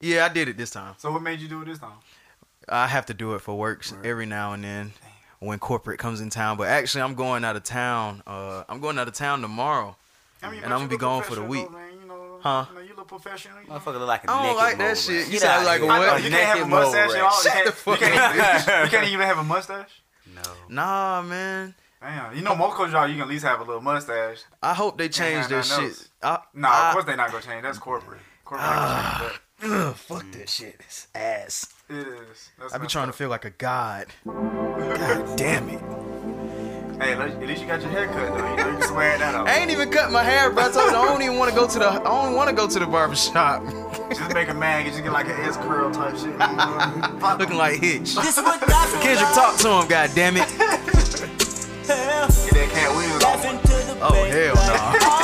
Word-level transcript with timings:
Yeah, 0.00 0.24
I 0.24 0.28
did 0.28 0.48
it 0.48 0.56
this 0.56 0.70
time. 0.70 0.94
So 0.98 1.12
what 1.12 1.22
made 1.22 1.40
you 1.40 1.48
do 1.48 1.62
it 1.62 1.66
this 1.66 1.78
time? 1.78 1.92
I 2.68 2.86
have 2.86 3.06
to 3.06 3.14
do 3.14 3.34
it 3.34 3.40
for 3.40 3.56
work 3.58 3.84
every 4.04 4.26
now 4.26 4.52
and 4.52 4.62
then 4.64 4.92
when 5.40 5.58
corporate 5.58 5.98
comes 5.98 6.20
in 6.20 6.30
town. 6.30 6.56
But 6.56 6.68
actually, 6.68 7.02
I'm 7.02 7.14
going 7.14 7.44
out 7.44 7.56
of 7.56 7.64
town. 7.64 8.22
Uh, 8.26 8.64
I'm 8.68 8.80
going 8.80 8.98
out 8.98 9.08
of 9.08 9.14
town 9.14 9.42
tomorrow. 9.42 9.96
I 10.42 10.50
mean, 10.50 10.62
And 10.62 10.72
I'm 10.72 10.80
gonna 10.80 10.88
be 10.88 10.94
look 10.94 11.00
gone 11.00 11.22
for 11.22 11.34
the 11.34 11.42
professional, 11.42 11.64
week. 11.64 11.72
man, 11.72 12.00
you 12.00 12.06
know, 12.08 12.38
Huh? 12.40 12.64
You 12.70 12.74
know, 12.76 12.80
you 12.80 12.94
look 12.96 13.08
professional. 13.08 13.60
You 13.60 13.68
know. 13.68 13.74
Motherfucker 13.78 13.98
look 13.98 14.08
like 14.08 14.24
a 14.24 14.30
I 14.30 14.46
don't 14.46 14.56
like 14.56 14.78
that 14.78 14.84
mole 14.86 14.94
shit. 14.94 15.24
rat. 15.24 15.32
You 15.32 15.38
sound 15.38 15.66
like 15.66 15.80
a 15.80 15.84
here. 15.84 15.92
What? 15.92 16.24
you 16.24 16.30
can't 16.30 16.58
have 16.58 16.66
a 16.66 16.70
mustache. 16.70 17.10
rat. 17.10 17.18
Y'all. 17.18 17.30
Shut 17.30 17.52
can't, 17.52 17.66
the 17.66 17.72
fuck 17.72 18.00
you 18.00 18.06
can't, 18.06 18.68
up, 18.68 18.84
you 18.84 18.90
can't 18.98 19.08
even 19.10 19.26
have 19.26 19.38
a 19.38 19.44
mustache. 19.44 20.00
No. 20.34 20.42
Nah, 20.70 21.22
man. 21.22 21.74
Damn, 22.00 22.34
you 22.34 22.40
know 22.40 22.54
most 22.56 22.76
coach 22.76 22.92
y'all 22.92 23.06
you 23.06 23.14
can 23.14 23.22
at 23.24 23.28
least 23.28 23.44
have 23.44 23.60
a 23.60 23.64
little 23.64 23.82
mustache. 23.82 24.38
I 24.62 24.72
hope 24.72 24.96
they 24.96 25.10
change 25.10 25.48
their 25.48 25.62
shit. 25.62 25.78
else. 25.78 26.08
I, 26.22 26.38
No, 26.54 26.68
I- 26.70 26.88
of 26.88 26.92
course 26.94 27.04
they're 27.04 27.16
not 27.16 27.30
gonna 27.30 27.42
change. 27.44 27.62
That's 27.62 27.76
corporate. 27.76 28.20
Corporate 28.46 28.70
ain't 28.70 28.78
gonna 28.78 29.18
change 29.28 29.40
Ugh, 29.62 29.94
fuck 29.94 30.24
this 30.32 30.50
shit. 30.50 30.76
It's 30.80 31.06
ass. 31.14 31.72
It 31.88 31.96
is. 32.06 32.50
That's 32.58 32.72
I 32.72 32.78
be 32.78 32.82
messed 32.82 32.92
trying 32.92 33.08
to 33.08 33.12
feel 33.12 33.28
like 33.28 33.44
a 33.44 33.50
god. 33.50 34.06
God 34.24 35.36
damn 35.36 35.68
it. 35.68 35.80
Hey, 37.02 37.12
at 37.12 37.40
least- 37.40 37.62
you 37.62 37.66
got 37.66 37.80
your 37.80 37.90
hair 37.90 38.06
cut 38.08 38.28
though. 38.36 38.50
You 38.50 38.56
know 38.56 38.70
you 38.72 38.78
can 38.78 38.82
swear 38.88 39.18
that 39.18 39.34
out. 39.34 39.48
I 39.48 39.56
ain't 39.56 39.70
even 39.70 39.90
cut 39.90 40.10
my 40.12 40.22
hair, 40.22 40.50
bro. 40.50 40.64
I 40.64 40.70
told 40.70 40.90
you 40.90 40.96
I 40.96 41.04
don't 41.06 41.22
even 41.22 41.36
want 41.38 41.50
to 41.50 41.56
go 41.58 41.66
to 41.66 41.78
the. 41.78 41.88
I 41.90 41.98
don't 42.02 42.34
want 42.34 42.48
to 42.50 42.54
go 42.54 42.68
to 42.68 42.78
the 42.78 42.86
barber 42.86 43.16
shop. 43.16 43.62
Just 44.10 44.34
make 44.34 44.48
a 44.48 44.54
man. 44.54 44.84
you 44.84 44.90
Just 44.92 45.02
get 45.02 45.12
like 45.12 45.26
an 45.26 45.32
S 45.40 45.56
curl 45.56 45.90
type 45.90 46.14
shit. 46.16 46.26
You 46.26 46.36
know? 46.38 47.36
Looking 47.38 47.56
like 47.56 47.80
Hitch. 47.80 48.14
This 48.16 48.36
is 48.38 48.42
what 48.44 48.60
Dr. 48.60 48.98
Kendrick, 49.00 49.30
talk 49.34 49.56
to 49.58 49.68
him, 49.80 49.88
god 49.88 50.10
damn 50.14 50.36
it. 50.36 50.48
Hell, 51.90 52.28
Get 52.28 52.54
that 52.54 52.70
Katt 52.72 52.90
Williams 52.94 53.24
on. 53.24 53.30
laughing 53.32 53.58
to 53.62 53.68
the 53.68 53.98
Oh 54.02 54.24
hell 54.30 54.54
no. 54.54 55.19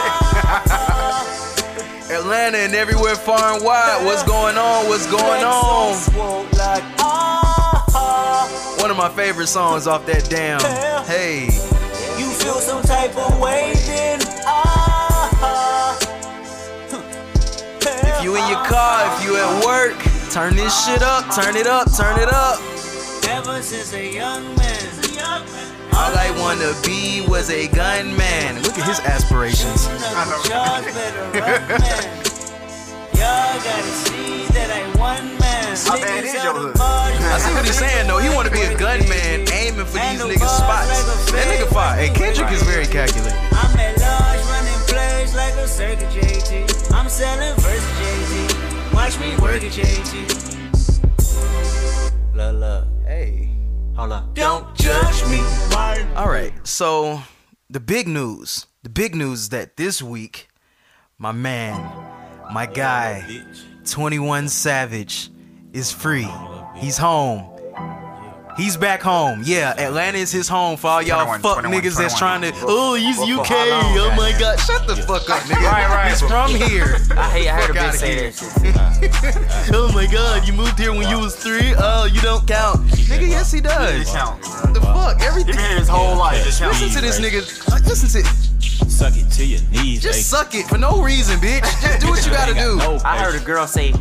Atlanta 2.11 2.59
and 2.59 2.75
everywhere 2.75 3.17
far 3.17 3.55
and 3.55 3.65
wide. 3.65 4.05
What's 4.05 4.23
going 4.23 4.57
on? 4.57 4.87
What's 4.89 5.07
going 5.07 5.43
on? 5.45 5.95
Ah, 6.99 8.77
One 8.81 8.91
of 8.91 8.97
my 8.97 9.09
favorite 9.09 9.49
songs 9.49 9.87
off 9.87 10.07
that 10.07 10.29
damn. 10.31 10.61
Hey, 11.05 11.47
you 12.19 12.31
feel 12.31 12.61
some 12.61 12.83
type 12.83 13.17
of 13.17 13.39
way, 13.41 13.73
then 13.87 14.21
ah. 14.47 15.99
if 17.73 18.23
you 18.23 18.37
in 18.37 18.49
your 18.49 18.65
car, 18.65 19.19
if 19.19 19.25
you 19.25 19.37
at 19.37 19.65
work, 19.65 19.97
turn 20.31 20.55
this 20.55 20.87
shit 20.87 21.03
up, 21.03 21.25
turn 21.35 21.57
it 21.57 21.67
up, 21.67 21.93
turn 21.97 22.21
it 22.21 22.29
up. 22.29 22.61
Ever 23.29 23.61
since 23.63 23.93
a 23.95 24.13
young 24.15 24.45
man, 24.57 24.77
All 25.97 26.13
I 26.13 26.31
wanna 26.39 26.73
be 26.85 27.25
was 27.27 27.49
a 27.51 27.69
gunman. 27.69 28.63
Look 28.63 28.77
at 28.79 28.87
his 28.87 29.01
aspirations. 29.01 29.89
Y'all 30.47 30.83
better 30.93 31.25
run, 31.41 31.97
gotta 33.67 33.93
see 34.05 34.45
that 34.53 34.71
I 34.71 34.85
one 34.99 35.39
man. 35.39 35.77
How 35.89 35.97
bad 35.97 36.25
is 36.25 36.35
your 36.35 36.53
hood? 36.55 36.77
I 36.79 37.39
see 37.39 37.53
what 37.55 37.65
he's 37.65 37.79
saying 37.79 38.07
though. 38.07 38.19
He 38.19 38.29
wanna 38.29 38.51
be 38.51 38.61
a 38.61 38.77
gunman, 38.77 39.49
aiming 39.51 39.87
for 39.87 39.99
these 39.99 40.21
niggas' 40.21 40.57
spots. 40.61 41.33
That 41.33 41.47
nigga 41.49 41.67
fire. 41.73 41.97
Hey, 41.97 42.11
Kendrick 42.13 42.53
is 42.53 42.63
very 42.63 42.87
calculated. 42.87 43.33
I'm 43.53 43.77
at 43.81 43.99
large 43.99 44.45
running 44.53 44.81
plays 44.87 45.35
like 45.35 45.55
a 45.55 45.67
circuit 45.67 46.11
JT. 46.11 46.93
I'm 46.93 47.09
selling 47.09 47.57
versus 47.61 47.83
JT. 47.99 48.95
Watch 48.95 49.19
me 49.19 49.37
work 49.43 49.63
it 49.63 49.73
JT. 49.73 50.13
Look, 52.35 52.55
look. 52.61 52.85
Hey. 53.07 53.46
Hold 53.97 54.13
up. 54.13 54.35
Don't 54.35 54.75
judge 54.75 55.25
me, 55.31 55.41
All 56.15 56.29
right. 56.29 56.53
So 56.65 57.23
the 57.71 57.81
big 57.81 58.07
news, 58.07 58.67
the 58.83 58.91
big 58.91 59.15
news 59.15 59.41
is 59.41 59.49
that 59.51 59.79
this 59.79 60.03
week, 60.03 60.49
my 61.19 61.33
man, 61.33 61.91
my 62.53 62.67
guy, 62.67 63.43
21 63.87 64.51
Savage, 64.51 65.31
is 65.73 65.91
free. 65.91 66.29
He's 66.75 66.99
home. 66.99 67.56
He's 68.57 68.77
back 68.77 69.03
home. 69.03 69.43
Yeah, 69.45 69.75
Atlanta 69.79 70.19
is 70.19 70.33
his 70.33 70.49
home 70.49 70.77
for 70.79 70.89
all 70.89 71.03
y'all 71.03 71.25
21, 71.27 71.41
fuck 71.43 71.59
21, 71.63 71.83
niggas 71.83 71.97
that's 71.99 72.19
21. 72.19 72.19
trying 72.19 72.53
to. 72.53 72.59
Oh, 72.63 72.95
he's 72.95 73.19
Well, 73.19 73.41
UK. 73.41 73.47
how 73.47 73.57
Oh 73.97 74.11
my 74.17 74.33
goddamn? 74.33 74.41
God, 74.41 74.61
shut 74.61 74.87
the 74.87 74.97
fuck 74.97 75.29
up, 75.29 75.43
nigga. 75.43 75.63
Right, 75.63 75.89
right. 75.89 76.09
He's 76.11 76.21
from 76.23 76.51
here. 76.69 76.97
I 77.17 77.29
hate. 77.31 77.49
I 77.49 77.53
heard 77.61 77.71
a 77.71 77.75
Fuck 77.75 77.95
bitch 77.95 77.99
say 77.99 78.31
that 78.73 79.71
oh 79.75 79.91
my 79.93 80.07
God, 80.07 80.47
you 80.47 80.55
moved 80.55 80.79
here 80.79 80.93
when 80.93 81.09
you 81.09 81.19
was 81.19 81.37
three. 81.37 81.75
Oh, 81.77 82.05
you 82.07 82.21
don't 82.23 82.47
count, 82.49 82.81
nigga. 83.09 83.29
Yes, 83.29 83.53
he 83.53 83.59
It 83.59 83.65
does. 83.65 84.11
counts. 84.11 84.49
What 84.63 84.75
the 84.75 84.81
fuck? 84.81 85.21
everything. 85.21 85.21
He 85.21 85.27
Everything. 85.27 85.57
been 85.57 85.65
here 85.71 85.79
his 85.79 85.89
whole 85.89 86.17
life. 86.17 86.45
Listen 86.45 86.71
to 86.91 87.01
this 87.01 87.21
nigga. 87.21 87.87
Listen 87.87 88.23
to. 88.23 88.56
Suck 88.97 89.15
it 89.17 89.31
to 89.33 89.45
your 89.45 89.61
knees. 89.71 90.03
Just 90.03 90.21
ayy. 90.21 90.23
suck 90.23 90.55
it 90.55 90.67
for 90.67 90.79
no 90.79 91.03
reason, 91.03 91.39
bitch. 91.39 91.61
Just 91.83 92.01
do 92.01 92.09
what 92.09 92.25
you 92.25 92.33
gotta 92.33 92.55
do. 92.55 92.77
No 92.77 92.99
I 93.05 93.19
heard 93.23 93.35
a 93.41 93.45
girl 93.45 93.67
say, 93.67 93.93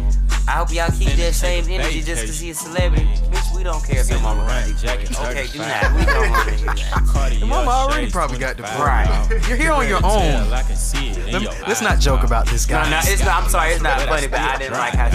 "I 0.47 0.51
hope 0.51 0.71
y'all 0.73 0.89
keep 0.91 1.09
that 1.19 1.33
same 1.33 1.65
energy 1.69 2.01
just 2.01 2.25
cause 2.25 2.39
he's 2.39 2.61
a 2.61 2.63
celebrity." 2.63 3.05
Bitch, 3.29 3.55
we 3.57 3.63
don't 3.63 3.83
care 3.83 3.99
if 3.99 4.09
your 4.09 4.21
mama 4.21 4.43
got 4.43 4.47
Right, 4.51 4.69
it. 4.69 4.77
jacket, 4.77 5.11
Okay, 5.19 5.47
do 5.47 5.59
35. 5.59 5.67
not. 5.83 5.99
We 5.99 6.05
don't 6.05 6.29
want 6.31 6.47
to 6.49 6.55
hear 6.55 6.65
that. 6.67 7.03
Cartier 7.11 7.39
Your 7.39 7.47
mama 7.47 7.71
already 7.71 8.09
probably 8.09 8.37
got 8.37 8.55
25 8.57 8.71
divorced. 8.71 9.29
miles. 9.31 9.47
You're 9.49 9.57
here 9.57 9.71
on 9.73 9.87
your 9.89 9.97
own. 10.05 10.53
I 10.53 10.63
can 10.63 10.75
see 10.77 11.09
it 11.09 11.17
in 11.17 11.31
Let- 11.33 11.41
your 11.41 11.51
Let's 11.67 11.81
not 11.81 11.99
joke 11.99 12.23
about 12.23 12.47
this 12.47 12.65
guy. 12.65 12.89
no, 12.89 12.99
it's 13.03 13.23
not. 13.25 13.43
I'm 13.43 13.49
sorry, 13.49 13.73
it's 13.73 13.83
not 13.83 13.99
funny, 14.03 14.27
but 14.27 14.39
I 14.39 14.57
didn't 14.57 14.77
like 14.77 14.93
how 14.93 15.09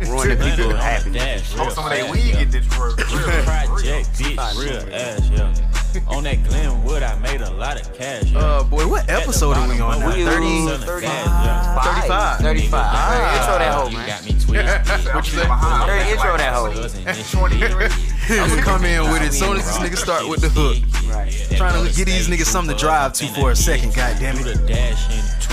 she 0.00 0.10
ruined 0.10 0.30
the 0.32 0.36
people 0.36 0.64
On 0.64 0.72
the 0.72 0.78
happy. 0.82 1.10
dash, 1.12 1.52
real 1.52 1.64
Hope 1.64 1.72
some 1.74 1.84
of 1.84 1.90
they 1.90 2.00
fast, 2.00 2.12
weed 2.14 2.32
get 2.32 2.50
this 2.50 2.78
work. 2.78 2.96
Project, 3.44 4.08
bitch, 4.16 4.58
real 4.58 4.94
ass, 4.94 5.28
yeah. 5.30 5.52
On 6.08 6.24
that 6.24 6.42
Glenwood, 6.44 7.02
I 7.02 7.18
made 7.18 7.42
a 7.42 7.50
lot 7.50 7.78
of 7.78 7.92
cash, 7.94 8.30
yeah. 8.30 8.38
Uh, 8.38 8.64
boy, 8.64 8.88
what 8.88 9.10
episode 9.10 9.56
are 9.58 9.68
we 9.68 9.78
on 9.78 10.00
now? 10.00 10.14
We 10.14 10.24
30? 10.24 10.46
use 10.46 10.84
30, 10.84 11.06
35. 11.06 12.38
35. 12.38 12.72
All 12.74 13.20
right, 13.20 13.36
intro 13.36 13.58
that 13.58 13.74
hoe, 13.74 13.88
You 13.88 13.96
man. 13.98 14.08
got 14.08 14.24
me 14.24 14.30
twisted. 14.32 15.12
What 15.14 15.26
you 15.26 15.32
say? 15.38 15.44
Hey, 15.44 16.12
intro 16.12 16.36
that 16.38 16.54
hoe. 16.54 18.40
I'm 18.42 18.48
gonna 18.48 18.62
come 18.62 18.84
in 18.86 19.02
with 19.12 19.20
it 19.22 19.28
as 19.28 19.38
soon 19.38 19.58
as 19.58 19.66
this 19.66 19.78
nigga 19.78 19.98
start 19.98 20.26
with 20.28 20.40
the 20.40 20.48
hook. 20.48 20.78
Right. 21.12 21.30
Trying 21.56 21.86
to 21.86 21.94
get 21.94 22.06
these 22.06 22.28
niggas 22.28 22.46
something 22.46 22.74
to 22.74 22.80
drive 22.80 23.12
to 23.14 23.26
for 23.34 23.50
a 23.50 23.56
second, 23.56 23.94
God 23.94 24.16
damn 24.18 24.36
it. 24.38 24.58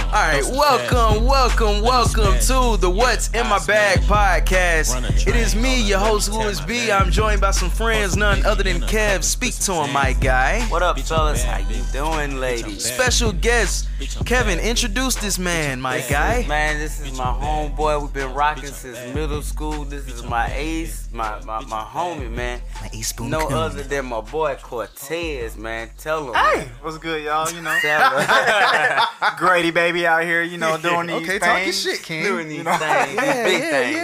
All 0.09 0.15
right, 0.15 0.43
welcome, 0.43 1.23
welcome, 1.25 1.81
welcome 1.83 2.33
to 2.39 2.77
the 2.77 2.89
What's 2.89 3.29
in 3.29 3.45
My 3.47 3.59
Bag 3.67 3.99
podcast. 3.99 5.27
It 5.27 5.35
is 5.35 5.55
me, 5.55 5.83
your 5.83 5.99
host 5.99 6.31
Louis 6.31 6.59
B. 6.61 6.91
I'm 6.91 7.11
joined 7.11 7.41
by 7.41 7.51
some 7.51 7.69
friends, 7.69 8.17
none 8.17 8.43
other 8.43 8.63
than 8.63 8.81
Kev. 8.81 9.23
Speak 9.23 9.53
to 9.59 9.73
him, 9.73 9.93
my 9.93 10.13
guy. 10.13 10.28
What 10.29 10.83
up, 10.83 10.99
fellas? 10.99 11.43
How 11.43 11.57
you 11.57 11.81
doing, 11.91 12.39
ladies? 12.39 12.85
Special 12.85 13.31
guest, 13.31 13.89
Kevin. 14.27 14.59
Introduce 14.59 15.15
this 15.15 15.39
man, 15.39 15.81
my 15.81 16.01
guy. 16.01 16.45
Man, 16.47 16.77
this 16.77 16.99
is 16.99 17.17
my 17.17 17.33
homeboy. 17.33 17.99
We've 17.99 18.13
been 18.13 18.35
rocking 18.35 18.69
since 18.69 18.99
middle 19.15 19.41
school. 19.41 19.85
This 19.85 20.07
is 20.07 20.21
my 20.21 20.53
ace, 20.53 21.09
my 21.11 21.43
my, 21.45 21.65
my 21.65 21.81
homie, 21.81 22.29
man. 22.29 22.61
My 22.79 22.91
ace 22.93 23.07
spoon 23.07 23.31
No 23.31 23.47
coon. 23.47 23.57
other 23.57 23.81
than 23.81 24.05
my 24.05 24.21
boy 24.21 24.55
Cortez, 24.61 25.57
man. 25.57 25.89
Tell 25.97 26.27
him. 26.27 26.35
Hey, 26.35 26.67
what's 26.83 26.99
good, 26.99 27.23
y'all? 27.23 27.51
You 27.51 27.63
know, 27.63 27.75
Tell 27.81 28.19
him. 28.19 29.07
Grady 29.39 29.71
baby 29.71 30.05
out 30.05 30.21
here. 30.25 30.43
You 30.43 30.59
know, 30.59 30.77
doing 30.81 31.07
these 31.07 31.25
things. 31.25 31.29
Okay, 31.29 31.39
talk 31.39 31.63
your 31.63 31.73
shit, 31.73 32.03
King. 32.03 32.23
Doing 32.25 32.49
these 32.49 32.63
know? 32.63 32.77
things, 32.77 33.07
these 33.09 33.15
yeah, 33.15 33.43
big 33.45 33.63
yeah, 33.63 33.71
things. 33.71 33.95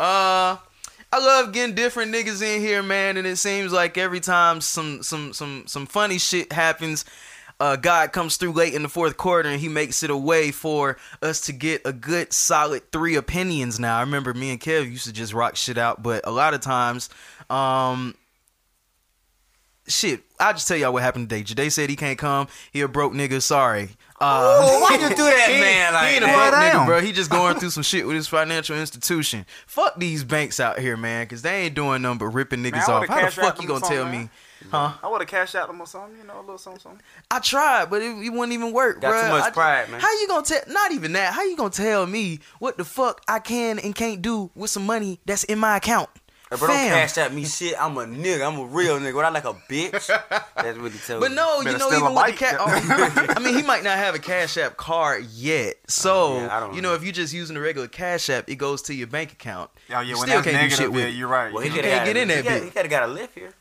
yeah. 0.00 0.04
Uh, 0.04 0.56
I 1.14 1.18
love 1.18 1.52
getting 1.52 1.74
different 1.74 2.14
niggas 2.14 2.40
in 2.40 2.62
here, 2.62 2.82
man, 2.82 3.18
and 3.18 3.26
it 3.26 3.36
seems 3.36 3.70
like 3.70 3.98
every 3.98 4.20
time 4.20 4.62
some 4.62 5.02
some 5.02 5.34
some 5.34 5.64
some 5.66 5.84
funny 5.84 6.16
shit 6.16 6.50
happens, 6.50 7.04
uh, 7.60 7.76
God 7.76 8.12
comes 8.12 8.38
through 8.38 8.52
late 8.52 8.72
in 8.72 8.82
the 8.82 8.88
fourth 8.88 9.18
quarter 9.18 9.46
and 9.50 9.60
he 9.60 9.68
makes 9.68 10.02
it 10.02 10.08
a 10.08 10.16
way 10.16 10.50
for 10.50 10.96
us 11.20 11.42
to 11.42 11.52
get 11.52 11.82
a 11.84 11.92
good 11.92 12.32
solid 12.32 12.90
three 12.92 13.14
opinions. 13.16 13.78
Now, 13.78 13.98
I 13.98 14.00
remember 14.00 14.32
me 14.32 14.52
and 14.52 14.60
Kev 14.60 14.90
used 14.90 15.04
to 15.04 15.12
just 15.12 15.34
rock 15.34 15.54
shit 15.54 15.76
out, 15.76 16.02
but 16.02 16.26
a 16.26 16.30
lot 16.30 16.54
of 16.54 16.62
times, 16.62 17.10
um. 17.50 18.14
Shit, 19.88 20.22
I'll 20.38 20.52
just 20.52 20.68
tell 20.68 20.76
y'all 20.76 20.92
what 20.92 21.02
happened 21.02 21.28
today. 21.28 21.42
Jade 21.42 21.72
said 21.72 21.90
he 21.90 21.96
can't 21.96 22.16
come. 22.16 22.46
He 22.72 22.82
a 22.82 22.88
broke 22.88 23.12
nigga. 23.14 23.42
Sorry. 23.42 23.90
Uh, 24.22 24.58
Oh, 24.62 24.80
why 24.80 24.92
you 25.00 25.08
do 25.08 25.16
that, 25.16 25.50
he, 25.50 25.60
man? 25.60 25.92
Like 25.94 26.08
he 26.08 26.14
ain't 26.14 26.22
a 26.24 26.26
that? 26.28 26.50
broke 26.50 26.62
nigga, 26.82 26.86
bro. 26.86 27.00
He 27.00 27.12
just 27.12 27.30
going 27.30 27.56
through 27.58 27.70
some 27.70 27.82
shit 27.82 28.06
with 28.06 28.14
his 28.14 28.28
financial 28.28 28.76
institution. 28.78 29.44
Fuck 29.66 29.98
these 29.98 30.22
banks 30.22 30.60
out 30.60 30.78
here, 30.78 30.96
man, 30.96 31.24
because 31.24 31.42
they 31.42 31.62
ain't 31.62 31.74
doing 31.74 32.02
nothing 32.02 32.18
but 32.18 32.26
ripping 32.26 32.62
niggas 32.62 32.88
I 32.88 32.92
off. 32.92 33.08
How 33.08 33.24
the 33.24 33.30
fuck 33.32 33.60
you 33.60 33.66
gonna 33.68 33.80
tell 33.84 34.04
man. 34.04 34.22
me? 34.22 34.30
Huh? 34.70 34.92
I 35.02 35.08
would 35.08 35.20
have 35.20 35.28
cashed 35.28 35.56
out 35.56 35.66
them 35.66 35.80
or 35.80 35.86
something. 35.88 36.16
You 36.20 36.24
know, 36.24 36.38
a 36.38 36.40
little 36.42 36.56
something, 36.56 36.80
something. 36.80 37.00
I 37.32 37.40
tried, 37.40 37.90
but 37.90 38.00
it, 38.00 38.16
it 38.24 38.30
wouldn't 38.30 38.52
even 38.52 38.72
work, 38.72 39.00
Got 39.00 39.12
bruh. 39.14 39.22
too 39.24 39.28
much 39.30 39.44
I- 39.44 39.50
pride, 39.50 39.90
man. 39.90 40.00
How 40.00 40.12
you 40.20 40.28
gonna 40.28 40.44
tell? 40.46 40.60
Not 40.68 40.92
even 40.92 41.14
that. 41.14 41.34
How 41.34 41.42
you 41.42 41.56
gonna 41.56 41.70
tell 41.70 42.06
me 42.06 42.38
what 42.60 42.78
the 42.78 42.84
fuck 42.84 43.22
I 43.26 43.40
can 43.40 43.80
and 43.80 43.92
can't 43.92 44.22
do 44.22 44.52
with 44.54 44.70
some 44.70 44.86
money 44.86 45.18
that's 45.26 45.42
in 45.44 45.58
my 45.58 45.78
account? 45.78 46.08
Hey, 46.52 46.58
bro, 46.58 46.68
don't 46.68 46.76
cash 46.76 47.18
out 47.18 47.32
me 47.32 47.44
shit. 47.46 47.74
I'm 47.80 47.96
a 47.96 48.04
nigga. 48.04 48.46
I'm 48.46 48.58
a 48.58 48.64
real 48.66 48.98
nigga. 48.98 49.14
What 49.14 49.24
I 49.24 49.30
like 49.30 49.44
a 49.44 49.54
bitch. 49.54 50.06
That's 50.54 50.78
what 50.78 50.92
he 50.92 50.98
told 50.98 51.20
But 51.22 51.30
me. 51.30 51.36
no, 51.36 51.58
you 51.60 51.64
know, 51.64 51.78
steal 51.78 51.88
even 51.88 52.02
a 52.02 52.04
with 52.04 52.08
the 52.10 52.14
bike. 52.14 52.36
cat, 52.36 52.56
oh, 52.60 53.26
I 53.36 53.38
mean, 53.40 53.54
he 53.54 53.62
might 53.62 53.82
not 53.82 53.96
have 53.96 54.14
a 54.14 54.18
Cash 54.18 54.56
App 54.58 54.76
card 54.76 55.24
yet. 55.32 55.76
So, 55.88 56.12
Oh, 56.34 56.40
yeah, 56.40 56.56
I 56.56 56.60
don't 56.60 56.74
you 56.74 56.82
know, 56.82 56.90
know. 56.90 56.94
if 56.94 57.02
you're 57.04 57.12
just 57.12 57.32
using 57.32 57.56
a 57.56 57.60
regular 57.60 57.88
Cash 57.88 58.28
App, 58.30 58.48
it 58.50 58.56
goes 58.56 58.82
to 58.82 58.94
your 58.94 59.06
bank 59.06 59.32
account. 59.32 59.70
Yeah, 59.88 60.02
yeah. 60.02 60.08
You 60.08 60.18
When 60.18 60.28
still 60.28 60.42
that's 60.42 60.50
can't 60.56 60.70
do 60.70 60.76
shit 60.76 60.78
negative, 60.80 60.92
with 60.94 61.04
yeah, 61.04 61.18
you're 61.18 61.28
right. 61.28 61.52
Well, 61.52 61.64
You 61.64 61.70
could 61.70 61.84
can't 61.84 61.98
have 61.98 62.06
get 62.06 62.16
in 62.18 62.28
there. 62.28 62.42
He 62.42 62.48
bitch. 62.48 62.72
could 62.72 62.82
have 62.82 62.90
got 62.90 63.02
a 63.04 63.06
lift 63.12 63.34
here. 63.34 63.54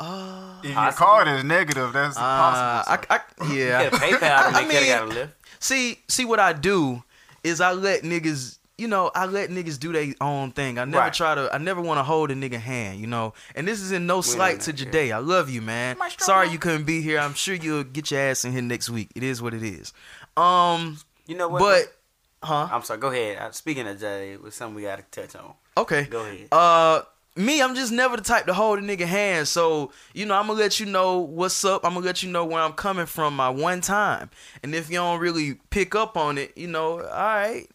Uh, 0.00 0.60
if 0.64 0.74
your 0.74 0.92
card 0.92 1.28
is 1.28 1.44
negative, 1.44 1.92
that's 1.92 2.16
uh, 2.16 2.20
possible. 2.20 3.06
I, 3.10 3.20
I, 3.40 3.46
He 3.46 3.60
yeah. 3.68 3.88
could 3.90 3.98
have 3.98 4.20
PayPal 4.20 4.48
him. 4.48 4.54
I 4.56 4.62
He 4.62 4.66
could 4.68 4.74
have 4.76 4.86
got 4.86 5.02
a 5.02 5.06
mean- 5.06 5.14
lift. 5.14 5.32
See, 5.60 5.98
see 6.08 6.24
what 6.24 6.40
I 6.40 6.52
do 6.52 7.02
is 7.42 7.60
I 7.60 7.72
let 7.72 8.02
niggas 8.02 8.58
you 8.76 8.88
know, 8.88 9.10
I 9.14 9.26
let 9.26 9.50
niggas 9.50 9.78
do 9.78 9.92
their 9.92 10.12
own 10.20 10.50
thing. 10.50 10.78
I 10.78 10.84
never 10.84 10.98
Right. 11.04 11.12
try 11.14 11.34
to. 11.34 11.48
I 11.54 11.58
never 11.58 11.80
want 11.80 11.98
to 11.98 12.02
hold 12.02 12.30
a 12.30 12.34
nigga 12.34 12.58
hand, 12.60 12.98
you 13.00 13.06
know. 13.06 13.34
And 13.54 13.68
this 13.68 13.80
is 13.80 13.92
in 13.92 14.06
no 14.06 14.20
slight 14.20 14.60
to 14.62 14.72
that, 14.72 14.80
yeah. 14.80 14.90
Jade. 14.90 15.12
I 15.12 15.18
love 15.18 15.48
you, 15.48 15.62
man. 15.62 15.96
Sorry 16.18 16.48
you 16.48 16.58
couldn't 16.58 16.84
be 16.84 17.00
here. 17.00 17.18
I'm 17.20 17.34
sure 17.34 17.54
you'll 17.54 17.84
get 17.84 18.10
your 18.10 18.20
ass 18.20 18.44
in 18.44 18.52
here 18.52 18.62
next 18.62 18.90
week. 18.90 19.10
It 19.14 19.22
is 19.22 19.40
what 19.40 19.54
it 19.54 19.62
is. 19.62 19.92
Um, 20.36 20.98
You 21.26 21.36
know 21.36 21.48
what? 21.48 21.60
but 21.60 21.96
huh? 22.42 22.68
I'm 22.72 22.82
sorry. 22.82 22.98
Go 23.00 23.08
ahead. 23.10 23.38
Uh, 23.38 23.50
Speaking 23.52 23.86
of 23.86 24.00
Jay, 24.00 24.32
it 24.32 24.42
was 24.42 24.54
something 24.54 24.74
we 24.74 24.82
got 24.82 24.96
to 24.96 25.20
touch 25.20 25.36
on. 25.36 25.54
Okay. 25.76 26.04
Go 26.04 26.24
ahead. 26.24 26.48
Uh, 26.52 27.02
me, 27.36 27.60
I'm 27.62 27.74
just 27.74 27.90
never 27.92 28.16
the 28.16 28.22
type 28.22 28.46
to 28.46 28.54
hold 28.54 28.78
a 28.78 28.82
nigga 28.82 29.06
hand. 29.06 29.48
So, 29.48 29.90
you 30.12 30.24
know, 30.24 30.34
I'm 30.34 30.46
gonna 30.46 30.58
let 30.58 30.78
you 30.78 30.86
know 30.86 31.18
what's 31.18 31.64
up. 31.64 31.84
I'm 31.84 31.94
gonna 31.94 32.06
let 32.06 32.22
you 32.22 32.30
know 32.30 32.44
where 32.44 32.60
I'm 32.62 32.72
coming 32.74 33.06
from 33.06 33.34
my 33.34 33.48
one 33.48 33.80
time. 33.80 34.30
And 34.62 34.72
if 34.74 34.88
you 34.88 34.96
don't 34.96 35.18
really 35.18 35.54
pick 35.70 35.94
up 35.96 36.16
on 36.16 36.38
it, 36.38 36.52
you 36.56 36.68
know, 36.68 37.00
all 37.00 37.00
right. 37.08 37.66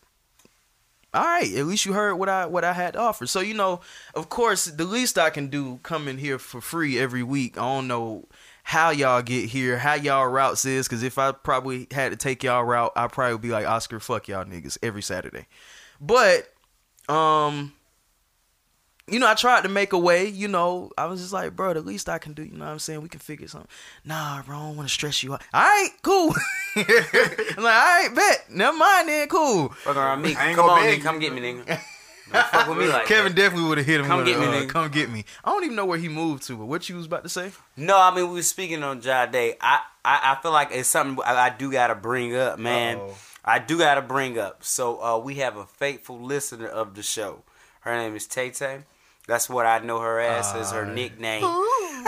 All 1.12 1.24
right, 1.24 1.52
at 1.56 1.66
least 1.66 1.86
you 1.86 1.94
heard 1.94 2.16
what 2.16 2.30
I 2.30 2.46
what 2.46 2.64
I 2.64 2.74
had 2.74 2.94
to 2.94 3.00
offer. 3.00 3.26
So, 3.26 3.40
you 3.40 3.56
know, 3.56 3.82
of 4.14 4.30
course, 4.30 4.66
the 4.66 4.86
least 4.86 5.18
I 5.18 5.32
can 5.32 5.48
do 5.48 5.80
coming 5.82 6.20
here 6.20 6.38
for 6.38 6.62
free 6.62 7.00
every 7.00 7.24
week. 7.24 7.58
I 7.58 7.62
don't 7.62 7.88
know 7.88 8.28
how 8.64 8.92
y'all 8.92 9.24
get 9.24 9.50
here, 9.50 9.80
how 9.80 9.96
y'all 9.96 10.28
routes 10.28 10.66
is, 10.66 10.88
because 10.88 11.02
if 11.02 11.18
I 11.18 11.32
probably 11.32 11.88
had 11.90 12.12
to 12.12 12.16
take 12.16 12.44
y'all 12.44 12.64
route, 12.64 12.92
I 12.96 13.08
probably 13.08 13.34
would 13.34 13.42
be 13.42 13.50
like 13.50 13.66
Oscar, 13.66 14.00
fuck 14.00 14.28
y'all 14.28 14.46
niggas 14.46 14.78
every 14.84 15.02
Saturday. 15.02 15.48
But 16.00 16.54
um 17.08 17.74
you 19.12 19.20
know, 19.20 19.28
I 19.28 19.34
tried 19.34 19.64
to 19.64 19.70
make 19.70 19.94
a 19.94 19.98
way, 19.98 20.28
you 20.28 20.48
know. 20.48 20.92
I 20.98 21.06
was 21.06 21.22
just 21.22 21.34
like, 21.34 21.56
bro, 21.56 21.74
the 21.74 21.82
least 21.82 22.10
I 22.10 22.18
can 22.20 22.34
do, 22.34 22.44
you 22.44 22.58
know 22.58 22.66
what 22.66 22.72
I'm 22.72 22.80
saying? 22.80 23.02
We 23.02 23.10
can 23.10 23.20
figure 23.20 23.48
something. 23.48 23.70
Nah, 24.06 24.42
bro, 24.44 24.56
I 24.58 24.60
don't 24.68 24.78
want 24.78 24.88
to 24.90 24.94
stress 24.94 25.22
you 25.24 25.34
out. 25.34 25.42
All 25.54 25.62
right, 25.62 25.90
cool. 26.02 26.34
I'm 26.76 26.84
like, 26.86 27.58
all 27.58 27.64
right, 27.64 28.10
bet. 28.14 28.46
Never 28.50 28.78
mind 28.78 29.10
then, 29.10 29.28
cool. 29.28 29.70
Fuck 29.70 29.96
around 29.96 30.22
me. 30.22 30.36
I 30.36 30.48
ain't 30.50 30.56
Come 30.56 30.68
gonna 30.68 30.82
on, 30.82 30.88
nigga. 30.88 31.02
Come 31.04 31.20
get 31.20 31.34
me, 31.34 31.42
nigga. 31.42 31.80
Fuck 32.30 32.68
with 32.68 32.78
me 32.78 32.88
like 32.88 33.08
Kevin 33.08 33.34
that. 33.34 33.42
definitely 33.42 33.68
would 33.70 33.80
have 33.80 33.88
hit 33.88 34.02
him 34.02 34.06
Come 34.06 34.18
with 34.18 34.28
get 34.28 34.40
me, 34.40 34.46
uh, 34.46 34.52
nigga. 34.52 34.70
come 34.70 34.90
get 34.92 35.10
me. 35.10 35.26
I 35.44 35.50
don't 35.50 35.64
even 35.64 35.76
know 35.76 35.86
where 35.88 35.98
he 35.98 36.10
moved 36.10 36.44
to, 36.44 36.56
but 36.58 36.66
what 36.68 36.88
you 36.88 36.96
was 36.96 37.08
about 37.08 37.24
to 37.24 37.30
say? 37.30 37.52
No, 37.76 38.00
I 38.00 38.14
mean 38.16 38.28
we 38.28 38.36
were 38.36 38.42
speaking 38.44 38.84
on 38.84 39.02
Jade. 39.02 39.56
I, 39.60 39.82
I 40.06 40.36
I 40.38 40.38
feel 40.40 40.52
like 40.52 40.70
it's 40.72 40.88
something 40.88 41.24
I, 41.26 41.36
I 41.36 41.50
do 41.50 41.72
gotta 41.72 41.96
bring 41.96 42.36
up, 42.36 42.60
man. 42.60 42.98
Uh-oh. 42.98 43.16
I 43.44 43.58
do 43.58 43.80
gotta 43.80 44.04
bring 44.04 44.38
up. 44.38 44.64
So 44.64 45.02
uh, 45.02 45.18
we 45.18 45.36
have 45.36 45.58
a 45.58 45.66
faithful 45.66 46.20
listener 46.20 46.68
of 46.68 46.94
the 46.94 47.02
show. 47.02 47.42
Her 47.80 47.98
name 47.98 48.16
is 48.16 48.28
Tay 48.28 48.52
Tay. 48.52 48.84
That's 49.30 49.48
what 49.48 49.68
I 49.68 49.78
know 49.80 50.00
her 50.00 50.20
as 50.20 50.52
as 50.56 50.72
her 50.72 50.80
Alright. 50.80 50.96
nickname. 50.96 51.42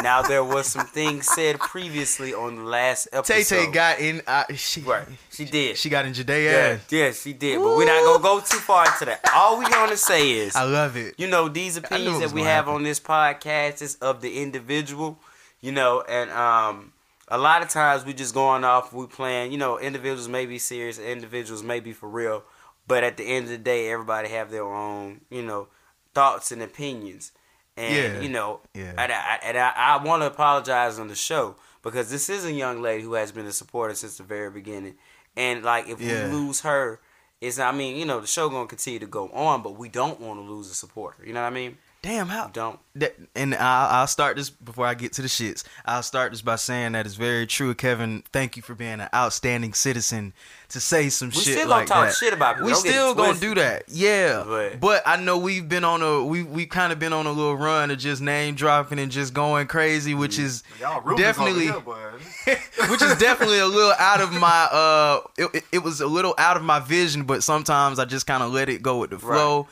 now 0.02 0.24
there 0.24 0.44
was 0.44 0.66
some 0.66 0.88
things 0.88 1.28
said 1.28 1.60
previously 1.60 2.34
on 2.34 2.56
the 2.56 2.64
last 2.64 3.08
episode. 3.14 3.34
Tay 3.34 3.44
Tay 3.44 3.72
got 3.72 4.00
in. 4.00 4.24
Uh, 4.26 4.44
she, 4.56 4.82
right. 4.82 5.08
She 5.30 5.46
did. 5.46 5.78
She 5.78 5.90
got 5.90 6.06
in 6.06 6.14
Jade 6.14 6.28
yeah, 6.30 6.80
yeah, 6.90 7.12
she 7.12 7.34
did. 7.34 7.60
But 7.60 7.78
we're 7.78 7.86
not 7.86 8.04
gonna 8.04 8.24
go 8.24 8.40
too 8.40 8.58
far 8.58 8.88
into 8.88 9.06
that. 9.06 9.22
All 9.36 9.60
we 9.60 9.66
gonna 9.70 9.96
say 9.98 10.32
is 10.32 10.56
I 10.56 10.64
love 10.64 10.98
it. 10.98 11.14
you 11.20 11.28
know 11.28 11.48
these 11.48 11.76
knew 11.76 11.82
it 11.82 11.86
opinions 11.86 12.20
that 12.22 12.32
we 12.32 12.42
have 12.42 12.66
happen. 12.66 12.74
on 12.74 12.84
this 12.84 13.00
podcast 13.00 13.84
is 13.84 13.96
of 13.98 14.22
the 14.22 14.42
individual 14.42 15.20
you 15.62 15.72
know 15.72 16.02
and 16.10 16.32
um 16.32 16.92
a 17.28 17.38
lot 17.38 17.62
of 17.62 17.70
times 17.70 18.04
we 18.04 18.14
just 18.14 18.34
going 18.34 18.64
off 18.64 18.92
we 18.94 19.06
playing 19.06 19.52
you 19.52 19.58
know 19.60 19.78
individuals 19.78 20.28
may 20.28 20.46
be 20.48 20.58
serious 20.58 20.98
individuals 20.98 21.62
may 21.62 21.80
be 21.80 21.94
for 21.94 22.10
real 22.10 22.44
but 22.88 23.04
at 23.04 23.16
the 23.18 23.24
end 23.24 23.46
of 23.46 23.52
the 23.52 23.58
day 23.58 23.92
everybody 23.92 24.30
have 24.30 24.50
their 24.50 24.66
own 24.66 25.22
you 25.30 25.44
know 25.44 25.68
thoughts 26.14 26.52
and 26.52 26.62
opinions 26.62 27.32
and 27.78 27.96
Yeah. 28.16 28.22
you 28.22 28.30
know 28.30 28.60
Yeah. 28.74 28.94
and 28.98 29.12
i, 29.12 29.40
and 29.44 29.58
I, 29.58 29.72
I 29.76 30.04
want 30.04 30.22
to 30.24 30.28
apologize 30.28 31.00
on 31.00 31.08
the 31.08 31.16
show 31.16 31.56
because 31.84 32.10
this 32.12 32.30
is 32.30 32.46
a 32.46 32.52
young 32.52 32.82
lady 32.82 33.04
who 33.04 33.14
has 33.14 33.32
been 33.32 33.46
a 33.46 33.52
supporter 33.52 33.96
since 33.96 34.18
the 34.18 34.24
very 34.24 34.50
beginning 34.52 34.96
and 35.38 35.64
like 35.64 35.88
if 35.88 36.02
Yeah. 36.02 36.28
we 36.28 36.34
lose 36.34 36.62
her 36.62 37.00
it's 37.40 37.58
I 37.58 37.72
mean, 37.72 37.96
you 37.98 38.06
know, 38.06 38.20
the 38.20 38.28
show 38.28 38.50
gonna 38.50 38.68
continue 38.68 39.00
to 39.00 39.08
go 39.08 39.28
on, 39.30 39.64
but 39.64 39.76
we 39.76 39.90
don't 39.90 40.20
want 40.22 40.40
to 40.40 40.44
lose 40.44 40.70
a 40.70 40.76
supporter. 40.76 41.26
You 41.26 41.34
know 41.34 41.42
what 41.42 41.48
I 41.48 41.56
mean? 41.56 41.76
Damn, 42.04 42.30
how 42.30 42.48
don't. 42.48 42.80
that, 42.96 43.16
and 43.36 43.54
I'll, 43.54 44.00
I'll 44.02 44.08
start 44.08 44.36
this 44.36 44.50
before 44.50 44.88
I 44.88 44.96
get 44.96 45.14
to 45.14 45.22
the 45.22 45.28
shits. 45.28 45.64
I'll 45.86 46.02
start 46.02 46.32
this 46.32 46.42
by 46.42 46.56
saying 46.56 46.94
that 46.94 47.06
it's 47.06 47.14
very 47.14 47.46
true, 47.46 47.76
Kevin. 47.76 48.24
Thank 48.34 48.58
you 48.58 48.64
for 48.64 48.74
being 48.74 49.00
an 49.00 49.08
outstanding 49.14 49.74
citizen 49.76 50.34
to 50.70 50.80
say 50.80 51.10
some 51.10 51.30
shit. 51.30 51.38
We 51.38 51.44
shit 51.44 51.54
still 51.60 51.68
gonna 51.68 51.80
like 51.82 51.88
talk 51.88 52.08
that. 52.08 52.16
shit 52.16 52.34
about 52.34 52.56
people. 52.56 52.66
We 52.66 52.72
Don't 52.72 52.80
still 52.80 53.14
gonna 53.14 53.40
do 53.40 53.54
that, 53.54 53.84
yeah. 53.88 54.44
But- 54.48 54.80
But, 54.80 55.04
I 55.06 55.18
know 55.18 55.38
we've 55.38 55.70
been 55.70 55.84
on 55.84 56.02
a 56.02 56.24
we 56.26 56.42
we 56.42 56.66
kind 56.66 56.92
of 56.92 56.98
been 56.98 57.14
on 57.14 57.28
a 57.28 57.32
little 57.32 57.56
run 57.56 57.92
of 57.92 58.00
just 58.00 58.20
name 58.20 58.56
dropping 58.56 58.98
and 58.98 59.12
just 59.12 59.36
going 59.36 59.68
crazy, 59.68 60.16
which 60.16 60.40
is 60.40 60.64
Y'all 60.80 61.16
definitely 61.16 61.66
here, 61.66 61.74
which 62.90 63.04
is 63.04 63.16
definitely 63.20 63.60
a 63.60 63.68
little 63.68 63.94
out 64.00 64.22
of 64.22 64.32
my 64.34 64.68
uh 64.72 65.20
it, 65.38 65.50
it- 65.54 65.64
it 65.74 65.84
was 65.84 66.02
a 66.02 66.08
little 66.08 66.34
out 66.40 66.58
of 66.58 66.64
my 66.64 66.80
vision 66.80 67.24
but 67.26 67.44
sometimes 67.44 68.00
i 68.00 68.06
just 68.06 68.26
kind 68.26 68.42
of 68.42 68.52
let 68.52 68.70
it 68.70 68.82
go 68.82 68.98
with 69.00 69.12
the 69.12 69.20
flow 69.20 69.68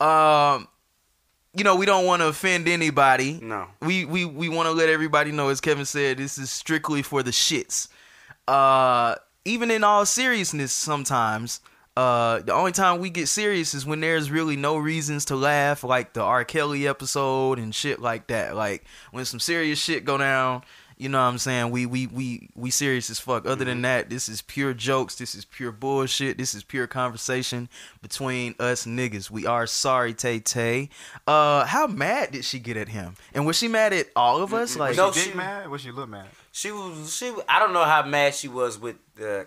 um 0.00 0.68
you 1.54 1.64
know 1.64 1.76
we 1.76 1.86
don't 1.86 2.06
want 2.06 2.22
to 2.22 2.28
offend 2.28 2.68
anybody. 2.68 3.38
No. 3.42 3.66
we 3.80 4.04
we 4.04 4.24
we 4.24 4.48
want 4.48 4.66
to 4.66 4.72
let 4.72 4.88
everybody 4.88 5.32
know 5.32 5.48
as 5.48 5.60
kevin 5.60 5.84
said 5.84 6.18
this 6.18 6.38
is 6.38 6.50
strictly 6.50 7.02
for 7.02 7.22
the 7.22 7.30
shits. 7.30 7.88
Uh 8.48 9.16
even 9.44 9.70
in 9.70 9.84
all 9.84 10.06
seriousness 10.06 10.72
sometimes 10.72 11.60
uh 11.96 12.38
the 12.40 12.52
only 12.52 12.72
time 12.72 13.00
we 13.00 13.10
get 13.10 13.28
serious 13.28 13.74
is 13.74 13.84
when 13.84 14.00
there's 14.00 14.30
really 14.30 14.56
no 14.56 14.78
reasons 14.78 15.26
to 15.26 15.36
laugh 15.36 15.84
like 15.84 16.14
the 16.14 16.22
r. 16.22 16.44
Kelly 16.44 16.88
episode 16.88 17.58
and 17.58 17.74
shit 17.74 18.00
like 18.00 18.28
that. 18.28 18.56
Like 18.56 18.84
when 19.10 19.24
some 19.24 19.40
serious 19.40 19.78
shit 19.78 20.04
go 20.04 20.16
down 20.16 20.62
you 21.02 21.08
know 21.08 21.18
what 21.20 21.24
i'm 21.28 21.38
saying 21.38 21.70
we 21.70 21.84
we 21.86 22.06
we 22.06 22.48
we 22.54 22.70
serious 22.70 23.10
as 23.10 23.18
fuck 23.18 23.44
other 23.46 23.64
than 23.64 23.82
that 23.82 24.08
this 24.08 24.28
is 24.28 24.40
pure 24.42 24.72
jokes 24.72 25.16
this 25.16 25.34
is 25.34 25.44
pure 25.44 25.72
bullshit 25.72 26.38
this 26.38 26.54
is 26.54 26.62
pure 26.62 26.86
conversation 26.86 27.68
between 28.00 28.54
us 28.60 28.86
niggas 28.86 29.30
we 29.30 29.44
are 29.46 29.66
sorry 29.66 30.14
tay 30.14 30.38
tay 30.38 30.88
uh 31.26 31.64
how 31.66 31.86
mad 31.86 32.30
did 32.32 32.44
she 32.44 32.58
get 32.58 32.76
at 32.76 32.88
him 32.88 33.14
and 33.34 33.44
was 33.46 33.56
she 33.58 33.68
mad 33.68 33.92
at 33.92 34.06
all 34.16 34.42
of 34.42 34.54
us 34.54 34.76
like 34.76 34.96
No, 34.96 35.08
Was 35.08 35.16
she 35.16 35.30
she- 35.30 35.36
mad? 35.36 35.68
Was 35.68 35.80
she 35.80 35.90
look 35.90 36.08
mad? 36.08 36.26
She 36.52 36.70
was 36.70 37.14
she. 37.16 37.34
I 37.48 37.58
don't 37.58 37.72
know 37.72 37.84
how 37.84 38.04
mad 38.04 38.34
she 38.34 38.46
was 38.46 38.78
with 38.78 38.96
uh, 39.20 39.44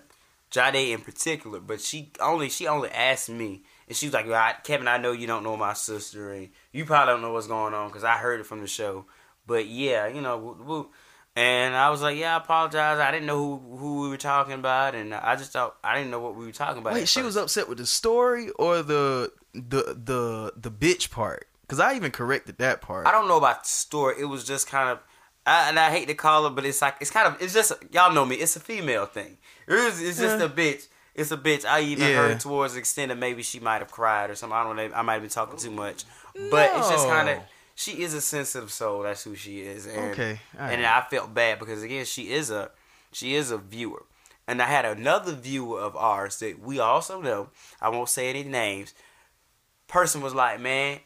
Jade 0.50 0.92
in 0.92 1.02
particular, 1.02 1.60
but 1.60 1.80
she 1.80 2.10
only 2.20 2.50
she 2.50 2.66
only 2.68 2.90
asked 2.90 3.30
me, 3.30 3.62
and 3.88 3.96
she 3.96 4.08
was 4.08 4.14
like, 4.14 4.28
"I- 4.28 4.56
"Kevin, 4.64 4.88
I 4.88 4.98
know 4.98 5.12
you 5.12 5.28
don't 5.28 5.44
know 5.44 5.56
my 5.56 5.74
sister, 5.74 6.32
and 6.34 6.50
you 6.72 6.84
probably 6.86 7.14
don't 7.14 7.22
know 7.22 7.32
what's 7.34 7.46
going 7.48 7.76
on 7.76 7.90
because 7.90 8.04
I 8.04 8.18
heard 8.18 8.40
it 8.40 8.46
from 8.48 8.62
the 8.62 8.68
show." 8.68 9.06
But 9.46 9.68
yeah, 9.68 10.08
you 10.08 10.20
know, 10.22 10.38
woo- 10.40 10.64
woo. 10.66 10.90
And 11.36 11.76
I 11.76 11.90
was 11.90 12.02
like, 12.02 12.18
"Yeah, 12.18 12.34
I 12.36 12.38
apologize. 12.38 13.00
I 13.00 13.12
didn't 13.12 13.26
know 13.28 13.38
who 13.38 13.78
who 13.78 14.02
we 14.04 14.10
were 14.10 14.18
talking 14.18 14.54
about, 14.54 14.96
and 14.96 15.14
I 15.14 15.36
just 15.36 15.52
thought 15.52 15.76
I 15.84 15.96
didn't 15.96 16.12
know 16.12 16.20
what 16.20 16.36
we 16.36 16.46
were 16.46 16.52
talking 16.52 16.82
about." 16.82 16.94
Wait, 16.94 17.08
she 17.08 17.20
first. 17.20 17.26
was 17.26 17.38
upset 17.38 17.68
with 17.70 17.78
the 17.78 17.86
story 17.86 18.50
or 18.52 18.82
the 18.84 19.32
the 19.54 19.96
the 20.04 20.54
the 20.56 20.72
bitch 20.72 21.12
part? 21.12 21.48
Because 21.62 21.80
I 21.80 21.96
even 21.96 22.12
corrected 22.12 22.58
that 22.60 22.82
part. 22.82 23.08
I 23.08 23.12
don't 23.12 23.28
know 23.28 23.38
about 23.38 23.64
the 23.64 23.70
story. 23.70 24.16
It 24.20 24.26
was 24.26 24.44
just 24.44 24.68
kind 24.68 24.88
of, 24.90 25.00
I, 25.48 25.68
and 25.70 25.80
I 25.80 25.90
hate 25.90 26.08
to 26.10 26.14
call 26.14 26.46
it, 26.46 26.52
but 26.52 26.64
it's 26.64 26.82
like 26.82 26.96
it's 27.02 27.10
kind 27.12 27.28
of 27.28 27.42
it's 27.42 27.54
just 27.54 27.74
y'all 27.92 28.14
know 28.14 28.24
me. 28.26 28.36
It's 28.36 28.56
a 28.56 28.60
female 28.60 29.06
thing. 29.06 29.38
It's, 29.68 30.00
it's 30.02 30.20
just 30.20 30.40
Yeah. 30.40 30.46
a 30.46 30.50
bitch. 30.50 30.88
It's 31.16 31.32
a 31.32 31.38
bitch. 31.38 31.66
I 31.66 31.80
even 31.82 32.08
Yeah. 32.10 32.16
heard 32.18 32.40
towards 32.40 32.74
the 32.74 32.80
extent 32.80 33.10
that 33.10 33.18
maybe 33.18 33.42
she 33.42 33.60
might 33.60 33.80
have 33.80 33.90
cried 33.92 34.30
or 34.30 34.36
something. 34.36 34.56
I 34.56 34.64
don't 34.64 34.76
know. 34.76 34.92
I 34.94 35.02
might 35.02 35.14
have 35.14 35.22
been 35.24 35.32
talking 35.32 35.58
too 35.58 35.72
much, 35.72 36.04
but 36.52 36.70
it's 36.76 36.90
just 36.90 37.08
kind 37.08 37.30
of. 37.30 37.40
She 37.76 38.02
is 38.02 38.14
a 38.14 38.22
sensitive 38.22 38.72
soul. 38.72 39.04
That's 39.04 39.24
who 39.24 39.36
she 39.36 39.60
is. 39.62 39.86
And, 39.86 40.12
Okay, 40.12 40.40
all 40.60 40.66
and. 40.68 40.86
I 40.86 41.02
felt 41.10 41.34
bad 41.34 41.60
because 41.60 41.84
again, 41.84 42.06
she 42.06 42.32
is 42.32 42.50
a 42.50 42.72
she 43.12 43.36
is 43.36 43.52
a 43.52 43.58
viewer. 43.58 44.04
And 44.48 44.62
I 44.62 44.66
had 44.66 44.86
another 44.86 45.34
viewer 45.34 45.80
of 45.82 45.96
ours 45.96 46.38
that 46.40 46.60
we 46.60 46.80
also 46.80 47.20
know. 47.20 47.50
I 47.82 47.90
won't 47.90 48.10
say 48.10 48.30
any 48.30 48.44
names. 48.44 48.94
Person 49.88 50.22
was 50.22 50.36
like, 50.36 50.60
man, 50.60 51.00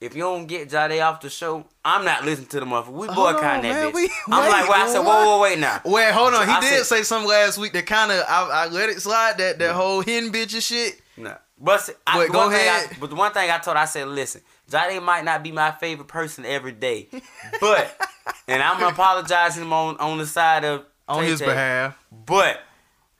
if 0.00 0.16
you 0.16 0.22
don't 0.22 0.46
get 0.46 0.68
Jade 0.68 1.00
off 1.00 1.20
the 1.20 1.30
show, 1.30 1.64
I'm 1.84 2.04
not 2.04 2.24
listening 2.24 2.48
to 2.48 2.60
the 2.60 2.66
motherfucker. 2.66 2.88
We 2.92 3.06
boycotting 3.06 3.62
that 3.70 3.86
bitch. 3.90 3.94
We- 3.94 4.10
I'm 4.28 4.42
wait, 4.42 4.50
like, 4.50 4.68
well, 4.68 4.82
I 4.88 4.92
said, 4.92 4.98
whoa, 5.04 5.24
whoa, 5.26 5.40
wait 5.42 5.58
now. 5.60 5.80
Wait, 5.84 6.12
hold 6.12 6.34
on. 6.34 6.40
So 6.40 6.46
He 6.46 6.52
I 6.52 6.60
did 6.60 6.68
said- 6.78 6.84
say 6.86 7.02
something 7.04 7.28
last 7.28 7.58
week 7.58 7.72
that 7.72 7.86
kind 7.86 8.10
of 8.10 8.24
I, 8.28 8.48
I 8.64 8.68
let 8.68 8.88
it 8.90 9.00
slide. 9.00 9.38
That 9.38 9.58
that 9.60 9.74
whole 9.74 10.00
hidden 10.00 10.32
bitch 10.32 10.52
and 10.54 10.62
shit. 10.62 11.00
No. 11.16 11.36
But, 11.60 11.80
see, 11.82 11.92
I, 12.04 12.26
go 12.26 12.48
ahead. 12.48 12.90
I, 12.90 12.96
but 12.98 13.10
the 13.10 13.16
one 13.16 13.30
thing 13.32 13.48
I 13.48 13.58
told, 13.58 13.76
I 13.76 13.84
said, 13.84 14.08
listen, 14.08 14.40
Jade 14.72 15.02
might 15.02 15.24
not 15.24 15.42
be 15.44 15.52
my 15.52 15.70
favorite 15.70 16.08
person 16.08 16.44
every 16.44 16.72
day, 16.72 17.08
but, 17.60 17.96
and 18.48 18.62
I'm 18.62 18.82
apologizing 18.82 19.70
on 19.72 19.96
on 19.98 20.18
the 20.18 20.26
side 20.26 20.64
of 20.64 20.84
On 21.08 21.22
Tay 21.22 21.28
his 21.30 21.38
Tay, 21.40 21.46
behalf. 21.46 21.98
but. 22.26 22.60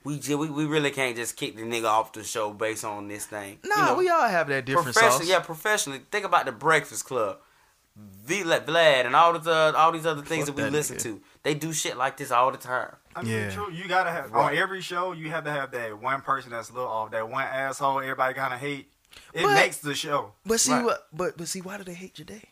We, 0.05 0.19
ju- 0.19 0.37
we 0.37 0.49
we 0.49 0.65
really 0.65 0.91
can't 0.91 1.15
just 1.15 1.37
kick 1.37 1.55
the 1.55 1.61
nigga 1.61 1.85
off 1.85 2.11
the 2.11 2.25
show 2.25 2.51
based 2.51 2.83
on 2.83 3.07
this 3.07 3.25
thing. 3.25 3.59
Nah, 3.63 3.75
You 3.77 3.85
know? 3.85 3.95
we 3.95 4.09
all 4.09 4.27
have 4.27 4.49
that 4.49 4.65
different 4.65 4.87
professional, 4.87 5.19
sauce. 5.19 5.29
yeah, 5.29 5.39
professionally. 5.39 6.01
Think 6.11 6.25
about 6.25 6.45
the 6.45 6.51
Breakfast 6.51 7.05
Club, 7.05 7.37
V 7.95 8.43
Vlad, 8.43 9.05
and 9.05 9.15
all 9.15 9.39
the 9.39 9.49
uh, 9.49 9.71
all 9.77 9.93
these 9.93 10.05
other 10.05 10.21
things 10.21 10.47
Fuck 10.47 10.57
that 10.57 10.61
we 10.61 10.63
that 10.63 10.73
listen 10.73 10.97
nigga. 10.97 11.03
to. 11.03 11.21
They 11.43 11.53
do 11.53 11.71
shit 11.71 11.95
like 11.95 12.17
this 12.17 12.31
all 12.31 12.51
the 12.51 12.57
time. 12.57 12.93
I 13.15 13.21
mean, 13.23 13.31
Yeah. 13.31 13.49
true. 13.51 13.71
You 13.71 13.87
gotta 13.87 14.11
have 14.11 14.29
Right. 14.33 14.51
on 14.51 14.57
every 14.57 14.81
show. 14.81 15.13
You 15.13 15.29
have 15.29 15.45
to 15.45 15.51
have 15.51 15.71
that 15.71 15.97
one 16.01 16.19
person 16.19 16.51
that's 16.51 16.69
a 16.69 16.73
little 16.73 16.89
off, 16.89 17.11
that 17.11 17.29
one 17.29 17.45
asshole. 17.45 17.99
Everybody 18.01 18.33
kind 18.33 18.53
of 18.53 18.59
hate. 18.59 18.91
It 19.33 19.43
But- 19.43 19.53
makes 19.55 19.77
the 19.77 19.95
show. 19.95 20.33
But 20.45 20.59
see 20.59 20.71
Right. 20.73 20.83
what? 20.85 21.07
But 21.13 21.37
but 21.37 21.47
see, 21.47 21.61
why 21.61 21.77
do 21.77 21.83
they 21.83 21.93
hate 21.93 22.13
Jade? 22.15 22.47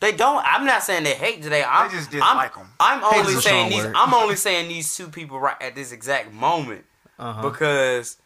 They 0.00 0.12
don't. 0.12 0.44
I'm 0.44 0.66
not 0.66 0.82
saying 0.82 1.04
they 1.04 1.14
hate 1.14 1.42
today. 1.42 1.64
I'm 1.64 1.90
just 1.90 2.08
I'm, 2.08 2.12
dislike 2.20 2.58
'em. 2.58 2.68
I'm 2.78 3.02
only 3.02 3.34
saying 3.40 3.70
these. 3.70 3.84
word. 3.84 3.94
I'm 3.96 4.12
only 4.12 4.36
saying 4.36 4.68
these 4.68 4.94
two 4.94 5.08
people 5.08 5.40
right 5.40 5.56
at 5.60 5.74
this 5.74 5.90
exact 5.92 6.32
moment 6.32 6.84
Uh-huh. 7.18 7.40
because 7.48 8.18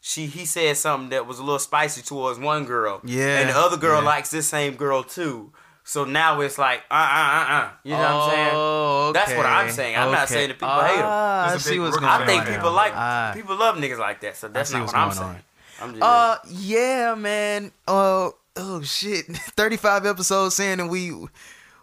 she 0.00 0.26
he 0.26 0.44
said 0.46 0.76
something 0.76 1.08
that 1.10 1.26
was 1.26 1.40
a 1.40 1.42
little 1.42 1.58
spicy 1.58 2.02
towards 2.02 2.38
one 2.38 2.64
girl. 2.66 3.00
Yeah, 3.02 3.38
And 3.40 3.50
the 3.50 3.56
other 3.58 3.76
girl 3.76 4.00
yeah. 4.00 4.06
likes 4.06 4.30
this 4.30 4.48
same 4.48 4.76
girl 4.76 5.02
too. 5.02 5.52
So 5.82 6.04
now 6.04 6.40
it's 6.42 6.56
like 6.58 6.82
uh 6.88 6.94
uh 6.94 6.98
uh 6.98 7.52
uh. 7.52 7.68
You 7.82 7.92
know 7.94 7.98
what 7.98 8.10
I'm 8.10 8.30
saying? 8.30 8.50
Oh, 8.52 9.12
That's 9.12 9.32
what 9.32 9.46
I'm 9.46 9.70
saying. 9.72 9.96
I'm 9.96 10.12
not 10.12 10.28
saying 10.28 10.48
that 10.50 10.54
people 10.60 10.80
hate 10.82 10.98
'em. 10.98 11.04
Ah, 11.04 11.46
I 11.46 11.48
There's 11.50 11.64
see 11.64 11.80
what's 11.80 11.96
group 11.96 12.02
going 12.08 12.22
I 12.22 12.26
think 12.26 12.44
right 12.44 12.54
people 12.54 12.70
now. 12.70 12.76
like 12.76 12.92
Ah. 12.94 13.30
people 13.34 13.56
love 13.56 13.74
niggas 13.76 13.98
like 13.98 14.20
that. 14.20 14.36
So 14.36 14.46
that's 14.46 14.70
not 14.70 14.86
what 14.86 14.94
I'm 14.94 15.10
saying. 15.12 15.28
on. 15.30 15.42
Saying. 15.78 15.90
I'm 15.90 15.94
just 15.94 16.02
Uh, 16.02 16.36
yeah, 16.48 17.14
man. 17.14 17.72
Uh, 17.86 18.30
oh 18.56 18.82
shit, 18.82 19.26
thirty-five 19.56 20.04
episodes 20.06 20.58
in, 20.60 20.80
and 20.80 20.90
we, 20.90 21.12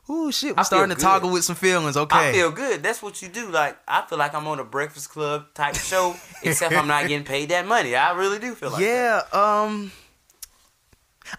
oh 0.09 0.31
shit, 0.31 0.53
I 0.57 0.61
we're 0.61 0.63
starting 0.65 0.89
to 0.89 0.95
good. 0.95 1.01
toggle 1.01 1.31
with 1.31 1.43
some 1.43 1.55
feelings. 1.55 1.95
Okay, 1.97 2.29
I 2.29 2.33
feel 2.33 2.51
good. 2.51 2.83
That's 2.83 3.01
what 3.01 3.21
you 3.21 3.27
do. 3.29 3.49
Like 3.49 3.77
I 3.87 4.03
feel 4.07 4.17
like 4.17 4.33
I'm 4.35 4.47
on 4.47 4.59
a 4.59 4.63
Breakfast 4.65 5.09
Club 5.09 5.45
type 5.53 5.75
show, 5.75 6.15
except 6.43 6.73
I'm 6.75 6.87
not 6.87 7.07
getting 7.07 7.25
paid 7.25 7.49
that 7.49 7.65
money. 7.67 7.95
I 7.95 8.11
really 8.13 8.39
do 8.39 8.53
feel 8.55 8.69
like 8.71 8.81
that. 8.81 9.27
yeah. 9.33 9.39
Um, 9.67 9.91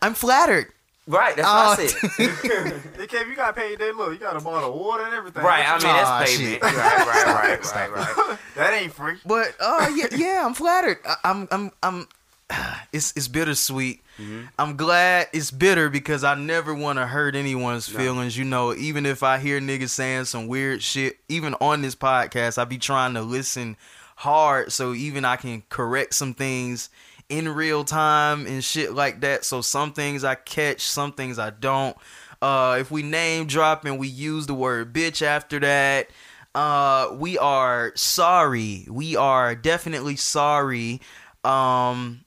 I'm 0.03 0.15
flattered. 0.15 0.73
Right. 1.09 1.37
That's 1.37 1.47
Oh, 1.49 1.55
what 1.69 1.79
I 1.79 1.87
said. 1.87 2.11
Hey, 2.97 3.07
Kev, 3.07 3.29
you 3.29 3.37
got 3.37 3.55
paid 3.55 3.79
that 3.79 3.95
look. 3.97 4.13
You 4.13 4.19
got 4.19 4.37
a 4.37 4.41
bottle 4.41 4.71
of 4.75 4.81
water 4.81 5.05
and 5.05 5.15
everything. 5.15 5.45
right. 5.45 5.65
I 5.65 5.73
mean 5.75 5.83
that's 5.83 6.31
shit. 6.33 6.61
payment. 6.61 6.77
Right. 6.77 7.07
Right. 7.07 7.61
Right. 7.63 7.91
Right. 7.93 8.17
Right. 8.17 8.39
that 8.57 8.75
ain't 8.75 8.93
free. 8.93 9.15
But 9.25 9.55
uh, 9.61 9.89
yeah, 9.95 10.07
yeah, 10.17 10.43
I'm 10.45 10.53
flattered. 10.55 10.99
I, 11.09 11.15
I'm, 11.23 11.47
I'm, 11.53 11.71
I'm. 11.85 12.09
It's 12.93 13.13
it's 13.17 13.29
bittersweet. 13.29 14.03
Mm-hmm. 14.19 14.43
I'm 14.59 14.77
glad 14.77 15.27
it's 15.33 15.51
bitter 15.51 15.91
because 15.91 16.25
I 16.25 16.35
never 16.35 16.73
want 16.75 16.99
to 16.99 17.07
hurt 17.07 17.35
anyone's 17.37 17.93
No. 17.93 17.99
feelings. 17.99 18.39
You 18.39 18.45
know, 18.45 18.73
even 18.75 19.05
if 19.05 19.23
I 19.23 19.39
hear 19.39 19.61
niggas 19.61 19.91
saying 19.91 20.27
some 20.27 20.47
weird 20.47 20.83
shit, 20.83 21.19
even 21.29 21.55
on 21.61 21.83
this 21.83 21.95
podcast, 21.95 22.57
I 22.57 22.65
be 22.65 22.79
trying 22.79 23.15
to 23.15 23.23
listen 23.23 23.77
hard 24.15 24.73
so 24.73 24.95
even 24.95 25.25
I 25.27 25.37
can 25.37 25.63
correct 25.69 26.15
some 26.15 26.33
things 26.33 26.89
in 27.29 27.49
real 27.49 27.85
time 27.85 28.47
and 28.47 28.65
shit 28.65 28.95
like 28.95 29.21
that. 29.21 29.45
So 29.45 29.61
some 29.61 29.93
things 29.93 30.25
I 30.25 30.37
catch, 30.37 30.81
some 30.83 31.13
things 31.13 31.39
I 31.39 31.51
don't. 31.51 31.97
Uh, 32.41 32.77
if 32.81 32.91
we 32.91 33.03
name 33.03 33.47
drop 33.47 33.85
and 33.85 33.99
we 33.99 34.09
use 34.09 34.47
the 34.47 34.55
word 34.55 34.95
bitch 34.95 35.21
after 35.21 35.59
that, 35.61 36.09
uh, 36.55 37.09
we 37.13 37.37
are 37.37 37.93
sorry. 37.97 38.87
We 38.89 39.17
are 39.17 39.55
definitely 39.55 40.17
sorry. 40.17 41.01
Um, 41.45 42.23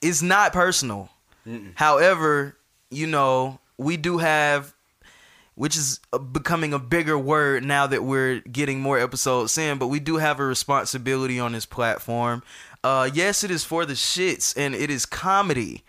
it's 0.00 0.22
not 0.22 0.52
personal. 0.52 1.10
However, 1.74 2.56
you 2.90 3.06
know, 3.06 3.58
we 3.76 3.96
do 3.96 4.18
have, 4.18 4.74
which 5.54 5.76
is 5.76 6.00
becoming 6.32 6.72
a 6.72 6.78
bigger 6.78 7.18
word 7.18 7.64
now 7.64 7.86
that 7.86 8.04
we're 8.04 8.40
getting 8.40 8.80
more 8.80 8.98
episodes 8.98 9.56
in, 9.58 9.78
but 9.78 9.88
we 9.88 10.00
do 10.00 10.16
have 10.18 10.38
a 10.38 10.44
responsibility 10.44 11.40
on 11.40 11.52
this 11.52 11.66
platform. 11.66 12.42
Uh, 12.84 13.10
yes, 13.12 13.42
it 13.42 13.50
is 13.50 13.64
for 13.64 13.84
the 13.84 13.94
shits 13.94 14.54
and 14.56 14.74
it 14.74 14.90
is 14.90 15.06
comedy. 15.06 15.82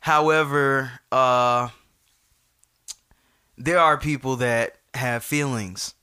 However, 0.00 0.92
uh, 1.12 1.68
there 3.56 3.78
are 3.78 3.96
people 3.96 4.36
that 4.36 4.76
have 4.94 5.22
feelings 5.24 5.94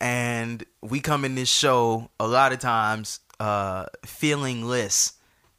and 0.00 0.64
we 0.82 1.00
come 1.00 1.24
in 1.24 1.34
this 1.34 1.48
show 1.48 2.10
a 2.20 2.26
lot 2.26 2.52
of 2.52 2.58
times 2.58 3.20
uh 3.40 3.86
feelingless 4.02 5.14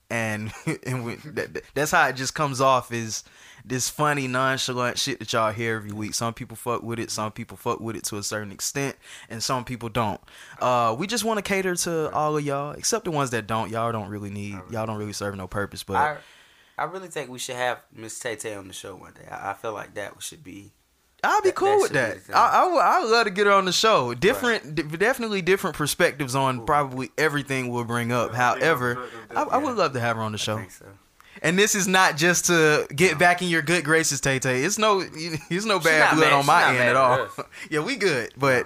and 0.09 0.51
and 0.85 1.05
we, 1.05 1.15
that, 1.15 1.61
that's 1.73 1.91
how 1.91 2.07
it 2.07 2.15
just 2.15 2.35
comes 2.35 2.61
off 2.61 2.91
is 2.91 3.23
this 3.63 3.89
funny 3.89 4.27
nonchalant 4.27 4.97
shit 4.99 5.17
that 5.19 5.33
y'all 5.33 5.51
hear 5.51 5.77
every 5.77 5.91
week 5.91 6.13
some 6.13 6.33
people 6.33 6.55
fuck 6.55 6.83
with 6.83 6.99
it 6.99 7.09
some 7.09 7.31
people 7.31 7.57
fuck 7.57 7.79
with 7.79 7.95
it 7.95 8.03
to 8.03 8.17
a 8.17 8.23
certain 8.23 8.51
extent 8.51 8.95
and 9.29 9.41
some 9.41 9.65
people 9.65 9.89
don't 9.89 10.21
uh 10.59 10.95
we 10.97 11.07
just 11.07 11.23
want 11.23 11.37
to 11.37 11.41
cater 11.41 11.75
to 11.75 12.11
all 12.11 12.37
of 12.37 12.45
y'all 12.45 12.71
except 12.73 13.05
the 13.05 13.11
ones 13.11 13.31
that 13.31 13.47
don't 13.47 13.71
y'all 13.71 13.91
don't 13.91 14.09
really 14.09 14.29
need 14.29 14.55
y'all 14.69 14.85
don't 14.85 14.97
really 14.97 15.13
serve 15.13 15.35
no 15.35 15.47
purpose 15.47 15.81
but 15.81 15.95
I 15.95 16.17
I 16.77 16.83
really 16.85 17.07
think 17.07 17.29
we 17.29 17.39
should 17.39 17.55
have 17.55 17.81
Miss 17.93 18.19
Tay 18.19 18.35
Tay 18.35 18.55
on 18.55 18.67
the 18.67 18.73
show 18.73 18.95
one 18.95 19.13
day. 19.13 19.27
I, 19.29 19.51
I 19.51 19.53
feel 19.53 19.73
like 19.73 19.93
that 19.93 20.21
should 20.21 20.43
be. 20.43 20.73
I'll 21.29 21.41
be 21.41 21.49
That- 21.49 21.55
cool 21.55 21.79
that 21.89 22.15
with 22.15 22.27
that. 22.27 22.35
I, 22.35 22.63
I, 22.63 22.67
would- 22.71 22.79
I 22.79 23.03
love 23.03 23.25
to 23.25 23.31
get 23.31 23.45
her 23.47 23.53
on 23.53 23.65
the 23.65 23.71
show. 23.71 24.13
Different, 24.13 24.75
d- 24.75 24.83
definitely 24.83 25.41
different 25.41 25.75
perspectives 25.75 26.35
on 26.35 26.65
probably 26.65 27.11
everything 27.17 27.69
we'll 27.69 27.83
bring 27.83 28.11
up. 28.11 28.33
However, 28.33 29.05
I, 29.35 29.43
I 29.43 29.57
would 29.57 29.75
love 29.75 29.93
to 29.93 29.99
have 29.99 30.15
her 30.17 30.21
on 30.23 30.31
the 30.31 30.37
show. 30.37 30.63
so. 30.69 30.85
And 31.41 31.59
this 31.59 31.75
is 31.75 31.87
not 31.87 32.15
just 32.15 32.45
to 32.45 32.87
get 32.95 33.19
back 33.19 33.41
in 33.41 33.49
your 33.49 33.61
good 33.61 33.83
graces, 33.83 34.21
Tay 34.21 34.39
Tay. 34.39 34.63
It's 34.63 34.77
no, 34.77 35.03
it's 35.13 35.65
no 35.65 35.79
bad 35.79 36.15
blood 36.15 36.25
mad- 36.27 36.33
on 36.33 36.45
my 36.45 36.69
end 36.69 36.77
at 36.79 36.95
all. 36.95 37.27
yeah, 37.69 37.81
we 37.81 37.97
good, 37.97 38.31
but 38.37 38.65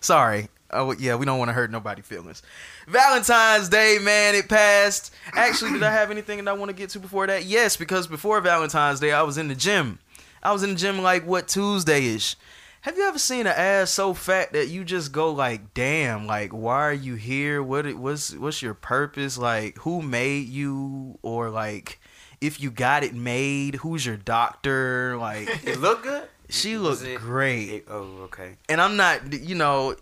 sorry. 0.00 0.48
Oh 0.70 0.92
yeah, 0.92 1.14
we 1.16 1.26
don't 1.26 1.38
want 1.38 1.50
to 1.50 1.52
hurt 1.52 1.70
nobody's 1.70 2.04
feelings. 2.06 2.42
Valentine's 2.88 3.68
Day, 3.68 3.98
man, 4.00 4.34
it 4.34 4.48
passed. 4.48 5.12
Actually, 5.32 5.72
did 5.72 5.82
I 5.82 5.92
have 5.92 6.10
anything 6.10 6.44
that 6.44 6.48
I 6.50 6.52
want 6.54 6.68
to 6.68 6.72
get 6.74 6.90
to 6.90 6.98
before 7.00 7.26
that? 7.26 7.44
Yes, 7.44 7.76
because 7.76 8.06
before 8.06 8.40
Valentine's 8.40 9.00
Day, 9.00 9.12
I 9.12 9.22
was 9.22 9.38
in 9.38 9.48
the 9.48 9.54
gym. 9.54 9.98
I 10.44 10.52
was 10.52 10.62
in 10.62 10.70
the 10.70 10.76
gym 10.76 11.00
like 11.02 11.26
what 11.26 11.48
Tuesday 11.48 12.06
ish. 12.14 12.36
Have 12.82 12.98
you 12.98 13.04
ever 13.08 13.18
seen 13.18 13.46
an 13.46 13.54
ass 13.56 13.90
so 13.90 14.12
fat 14.12 14.52
that 14.52 14.68
you 14.68 14.84
just 14.84 15.10
go 15.10 15.32
like, 15.32 15.72
damn, 15.72 16.26
like 16.26 16.52
why 16.52 16.80
are 16.82 16.92
you 16.92 17.14
here? 17.14 17.62
What 17.62 17.86
it- 17.86 17.96
what's 17.98 18.34
what's 18.34 18.60
your 18.60 18.74
purpose? 18.74 19.38
Like 19.38 19.78
who 19.78 20.02
made 20.02 20.48
you 20.48 21.18
or 21.22 21.48
like 21.48 21.98
if 22.42 22.60
you 22.60 22.70
got 22.70 23.02
it 23.02 23.14
made, 23.14 23.76
who's 23.76 24.04
your 24.04 24.18
doctor? 24.18 25.16
Like 25.16 25.48
It 25.66 25.80
look 25.80 26.02
good. 26.02 26.28
she 26.50 26.76
looked 26.76 27.02
great 27.20 27.68
it- 27.70 27.84
oh, 27.88 28.24
okay. 28.24 28.56
and 28.68 28.80
I'm 28.82 28.96
not, 28.96 29.32
you 29.32 29.54
know, 29.54 29.96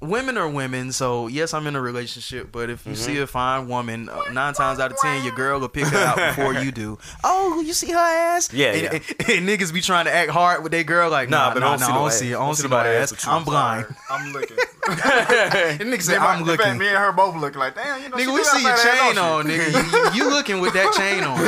women 0.00 0.36
are 0.38 0.48
women. 0.48 0.92
So 0.92 1.26
yes, 1.28 1.52
I'm 1.54 1.66
in 1.66 1.76
a 1.76 1.80
relationship. 1.80 2.50
But 2.52 2.70
if 2.70 2.86
you 2.86 2.94
see 2.94 3.12
Mm-hmm. 3.14 3.22
a 3.22 3.26
fine 3.26 3.68
woman, 3.68 4.08
uh, 4.08 4.22
nine 4.32 4.54
times 4.54 4.78
out 4.78 4.90
of 4.92 4.98
ten, 4.98 5.22
your 5.24 5.34
girl 5.34 5.60
will 5.60 5.68
pick 5.68 5.86
her 5.86 5.98
out 5.98 6.16
before 6.36 6.54
you 6.54 6.70
do. 6.72 6.98
Oh, 7.24 7.60
you 7.60 7.72
see 7.72 7.90
her 7.92 7.98
ass? 7.98 8.52
Yeah, 8.52 8.72
and, 8.72 8.82
yeah. 8.82 8.90
And, 8.92 9.02
and 9.30 9.48
niggas 9.48 9.72
be 9.74 9.80
trying 9.80 10.04
to 10.06 10.12
act 10.14 10.30
hard 10.30 10.62
with 10.62 10.72
their 10.72 10.84
girl, 10.84 11.10
like 11.10 11.28
Nah, 11.28 11.48
nah, 11.48 11.54
but 11.54 11.60
nah, 11.60 11.66
I 11.66 11.70
don't 11.70 11.78
see 11.80 11.84
I 11.92 11.94
don't 11.94 12.06
ass. 12.06 12.18
see 12.18 12.26
it. 12.26 12.34
I 12.34 12.38
Don't 12.38 12.46
don't 12.46 12.54
see 12.56 12.62
see 12.62 12.68
no 12.68 12.76
no 12.82 12.88
ass 12.88 13.12
ass. 13.12 13.26
I'm 13.26 13.44
blind. 13.44 13.86
I'm 14.10 14.32
looking. 14.32 14.56
And 14.90 15.80
niggas 15.92 16.02
say 16.02 16.12
Me 16.12 16.16
and 16.16 16.24
my- 16.24 16.30
I'm 16.34 16.40
in 16.40 16.46
fact, 16.46 16.58
looking. 16.60 16.78
me 16.78 16.88
and 16.88 16.96
her 16.96 17.12
both 17.12 17.36
look 17.36 17.54
like, 17.56 17.74
damn, 17.74 18.02
you 18.02 18.08
know, 18.08 18.16
Nigga, 18.16 18.34
we 18.34 18.42
see 18.44 18.62
your 18.62 18.70
got 18.70 18.78
fat 18.80 18.94
ass, 18.98 19.08
chain 19.08 19.18
on, 19.18 19.44
nigga. 19.46 20.14
You, 20.16 20.24
you 20.24 20.30
looking 20.30 20.60
with 20.60 20.72
that 20.74 20.92
chain 20.94 21.22
on. 21.24 21.38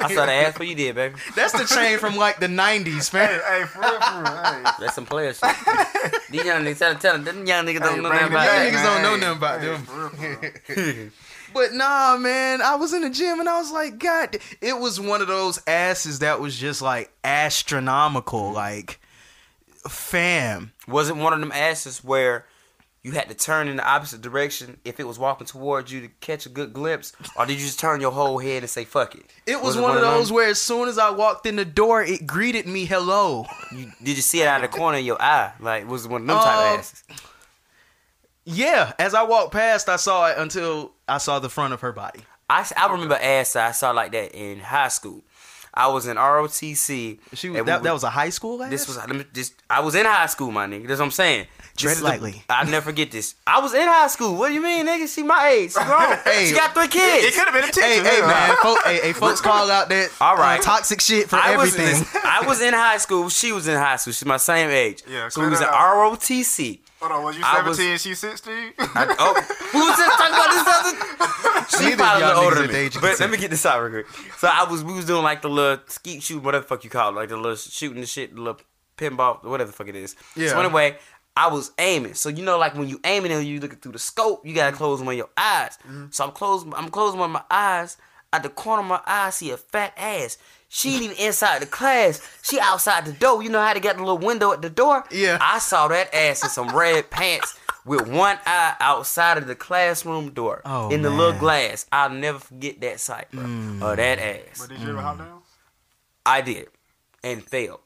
I 0.00 0.14
saw 0.14 0.26
the 0.26 0.32
ass 0.32 0.56
for 0.56 0.64
you 0.64 0.74
did, 0.74 0.94
baby. 0.94 1.14
That's 1.36 1.52
the 1.52 1.64
chain 1.72 1.98
from 1.98 2.16
like 2.16 2.40
the 2.40 2.46
'90s, 2.46 3.10
Hey, 3.12 3.18
man. 3.18 3.40
hey, 3.46 3.64
for 3.66 3.80
real, 3.80 4.00
for 4.00 4.22
real. 4.22 4.44
Hey. 4.44 4.62
That's 4.80 4.94
some 4.94 5.06
player 5.06 5.32
shit. 5.34 5.54
These 6.30 6.44
young 6.44 6.64
niggas, 6.64 6.78
tell, 6.78 6.94
tell 6.96 7.12
them, 7.14 7.24
them 7.24 7.46
young 7.46 7.66
niggas 7.66 7.80
don't 7.80 7.96
Hey, 7.96 8.00
know 8.00 8.08
nothing 8.08 8.26
about 8.28 8.46
back, 8.46 8.68
it. 8.68 8.72
niggas 8.74 8.82
don't 8.82 9.02
know 9.02 9.16
nothing 9.16 9.36
about 9.36 9.60
them. 9.60 9.82
for 9.84 10.08
real, 10.08 10.52
for 10.64 10.74
real. 10.74 11.10
But 11.52 11.72
nah, 11.72 12.16
man, 12.16 12.62
I 12.62 12.76
was 12.76 12.92
in 12.92 13.02
the 13.02 13.10
gym 13.10 13.40
and 13.40 13.48
I 13.48 13.58
was 13.58 13.72
like, 13.72 13.98
God, 13.98 14.36
it 14.60 14.78
was 14.78 15.00
one 15.00 15.20
of 15.20 15.26
those 15.26 15.60
asses 15.66 16.20
that 16.20 16.38
was 16.38 16.56
just 16.56 16.80
like 16.80 17.10
astronomical, 17.24 18.52
like, 18.52 19.00
fam. 19.88 20.72
Was 20.86 21.08
it 21.08 21.16
one 21.16 21.32
of 21.32 21.40
them 21.40 21.52
asses 21.52 22.04
where 22.04 22.46
you 23.02 23.12
had 23.12 23.28
to 23.28 23.34
turn 23.34 23.68
in 23.68 23.76
the 23.76 23.86
opposite 23.86 24.20
direction 24.20 24.78
if 24.84 25.00
it 25.00 25.06
was 25.06 25.18
walking 25.18 25.46
towards 25.46 25.90
you 25.90 26.02
to 26.02 26.08
catch 26.20 26.44
a 26.44 26.48
good 26.50 26.72
glimpse, 26.72 27.12
or 27.36 27.46
did 27.46 27.54
you 27.54 27.64
just 27.64 27.80
turn 27.80 28.00
your 28.00 28.12
whole 28.12 28.38
head 28.38 28.62
and 28.62 28.68
say 28.70 28.84
"fuck 28.84 29.14
it"? 29.14 29.24
It 29.46 29.62
was, 29.62 29.76
it 29.76 29.82
one, 29.82 29.96
of 29.96 30.02
those 30.02 30.30
where 30.30 30.48
as 30.48 30.60
soon 30.60 30.88
as 30.88 30.98
I 30.98 31.10
walked 31.10 31.46
in 31.46 31.56
the 31.56 31.64
door, 31.64 32.02
it 32.02 32.26
greeted 32.26 32.66
me 32.66 32.84
hello. 32.84 33.46
You, 33.74 33.90
did 34.02 34.16
you 34.16 34.22
see 34.22 34.42
it 34.42 34.46
out 34.46 34.62
of 34.62 34.70
the 34.70 34.76
corner 34.76 34.98
of 34.98 35.04
your 35.04 35.20
eye? 35.20 35.52
Like 35.60 35.88
was 35.88 36.06
one 36.06 36.22
of 36.22 36.26
them 36.26 36.36
type 36.36 36.46
Uh, 36.46 36.74
of 36.74 36.78
asses? 36.80 37.04
Yeah, 38.44 38.92
as 38.98 39.14
I 39.14 39.22
walked 39.22 39.52
past, 39.52 39.88
I 39.88 39.96
saw 39.96 40.28
it 40.28 40.38
until 40.38 40.92
I 41.06 41.18
saw 41.18 41.38
the 41.38 41.48
front 41.50 41.72
of 41.72 41.80
her 41.82 41.92
body. 41.92 42.20
I, 42.48 42.68
I 42.76 42.90
remember 42.90 43.14
ass 43.14 43.54
I 43.54 43.70
saw 43.70 43.92
like 43.92 44.12
that 44.12 44.34
in 44.34 44.60
high 44.60 44.88
school. 44.88 45.22
I 45.80 45.86
was 45.88 46.06
in 46.06 46.16
ROTC. 46.16 47.18
She 47.34 47.48
was, 47.48 47.64
that, 47.64 47.78
were- 47.78 47.84
that 47.84 47.92
was 47.92 48.04
a 48.04 48.10
high 48.10 48.30
school 48.30 48.62
ass? 48.62 48.70
This 48.70 48.86
was 48.88 48.96
let 48.98 49.08
me 49.10 49.24
just. 49.32 49.54
I 49.68 49.80
was 49.80 49.94
in 49.94 50.04
high 50.06 50.26
school, 50.26 50.50
my 50.50 50.66
nigga. 50.66 50.86
That's 50.86 51.00
what 51.00 51.06
I'm 51.06 51.10
saying. 51.10 51.46
This 51.74 51.82
Tread 51.94 52.00
lightly. 52.02 52.42
I'll 52.50 52.66
never 52.66 52.84
forget 52.86 53.10
this. 53.10 53.36
I 53.46 53.60
was 53.60 53.72
in 53.72 53.86
high 53.86 54.08
school. 54.08 54.36
What 54.36 54.48
do 54.48 54.54
you 54.54 54.62
mean, 54.62 54.86
nigga? 54.86 55.12
She 55.12 55.22
my 55.22 55.48
age. 55.48 55.72
She 55.72 55.82
grown. 55.84 56.16
Hey. 56.24 56.46
she 56.46 56.54
got 56.54 56.74
three 56.74 56.88
kids. 56.88 57.26
It 57.26 57.34
could 57.34 57.44
have 57.44 57.54
been 57.54 57.64
a 57.64 57.72
teacher. 57.72 57.86
Hey, 57.86 58.02
hey, 58.02 58.18
yeah. 58.20 58.26
man, 58.26 58.56
folks, 58.62 58.82
hey, 58.84 59.00
hey, 59.00 59.12
folks 59.14 59.40
call 59.48 59.70
out 59.70 59.88
that 59.88 60.10
All 60.20 60.36
right. 60.36 60.58
uh, 60.60 60.62
toxic 60.62 61.00
shit 61.00 61.28
for 61.30 61.36
I 61.36 61.56
was, 61.56 61.72
everything. 61.74 62.00
listen, 62.00 62.20
I 62.24 62.44
was 62.46 62.60
in 62.60 62.74
high 62.74 62.98
school. 62.98 63.28
She 63.30 63.52
was 63.52 63.66
in 63.68 63.76
high 63.78 63.96
school. 63.96 64.12
She's 64.12 64.26
my 64.26 64.36
same 64.36 64.68
age. 64.70 65.02
Yeah, 65.08 65.28
so 65.28 65.40
we 65.40 65.44
clear 65.46 65.50
was 65.50 65.60
in 65.60 65.66
that 65.66 65.74
out. 65.74 66.20
ROTC. 66.20 66.80
Hold 67.00 67.12
on, 67.12 67.24
was 67.24 67.36
you 67.36 67.42
I 67.44 67.62
was- 67.62 67.76
17 67.76 67.98
she 67.98 68.14
16? 68.14 68.52
I, 68.78 69.16
oh, 69.18 69.34
who 69.72 69.78
was 69.78 69.96
just 69.96 70.18
talking 70.18 70.34
about 70.34 70.50
this 70.52 70.66
other? 70.68 71.16
She 71.70 71.94
probably 71.96 72.24
a 72.24 72.34
older 72.34 72.56
niggas 72.56 72.66
than 72.66 72.74
at 72.74 72.94
me. 72.94 73.00
But 73.00 73.20
let 73.20 73.30
me 73.30 73.38
get 73.38 73.50
this 73.50 73.64
out 73.64 73.80
real 73.80 74.02
quick. 74.02 74.32
So 74.38 74.48
I 74.52 74.64
was, 74.64 74.82
we 74.82 74.92
was 74.92 75.04
doing 75.04 75.22
like 75.22 75.40
the 75.40 75.48
little 75.48 75.82
skeet 75.86 76.22
shoot, 76.22 76.42
whatever 76.42 76.62
the 76.62 76.68
fuck 76.68 76.82
you 76.82 76.90
call 76.90 77.10
it, 77.10 77.14
like 77.14 77.28
the 77.28 77.36
little 77.36 77.54
shooting 77.56 78.00
the 78.00 78.06
shit, 78.06 78.34
the 78.34 78.40
little 78.40 78.60
pinball, 78.98 79.42
whatever 79.44 79.70
the 79.70 79.76
fuck 79.76 79.86
it 79.88 79.94
is. 79.96 80.16
Yeah. 80.34 80.48
So 80.48 80.60
anyway, 80.60 80.98
I 81.36 81.48
was 81.48 81.70
aiming. 81.78 82.14
So 82.14 82.28
you 82.28 82.44
know, 82.44 82.58
like 82.58 82.74
when 82.74 82.88
you 82.88 83.00
aiming 83.04 83.32
and 83.32 83.46
you 83.46 83.60
looking 83.60 83.78
through 83.78 83.92
the 83.92 83.98
scope, 83.98 84.44
you 84.44 84.54
gotta 84.54 84.76
close 84.76 84.98
one 85.00 85.08
of 85.08 85.16
your 85.16 85.30
eyes. 85.36 85.78
Mm-hmm. 85.86 86.06
So 86.10 86.24
I'm 86.24 86.32
closing, 86.32 86.74
I'm 86.74 86.90
closing 86.90 87.20
one 87.20 87.30
of 87.30 87.34
my 87.34 87.44
eyes. 87.50 87.96
At 88.32 88.42
the 88.44 88.48
corner 88.48 88.82
of 88.82 88.88
my 88.88 89.00
eye, 89.06 89.26
I 89.26 89.30
see 89.30 89.50
a 89.50 89.56
fat 89.56 89.92
ass. 89.96 90.38
She 90.68 90.94
ain't 90.94 91.02
even 91.02 91.16
inside 91.16 91.62
the 91.62 91.66
class. 91.66 92.20
She 92.42 92.60
outside 92.60 93.04
the 93.04 93.12
door. 93.12 93.42
You 93.42 93.48
know 93.50 93.60
how 93.60 93.72
to 93.72 93.80
get 93.80 93.96
the 93.96 94.02
little 94.04 94.18
window 94.18 94.52
at 94.52 94.62
the 94.62 94.70
door? 94.70 95.04
Yeah. 95.10 95.38
I 95.40 95.58
saw 95.58 95.88
that 95.88 96.14
ass 96.14 96.44
in 96.44 96.48
some 96.50 96.68
red 96.76 97.10
pants 97.10 97.58
with 97.84 98.06
one 98.06 98.38
eye 98.46 98.76
outside 98.78 99.36
of 99.36 99.48
the 99.48 99.56
classroom 99.56 100.30
door 100.30 100.62
Oh, 100.64 100.90
in 100.90 101.02
the 101.02 101.10
little 101.10 101.32
man. 101.32 101.36
Mm. 101.38 101.40
glass. 101.40 101.86
I'll 101.90 102.10
never 102.10 102.38
forget 102.38 102.80
that 102.82 103.00
sight, 103.00 103.26
bro. 103.32 103.42
Or 103.82 103.96
that 103.96 104.18
ass. 104.20 104.60
But 104.60 104.68
did 104.68 104.80
you 104.80 104.90
ever 104.90 105.00
hop 105.00 105.18
down? 105.18 105.40
I 106.24 106.40
did 106.42 106.68
and 107.24 107.42
failed. 107.42 107.80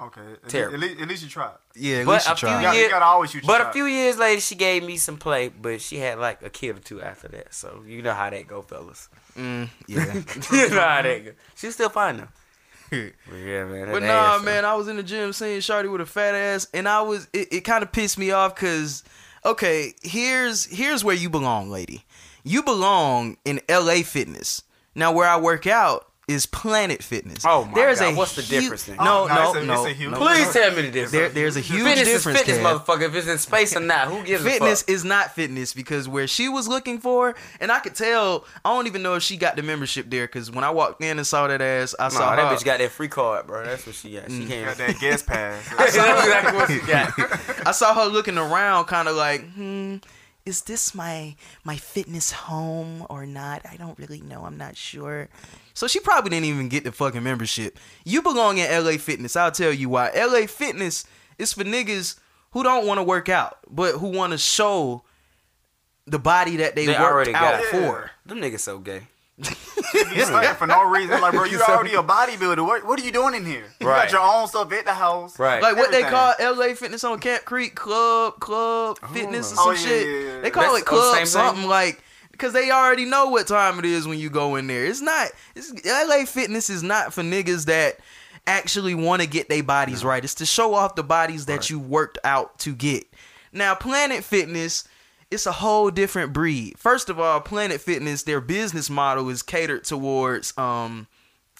Okay. 0.00 0.20
At, 0.44 0.48
Terrible. 0.48 0.74
At, 0.74 0.80
least, 0.80 1.00
at 1.00 1.08
least 1.08 1.22
you 1.24 1.28
tried. 1.28 1.54
Yeah, 1.74 1.96
at 1.98 2.06
But 2.06 2.12
least 2.12 2.26
you 2.28 2.32
a 2.32 2.36
few 2.36 2.48
You 2.48 2.54
tried. 2.54 2.62
gotta, 2.62 2.78
Yeah. 2.78 2.84
you 2.84 2.90
gotta 2.90 3.04
always 3.04 3.30
shoot 3.32 3.42
your 3.42 3.58
But 3.58 3.66
a 3.66 3.72
few 3.72 3.86
years 3.86 4.16
later, 4.16 4.40
she 4.40 4.54
gave 4.54 4.84
me 4.84 4.96
some 4.96 5.16
play, 5.16 5.48
but 5.48 5.80
she 5.80 5.96
had 5.98 6.20
like 6.20 6.40
a 6.42 6.50
kid 6.50 6.76
or 6.76 6.80
two 6.80 7.02
after 7.02 7.26
that. 7.28 7.52
So 7.52 7.82
you 7.84 8.00
know 8.02 8.14
how 8.14 8.30
that 8.30 8.46
go, 8.46 8.62
fellas. 8.62 9.08
Mm, 9.38 9.68
yeah. 9.86 10.04
you 10.52 10.68
know 10.70 10.74
that 10.74 11.24
go. 11.24 11.30
She's 11.54 11.74
still 11.74 11.88
fine 11.88 12.18
though. 12.18 12.28
Yeah, 13.30 13.66
man. 13.66 13.92
But 13.92 14.02
nah, 14.02 14.36
ass, 14.36 14.42
man, 14.42 14.64
I 14.64 14.74
was 14.74 14.88
in 14.88 14.96
the 14.96 15.02
gym 15.02 15.34
seeing 15.34 15.60
Shorty 15.60 15.90
with 15.90 16.00
a 16.00 16.06
fat 16.06 16.34
ass, 16.34 16.66
and 16.72 16.88
I 16.88 17.02
was 17.02 17.28
it, 17.34 17.48
it 17.52 17.60
kind 17.60 17.82
of 17.82 17.92
pissed 17.92 18.16
me 18.16 18.30
off 18.30 18.54
because 18.54 19.04
okay, 19.44 19.92
here's 20.02 20.64
here's 20.64 21.04
where 21.04 21.14
you 21.14 21.28
belong, 21.28 21.70
lady. 21.70 22.04
You 22.44 22.62
belong 22.62 23.36
in 23.44 23.60
LA 23.68 23.96
Fitness. 24.04 24.62
Now, 24.94 25.12
where 25.12 25.28
I 25.28 25.38
work 25.38 25.66
out 25.66 26.07
is 26.28 26.44
Planet 26.46 27.02
Fitness. 27.02 27.44
Oh 27.46 27.64
my 27.64 27.72
there's 27.74 28.00
God, 28.00 28.12
a 28.12 28.16
what's 28.16 28.36
the 28.36 28.42
hu- 28.42 28.60
difference 28.60 28.84
then? 28.84 28.96
No, 28.98 29.22
Oh, 29.24 29.26
no, 29.26 29.34
no, 29.34 29.34
no, 29.34 29.48
it's 29.50 29.56
a- 29.56 29.64
no. 29.66 29.72
it's 29.86 29.90
a 29.90 29.94
huge- 29.94 30.10
no. 30.12 30.18
Please 30.18 30.52
tell 30.52 30.70
me 30.70 30.82
the 30.82 30.90
difference. 30.90 31.10
There, 31.12 31.28
there's 31.30 31.56
a 31.56 31.60
huge 31.60 31.82
fitness 31.82 32.06
difference 32.08 32.38
is 32.40 32.46
fitness, 32.46 32.56
there. 32.64 32.78
motherfucker. 32.78 33.02
If 33.08 33.14
it's 33.14 33.26
in 33.28 33.38
space 33.38 33.74
or 33.76 33.80
not, 33.80 34.08
who 34.08 34.22
gives 34.22 34.42
Fitness 34.44 34.44
a 34.44 34.50
fuck? 34.50 34.52
Fitness 34.60 34.82
is 34.84 35.04
not 35.04 35.34
fitness 35.34 35.72
because 35.74 36.06
where 36.08 36.26
she 36.26 36.48
was 36.48 36.68
looking 36.68 36.98
for, 36.98 37.34
and 37.60 37.72
I 37.72 37.80
could 37.80 37.94
tell. 37.94 38.44
I 38.64 38.74
don't 38.74 38.86
even 38.86 39.02
know 39.02 39.14
if 39.14 39.22
she 39.22 39.36
got 39.36 39.56
the 39.56 39.62
membership 39.62 40.10
there 40.10 40.26
because 40.26 40.50
when 40.50 40.64
I 40.64 40.70
walked 40.70 41.02
in 41.02 41.16
and 41.18 41.26
saw 41.26 41.46
that 41.48 41.60
ass, 41.62 41.94
I 41.98 42.04
Nah, 42.04 42.08
saw 42.10 42.36
that 42.36 42.48
her. 42.50 42.56
bitch 42.56 42.64
got 42.64 42.78
that 42.78 42.90
free 42.92 43.08
card, 43.08 43.46
bro. 43.46 43.64
That's 43.64 43.86
what 43.86 43.94
she 43.96 44.12
got. 44.14 44.30
She 44.30 44.40
Mm. 44.40 44.48
can't. 44.48 44.66
Got 44.66 44.76
that 44.86 44.98
guest 45.00 45.26
pass. 45.26 45.64
That's 45.78 45.94
exactly 45.96 46.56
what 46.58 46.68
she 46.70 46.78
got. 46.80 47.66
I 47.66 47.72
saw 47.72 47.94
her 47.94 48.04
looking 48.04 48.36
around, 48.38 48.84
kind 48.84 49.08
of 49.08 49.16
like, 49.16 49.48
hmm, 49.52 49.96
is 50.46 50.62
this 50.62 50.94
my 50.94 51.36
my 51.64 51.76
fitness 51.76 52.32
home 52.32 53.06
or 53.10 53.26
not? 53.26 53.62
I 53.70 53.76
don't 53.76 53.98
really 53.98 54.20
know. 54.22 54.44
I'm 54.44 54.56
not 54.56 54.76
sure. 54.76 55.28
So 55.78 55.86
she 55.86 56.00
probably 56.00 56.30
didn't 56.30 56.46
even 56.46 56.68
get 56.68 56.82
the 56.82 56.90
fucking 56.90 57.22
membership. 57.22 57.78
You 58.04 58.20
belong 58.20 58.58
in 58.58 58.68
LA 58.84 58.98
Fitness. 58.98 59.36
I'll 59.36 59.52
tell 59.52 59.72
you 59.72 59.88
why. 59.88 60.10
LA 60.10 60.48
Fitness 60.48 61.04
is 61.38 61.52
for 61.52 61.62
niggas 61.62 62.18
who 62.50 62.64
don't 62.64 62.84
want 62.84 62.98
to 62.98 63.04
work 63.04 63.28
out, 63.28 63.58
but 63.70 63.92
who 63.92 64.08
want 64.08 64.32
to 64.32 64.38
show 64.38 65.04
the 66.04 66.18
body 66.18 66.56
that 66.56 66.74
they, 66.74 66.86
They 66.86 66.92
worked 66.94 67.02
already 67.04 67.32
got 67.32 67.54
out 67.54 67.60
it. 67.60 67.66
for. 67.70 68.10
Them 68.26 68.40
niggas 68.40 68.58
so 68.58 68.80
gay. 68.80 69.02
You 69.38 70.24
for 70.56 70.66
no 70.66 70.82
reason. 70.90 71.20
Like, 71.20 71.32
bro, 71.32 71.44
you 71.44 71.60
already 71.62 71.94
a 71.94 72.02
bodybuilder. 72.02 72.66
What, 72.66 72.84
what 72.84 73.00
are 73.00 73.04
you 73.04 73.12
doing 73.12 73.36
in 73.36 73.46
here? 73.46 73.66
You 73.78 73.86
Right. 73.88 74.10
got 74.10 74.12
your 74.12 74.20
own 74.20 74.48
stuff 74.48 74.72
at 74.72 74.84
the 74.84 74.94
house. 74.94 75.38
Right. 75.38 75.62
Like 75.62 75.76
what 75.76 75.92
they 75.92 76.02
call 76.02 76.34
LA 76.40 76.74
Fitness 76.74 77.04
on 77.04 77.20
Camp 77.20 77.44
Creek 77.44 77.76
Club, 77.76 78.40
Club 78.40 78.98
Fitness 79.12 79.54
oh. 79.56 79.70
or 79.70 79.76
some 79.76 79.86
Oh, 79.86 79.92
yeah, 79.92 79.98
shit. 80.00 80.06
yeah, 80.08 80.32
yeah. 80.34 80.40
They 80.40 80.50
call 80.50 80.64
That's 80.64 80.78
it 80.78 80.84
the 80.86 80.90
Club 80.90 81.14
same 81.14 81.18
thing? 81.20 81.26
something 81.26 81.68
like 81.68 82.02
because 82.38 82.52
they 82.52 82.70
already 82.70 83.04
know 83.04 83.28
what 83.28 83.48
time 83.48 83.78
it 83.80 83.84
is 83.84 84.06
when 84.06 84.18
you 84.18 84.30
go 84.30 84.54
in 84.54 84.68
there. 84.68 84.84
It's 84.86 85.00
not. 85.00 85.28
It's, 85.56 85.72
LA 85.84 86.24
Fitness 86.24 86.70
is 86.70 86.82
not 86.84 87.12
for 87.12 87.22
niggas 87.22 87.66
that 87.66 87.98
actually 88.46 88.94
want 88.94 89.20
to 89.20 89.28
get 89.28 89.48
their 89.48 89.62
bodies 89.62 90.04
right. 90.04 90.22
It's 90.22 90.36
to 90.36 90.46
show 90.46 90.72
off 90.74 90.94
the 90.94 91.02
bodies 91.02 91.46
that 91.46 91.68
you 91.68 91.78
worked 91.78 92.18
out 92.24 92.58
to 92.60 92.74
get. 92.74 93.04
Now, 93.52 93.74
Planet 93.74 94.24
Fitness. 94.24 94.86
It's 95.30 95.44
a 95.44 95.52
whole 95.52 95.90
different 95.90 96.32
breed. 96.32 96.78
First 96.78 97.10
of 97.10 97.20
all, 97.20 97.38
Planet 97.42 97.82
Fitness, 97.82 98.22
their 98.22 98.40
business 98.40 98.88
model 98.88 99.28
is 99.28 99.42
catered 99.42 99.84
towards 99.84 100.56
um 100.56 101.06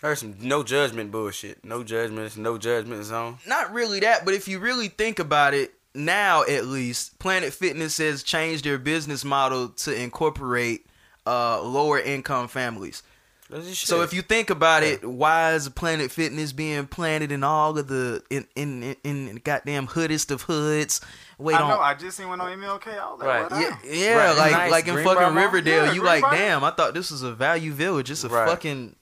There's 0.00 0.20
some 0.20 0.36
no 0.40 0.62
judgment 0.62 1.10
bullshit. 1.10 1.62
No 1.66 1.84
judgments, 1.84 2.38
no 2.38 2.56
judgment 2.56 3.04
zone. 3.04 3.36
not 3.46 3.70
really 3.74 4.00
that, 4.00 4.24
but 4.24 4.32
if 4.32 4.48
you 4.48 4.58
really 4.58 4.88
think 4.88 5.18
about 5.18 5.52
it, 5.52 5.74
now 5.94 6.42
at 6.44 6.66
least, 6.66 7.18
Planet 7.18 7.52
Fitness 7.52 7.98
has 7.98 8.22
changed 8.22 8.64
their 8.64 8.78
business 8.78 9.24
model 9.24 9.68
to 9.70 9.94
incorporate 9.94 10.86
uh, 11.26 11.60
lower 11.62 11.98
income 11.98 12.48
families. 12.48 13.02
So 13.72 14.02
if 14.02 14.12
you 14.12 14.20
think 14.20 14.50
about 14.50 14.82
it, 14.82 15.02
why 15.02 15.54
is 15.54 15.70
Planet 15.70 16.10
Fitness 16.10 16.52
being 16.52 16.86
planted 16.86 17.32
in 17.32 17.42
all 17.42 17.78
of 17.78 17.88
the 17.88 18.22
in 18.28 18.46
in 18.54 18.94
in, 19.04 19.28
in 19.28 19.36
goddamn 19.36 19.86
hoodest 19.86 20.30
of 20.30 20.42
hoods? 20.42 21.00
Wait 21.38 21.54
I 21.54 21.62
on. 21.62 21.68
know. 21.70 21.80
I 21.80 21.94
just 21.94 22.18
seen 22.18 22.28
one 22.28 22.42
on 22.42 22.58
MLK. 22.58 22.88
I 22.98 23.10
was 23.10 23.20
like, 23.20 23.50
Right. 23.50 23.60
yeah, 23.62 23.68
up? 23.68 23.78
yeah, 23.84 24.14
Right. 24.26 24.36
like 24.36 24.52
Nice. 24.52 24.70
like 24.70 24.86
in 24.88 24.94
Greenbrier 24.94 25.16
fucking 25.20 25.34
Mall? 25.34 25.44
Riverdale, 25.44 25.86
Yeah, 25.86 25.92
you 25.92 26.02
like, 26.02 26.24
Greenbrier. 26.24 26.48
damn, 26.48 26.64
I 26.64 26.70
thought 26.72 26.92
this 26.92 27.10
was 27.10 27.22
a 27.22 27.32
Value 27.32 27.72
Village. 27.72 28.10
It's 28.10 28.22
a 28.24 28.28
Right. 28.28 28.46
fucking. 28.50 28.96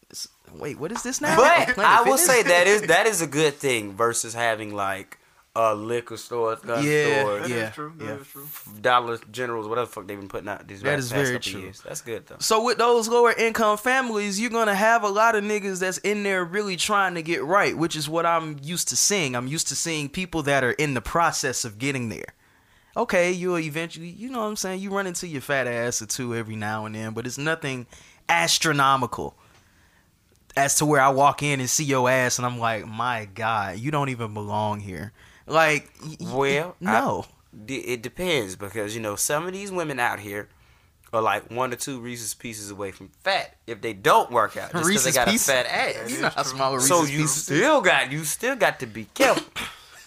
Wait, 0.54 0.78
what 0.78 0.92
is 0.92 1.02
this 1.02 1.20
now? 1.20 1.34
But 1.36 1.76
I 1.80 2.02
will 2.02 2.16
Fitness? 2.16 2.26
say 2.26 2.42
that 2.44 2.68
is 2.68 2.82
that 2.86 3.06
is 3.08 3.20
a 3.20 3.26
good 3.26 3.54
thing 3.54 3.96
versus 3.96 4.32
having 4.32 4.72
like 4.72 5.18
a 5.58 5.74
liquor 5.74 6.18
store, 6.18 6.54
gun 6.56 6.84
Yeah, 6.84 7.20
store, 7.22 7.38
That 7.38 7.44
is 7.44 7.50
yeah, 7.50 7.70
true. 7.70 7.92
That 7.96 8.04
yeah. 8.04 8.16
true. 8.30 8.46
Dollar 8.80 9.18
Generals, 9.32 9.66
whatever 9.66 9.86
the 9.86 9.92
fuck 9.92 10.06
they've 10.06 10.18
been 10.18 10.28
putting 10.28 10.48
out 10.48 10.68
these 10.68 10.82
That 10.82 10.90
right 10.90 10.98
is 10.98 11.10
past 11.10 11.14
very 11.14 11.36
couple 11.38 11.52
true. 11.52 11.60
Years. 11.62 11.80
That's 11.80 12.00
good 12.02 12.26
though. 12.26 12.36
So 12.40 12.62
with 12.62 12.76
those 12.76 13.08
lower 13.08 13.32
income 13.32 13.78
families, 13.78 14.38
you're 14.38 14.50
gonna 14.50 14.74
have 14.74 15.02
a 15.02 15.08
lot 15.08 15.34
of 15.34 15.42
niggas 15.44 15.80
that's 15.80 15.96
in 15.98 16.22
there 16.24 16.44
really 16.44 16.76
trying 16.76 17.14
to 17.14 17.22
get 17.22 17.42
right, 17.42 17.76
which 17.76 17.96
is 17.96 18.06
what 18.08 18.26
I'm 18.26 18.58
used 18.62 18.88
to 18.88 18.96
seeing. 18.96 19.34
I'm 19.34 19.46
used 19.46 19.68
to 19.68 19.76
seeing 19.76 20.10
people 20.10 20.42
that 20.42 20.62
are 20.62 20.72
in 20.72 20.92
the 20.92 21.00
process 21.00 21.64
of 21.64 21.78
getting 21.78 22.10
there. 22.10 22.34
Okay, 22.94 23.32
you'll 23.32 23.58
eventually, 23.58 24.08
you 24.08 24.30
know 24.30 24.40
what 24.40 24.46
I'm 24.46 24.56
saying, 24.56 24.80
you 24.80 24.90
run 24.90 25.06
into 25.06 25.26
your 25.26 25.42
fat 25.42 25.66
ass 25.66 26.00
or 26.02 26.06
two 26.06 26.34
every 26.34 26.56
now 26.56 26.86
and 26.86 26.94
then, 26.94 27.12
but 27.14 27.26
it's 27.26 27.38
nothing 27.38 27.86
astronomical. 28.28 29.36
As 30.56 30.76
to 30.76 30.86
where 30.86 31.02
I 31.02 31.10
walk 31.10 31.42
in 31.42 31.60
and 31.60 31.68
see 31.68 31.84
your 31.84 32.08
ass 32.08 32.38
and 32.38 32.46
I'm 32.46 32.58
like, 32.58 32.86
my 32.86 33.26
God, 33.34 33.78
you 33.78 33.90
don't 33.90 34.08
even 34.08 34.32
belong 34.32 34.80
here. 34.80 35.12
Like, 35.46 35.90
Well, 36.20 36.76
no. 36.80 37.26
D- 37.64 37.76
it 37.76 38.02
depends 38.02 38.56
because 38.56 38.94
you 38.94 39.00
know 39.00 39.16
some 39.16 39.46
of 39.46 39.52
these 39.52 39.72
women 39.72 39.98
out 39.98 40.20
here 40.20 40.48
are 41.12 41.22
like 41.22 41.50
one 41.50 41.72
or 41.72 41.76
two 41.76 42.00
Reese's 42.00 42.34
pieces 42.34 42.70
away 42.70 42.90
from 42.90 43.08
fat 43.22 43.56
if 43.66 43.80
they 43.80 43.92
don't 43.94 44.30
work 44.30 44.56
out 44.56 44.72
just 44.72 44.86
because 44.86 45.04
they 45.04 45.12
got 45.12 45.28
Pieces? 45.28 45.48
a 45.48 45.52
fat 45.52 45.66
ass. 45.66 46.10
you 46.10 46.20
know 46.20 46.28
how 46.28 46.42
small 46.42 46.74
a 46.74 46.80
So 46.80 47.04
you 47.04 47.26
still 47.26 47.80
got 47.80 48.12
you 48.12 48.24
still 48.24 48.56
got 48.56 48.80
to 48.80 48.86
be 48.86 49.06
careful. 49.14 49.44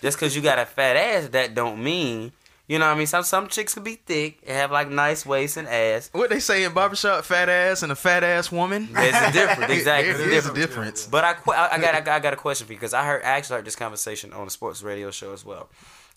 Just 0.02 0.18
because 0.18 0.36
you 0.36 0.42
got 0.42 0.60
a 0.60 0.66
fat 0.66 0.96
ass, 0.96 1.30
that 1.30 1.56
don't 1.56 1.82
mean 1.84 2.32
you 2.70 2.78
know 2.78 2.86
what 2.86 2.94
I 2.94 2.98
mean. 2.98 3.08
Some 3.08 3.24
some 3.24 3.48
chicks 3.48 3.74
could 3.74 3.84
be 3.84 3.96
thick 3.96 4.44
and 4.46 4.56
have 4.56 4.72
like 4.72 4.90
nice 4.90 5.26
waist 5.26 5.58
and 5.58 5.68
ass. 5.68 6.10
What 6.12 6.30
they 6.30 6.40
say 6.40 6.64
in 6.64 6.72
barbershop, 6.72 7.26
fat 7.26 7.50
ass 7.50 7.82
and 7.82 7.92
a 7.92 7.96
fat 7.96 8.24
ass 8.24 8.52
woman? 8.52 8.90
There's 8.94 9.16
a 9.16 9.32
difference, 9.32 9.72
exactly. 9.74 10.14
There 10.14 10.28
There's 10.30 10.46
a 10.46 10.54
difference. 10.54 11.06
difference. 11.06 11.08
But 11.08 11.24
I, 11.26 11.36
I 11.52 11.76
I 11.76 11.80
got 11.80 12.08
I 12.08 12.20
got 12.20 12.34
a 12.34 12.36
question 12.36 12.68
for 12.68 12.74
you 12.74 12.78
because 12.78 12.94
I 12.94 13.04
heard 13.04 13.24
I 13.24 13.30
actually 13.30 13.56
heard 13.56 13.66
this 13.66 13.76
conversation 13.76 14.34
on 14.34 14.46
a 14.46 14.52
sports 14.52 14.84
radio 14.84 15.10
show 15.10 15.34
as 15.34 15.44
well. 15.44 15.68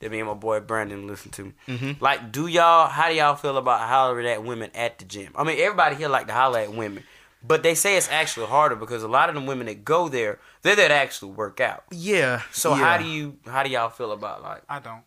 That 0.01 0.11
me 0.11 0.19
and 0.19 0.29
my 0.29 0.35
boy 0.35 0.61
Brandon 0.61 1.07
listened 1.07 1.33
to. 1.35 1.55
Mm-hmm. 1.69 2.05
Like, 2.05 2.31
do 2.31 2.47
y'all? 2.47 2.87
How 2.87 3.09
do 3.09 3.15
y'all 3.15 3.35
feel 3.35 3.57
about 3.57 3.81
hollering 3.81 4.27
at 4.27 4.45
women 4.45 4.71
at 4.75 4.99
the 4.99 5.07
gym? 5.07 5.33
I 5.35 5.45
mean, 5.45 5.59
everybody 5.59 5.97
here 5.97 6.11
like 6.11 6.27
to 6.27 6.35
holler 6.35 6.59
at 6.59 6.75
women, 6.75 7.03
but 7.43 7.63
they 7.63 7.75
say 7.75 7.97
it's 7.97 8.11
actually 8.11 8.47
harder 8.47 8.77
because 8.77 9.03
a 9.03 9.09
lot 9.09 9.31
of 9.31 9.37
the 9.37 9.41
women 9.41 9.69
that 9.69 9.87
go 9.87 10.11
there, 10.11 10.39
they're 10.61 10.77
there 10.77 10.89
to 10.89 10.95
actually 10.95 11.33
work 11.33 11.61
out. 11.61 11.85
Yeah. 11.91 12.43
So 12.53 12.71
yeah. 12.71 12.77
how 12.77 12.99
do 12.99 13.05
you 13.05 13.39
how 13.47 13.63
do 13.63 13.71
y'all 13.71 13.89
feel 13.89 14.13
about 14.13 14.43
like? 14.43 14.65
I 14.69 14.79
don't. 14.81 15.03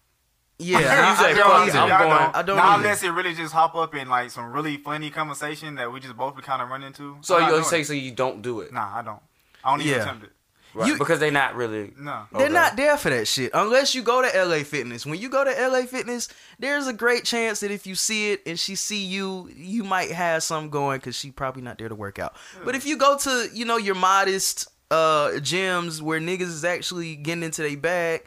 Yeah, 0.57 0.79
You 0.79 0.85
I, 0.85 1.15
say 1.15 1.31
I 1.31 1.33
fuck 1.33 1.35
don't 1.35 1.67
it, 1.67 1.75
either. 1.75 1.79
I'm 1.79 1.89
going- 1.89 2.09
don't. 2.09 2.35
I 2.35 2.41
don't 2.43 2.55
Not 2.57 2.77
unless 2.79 3.03
it 3.03 3.09
really 3.09 3.33
just 3.33 3.53
hop 3.53 3.75
up 3.75 3.93
in 3.93 4.07
like 4.07 4.31
some 4.31 4.51
really 4.53 4.77
funny 4.77 5.09
conversation 5.09 5.75
that 5.75 5.91
we 5.91 5.99
just 5.99 6.15
both 6.15 6.41
kind 6.43 6.61
of 6.61 6.69
run 6.69 6.81
into. 6.83 7.17
So 7.21 7.35
I'm 7.35 7.51
not 7.51 7.57
you 7.57 7.63
say 7.65 7.83
so 7.83 7.93
you 7.93 8.11
don't 8.11 8.41
do 8.41 8.61
it, 8.61 8.71
Nah, 8.71 8.97
I 8.99 9.01
don't. 9.01 9.19
I 9.63 9.71
don't 9.71 9.81
even 9.81 9.93
Yeah. 9.93 10.01
attempt 10.03 10.23
it. 10.25 10.31
right? 10.73 10.87
You- 10.87 10.97
because 10.97 11.19
they're 11.19 11.31
not 11.31 11.55
really. 11.55 11.93
No. 11.97 12.23
They're 12.31 12.43
Okay. 12.45 12.53
not 12.53 12.75
there 12.77 12.97
for 12.97 13.09
that 13.09 13.27
shit 13.27 13.51
unless 13.53 13.95
you 13.95 14.01
go 14.01 14.21
to 14.21 14.27
LA 14.37 14.63
Fitness. 14.63 15.05
When 15.05 15.19
you 15.19 15.27
go 15.29 15.43
to 15.43 15.49
LA 15.61 15.85
Fitness, 15.87 16.29
there's 16.59 16.87
a 16.87 16.93
great 16.93 17.23
chance 17.25 17.59
that 17.61 17.71
if 17.71 17.85
you 17.87 17.95
see 17.95 18.31
it 18.31 18.41
and 18.45 18.57
she 18.59 18.75
see 18.75 19.03
you, 19.03 19.49
you 19.55 19.83
might 19.83 20.11
have 20.11 20.41
some 20.43 20.69
going 20.69 20.99
because 20.99 21.15
she 21.17 21.31
probably 21.31 21.61
not 21.63 21.77
there 21.77 21.89
to 21.89 21.95
work 21.95 22.17
out. 22.19 22.33
But 22.63 22.75
if 22.75 22.85
you 22.85 22.95
go 22.97 23.17
to 23.17 23.49
you 23.53 23.65
know 23.65 23.77
your 23.77 23.95
modest 23.95 24.67
uh 24.91 25.31
gyms 25.39 26.01
where 26.01 26.19
niggas 26.21 26.41
is 26.43 26.63
actually 26.65 27.15
getting 27.17 27.43
into 27.43 27.61
their 27.61 27.75
bag, 27.77 28.23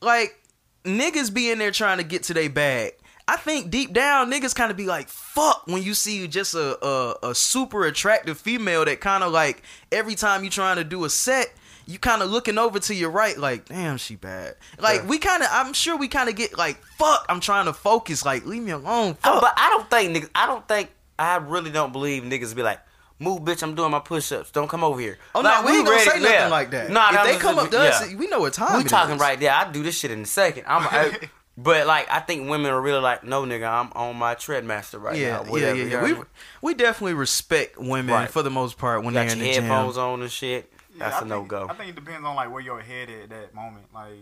like 0.00 0.40
niggas 0.84 1.32
be 1.32 1.50
in 1.50 1.58
there 1.58 1.70
trying 1.70 1.98
to 1.98 2.04
get 2.04 2.24
to 2.24 2.34
their 2.34 2.50
bag. 2.50 2.92
I 3.26 3.36
think 3.36 3.70
deep 3.70 3.94
down 3.94 4.30
niggas 4.30 4.54
kind 4.54 4.70
of 4.70 4.76
be 4.76 4.84
like 4.84 5.08
fuck 5.08 5.62
when 5.66 5.82
you 5.82 5.94
see 5.94 6.26
just 6.28 6.54
a 6.54 6.84
a, 6.84 7.30
a 7.30 7.34
super 7.34 7.86
attractive 7.86 8.38
female 8.38 8.84
that 8.84 9.00
kind 9.00 9.24
of 9.24 9.32
like 9.32 9.62
every 9.90 10.14
time 10.14 10.44
you 10.44 10.50
trying 10.50 10.76
to 10.76 10.84
do 10.84 11.04
a 11.06 11.10
set 11.10 11.46
you 11.86 11.98
kind 11.98 12.22
of 12.22 12.30
looking 12.30 12.58
over 12.58 12.78
to 12.80 12.94
your 12.94 13.08
right 13.10 13.38
like 13.38 13.64
damn 13.66 13.96
she 13.96 14.14
bad 14.16 14.56
like 14.78 15.00
Yeah. 15.00 15.06
we 15.06 15.18
kind 15.18 15.42
of 15.42 15.48
i'm 15.52 15.72
sure 15.72 15.96
we 15.96 16.06
kind 16.08 16.28
of 16.28 16.36
get 16.36 16.58
like 16.58 16.76
fuck 16.98 17.24
i'm 17.30 17.40
trying 17.40 17.64
to 17.64 17.72
focus 17.72 18.26
like 18.26 18.44
leave 18.44 18.62
me 18.62 18.72
alone 18.72 19.16
uh, 19.24 19.32
fuck. 19.32 19.40
but 19.40 19.54
I 19.56 19.70
don't 19.70 19.88
think 19.90 20.14
niggas. 20.16 20.30
I 20.34 20.44
don't 20.46 20.66
think. 20.68 20.90
I 21.18 21.36
really 21.36 21.70
don't 21.70 21.92
believe 21.92 22.24
niggas 22.24 22.54
be 22.54 22.62
like, 22.62 22.80
"Move, 23.24 23.40
bitch! 23.40 23.62
I'm 23.62 23.74
doing 23.74 23.90
my 23.90 23.98
push-ups. 24.00 24.50
Don't 24.52 24.68
come 24.68 24.84
over 24.84 25.00
here." 25.00 25.18
oh 25.34 25.40
Like, 25.40 25.64
no 25.64 25.70
we 25.70 25.76
ain't 25.78 25.86
gonna 25.86 25.96
ready- 25.98 26.10
say 26.10 26.18
nothing 26.20 26.34
yeah. 26.34 26.48
like 26.48 26.70
that 26.70 26.90
Nah, 26.90 27.08
if 27.14 27.24
they 27.24 27.36
come 27.38 27.58
up 27.58 27.70
to 27.70 27.76
yeah. 27.76 27.82
us 27.84 28.14
we 28.14 28.26
know 28.28 28.40
what 28.40 28.52
time 28.52 28.76
We 28.78 28.84
it 28.84 28.88
talking 28.88 29.16
is. 29.16 29.20
right 29.20 29.38
there. 29.40 29.52
I 29.52 29.70
do 29.72 29.82
this 29.82 29.98
shit 29.98 30.10
in 30.10 30.20
a 30.22 30.26
second. 30.26 30.64
I'm. 30.68 30.82
I, 30.82 31.18
but 31.56 31.86
like, 31.86 32.06
I 32.10 32.20
think 32.20 32.48
women 32.50 32.70
are 32.70 32.80
really 32.80 33.00
like, 33.00 33.24
"No, 33.24 33.42
nigga, 33.44 33.68
I'm 33.68 33.90
on 33.94 34.16
my 34.16 34.34
treadmaster 34.34 35.00
right 35.00 35.16
yeah, 35.16 35.38
now." 35.38 35.44
yeah, 35.44 35.50
Whatever, 35.50 35.76
yeah, 35.76 35.82
you 35.84 35.88
yeah. 35.90 35.96
know 35.98 36.04
We 36.04 36.12
what 36.12 36.16
I 36.18 36.20
mean? 36.20 36.26
we 36.62 36.74
definitely 36.74 37.14
respect 37.14 37.78
women 37.78 38.14
Right. 38.14 38.30
for 38.30 38.42
the 38.42 38.50
most 38.50 38.78
part 38.78 39.02
when 39.04 39.14
got 39.14 39.26
they're 39.28 39.32
in 39.32 39.38
your 39.38 39.46
the 39.48 39.54
gym. 39.54 39.64
headphones 39.64 39.96
on 39.98 40.22
and 40.22 40.30
shit. 40.30 40.70
Yeah, 40.96 41.08
That's 41.10 41.22
I 41.22 41.24
a 41.24 41.28
no 41.28 41.42
go. 41.42 41.66
I 41.68 41.74
think 41.74 41.88
it 41.90 41.94
depends 41.96 42.24
on 42.26 42.36
like 42.36 42.52
where 42.52 42.60
your 42.62 42.80
head 42.80 43.10
at 43.10 43.22
at 43.24 43.30
that 43.30 43.54
moment. 43.54 43.86
Like 43.92 44.12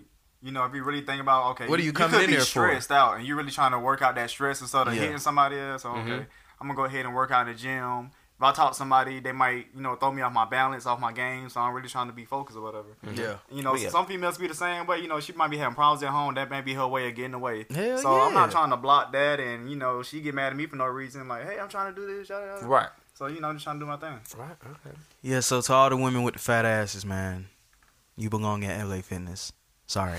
you 0.45 0.51
know, 0.53 0.65
if 0.65 0.75
you 0.75 0.83
really 0.83 1.03
think 1.03 1.21
about 1.21 1.51
okay, 1.53 1.69
What 1.69 1.79
are 1.79 1.83
you 1.83 1.93
could 1.93 2.07
coming 2.11 2.21
in 2.23 2.27
be 2.27 2.33
there 2.33 2.41
for? 2.41 2.47
stressed 2.47 2.91
out, 2.91 3.17
and 3.17 3.27
you're 3.27 3.37
really 3.37 3.51
trying 3.53 3.73
to 3.73 3.79
work 3.79 4.03
out 4.03 4.15
that 4.17 4.29
stress 4.31 4.61
instead 4.61 4.89
of 4.89 4.95
Yeah. 4.95 5.03
hitting 5.03 5.19
somebody 5.19 5.57
else. 5.59 5.83
So, 5.83 5.91
okay, 5.91 6.01
Mhm. 6.01 6.27
I'm 6.61 6.67
gonna 6.67 6.75
go 6.77 6.85
ahead 6.85 7.05
and 7.07 7.15
work 7.15 7.31
out 7.31 7.47
in 7.47 7.55
the 7.55 7.59
gym. 7.61 8.11
If 8.43 8.47
I 8.47 8.51
talk 8.51 8.73
to 8.73 8.77
somebody, 8.77 9.21
they 9.21 9.31
might 9.31 9.69
you 9.73 9.81
know 9.83 9.95
throw 9.95 10.11
me 10.11 10.21
off 10.21 10.33
my 10.33 10.45
balance, 10.45 10.85
off 10.85 10.99
my 10.99 11.13
game. 11.13 11.49
So 11.49 11.61
I'm 11.61 11.73
really 11.73 11.89
trying 11.89 12.09
to 12.09 12.13
be 12.13 12.25
focused 12.25 12.59
or 12.59 12.63
whatever. 12.63 12.89
Mm-hmm. 13.07 13.15
Yeah. 13.21 13.37
You 13.53 13.63
know, 13.63 13.71
Oh, 13.71 13.77
yeah. 13.77 13.89
some 13.89 14.05
females 14.05 14.37
be 14.37 14.49
the 14.49 14.55
same 14.55 14.85
way. 14.85 14.99
You 14.99 15.07
know, 15.07 15.21
she 15.21 15.33
might 15.33 15.47
be 15.53 15.59
having 15.59 15.77
problems 15.77 16.03
at 16.03 16.09
home. 16.09 16.35
That 16.35 16.51
may 16.51 16.61
be 16.61 16.75
her 16.75 16.89
way 16.89 17.09
of 17.09 17.15
getting 17.15 17.35
away. 17.35 17.67
Hell 17.73 17.99
so 17.99 18.21
I'm 18.21 18.35
not 18.35 18.51
trying 18.51 18.71
to 18.71 18.77
block 18.77 19.13
that, 19.13 19.39
and 19.39 19.71
you 19.71 19.77
know, 19.77 20.03
she 20.03 20.21
get 20.21 20.35
mad 20.35 20.49
at 20.49 20.57
me 20.57 20.67
for 20.67 20.75
no 20.75 20.87
reason. 20.87 21.29
Like, 21.29 21.45
hey, 21.49 21.61
I'm 21.61 21.69
trying 21.69 21.95
to 21.95 22.01
do 22.01 22.05
this. 22.19 22.31
Yada, 22.31 22.47
yada. 22.47 22.67
Right. 22.67 22.89
So 23.15 23.29
you 23.29 23.41
know, 23.41 23.47
I'm 23.47 23.55
just 23.55 23.63
trying 23.63 23.79
to 23.79 23.85
do 23.85 23.89
my 23.89 23.97
thing. 23.97 24.19
Right. 24.37 24.57
Okay. 24.65 24.97
Yeah, 25.21 25.39
so 25.39 25.61
to 25.61 25.73
all 25.73 25.89
the 25.91 25.97
women 25.97 26.25
with 26.25 26.35
the 26.35 26.41
fat 26.41 26.65
asses, 26.65 27.07
man, 27.07 27.47
you 28.17 28.29
belong 28.29 28.65
at 28.65 28.85
LA 28.85 29.03
Fitness. 29.03 29.53
Sorry. 29.87 30.19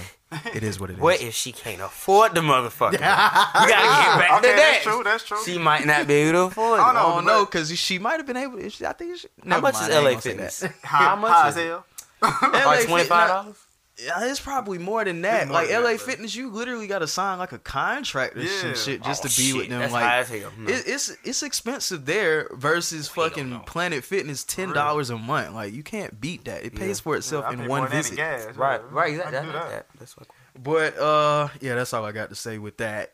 It 0.53 0.63
is 0.63 0.79
what 0.79 0.89
it 0.89 0.93
is. 0.93 0.99
What 0.99 1.21
if 1.21 1.33
she 1.33 1.51
can't 1.51 1.81
afford 1.81 2.35
the 2.35 2.41
motherfucker? 2.41 2.93
you 2.93 2.99
gotta 2.99 3.67
get 3.67 4.19
back 4.19 4.31
Okay, 4.39 4.41
to 4.51 4.55
that. 4.55 4.55
that's 4.73 4.83
true. 4.83 5.03
That's 5.03 5.23
true. 5.23 5.37
She 5.45 5.57
might 5.57 5.85
not 5.85 6.07
be 6.07 6.13
able 6.15 6.31
to 6.33 6.39
afford 6.45 6.79
it. 6.79 6.83
I 6.83 6.89
I 6.89 6.93
don't 6.93 7.03
don't 7.15 7.25
know, 7.25 7.39
oh, 7.41 7.45
because 7.45 7.77
she 7.77 7.99
might 7.99 8.17
have 8.17 8.25
been 8.25 8.37
able 8.37 8.57
to. 8.59 8.69
she- 8.69 8.85
I 8.85 8.93
think 8.93 9.17
she, 9.17 9.27
How 9.47 9.59
much 9.61 9.73
mind, 9.75 9.91
is 9.93 10.03
LA 10.03 10.19
Fitness? 10.19 10.59
that. 10.61 10.73
How 10.83 11.15
much 11.15 11.31
high 11.31 11.49
is 11.49 11.57
as 11.57 11.63
it? 11.63 11.67
hell. 11.67 11.85
LA 12.21 12.65
Like 12.65 12.85
twenty 12.87 13.03
five 13.05 13.27
dollars. 13.29 13.57
Yeah, 14.03 14.25
it's 14.25 14.39
probably 14.39 14.79
more 14.79 15.03
than 15.05 15.21
that. 15.21 15.47
More 15.47 15.53
Like 15.55 15.67
than 15.67 15.83
LA 15.83 15.91
that. 15.91 16.01
Fitness, 16.01 16.35
you 16.35 16.49
literally 16.49 16.87
got 16.87 16.99
to 16.99 17.07
sign 17.07 17.37
like 17.37 17.51
a 17.51 17.59
contract 17.59 18.35
or 18.35 18.45
some 18.47 18.73
shit 18.75 19.03
just 19.03 19.23
Oh, 19.23 19.27
to 19.29 19.35
be 19.37 19.43
shit, 19.49 19.55
with 19.55 19.69
them. 19.69 19.81
That's 19.81 19.93
like 19.93 20.03
high 20.03 20.17
as 20.17 20.29
hell. 20.29 20.51
No. 20.57 20.69
it, 20.73 20.83
it's 20.87 21.15
it's 21.23 21.43
expensive 21.43 22.05
there 22.05 22.47
versus 22.53 23.07
fucking. 23.07 23.59
Planet 23.67 24.03
Fitness 24.03 24.43
ten 24.43 24.73
dollars 24.73 25.11
a 25.11 25.17
month. 25.17 25.53
Like 25.53 25.73
you 25.73 25.83
can't 25.83 26.19
beat 26.19 26.45
that. 26.45 26.65
It 26.65 26.75
pays 26.75 26.99
for 26.99 27.15
itself 27.15 27.45
I 27.45 27.53
in 27.53 27.59
pay 27.59 27.67
one 27.67 27.81
more 27.81 27.87
than 27.89 27.97
visit. 27.97 28.15
gas. 28.15 28.45
right. 28.55 28.81
Yeah, 28.81 28.87
Right. 28.89 29.11
Exactly. 29.13 29.31
That, 29.39 29.53
that. 29.53 29.69
that, 29.69 29.85
that's 29.99 30.17
what. 30.17 30.27
But 30.61 30.97
uh, 30.97 31.49
yeah, 31.61 31.75
that's 31.75 31.93
all 31.93 32.03
I 32.03 32.11
got 32.11 32.29
to 32.29 32.35
say 32.35 32.57
with 32.57 32.77
that. 32.77 33.13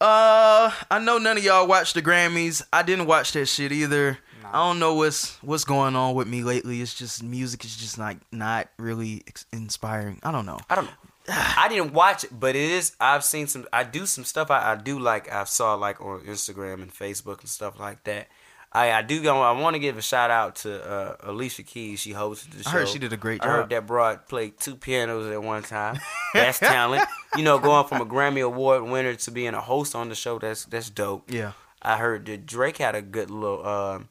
Uh, 0.00 0.72
I 0.90 0.98
know 0.98 1.18
none 1.18 1.38
of 1.38 1.44
y'all 1.44 1.66
watched 1.68 1.94
the 1.94 2.02
Grammys. 2.02 2.62
I 2.72 2.82
didn't 2.82 3.06
watch 3.06 3.32
that 3.32 3.46
shit 3.46 3.70
either. 3.72 4.18
Nah. 4.44 4.50
I 4.52 4.68
don't 4.68 4.78
know 4.78 4.94
what's 4.94 5.42
what's 5.42 5.64
going 5.64 5.96
on 5.96 6.14
with 6.14 6.28
me 6.28 6.42
lately. 6.42 6.82
It's 6.82 6.92
just 6.92 7.22
music 7.22 7.64
is 7.64 7.74
just 7.76 7.96
like 7.96 8.18
not 8.30 8.68
really 8.78 9.22
ex- 9.26 9.46
inspiring. 9.52 10.20
I 10.22 10.32
don't 10.32 10.44
know. 10.44 10.58
I 10.68 10.74
don't 10.74 10.84
know. 10.84 10.90
I 11.28 11.68
didn't 11.70 11.94
watch 11.94 12.24
it, 12.24 12.38
but 12.38 12.54
it 12.54 12.70
is. 12.70 12.94
I've 13.00 13.24
seen 13.24 13.46
some. 13.46 13.66
I 13.72 13.84
do 13.84 14.04
some 14.04 14.24
stuff. 14.24 14.50
I, 14.50 14.72
I 14.72 14.76
do 14.76 14.98
like. 14.98 15.32
I 15.32 15.44
saw 15.44 15.74
like 15.74 16.00
on 16.02 16.20
Instagram 16.20 16.82
and 16.82 16.92
Facebook 16.92 17.40
and 17.40 17.48
stuff 17.48 17.80
like 17.80 18.04
that. 18.04 18.28
I 18.70 18.92
I 18.92 19.00
do 19.00 19.22
go. 19.22 19.40
I 19.40 19.52
want 19.52 19.76
to 19.76 19.80
give 19.80 19.96
a 19.96 20.02
shout 20.02 20.30
out 20.30 20.56
to 20.56 20.84
uh, 20.84 21.16
Alicia 21.20 21.62
Keys. 21.62 22.00
She 22.00 22.12
hosted 22.12 22.50
the 22.50 22.64
show. 22.64 22.70
I 22.70 22.72
heard 22.72 22.88
she 22.88 22.98
did 22.98 23.14
a 23.14 23.16
great 23.16 23.40
job. 23.40 23.48
I 23.48 23.52
heard 23.54 23.70
that 23.70 23.86
broad 23.86 24.26
played 24.28 24.60
two 24.60 24.76
pianos 24.76 25.32
at 25.32 25.42
one 25.42 25.62
time. 25.62 25.98
That's 26.34 26.58
talent. 26.58 27.04
You 27.34 27.44
know, 27.44 27.58
going 27.58 27.86
from 27.86 28.02
a 28.02 28.06
Grammy 28.06 28.44
Award 28.44 28.82
winner 28.82 29.14
to 29.14 29.30
being 29.30 29.54
a 29.54 29.60
host 29.62 29.94
on 29.94 30.10
the 30.10 30.14
show. 30.14 30.38
That's 30.38 30.66
that's 30.66 30.90
dope. 30.90 31.30
Yeah. 31.32 31.52
I 31.80 31.96
heard 31.96 32.26
that 32.26 32.44
Drake 32.44 32.76
had 32.76 32.94
a 32.94 33.02
good 33.02 33.30
little. 33.30 33.66
Um, 33.66 34.08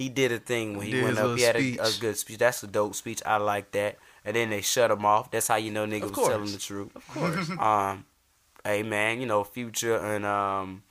he 0.00 0.08
did 0.08 0.32
a 0.32 0.38
thing 0.38 0.78
when 0.78 0.86
he 0.86 0.92
Did 0.92 1.04
went 1.04 1.18
up. 1.18 1.36
He 1.36 1.42
had 1.42 1.56
a, 1.56 1.76
a 1.76 1.90
good 2.00 2.16
speech. 2.16 2.38
That's 2.38 2.62
a 2.62 2.66
dope 2.66 2.94
speech. 2.94 3.20
I 3.26 3.36
like 3.36 3.72
that. 3.72 3.98
And 4.24 4.34
then 4.34 4.48
they 4.48 4.62
shut 4.62 4.90
him 4.90 5.04
off. 5.04 5.30
That's 5.30 5.46
how 5.46 5.56
you 5.56 5.70
know 5.70 5.84
niggas 5.84 6.04
Of 6.04 6.16
was 6.16 6.28
telling 6.28 6.52
the 6.52 6.58
truth. 6.58 6.96
Of 6.96 7.06
course. 7.08 7.50
Um, 7.58 8.06
hey 8.64 8.82
man, 8.82 9.20
you 9.20 9.26
know 9.26 9.44
Future 9.44 9.98
and 9.98 10.24
um, 10.24 10.84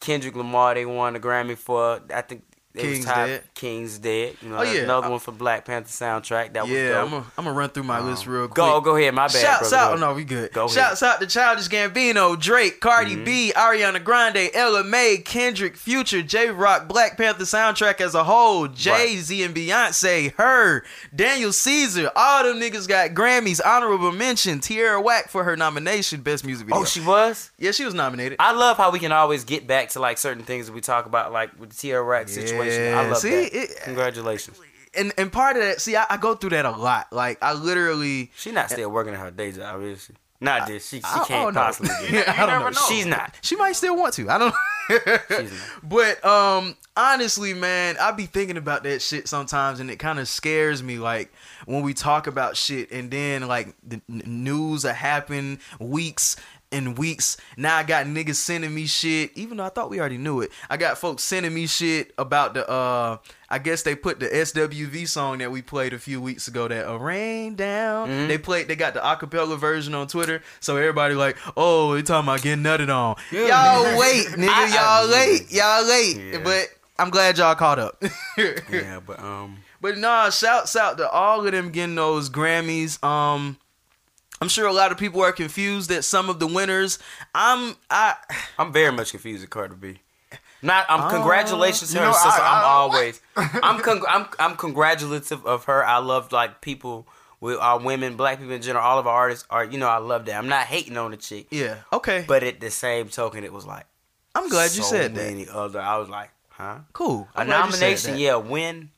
Kendrick 0.00 0.36
Lamar. 0.36 0.74
They 0.74 0.84
won 0.84 1.14
the 1.14 1.20
Grammy 1.20 1.56
for. 1.56 2.02
I 2.14 2.20
think. 2.20 2.44
King's 2.78 3.04
Dead. 3.04 3.42
King's 3.54 3.98
Dead. 3.98 4.36
You 4.42 4.48
know, 4.50 4.58
Oh, 4.58 4.62
yeah. 4.62 4.80
another 4.82 5.06
I- 5.06 5.10
one 5.10 5.18
for 5.18 5.32
Black 5.32 5.64
Panther 5.64 5.88
soundtrack. 5.90 6.52
That 6.54 6.64
was 6.64 6.72
yeah, 6.72 6.92
dope. 6.92 7.24
I'm 7.36 7.44
gonna 7.44 7.52
run 7.56 7.70
through 7.70 7.82
my 7.84 8.00
list 8.00 8.26
real 8.26 8.46
quick. 8.46 8.54
Go, 8.56 8.80
go 8.80 8.96
ahead. 8.96 9.14
My 9.14 9.26
bad. 9.28 9.32
Shouts 9.32 9.70
brother. 9.70 9.92
out, 9.94 10.00
no, 10.00 10.14
we 10.14 10.24
good. 10.24 10.52
Go 10.52 10.64
ahead. 10.64 10.74
Shouts 10.74 11.02
out 11.02 11.20
to 11.20 11.26
Childish 11.26 11.68
Gambino, 11.68 12.38
Drake, 12.40 12.80
Cardi 12.80 13.14
Mm-hmm. 13.14 13.24
B, 13.24 13.52
Ariana 13.56 14.02
Grande, 14.02 14.50
Ella 14.54 14.84
Mai, 14.84 15.22
Kendrick, 15.24 15.76
Future, 15.76 16.22
J 16.22 16.50
Rock, 16.50 16.88
Black 16.88 17.16
Panther 17.16 17.44
soundtrack 17.44 18.00
as 18.00 18.14
a 18.14 18.24
whole, 18.24 18.68
Jay 18.68 19.16
Z 19.16 19.42
and 19.42 19.54
Beyonce, 19.54 20.32
her, 20.34 20.84
Daniel 21.14 21.52
Caesar, 21.52 22.10
all 22.14 22.44
them 22.44 22.60
niggas 22.60 22.86
got 22.88 23.10
Grammys, 23.10 23.60
honorable 23.64 24.12
mention, 24.12 24.60
Tierra 24.60 25.00
Whack 25.00 25.28
for 25.28 25.44
her 25.44 25.56
nomination, 25.56 26.20
best 26.20 26.44
music 26.44 26.66
video. 26.66 26.82
Oh, 26.82 26.84
she 26.84 27.00
was. 27.00 27.50
yeah, 27.58 27.70
she 27.72 27.84
was 27.84 27.94
nominated. 27.94 28.36
I 28.40 28.52
love 28.52 28.76
how 28.76 28.90
we 28.90 28.98
can 28.98 29.12
always 29.12 29.44
get 29.44 29.66
back 29.66 29.90
to 29.90 30.00
like 30.00 30.18
certain 30.18 30.42
things 30.44 30.66
that 30.66 30.72
we 30.72 30.80
talk 30.80 31.06
about, 31.06 31.32
like 31.32 31.58
with 31.58 31.70
the 31.70 31.76
Tierra 31.76 32.06
Whack 32.06 32.28
situation. 32.28 32.67
I 32.76 33.02
Yeah, 33.02 33.08
love 33.08 33.16
see, 33.18 33.30
that. 33.30 33.54
it- 33.56 33.80
Congratulations. 33.84 34.58
and 34.94 35.12
and 35.18 35.32
part 35.32 35.56
of 35.56 35.62
that, 35.62 35.80
see, 35.80 35.96
I, 35.96 36.06
I 36.10 36.16
go 36.16 36.34
through 36.34 36.50
that 36.50 36.64
a 36.64 36.70
lot. 36.70 37.12
Like 37.12 37.38
I 37.42 37.52
literally, 37.52 38.30
She 38.36 38.52
not 38.52 38.70
still 38.70 38.90
working 38.90 39.14
at 39.14 39.20
her 39.20 39.30
day 39.30 39.52
job, 39.52 39.82
is 39.82 40.04
she? 40.04 40.12
Not 40.40 40.68
this. 40.68 40.88
She, 40.88 40.98
she 40.98 41.04
I- 41.04 41.22
I 41.22 41.24
can't 41.26 41.54
know. 41.54 41.60
possibly. 41.60 41.90
Be. 42.10 42.18
I 42.24 42.46
don't 42.46 42.60
know. 42.60 42.68
know. 42.68 42.80
She's 42.88 43.06
not. 43.06 43.34
She 43.42 43.56
might 43.56 43.72
still 43.72 43.96
want 43.96 44.14
to. 44.14 44.28
I 44.30 44.38
don't 44.38 44.54
know. 44.54 44.96
She's 45.30 45.50
not. 45.50 45.60
But 45.82 46.24
um 46.24 46.76
honestly, 46.96 47.54
man, 47.54 47.96
I 48.00 48.12
be 48.12 48.26
thinking 48.26 48.56
about 48.56 48.84
that 48.84 49.02
shit 49.02 49.26
sometimes 49.28 49.80
and 49.80 49.90
it 49.90 49.96
kind 49.98 50.18
of 50.20 50.28
scares 50.28 50.80
me 50.82 50.98
like 50.98 51.32
when 51.66 51.82
we 51.82 51.92
talk 51.92 52.26
about 52.28 52.56
shit 52.56 52.90
and 52.92 53.10
then 53.10 53.48
like 53.48 53.74
the 53.86 54.00
n- 54.08 54.22
news 54.26 54.84
will 54.84 54.92
happen 54.92 55.58
weeks 55.80 56.36
and 56.70 56.98
weeks. 56.98 57.36
Now 57.56 57.76
I 57.76 57.82
got 57.82 58.06
niggas 58.06 58.34
sending 58.36 58.74
me 58.74 58.86
shit 58.86 59.30
even 59.34 59.56
though 59.56 59.64
I 59.64 59.68
thought 59.70 59.88
we 59.90 60.00
already 60.00 60.18
knew 60.18 60.40
it. 60.40 60.50
I 60.68 60.76
got 60.76 60.98
folks 60.98 61.22
sending 61.22 61.54
me 61.54 61.66
shit 61.66 62.12
about 62.18 62.54
the 62.54 62.68
uh 62.68 63.18
I 63.50 63.58
guess 63.58 63.82
they 63.82 63.94
put 63.94 64.20
the 64.20 64.26
SWV 64.26 65.08
song 65.08 65.38
that 65.38 65.50
we 65.50 65.62
played 65.62 65.94
a 65.94 65.98
few 65.98 66.20
weeks 66.20 66.48
ago 66.48 66.68
that 66.68 66.86
uh, 66.86 66.98
rain 66.98 67.54
down. 67.54 68.08
Mhm. 68.08 68.28
They 68.28 68.36
played 68.38 68.68
they 68.68 68.76
got 68.76 68.92
the 68.94 69.00
acapella 69.00 69.56
version 69.58 69.94
on 69.94 70.06
Twitter. 70.08 70.42
So 70.60 70.76
everybody 70.76 71.14
like, 71.14 71.36
"Oh, 71.56 71.94
they 71.94 72.02
talking 72.02 72.28
about 72.28 72.42
getting 72.42 72.62
nutted 72.62 72.94
on." 72.94 73.16
Y'all 73.32 73.98
wait, 73.98 74.26
nigga. 74.28 74.48
I- 74.48 74.66
I- 74.66 74.74
y'all 74.74 75.08
late. 75.08 75.50
Y'all 75.50 75.84
late. 75.86 76.16
Yeah. 76.34 76.40
But 76.44 76.68
I'm 76.98 77.08
glad 77.10 77.38
y'all 77.38 77.54
caught 77.54 77.78
up. 77.78 78.02
Yeah, 78.36 79.00
but 79.06 79.18
um, 79.20 79.58
But 79.80 79.96
nah, 79.98 80.28
shouts 80.30 80.76
out 80.76 80.98
to 80.98 81.08
all 81.08 81.44
of 81.46 81.50
them 81.52 81.70
getting 81.70 81.94
those 81.94 82.28
Grammys. 82.28 83.02
Um, 83.02 83.56
I'm 84.40 84.48
sure 84.48 84.66
a 84.66 84.72
lot 84.72 84.92
of 84.92 84.98
people 84.98 85.22
are 85.22 85.32
confused 85.32 85.90
at 85.90 86.04
some 86.04 86.28
of 86.30 86.38
the 86.38 86.46
winners. 86.46 86.98
I'm 87.34 87.76
I 87.90 88.14
I'm 88.58 88.72
very 88.72 88.92
much 88.92 89.10
confused 89.10 89.42
at 89.44 89.50
Cardi 89.50 89.74
B. 89.74 89.98
Not. 90.62 90.86
I'm 90.88 91.02
Oh. 91.04 91.10
congratulations 91.10 91.92
to 91.92 91.98
her, 91.98 92.06
know, 92.06 92.12
sister. 92.12 92.28
I- 92.42 92.58
I'm 92.58 92.64
always. 92.64 93.20
I'm 93.36 93.80
con- 93.80 94.02
I'm 94.08 94.26
I'm 94.38 94.56
congratulative 94.56 95.44
of 95.46 95.64
her. 95.64 95.84
I 95.84 95.98
love 95.98 96.32
like 96.32 96.60
people 96.60 97.06
with 97.40 97.58
our 97.58 97.78
women, 97.78 98.16
black 98.16 98.38
people 98.38 98.54
in 98.54 98.62
general. 98.62 98.84
All 98.84 98.98
of 98.98 99.06
our 99.06 99.14
artists 99.14 99.46
are. 99.50 99.64
You 99.64 99.78
know, 99.78 99.88
I 99.88 99.98
love 99.98 100.26
that. 100.26 100.36
I'm 100.36 100.48
not 100.48 100.66
hating 100.66 100.96
on 100.96 101.12
the 101.12 101.16
chick, 101.16 101.46
yeah 101.50 101.76
okay. 101.92 102.24
but 102.26 102.42
at 102.42 102.58
the 102.60 102.70
same 102.70 103.08
token, 103.08 103.44
it 103.44 103.52
was 103.52 103.66
like 103.66 103.86
I'm 104.34 104.48
glad 104.48 104.74
you 104.74 104.82
so 104.82 104.90
said 104.90 105.14
that. 105.14 105.24
many 105.30 105.46
other. 105.48 105.80
I 105.80 105.96
was 105.98 106.08
like, 106.08 106.30
huh? 106.50 106.78
Cool. 106.92 107.28
A 107.36 107.40
I'm 107.40 107.46
you 107.46 107.52
said 107.52 107.60
nomination, 107.60 108.18
yeah, 108.18 108.36
win 108.36 108.90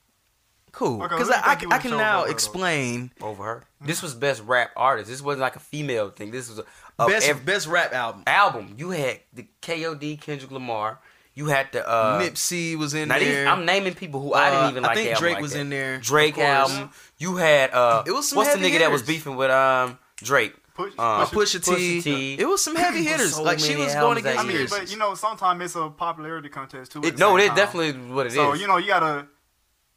Cool. 0.73 0.99
Because 0.99 1.29
who 1.29 1.35
do 1.35 1.39
you 1.67 1.71
I, 1.73 1.75
I 1.77 1.79
can 1.79 1.91
now 1.93 1.97
over 1.97 2.21
her, 2.21 2.25
though? 2.27 2.31
explain 2.33 3.13
over 3.21 3.45
her. 3.45 3.65
This 3.81 4.03
was 4.03 4.15
best 4.15 4.43
rap 4.45 4.71
artist. 4.77 5.09
This 5.11 5.21
wasn't 5.23 5.41
like 5.43 5.57
a 5.57 5.61
female 5.61 6.11
thing. 6.11 6.31
This 6.31 6.49
was 6.49 6.59
a, 6.61 6.65
of 6.99 7.09
best 7.09 7.29
every- 7.29 7.45
best 7.45 7.67
rap 7.67 7.93
album. 7.93 8.23
album. 8.27 8.75
You 8.79 8.91
had 8.91 9.21
the 9.33 9.47
K.O.D. 9.61 10.17
Kendrick 10.19 10.51
Lamar. 10.51 10.99
You 11.35 11.47
had 11.47 11.73
the 11.73 11.89
uh, 11.89 12.21
Nipsey 12.21 12.77
was 12.77 12.93
in 12.93 13.09
Now 13.09 13.19
these, 13.19 13.29
there. 13.29 13.47
I'm 13.49 13.65
naming 13.65 13.95
people 13.95 14.21
who 14.21 14.35
I 14.35 14.51
didn't 14.51 14.65
Uh, 14.65 14.71
even 14.71 14.85
I 14.85 14.89
like. 14.89 14.97
think 14.97 15.07
the 15.09 15.13
album 15.13 15.23
Drake 15.23 15.35
like 15.35 15.43
was 15.43 15.53
that. 15.53 15.61
in 15.61 15.71
there, 15.71 15.99
Drake 15.99 16.37
of 16.37 16.43
album. 16.43 16.91
You 17.19 17.37
had 17.37 17.71
uh, 17.73 18.03
It 18.07 18.11
was 18.13 18.29
some 18.29 18.37
what's 18.39 18.53
the 18.53 18.59
heavy 18.59 18.73
nigga 18.75 18.79
that 18.81 18.91
was 18.91 19.03
beefing 19.03 19.37
with 19.37 19.51
um 19.51 19.99
Drake? 20.17 20.55
Push, 20.75 20.93
Uh, 20.99 21.27
push, 21.27 21.55
Pusha 21.57 21.65
T. 21.65 21.99
Pusha 21.99 22.03
T. 22.05 22.37
It 22.39 22.47
was 22.49 22.63
some 22.63 22.75
heavy 22.77 23.05
hitters. 23.05 23.35
so 23.37 23.43
like 23.43 23.59
she 23.59 23.77
was 23.77 23.95
going 23.95 24.23
that 24.23 24.31
against 24.37 24.45
I 24.45 24.47
mean, 24.49 24.67
but 24.71 24.91
you 24.91 24.97
know, 24.99 25.15
sometimes 25.15 25.63
it's 25.63 25.77
a 25.77 25.89
popularity 25.89 26.49
contest 26.49 26.93
too. 26.93 27.01
It, 27.05 27.17
no, 27.19 27.37
same 27.37 27.45
it 27.45 27.49
time. 27.49 27.57
definitely 27.57 27.93
what 28.13 28.27
it 28.27 28.31
is. 28.31 28.35
So 28.35 28.55
you 28.55 28.67
know, 28.67 28.77
you 28.79 28.87
gotta. 28.89 29.27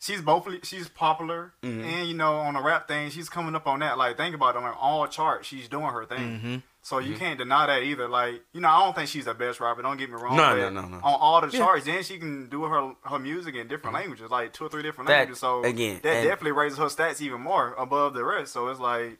She's 0.03 0.21
both. 0.21 0.47
She's 0.65 0.89
popular, 0.89 1.53
Mhm. 1.63 1.83
and 1.85 2.07
you 2.07 2.13
know, 2.13 2.35
on 2.37 2.55
the 2.55 2.61
rap 2.61 2.87
thing, 2.89 3.09
she's 3.09 3.29
coming 3.29 3.55
up 3.55 3.67
on 3.67 3.79
that. 3.79 3.97
Like, 3.97 4.17
think 4.17 4.35
about 4.35 4.55
it. 4.55 4.63
On 4.63 4.73
all 4.79 5.07
charts, 5.07 5.47
she's 5.47 5.69
doing 5.69 5.85
her 5.85 6.05
thing. 6.05 6.19
Mm-hmm. 6.39 6.55
So 6.81 6.97
you 6.97 7.15
can't 7.15 7.37
deny 7.37 7.65
that 7.67 7.83
either. 7.83 8.09
Like, 8.09 8.41
you 8.51 8.59
know, 8.59 8.67
I 8.67 8.83
don't 8.83 8.93
think 8.93 9.07
she's 9.07 9.23
the 9.23 9.33
best 9.33 9.61
rapper. 9.61 9.81
Don't 9.81 9.95
get 9.95 10.09
me 10.09 10.15
wrong. 10.17 10.35
No, 10.35 10.49
but 10.57 10.73
no, 10.73 10.81
no, 10.81 10.87
no. 10.89 10.97
On 10.97 11.01
all 11.21 11.39
the 11.39 11.47
Yeah. 11.47 11.59
charts, 11.59 11.85
then 11.85 12.03
she 12.03 12.17
can 12.19 12.49
do 12.49 12.63
her 12.65 12.91
her 13.05 13.19
music 13.19 13.55
in 13.55 13.69
different 13.69 13.93
languages, 13.93 14.29
like 14.29 14.51
two 14.51 14.65
or 14.65 14.69
three 14.69 14.83
different 14.83 15.07
That- 15.07 15.19
languages. 15.19 15.39
So 15.39 15.63
again, 15.63 16.01
that 16.03 16.15
and- 16.17 16.27
definitely 16.27 16.51
raises 16.51 16.77
her 16.79 16.87
stats 16.87 17.21
even 17.21 17.39
more 17.39 17.73
above 17.77 18.13
the 18.13 18.25
rest. 18.25 18.51
So 18.51 18.67
it's 18.67 18.81
like, 18.81 19.17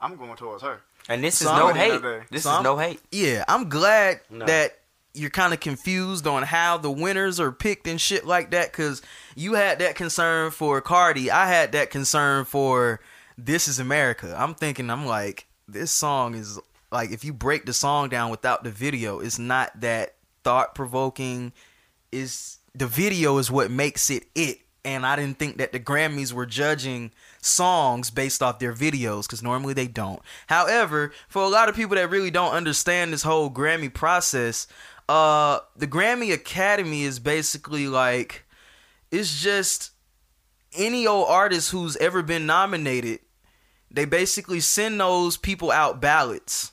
I'm 0.00 0.16
going 0.16 0.34
towards 0.34 0.64
her. 0.64 0.80
and 1.08 1.22
this 1.24 1.40
is 1.40 1.46
So 1.46 1.56
no 1.56 1.72
hate. 1.72 2.02
This 2.30 2.42
So 2.42 2.56
is 2.58 2.62
no 2.64 2.76
hate. 2.76 3.00
Yeah, 3.12 3.44
I'm 3.46 3.68
glad 3.68 4.20
No. 4.28 4.46
that 4.46 4.79
you're 5.14 5.30
kind 5.30 5.52
of 5.52 5.60
confused 5.60 6.26
on 6.26 6.42
how 6.42 6.76
the 6.76 6.90
winners 6.90 7.40
are 7.40 7.52
picked 7.52 7.86
and 7.86 8.00
shit 8.00 8.26
like 8.26 8.50
that 8.52 8.70
because 8.70 9.02
you 9.34 9.54
had 9.54 9.80
that 9.80 9.96
concern 9.96 10.50
for 10.50 10.80
Cardi. 10.80 11.30
I 11.30 11.46
had 11.48 11.72
that 11.72 11.90
concern 11.90 12.44
for 12.44 13.00
This 13.36 13.66
Is 13.66 13.78
America. 13.78 14.34
I'm 14.38 14.54
thinking, 14.54 14.88
I'm 14.90 15.06
like, 15.06 15.46
this 15.66 15.90
song 15.90 16.34
is 16.34 16.58
like, 16.92 17.10
if 17.10 17.24
you 17.24 17.32
break 17.32 17.66
the 17.66 17.72
song 17.72 18.08
down 18.08 18.30
without 18.30 18.64
the 18.64 18.70
video, 18.70 19.20
it's 19.20 19.38
not 19.38 19.80
that 19.80 20.14
thought 20.44 20.74
provoking. 20.74 21.52
Is 22.12 22.58
the 22.74 22.86
video 22.86 23.38
is 23.38 23.50
what 23.50 23.70
makes 23.70 24.10
it 24.10 24.24
it. 24.34 24.58
and 24.84 25.04
I 25.04 25.16
didn't 25.16 25.38
think 25.38 25.58
that 25.58 25.72
the 25.72 25.80
Grammys 25.80 26.32
were 26.32 26.46
judging 26.46 27.12
songs 27.42 28.10
based 28.10 28.42
off 28.42 28.58
their 28.58 28.72
videos 28.72 29.22
because 29.22 29.42
normally 29.42 29.74
they 29.74 29.86
don't. 29.86 30.20
However, 30.46 31.12
for 31.28 31.42
a 31.42 31.48
lot 31.48 31.68
of 31.68 31.76
people 31.76 31.96
that 31.96 32.10
really 32.10 32.30
don't 32.30 32.52
understand 32.52 33.12
this 33.12 33.22
whole 33.22 33.50
Grammy 33.50 33.92
process, 33.92 34.66
uh, 35.10 35.58
the 35.74 35.88
Grammy 35.88 36.32
Academy 36.32 37.02
is 37.02 37.18
basically 37.18 37.88
like 37.88 38.44
it's 39.10 39.42
just 39.42 39.90
any 40.72 41.04
old 41.04 41.26
artist 41.28 41.72
who's 41.72 41.96
ever 41.96 42.22
been 42.22 42.46
nominated. 42.46 43.18
They 43.90 44.04
basically 44.04 44.60
send 44.60 45.00
those 45.00 45.36
people 45.36 45.72
out 45.72 46.00
ballots, 46.00 46.70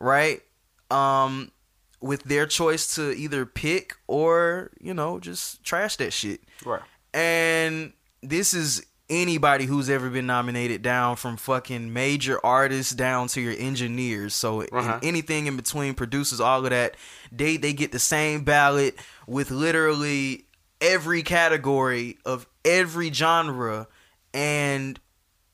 right? 0.00 0.42
Um, 0.90 1.52
with 2.00 2.24
their 2.24 2.46
choice 2.46 2.96
to 2.96 3.12
either 3.12 3.46
pick 3.46 3.94
or 4.08 4.72
you 4.80 4.92
know 4.92 5.20
just 5.20 5.62
trash 5.62 5.94
that 5.96 6.12
shit. 6.12 6.40
Right. 6.64 6.82
And 7.14 7.92
this 8.22 8.54
is 8.54 8.84
anybody 9.12 9.66
who's 9.66 9.90
ever 9.90 10.08
been 10.10 10.26
nominated 10.26 10.80
down 10.82 11.16
from 11.16 11.36
fucking 11.36 11.92
major 11.92 12.40
artists 12.44 12.92
down 12.92 13.28
to 13.28 13.40
your 13.40 13.54
engineers. 13.56 14.34
So 14.34 14.62
Uh-huh. 14.62 14.94
and 14.94 15.04
anything 15.04 15.46
in 15.46 15.56
between 15.56 15.94
producers, 15.94 16.40
all 16.40 16.64
of 16.64 16.70
that, 16.70 16.96
they 17.30 17.56
they 17.58 17.72
get 17.72 17.92
the 17.92 17.98
same 17.98 18.42
ballot 18.44 18.96
with 19.26 19.50
literally 19.50 20.46
every 20.80 21.22
category 21.22 22.18
of 22.24 22.46
every 22.64 23.12
genre 23.12 23.86
and 24.34 24.98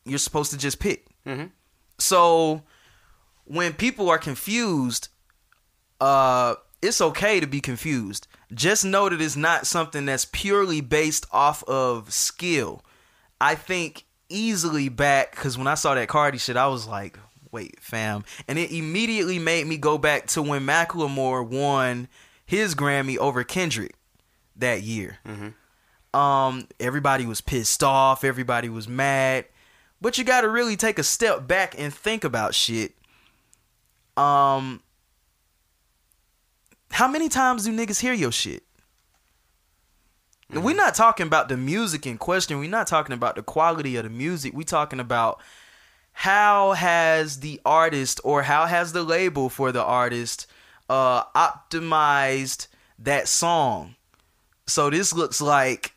you're 0.05 0.19
supposed 0.19 0.53
to 0.53 0.57
just 0.57 0.79
pick. 0.79 1.07
Mhm. 1.27 1.51
So 1.99 2.63
when 3.45 3.73
people 3.75 4.09
are 4.09 4.19
confused, 4.19 5.09
uh, 6.01 6.55
it's 6.81 7.01
okay 7.01 7.41
to 7.41 7.47
be 7.47 7.61
confused. 7.61 8.27
Just 8.55 8.85
know 8.85 9.09
that 9.09 9.21
it's 9.21 9.37
not 9.37 9.67
something 9.67 10.07
that's 10.07 10.25
purely 10.25 10.81
based 10.81 11.27
off 11.33 11.63
of 11.65 12.13
skill. 12.13 12.83
I 13.41 13.55
think 13.55 14.05
easily 14.29 14.89
back 14.89 15.31
because 15.33 15.57
when 15.57 15.67
I 15.67 15.75
saw 15.75 15.95
that 15.95 16.09
Cardi 16.09 16.39
shit, 16.39 16.57
I 16.57 16.67
was 16.69 16.87
like, 16.87 17.19
"Wait, 17.53 17.81
fam!" 17.81 18.25
And 18.47 18.59
it 18.59 18.71
immediately 18.73 19.39
made 19.39 19.67
me 19.67 19.77
go 19.77 19.99
back 19.99 20.27
to 20.29 20.43
when 20.43 20.67
Macklemore 20.67 21.47
won 21.47 22.09
his 22.45 22.75
Grammy 22.75 23.17
over 23.17 23.45
Kendrick 23.45 23.95
that 24.57 24.83
year. 24.83 25.19
Um, 26.15 26.67
everybody 26.81 27.27
was 27.27 27.41
pissed 27.41 27.85
off. 27.85 28.25
Everybody 28.25 28.69
was 28.69 28.89
mad. 28.89 29.45
But 30.01 30.17
you 30.17 30.25
got 30.25 30.41
to 30.43 30.49
really 30.49 30.77
take 30.77 30.99
a 30.99 31.03
step 31.03 31.47
back 31.47 31.75
and 31.79 31.93
think 31.93 32.25
about 32.25 32.55
shit. 32.55 32.95
Um, 34.17 34.81
how 36.91 37.09
many 37.09 37.29
times 37.29 37.65
do 37.65 37.73
niggas 37.77 38.01
hear 38.01 38.13
your 38.13 38.33
shit? 38.33 38.63
We're 40.51 40.75
not 40.75 40.95
talking 40.95 41.27
about 41.27 41.49
the 41.49 41.59
music 41.59 42.07
in 42.07 42.17
question. 42.17 42.59
We're 42.59 42.71
not 42.71 42.87
talking 42.87 43.13
about 43.13 43.37
the 43.37 43.43
quality 43.43 43.97
of 43.97 44.05
the 44.05 44.11
music. 44.11 44.55
We're 44.55 44.63
talking 44.63 44.99
about 44.99 45.41
how 46.13 46.73
has 46.73 47.41
the 47.41 47.61
artist 47.67 48.19
or 48.25 48.43
how 48.43 48.65
has 48.65 48.93
the 48.93 49.03
label 49.03 49.51
for 49.51 49.73
the 49.73 49.83
artist 49.83 50.47
uh, 50.89 51.25
optimized 51.35 52.69
that 52.99 53.29
song. 53.29 53.97
So 54.67 54.89
this 54.89 55.13
looks 55.13 55.43
like 55.43 55.93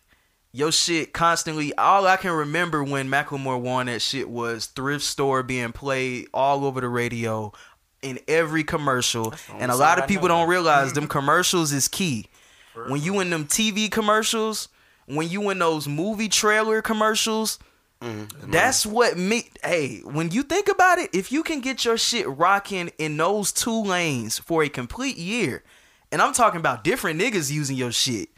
your 0.52 0.74
shit 0.74 1.14
constantly. 1.14 1.74
All 1.78 2.06
I 2.06 2.18
can 2.18 2.32
remember 2.32 2.84
when 2.84 3.10
Macklemore 3.10 3.60
won 3.60 3.86
that 3.86 4.02
shit 4.02 4.30
was 4.30 4.66
thrift 4.66 5.06
store 5.06 5.44
being 5.44 5.72
played 5.72 6.28
all 6.34 6.66
over 6.66 6.82
the 6.82 6.90
radio 6.90 7.54
in 8.02 8.20
every 8.28 8.66
commercial, 8.66 9.34
and 9.60 9.72
a 9.72 9.76
lot 9.76 9.98
of 9.98 10.08
people 10.08 10.28
don't 10.28 10.50
realize 10.50 10.92
them 10.92 11.08
commercials 11.08 11.72
is 11.72 11.88
key. 11.88 12.26
When 12.74 13.02
you 13.02 13.20
in 13.20 13.30
them 13.30 13.46
TV 13.46 13.90
commercials, 13.92 14.70
when 15.06 15.30
you 15.30 15.50
in 15.50 15.60
those 15.60 15.88
movie 15.88 16.30
trailer 16.30 16.82
commercials, 16.82 17.60
mm-hmm. 18.02 18.52
that's 18.52 18.86
what 18.86 19.18
me. 19.18 19.50
Hey, 19.64 20.00
when 20.04 20.32
you 20.32 20.44
think 20.44 20.70
about 20.70 20.98
it, 20.98 21.10
if 21.14 21.32
you 21.32 21.44
can 21.44 21.60
get 21.60 21.86
your 21.86 21.98
shit 21.98 22.28
rocking 22.28 22.92
in 22.98 23.18
those 23.18 23.52
two 23.52 23.84
lanes 23.84 24.40
for 24.40 24.64
a 24.64 24.70
complete 24.70 25.18
year, 25.18 25.64
and 26.12 26.22
I'm 26.22 26.34
talking 26.34 26.60
about 26.60 26.84
different 26.84 27.20
niggas 27.20 27.52
using 27.52 27.76
your 27.76 27.92
shit, 27.92 28.30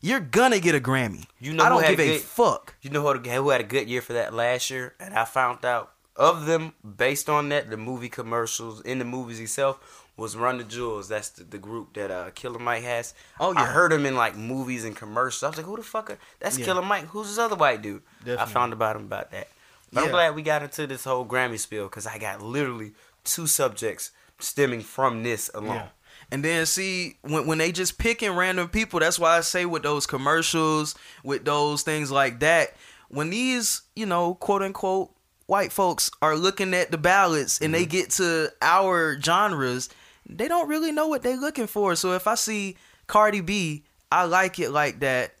you're 0.00 0.20
gonna 0.20 0.58
get 0.58 0.74
a 0.74 0.80
Grammy. 0.80 1.26
You 1.38 1.52
know 1.52 1.64
I 1.64 1.68
don't 1.68 1.82
give 1.82 2.00
a 2.00 2.18
good- 2.18 2.20
fuck. 2.22 2.74
You 2.82 2.90
know 2.90 3.02
who 3.02 3.08
had, 3.08 3.26
who 3.26 3.50
had 3.50 3.60
a 3.60 3.64
good 3.64 3.88
year 3.88 4.02
for 4.02 4.14
that 4.14 4.34
last 4.34 4.70
year? 4.70 4.94
And 4.98 5.14
I 5.14 5.24
found 5.24 5.64
out 5.64 5.92
of 6.16 6.46
them 6.46 6.74
based 6.96 7.28
on 7.30 7.48
that, 7.50 7.70
the 7.70 7.76
movie 7.76 8.08
commercials 8.08 8.80
in 8.82 8.98
the 8.98 9.04
movies 9.04 9.40
itself 9.40 10.01
was 10.22 10.36
Run 10.36 10.58
the 10.58 10.64
Jewels. 10.64 11.08
That's 11.08 11.30
the, 11.30 11.44
the 11.44 11.58
group 11.58 11.92
that 11.94 12.10
uh, 12.10 12.30
Killer 12.34 12.58
Mike 12.58 12.84
has. 12.84 13.12
Oh, 13.40 13.52
yeah, 13.52 13.62
I 13.62 13.66
heard 13.66 13.92
him 13.92 14.06
in 14.06 14.14
like 14.14 14.36
movies 14.36 14.84
and 14.84 14.96
commercials. 14.96 15.42
I 15.42 15.48
was 15.48 15.56
like, 15.58 15.66
who 15.66 15.76
the 15.76 15.82
fuck? 15.82 16.10
Are, 16.10 16.18
that's 16.40 16.58
Yeah. 16.58 16.64
Killer 16.64 16.82
Mike. 16.82 17.06
Who's 17.06 17.28
this 17.28 17.38
other 17.38 17.56
white 17.56 17.82
dude? 17.82 18.02
I 18.26 18.46
found 18.46 18.72
about 18.72 18.96
him 18.96 19.02
about 19.02 19.30
that. 19.32 19.48
But 19.92 20.04
I'm 20.04 20.10
glad 20.10 20.34
we 20.34 20.42
got 20.42 20.62
into 20.62 20.86
this 20.86 21.04
whole 21.04 21.26
Grammy 21.26 21.58
spiel 21.58 21.84
because 21.84 22.06
I 22.06 22.16
got 22.18 22.40
literally 22.40 22.92
two 23.24 23.46
subjects 23.46 24.10
stemming 24.38 24.80
from 24.80 25.22
this 25.22 25.50
alone. 25.52 25.88
And 26.30 26.42
then 26.42 26.64
see 26.64 27.16
when 27.22 27.46
when 27.46 27.58
they 27.58 27.72
just 27.72 27.98
picking 27.98 28.30
random 28.32 28.68
people, 28.68 29.00
that's 29.00 29.18
why 29.18 29.36
I 29.36 29.40
say 29.42 29.66
with 29.66 29.82
those 29.82 30.06
commercials, 30.06 30.94
with 31.22 31.44
those 31.44 31.82
things 31.82 32.10
like 32.10 32.40
that, 32.40 32.74
when 33.08 33.28
these, 33.28 33.82
you 33.94 34.06
know, 34.06 34.34
quote 34.36 34.62
unquote 34.62 35.10
white 35.46 35.72
folks 35.72 36.10
are 36.22 36.36
looking 36.36 36.72
at 36.72 36.90
the 36.90 36.96
ballots 36.96 37.60
and 37.60 37.74
they 37.74 37.84
get 37.84 38.08
to 38.10 38.50
our 38.62 39.20
genres, 39.20 39.90
they 40.28 40.48
don't 40.48 40.68
really 40.68 40.92
know 40.92 41.08
what 41.08 41.22
they're 41.22 41.36
looking 41.36 41.66
for. 41.66 41.94
So 41.94 42.12
if 42.12 42.26
I 42.26 42.34
see 42.34 42.76
Cardi 43.06 43.40
B, 43.40 43.84
I 44.10 44.24
like 44.24 44.58
it 44.58 44.70
like 44.70 45.00
that. 45.00 45.34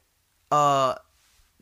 Uh 0.50 0.94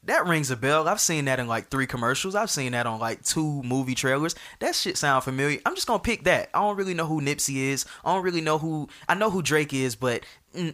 that 0.04 0.26
rings 0.26 0.50
a 0.50 0.56
bell. 0.56 0.88
I've 0.88 1.00
seen 1.00 1.26
that 1.26 1.38
in 1.38 1.46
like 1.46 1.68
three 1.68 1.87
commercials. 1.87 2.35
I've 2.35 2.50
seen 2.50 2.72
that 2.72 2.87
on 2.87 2.98
like 2.98 3.22
two 3.22 3.62
movie 3.62 3.94
trailers. 3.94 4.35
That 4.61 4.74
shit 4.74 4.96
sound 4.96 5.24
familiar. 5.24 5.61
I'm 5.66 5.74
just 5.74 5.87
gonna 5.87 5.98
pick 5.98 6.24
that. 6.24 6.48
I 6.54 6.61
don't 6.61 6.76
really 6.76 6.94
know 6.94 7.06
who 7.06 7.20
Nipsey 7.20 7.56
is. 7.56 7.85
I 8.04 8.14
don't 8.14 8.24
really 8.24 8.40
know 8.40 8.59
who. 8.59 8.88
I 9.09 9.14
know 9.14 9.30
who 9.30 9.42
Drake 9.42 9.74
is, 9.74 9.96
but 9.96 10.24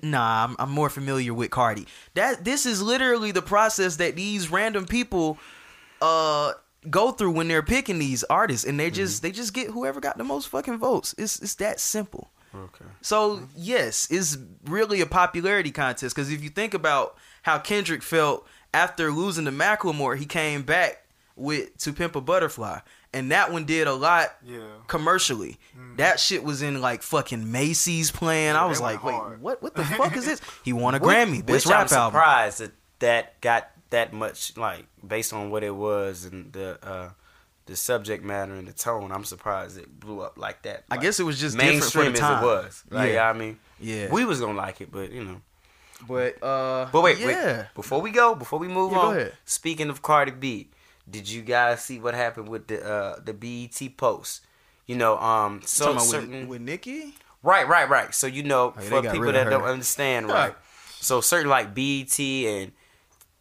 nah, 0.02 0.44
I'm, 0.44 0.56
I'm 0.58 0.70
more 0.70 0.88
familiar 0.88 1.34
with 1.34 1.50
Cardi. 1.50 1.86
That 2.14 2.44
this 2.44 2.66
is 2.66 2.80
literally 2.80 3.32
the 3.32 3.42
process 3.42 3.96
that 3.96 4.16
these 4.16 4.50
random 4.50 4.86
people 4.86 5.38
uh 6.00 6.52
go 6.88 7.10
through 7.10 7.32
when 7.32 7.48
they're 7.48 7.62
picking 7.62 7.98
these 7.98 8.22
artists, 8.24 8.64
and 8.64 8.78
they 8.78 8.90
just 8.90 9.22
they 9.22 9.32
just 9.32 9.52
get 9.52 9.70
whoever 9.70 10.00
got 10.00 10.18
the 10.18 10.24
most 10.24 10.48
fucking 10.48 10.78
votes. 10.78 11.14
It's 11.18 11.40
it's 11.40 11.56
that 11.56 11.80
simple. 11.80 12.30
Okay. 12.64 12.84
So 13.02 13.40
yes, 13.56 14.08
it's 14.10 14.36
really 14.64 15.00
a 15.00 15.06
popularity 15.06 15.70
contest 15.70 16.14
because 16.14 16.30
if 16.32 16.42
you 16.42 16.50
think 16.50 16.74
about 16.74 17.16
how 17.42 17.58
Kendrick 17.58 18.02
felt 18.02 18.46
after 18.74 19.10
losing 19.10 19.44
to 19.46 19.52
Macklemore, 19.52 20.16
he 20.18 20.26
came 20.26 20.62
back 20.62 21.06
with 21.36 21.76
"To 21.78 21.92
Pimp 21.92 22.16
a 22.16 22.20
Butterfly," 22.20 22.80
and 23.12 23.30
that 23.30 23.52
one 23.52 23.64
did 23.64 23.86
a 23.86 23.92
lot 23.94 24.34
Yeah. 24.44 24.60
commercially. 24.86 25.58
That 25.96 26.18
shit 26.20 26.42
was 26.44 26.62
in 26.62 26.80
like 26.80 27.02
fucking 27.02 27.50
Macy's 27.52 28.10
playing. 28.10 28.56
I 28.56 28.64
was 28.66 28.80
went 28.80 28.94
like, 28.94 29.04
wait, 29.04 29.12
hard. 29.14 29.40
what? 29.42 29.62
What 29.62 29.74
the 29.74 29.84
fuck 29.84 30.16
is 30.16 30.24
this? 30.26 30.40
He 30.64 30.72
won 30.72 30.94
a 30.94 30.98
Which- 30.98 31.14
Grammy, 31.14 31.44
best 31.44 31.66
which 31.66 31.66
rap 31.66 31.90
I'm 31.92 31.98
album. 31.98 32.12
surprised 32.12 32.60
that 32.60 32.72
that 33.00 33.40
got 33.40 33.70
that 33.90 34.12
much 34.12 34.56
like 34.56 34.86
based 35.06 35.32
on 35.32 35.50
what 35.50 35.62
it 35.62 35.74
was 35.74 36.24
and 36.24 36.52
the 36.52 36.78
uh 36.82 37.10
the 37.66 37.76
subject 37.76 38.24
matter 38.24 38.54
and 38.54 38.66
the 38.66 38.72
tone. 38.72 39.12
I'm 39.12 39.24
surprised 39.24 39.76
it 39.78 40.00
blew 40.00 40.20
up 40.20 40.38
like 40.38 40.62
that. 40.62 40.84
I 40.90 40.96
guess 40.96 41.20
it 41.20 41.24
was 41.24 41.38
just 41.38 41.56
different 41.56 41.84
for 41.84 41.98
mainstream 42.00 42.14
as 42.24 42.42
it 42.42 42.44
was. 42.44 42.84
Like 42.90 43.12
Yeah. 43.12 43.28
I 43.28 43.32
mean, 43.32 43.58
Yeah, 43.80 44.10
we 44.10 44.24
was 44.24 44.40
gonna 44.40 44.56
like 44.56 44.80
it, 44.80 44.90
but 44.90 45.10
you 45.12 45.24
know. 45.24 45.40
but 46.06 46.42
uh, 46.42 46.88
But 46.92 47.02
wait, 47.02 47.18
yeah. 47.18 47.26
wait. 47.26 47.66
Before 47.74 48.00
we 48.00 48.10
go, 48.10 48.34
before 48.34 48.58
we 48.58 48.68
move 48.68 48.92
Yeah, 48.92 48.98
on. 48.98 49.28
Speaking 49.44 49.90
of 49.90 50.02
Cardi 50.02 50.30
B, 50.32 50.70
did 51.08 51.28
you 51.28 51.42
guys 51.42 51.82
see 51.84 51.98
what 51.98 52.14
happened 52.14 52.48
with 52.48 52.66
the 52.68 52.84
uh 52.84 53.20
the 53.24 53.32
BET 53.34 53.96
post? 53.96 54.42
You 54.86 54.94
know, 54.96 55.18
um, 55.18 55.62
so 55.64 55.98
certain 55.98 56.40
with, 56.42 56.48
with 56.48 56.60
Nicki. 56.62 57.14
Right, 57.42 57.66
right, 57.68 57.88
right. 57.88 58.14
So 58.14 58.26
you 58.28 58.42
know, 58.44 58.74
Oh, 58.76 58.80
for 58.80 59.02
people 59.02 59.32
that 59.32 59.50
don't 59.50 59.64
understand, 59.64 60.28
right? 60.28 60.54
So 61.00 61.20
certain 61.20 61.48
like 61.50 61.74
BET 61.74 62.18
and 62.20 62.72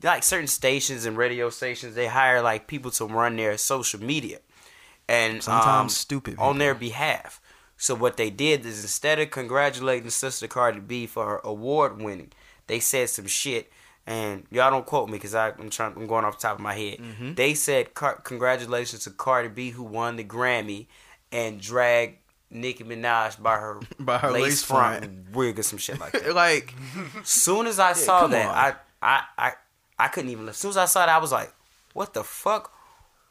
like 0.06 0.24
certain 0.24 0.48
stations 0.48 1.06
and 1.06 1.18
radio 1.18 1.50
stations, 1.50 1.96
they 1.96 2.08
hire 2.08 2.42
like 2.42 2.68
people 2.68 2.92
to 2.92 3.06
run 3.06 3.36
their 3.36 3.58
social 3.58 4.02
media, 4.02 4.40
and 5.08 5.44
Sometimes 5.44 5.82
um, 5.82 5.90
stupid 5.90 6.36
on 6.38 6.58
their 6.58 6.76
behalf. 6.76 7.42
So 7.78 7.94
what 7.94 8.16
they 8.18 8.30
did 8.30 8.66
is 8.66 8.82
instead 8.82 9.20
of 9.20 9.32
congratulating 9.32 10.10
Sister 10.10 10.48
Cardi 10.48 10.80
B 10.80 11.06
for 11.08 11.26
her 11.26 11.42
award 11.44 12.02
winning, 12.02 12.32
they 12.68 12.80
said 12.80 13.10
some 13.10 13.28
shit. 13.28 13.72
And 14.08 14.46
y'all 14.52 14.70
don't 14.70 14.86
quote 14.86 15.10
me 15.10 15.14
because 15.14 15.34
I'm 15.34 15.70
trying. 15.72 15.94
I'm 15.96 16.06
going 16.06 16.26
off 16.26 16.38
the 16.38 16.48
top 16.48 16.58
of 16.58 16.62
my 16.62 16.76
head. 16.76 17.00
Mm-hmm. 17.00 17.34
They 17.34 17.56
said 17.56 17.96
Car- 17.96 18.22
congratulations 18.24 19.04
to 19.06 19.10
Cardi 19.10 19.50
B 19.50 19.72
who 19.72 19.82
won 19.84 20.16
the 20.16 20.24
Grammy 20.24 20.86
and 21.32 21.60
dragged 21.60 22.18
Nicki 22.52 22.84
Minaj 22.84 23.42
by 23.42 23.56
her 23.56 23.80
By 24.00 24.20
her 24.20 24.30
lace, 24.32 24.44
lace 24.44 24.64
front, 24.64 25.06
front. 25.06 25.32
wig 25.36 25.58
or 25.58 25.64
some 25.64 25.80
shit 25.80 26.00
like 26.00 26.12
that. 26.12 26.36
Like, 26.36 26.76
soon 27.24 27.66
as 27.66 27.80
I 27.80 27.94
saw 27.94 28.28
that, 28.28 28.48
on. 28.48 28.56
I, 28.56 28.74
I 29.02 29.24
I 29.40 29.52
I 29.98 30.08
couldn't 30.08 30.32
even. 30.32 30.48
As 30.50 30.58
soon 30.58 30.70
as 30.70 30.78
I 30.78 30.86
saw 30.86 31.06
that, 31.06 31.10
I 31.10 31.18
was 31.20 31.32
like, 31.32 31.54
"What 31.94 32.14
the 32.14 32.24
fuck? 32.24 32.72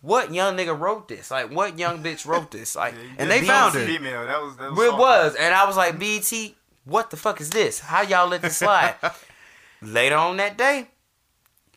What 0.00 0.34
young 0.34 0.56
nigga 0.56 0.78
wrote 0.78 1.08
this? 1.08 1.30
Like, 1.30 1.50
what 1.50 1.78
young 1.78 2.02
bitch 2.02 2.26
wrote 2.26 2.50
this? 2.50 2.76
Like, 2.84 2.94
And 3.16 3.30
they 3.30 3.40
found 3.42 3.74
it. 3.74 3.86
Female. 3.86 4.26
That 4.26 4.42
was. 4.42 4.56
That 4.56 4.70
was. 4.72 4.78
It 4.78 4.92
was, 4.92 5.34
and 5.36 5.54
I 5.54 5.66
was 5.66 5.76
like, 5.76 5.98
BT, 5.98 6.56
what 6.84 7.10
the 7.10 7.16
fuck 7.16 7.40
is 7.40 7.50
this? 7.50 7.80
How 7.80 8.02
y'all 8.02 8.28
let 8.28 8.42
this 8.42 8.58
slide? 8.58 8.94
Later 9.82 10.16
on 10.16 10.36
that 10.38 10.56
day, 10.56 10.88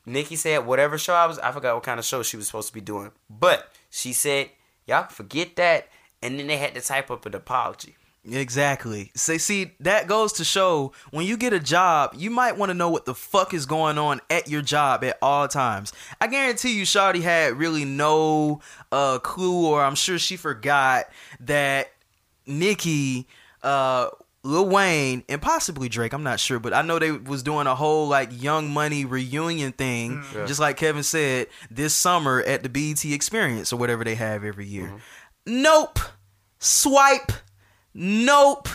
Nicki 0.05 0.37
said 0.37 0.65
whatever 0.65 0.97
show 0.97 1.13
I 1.13 1.25
was, 1.25 1.37
I 1.39 1.51
forgot 1.51 1.75
what 1.75 1.83
kind 1.83 1.99
of 1.99 2.05
show 2.05 2.23
she 2.23 2.37
was 2.37 2.47
supposed 2.47 2.69
to 2.69 2.73
be 2.73 2.81
doing, 2.81 3.11
but 3.29 3.69
she 3.89 4.13
said 4.13 4.51
y'all 4.85 5.07
forget 5.09 5.57
that, 5.57 5.89
and 6.21 6.39
then 6.39 6.47
they 6.47 6.55
had 6.57 6.73
to 6.75 6.81
type 6.81 7.11
up 7.11 7.25
an 7.25 7.35
apology. 7.35 7.96
Exactly. 8.29 9.11
So 9.15 9.37
see, 9.37 9.73
that 9.79 10.07
goes 10.07 10.33
to 10.33 10.43
show 10.43 10.93
when 11.11 11.25
you 11.25 11.37
get 11.37 11.53
a 11.53 11.59
job, 11.59 12.13
you 12.15 12.29
might 12.29 12.57
want 12.57 12.69
to 12.69 12.73
know 12.73 12.89
what 12.89 13.05
the 13.05 13.15
fuck 13.15 13.53
is 13.53 13.65
going 13.65 13.97
on 13.97 14.19
at 14.29 14.47
your 14.49 14.61
job 14.61 15.03
at 15.03 15.17
all 15.21 15.47
times. 15.47 15.93
I 16.19 16.27
guarantee 16.27 16.77
you, 16.77 16.83
Shawty 16.83 17.21
had 17.21 17.57
really 17.57 17.85
no 17.85 18.61
uh, 18.91 19.19
clue, 19.19 19.67
or 19.67 19.81
I'm 19.83 19.95
sure 19.95 20.19
she 20.19 20.35
forgot 20.35 21.05
that 21.41 21.91
Nicki 22.45 23.27
uh, 23.63 24.09
Lil 24.43 24.69
Wayne, 24.69 25.23
and 25.27 25.41
possibly 25.41 25.89
Drake. 25.89 26.13
I'm 26.13 26.23
not 26.23 26.39
sure, 26.39 26.59
but 26.59 26.73
I 26.73 26.81
know 26.81 26.99
they 26.99 27.11
was 27.11 27.43
doing 27.43 27.67
a 27.67 27.75
whole 27.75 28.07
like 28.07 28.29
Young 28.31 28.69
Money 28.69 29.03
reunion 29.05 29.71
thing, 29.73 30.23
just 30.45 30.59
like 30.59 30.77
Kevin 30.77 31.03
said 31.03 31.47
this 31.69 31.93
summer 31.93 32.41
at 32.41 32.63
the 32.63 32.69
BET 32.69 33.03
Experience 33.05 33.73
or 33.73 33.77
whatever 33.77 34.03
they 34.03 34.15
have 34.15 34.43
every 34.43 34.65
year. 34.65 34.93
Nope. 35.45 35.99
Swipe. 36.59 37.31
Nope. 37.99 38.69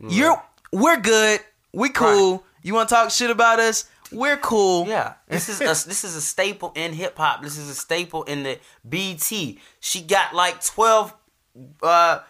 You're 0.00 0.42
we're 0.72 0.98
good. 1.00 1.40
We 1.72 1.88
cool. 1.90 2.44
You 2.62 2.74
want 2.74 2.88
to 2.88 2.94
talk 2.94 3.10
shit 3.10 3.30
about 3.30 3.60
us? 3.60 3.88
We're 4.10 4.36
cool. 4.36 4.86
Yeah, 4.88 5.14
this 5.28 5.48
is 5.48 5.60
a, 5.60 5.64
this 5.88 6.02
is 6.04 6.16
a 6.16 6.20
staple 6.20 6.72
in 6.74 6.92
hip 6.92 7.16
hop. 7.16 7.42
This 7.42 7.56
is 7.56 7.68
a 7.70 7.74
staple 7.74 8.24
in 8.24 8.42
the 8.42 8.58
BET. 8.84 9.32
She 9.80 10.00
got 10.02 10.34
like 10.34 10.62
twelve 10.64 11.14
uh, 11.82 12.20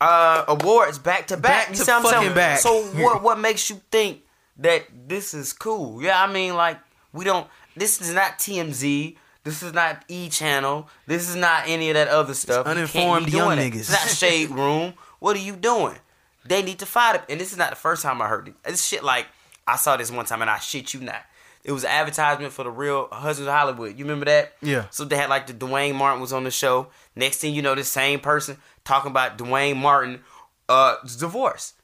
uh, 0.00 0.44
awards 0.48 0.98
back 0.98 1.28
to 1.28 1.36
back. 1.38 1.42
Back 1.42 1.68
You 1.70 1.76
to 1.76 1.84
see 1.84 1.90
what 1.92 1.96
I'm 1.98 2.02
fucking 2.04 2.20
saying? 2.20 2.34
back. 2.34 2.58
So 2.58 2.82
what 3.02 3.22
what 3.22 3.38
makes 3.38 3.70
you 3.70 3.80
think 3.90 4.20
that 4.58 4.84
this 5.08 5.32
is 5.32 5.54
cool? 5.54 6.02
Yeah, 6.02 6.22
I 6.22 6.30
mean 6.30 6.54
like 6.56 6.78
we 7.12 7.24
don't. 7.24 7.46
This 7.74 8.00
is 8.02 8.12
not 8.12 8.38
TMZ. 8.38 9.16
This 9.44 9.62
is 9.62 9.72
not 9.72 10.04
E 10.08 10.28
Channel. 10.28 10.88
This 11.06 11.28
is 11.28 11.36
not 11.36 11.64
any 11.66 11.88
of 11.90 11.94
that 11.94 12.08
other 12.08 12.34
stuff. 12.34 12.66
You 12.66 12.72
be 12.74 12.78
uninformed 12.80 13.32
young 13.32 13.56
doing 13.56 13.58
it. 13.58 13.72
niggas. 13.72 13.80
It's 13.80 13.90
not 13.90 14.08
Shade 14.08 14.50
Room. 14.50 14.92
What 15.18 15.36
are 15.36 15.40
you 15.40 15.56
doing? 15.56 15.96
They 16.44 16.62
need 16.62 16.78
to 16.78 16.86
fight 16.86 17.16
it. 17.16 17.22
And 17.28 17.40
this 17.40 17.52
is 17.52 17.58
not 17.58 17.70
the 17.70 17.76
first 17.76 18.02
time 18.02 18.22
I 18.22 18.28
heard 18.28 18.48
it. 18.48 18.54
This 18.64 18.84
shit 18.84 19.02
like 19.02 19.26
I 19.66 19.76
saw 19.76 19.96
this 19.96 20.10
one 20.10 20.26
time 20.26 20.42
and 20.42 20.50
I 20.50 20.58
shit 20.58 20.94
you 20.94 21.00
not. 21.00 21.22
It 21.64 21.72
was 21.72 21.82
an 21.82 21.90
advertisement 21.90 22.52
for 22.52 22.62
the 22.62 22.70
real 22.70 23.08
Husbands 23.10 23.48
of 23.48 23.52
Hollywood. 23.54 23.98
You 23.98 24.04
remember 24.04 24.26
that? 24.26 24.52
Yeah. 24.62 24.86
So 24.90 25.04
they 25.04 25.16
had 25.16 25.28
like 25.28 25.48
the 25.48 25.52
Duane 25.52 25.96
Martin 25.96 26.20
was 26.20 26.32
on 26.32 26.44
the 26.44 26.50
show. 26.52 26.88
Next 27.16 27.38
thing 27.38 27.54
you 27.54 27.62
know, 27.62 27.74
the 27.74 27.82
same 27.82 28.20
person 28.20 28.58
talking 28.84 29.10
about 29.10 29.36
Duane 29.38 29.76
Martin 29.78 30.20
uh 30.68 30.96
divorce. 31.18 31.74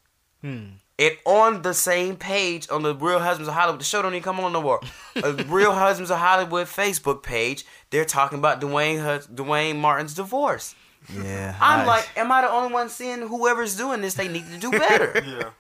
It 0.99 1.19
on 1.25 1.63
the 1.63 1.75
same 1.75 2.17
page 2.17 2.69
on 2.71 2.83
the 2.83 2.95
Real 2.95 3.19
Husbands 3.19 3.49
of 3.49 3.55
Hollywood. 3.55 3.81
The 3.81 3.85
show 3.85 4.03
don't 4.03 4.13
even 4.13 4.23
come 4.23 4.39
on 4.41 4.53
no 4.53 4.63
more. 4.63 4.81
a 5.17 5.33
Real 5.49 5.73
Husbands 5.73 6.11
of 6.11 6.19
Hollywood 6.19 6.67
Facebook 6.69 7.23
page. 7.23 7.65
They're 7.91 8.05
talking 8.05 8.39
about 8.39 8.61
Dwayne 8.61 9.03
Hus- 9.03 9.27
Duane 9.27 9.81
Martin's 9.81 10.15
divorce. 10.15 10.75
Yeah. 11.13 11.57
I'm 11.61 11.81
I- 11.81 11.85
like, 11.87 12.09
am 12.17 12.31
I 12.33 12.43
the 12.43 12.51
only 12.51 12.73
one 12.73 12.89
seeing 12.89 13.21
whoever's 13.27 13.77
doing 13.77 14.01
this? 14.01 14.15
They 14.15 14.29
need 14.29 14.47
to 14.51 14.59
do 14.59 14.71
better. 14.71 15.23
Yeah. 15.27 15.51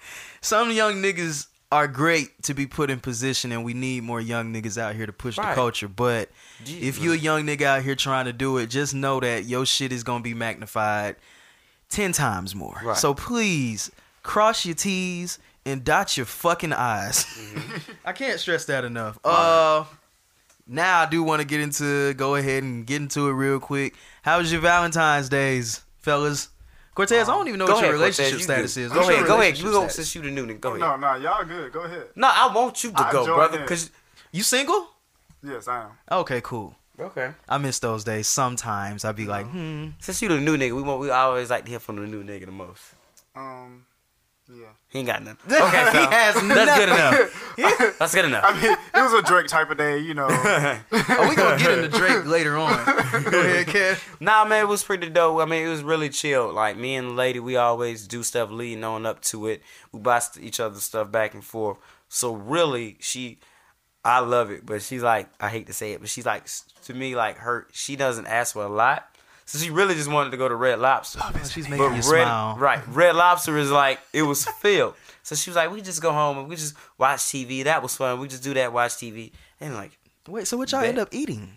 some 0.41 0.71
young 0.71 0.97
niggas 1.03 1.47
are 1.71 1.89
great 1.89 2.43
to 2.43 2.53
be 2.55 2.67
put 2.67 2.91
in 2.91 3.01
position, 3.01 3.51
and 3.53 3.65
we 3.65 3.73
need 3.73 4.03
more 4.03 4.21
young 4.21 4.53
niggas 4.53 4.77
out 4.77 4.95
here 4.95 5.07
to 5.07 5.13
push 5.13 5.37
the 5.37 5.43
culture. 5.55 5.89
But 5.89 6.29
Gee, 6.65 6.81
if 6.87 7.01
you're 7.01 7.15
a 7.15 7.19
young 7.19 7.45
nigga 7.47 7.63
out 7.63 7.83
here 7.83 7.95
trying 7.95 8.27
to 8.27 8.33
do 8.35 8.59
it, 8.59 8.67
just 8.67 8.93
know 8.95 9.21
that 9.21 9.47
your 9.47 9.65
shit 9.65 9.91
is 9.93 10.03
gonna 10.05 10.23
be 10.23 10.35
magnified 10.35 11.17
ten 11.89 12.13
times 12.13 12.55
more. 12.55 12.79
Right. 12.85 12.97
So 12.97 13.15
please 13.15 13.91
cross 14.23 14.67
your 14.67 14.75
T's 14.75 15.39
and 15.65 15.83
dot 15.83 16.17
your 16.17 16.27
fucking 16.27 16.73
I's. 16.75 17.25
Mm-hmm. 17.25 17.93
I 18.05 18.13
can't 18.13 18.39
stress 18.39 18.67
that 18.67 18.85
enough. 18.85 19.19
Uh, 19.25 19.85
now 20.67 21.01
I 21.01 21.07
do 21.07 21.23
want 21.23 21.41
to 21.41 21.47
get 21.47 21.61
into 21.61 22.15
go 22.15 22.35
ahead 22.37 22.63
and 22.63 22.87
get 22.87 23.01
into 23.03 23.29
it 23.29 23.33
real 23.33 23.59
quick. 23.61 23.95
How 24.23 24.39
was 24.39 24.53
your 24.53 24.61
Valentine's 24.61 25.29
days, 25.29 25.83
fellas? 26.01 26.49
Cortez, 26.95 27.27
I 27.29 27.33
don't 27.33 27.49
even 27.49 27.59
know 27.59 27.67
Go 27.67 27.75
what 27.77 27.85
your 27.85 27.95
ahead, 27.95 28.01
Cortez, 28.01 28.19
relationship 28.19 28.39
you 28.39 28.45
status 28.45 28.75
good. 28.75 28.81
is. 28.83 28.93
Go 28.93 28.99
What's 28.99 29.09
ahead, 29.11 29.27
go 29.27 29.41
ahead. 29.41 29.57
You 29.59 29.65
go 29.65 29.71
status? 29.89 29.95
since 29.97 30.15
you 30.15 30.21
the 30.23 30.31
new 30.31 30.47
nigga. 30.47 30.61
Go 30.61 30.69
ahead. 30.71 30.81
No, 30.81 30.97
no, 30.97 31.15
y'all 31.17 31.45
good. 31.45 31.73
Go 31.73 31.81
ahead. 31.81 32.09
No, 32.15 32.29
I 32.31 32.53
want 32.55 32.85
you 32.85 32.91
to 32.93 33.01
I 33.07 33.13
go, 33.13 33.25
brother. 33.25 33.61
in. 33.61 33.67
Cause 33.67 33.91
You 34.31 34.43
single? 34.43 34.89
Yes, 35.43 35.67
I 35.69 35.85
am. 35.85 35.91
Okay, 36.11 36.41
cool. 36.43 36.75
okay. 37.01 37.33
I 37.49 37.57
miss 37.59 37.79
those 37.79 38.05
days. 38.05 38.27
Sometimes 38.29 39.05
I'd 39.07 39.17
be 39.17 39.25
like, 39.25 39.47
hmm. 39.47 39.89
Since 40.01 40.21
you 40.21 40.29
the 40.29 40.39
new 40.41 40.57
nigga, 40.59 40.77
we 40.77 40.83
want 40.83 41.01
we 41.01 41.09
always 41.11 41.49
like 41.49 41.65
to 41.65 41.71
hear 41.71 41.81
from 41.81 41.97
the 41.97 42.03
new 42.07 42.23
nigga 42.23 42.45
the 42.47 42.53
most. 42.53 42.83
Um, 43.35 43.87
yeah. 44.49 44.67
He 44.93 44.99
ain't 44.99 45.09
got 45.09 45.23
nothing. 45.25 45.39
Okay, 45.63 45.85
so 45.91 45.99
He 46.01 46.15
has 46.15 46.35
that's 46.35 46.79
good 46.79 46.89
enough. 46.91 47.49
That's 47.99 48.15
good 48.15 48.25
enough. 48.27 48.45
I 48.47 48.61
mean, 48.61 48.73
it 48.73 49.01
was 49.01 49.13
a 49.13 49.23
Drake 49.23 49.47
type 49.47 49.71
of 49.71 49.79
day, 49.79 49.99
you 49.99 50.13
know. 50.15 50.27
Oh, 50.31 51.27
we 51.29 51.35
gonna 51.35 51.59
get 51.59 51.79
into 51.79 51.89
Drake 51.89 52.27
later 52.27 52.57
on. 52.57 52.73
Go 52.85 53.41
ahead, 53.41 53.67
Kev. 53.67 54.21
Nah, 54.21 54.45
man, 54.45 54.65
it 54.65 54.69
was 54.69 54.83
pretty 54.83 55.09
dope. 55.09 55.41
I 55.41 55.45
mean, 55.47 55.67
it 55.67 55.71
was 55.71 55.83
really 55.83 56.09
chill. 56.09 56.53
Like 56.53 56.77
me 56.77 56.95
and 56.95 57.11
the 57.11 57.13
lady, 57.15 57.41
we 57.41 57.57
always 57.57 58.07
do 58.07 58.23
stuff 58.23 58.51
leading 58.51 58.85
on 58.85 59.07
up 59.07 59.21
to 59.23 59.47
it. 59.47 59.63
We 59.93 60.01
buy 60.01 60.21
each 60.41 60.61
other 60.61 60.81
stuff 60.81 61.11
back 61.11 61.35
and 61.35 61.45
forth. 61.45 61.79
So 62.09 62.35
really, 62.35 62.97
she, 63.01 63.39
I 64.05 64.21
love 64.21 64.51
it. 64.51 64.65
But 64.67 64.83
she's 64.83 65.03
like, 65.03 65.29
I 65.41 65.49
hate 65.49 65.67
to 65.69 65.73
say 65.73 65.93
it, 65.93 66.01
but 66.01 66.09
she's 66.11 66.27
like, 66.27 66.47
to 66.85 66.95
me, 66.95 67.15
like 67.17 67.39
her, 67.39 67.67
she 67.73 67.97
doesn't 67.97 68.27
ask 68.27 68.55
for 68.55 68.65
a 68.65 68.69
lot. 68.69 69.09
So 69.45 69.59
she 69.59 69.71
really 69.71 69.95
just 69.95 70.11
wanted 70.11 70.31
to 70.31 70.37
go 70.37 70.49
to 70.49 70.55
Red 70.55 70.79
Lobster. 70.79 71.21
She's 71.51 71.69
making 71.69 71.79
But 71.79 71.89
you 71.91 72.13
Red, 72.13 72.25
smile. 72.25 72.57
right, 72.59 72.81
Red 72.89 73.17
Lobster 73.17 73.57
is 73.59 73.71
like 73.71 73.99
it 74.13 74.23
was 74.23 74.45
filled. 74.45 74.95
So 75.23 75.35
she 75.37 75.51
was 75.51 75.57
like, 75.57 75.71
we 75.71 75.81
just 75.83 76.01
go 76.03 76.13
home 76.13 76.39
and 76.39 76.49
we 76.49 76.57
just 76.57 76.75
watch 76.99 77.21
TV. 77.21 77.65
That 77.65 77.83
was 77.83 77.95
fun. 77.97 78.19
We 78.21 78.29
just 78.29 78.43
do 78.43 78.55
that, 78.55 78.73
watch 78.73 78.93
TV, 78.93 79.33
and 79.61 79.75
like 79.75 79.93
Wait, 80.29 80.47
so 80.47 80.57
what 80.57 80.71
y'all 80.73 80.83
end 80.83 80.99
up 80.99 81.09
eating? 81.13 81.57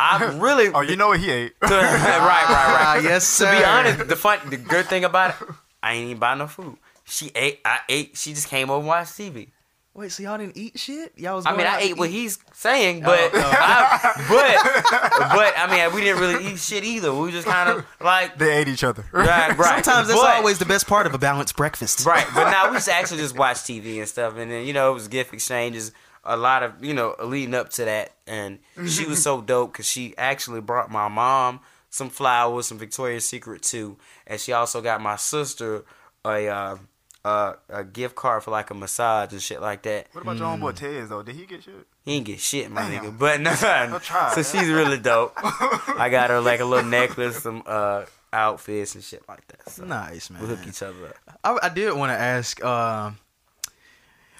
I 0.00 0.24
really, 0.36 0.68
oh, 0.68 0.80
you 0.80 0.96
know 0.96 1.08
what 1.08 1.20
he 1.20 1.30
ate? 1.30 1.52
right, 1.62 1.70
right, 1.70 1.78
right. 1.80 2.18
Ah, 2.48 3.00
yes, 3.02 3.38
To 3.38 3.44
be 3.50 3.62
honest, 3.64 4.08
the 4.08 4.16
fun, 4.16 4.38
the 4.50 4.56
good 4.56 4.86
thing 4.86 5.04
about 5.04 5.40
it, 5.40 5.48
I 5.82 5.92
ain't 5.94 6.06
even 6.06 6.18
buy 6.18 6.34
no 6.34 6.46
food. 6.48 6.76
She 7.04 7.30
ate, 7.34 7.60
I 7.64 7.80
ate. 7.88 8.16
She 8.16 8.32
just 8.34 8.48
came 8.48 8.68
over 8.70 8.78
and 8.80 8.88
watched 8.88 9.12
TV. 9.12 9.48
Wait, 9.94 10.10
so 10.10 10.22
y'all 10.22 10.38
didn't 10.38 10.56
eat 10.56 10.78
shit? 10.78 11.12
Y'all 11.18 11.36
was. 11.36 11.44
I 11.44 11.52
mean, 11.54 11.66
out 11.66 11.74
I 11.76 11.80
to 11.82 11.86
ate 11.88 11.98
what 11.98 12.08
eat? 12.08 12.12
he's 12.12 12.38
saying, 12.54 13.02
but 13.02 13.30
I, 13.34 14.12
but 14.28 15.28
but 15.36 15.52
I 15.56 15.66
mean, 15.70 15.94
we 15.94 16.00
didn't 16.00 16.18
really 16.20 16.46
eat 16.46 16.58
shit 16.58 16.82
either. 16.82 17.12
We 17.14 17.30
just 17.30 17.46
kind 17.46 17.68
of 17.68 17.84
like 18.00 18.38
They 18.38 18.56
ate 18.56 18.68
each 18.68 18.84
other. 18.84 19.04
right, 19.12 19.56
right. 19.58 19.84
Sometimes 19.84 20.08
that's 20.08 20.18
But- 20.18 20.36
always 20.36 20.58
the 20.58 20.64
best 20.64 20.86
part 20.86 21.06
of 21.06 21.12
a 21.14 21.18
balanced 21.18 21.56
breakfast. 21.56 22.06
Right, 22.06 22.26
but 22.34 22.50
now 22.50 22.68
we 22.68 22.74
used 22.76 22.86
to 22.86 22.94
actually 22.94 23.18
just 23.18 23.36
watch 23.36 23.58
TV 23.58 23.98
and 23.98 24.08
stuff, 24.08 24.36
and 24.38 24.50
then 24.50 24.66
you 24.66 24.72
know 24.72 24.90
it 24.90 24.94
was 24.94 25.08
gift 25.08 25.34
exchanges, 25.34 25.92
a 26.24 26.38
lot 26.38 26.62
of 26.62 26.82
you 26.82 26.94
know 26.94 27.14
leading 27.22 27.54
up 27.54 27.68
to 27.70 27.84
that, 27.84 28.12
and 28.26 28.60
she 28.88 29.04
was 29.04 29.22
so 29.22 29.42
dope 29.42 29.72
because 29.72 29.86
she 29.86 30.14
actually 30.16 30.62
brought 30.62 30.90
my 30.90 31.08
mom 31.08 31.60
some 31.90 32.08
flowers, 32.08 32.66
some 32.66 32.78
Victoria's 32.78 33.26
Secret 33.28 33.60
too, 33.60 33.98
and 34.26 34.40
she 34.40 34.52
also 34.52 34.80
got 34.80 35.02
my 35.02 35.16
sister 35.16 35.84
a 36.24 36.48
uh, 36.48 36.76
uh, 37.24 37.54
a 37.68 37.84
gift 37.84 38.14
card 38.16 38.42
for 38.42 38.50
like 38.50 38.70
a 38.70 38.74
massage 38.74 39.32
and 39.32 39.40
shit 39.42 39.60
like 39.60 39.82
that. 39.82 40.08
What 40.12 40.22
about 40.22 40.36
your 40.38 40.46
homeboy 40.48 40.74
Tez 40.76 41.08
though? 41.08 41.22
Did 41.22 41.36
he 41.36 41.46
get 41.46 41.62
shit? 41.62 41.74
He 42.04 42.12
ain't 42.14 42.26
get 42.26 42.40
shit, 42.40 42.70
my 42.70 42.88
Damn. 42.88 43.04
nigga, 43.04 43.18
but 43.18 43.40
no, 43.90 43.98
try. 44.00 44.32
so 44.34 44.42
she's 44.42 44.68
really 44.68 44.98
dope. 44.98 45.32
I 45.42 46.08
got 46.10 46.30
her 46.30 46.40
like 46.40 46.60
a 46.60 46.64
little 46.64 46.88
necklace, 46.88 47.42
some 47.42 47.62
uh 47.66 48.04
outfits 48.32 48.94
and 48.94 49.04
shit 49.04 49.22
like 49.28 49.46
that. 49.48 49.68
So 49.70 49.84
Nice, 49.84 50.30
man. 50.30 50.42
we 50.42 50.48
hook 50.48 50.60
each 50.66 50.82
other 50.82 51.06
up. 51.08 51.38
I, 51.44 51.66
I 51.66 51.68
did 51.68 51.92
want 51.94 52.10
to 52.10 52.18
ask, 52.18 52.64
um, 52.64 53.18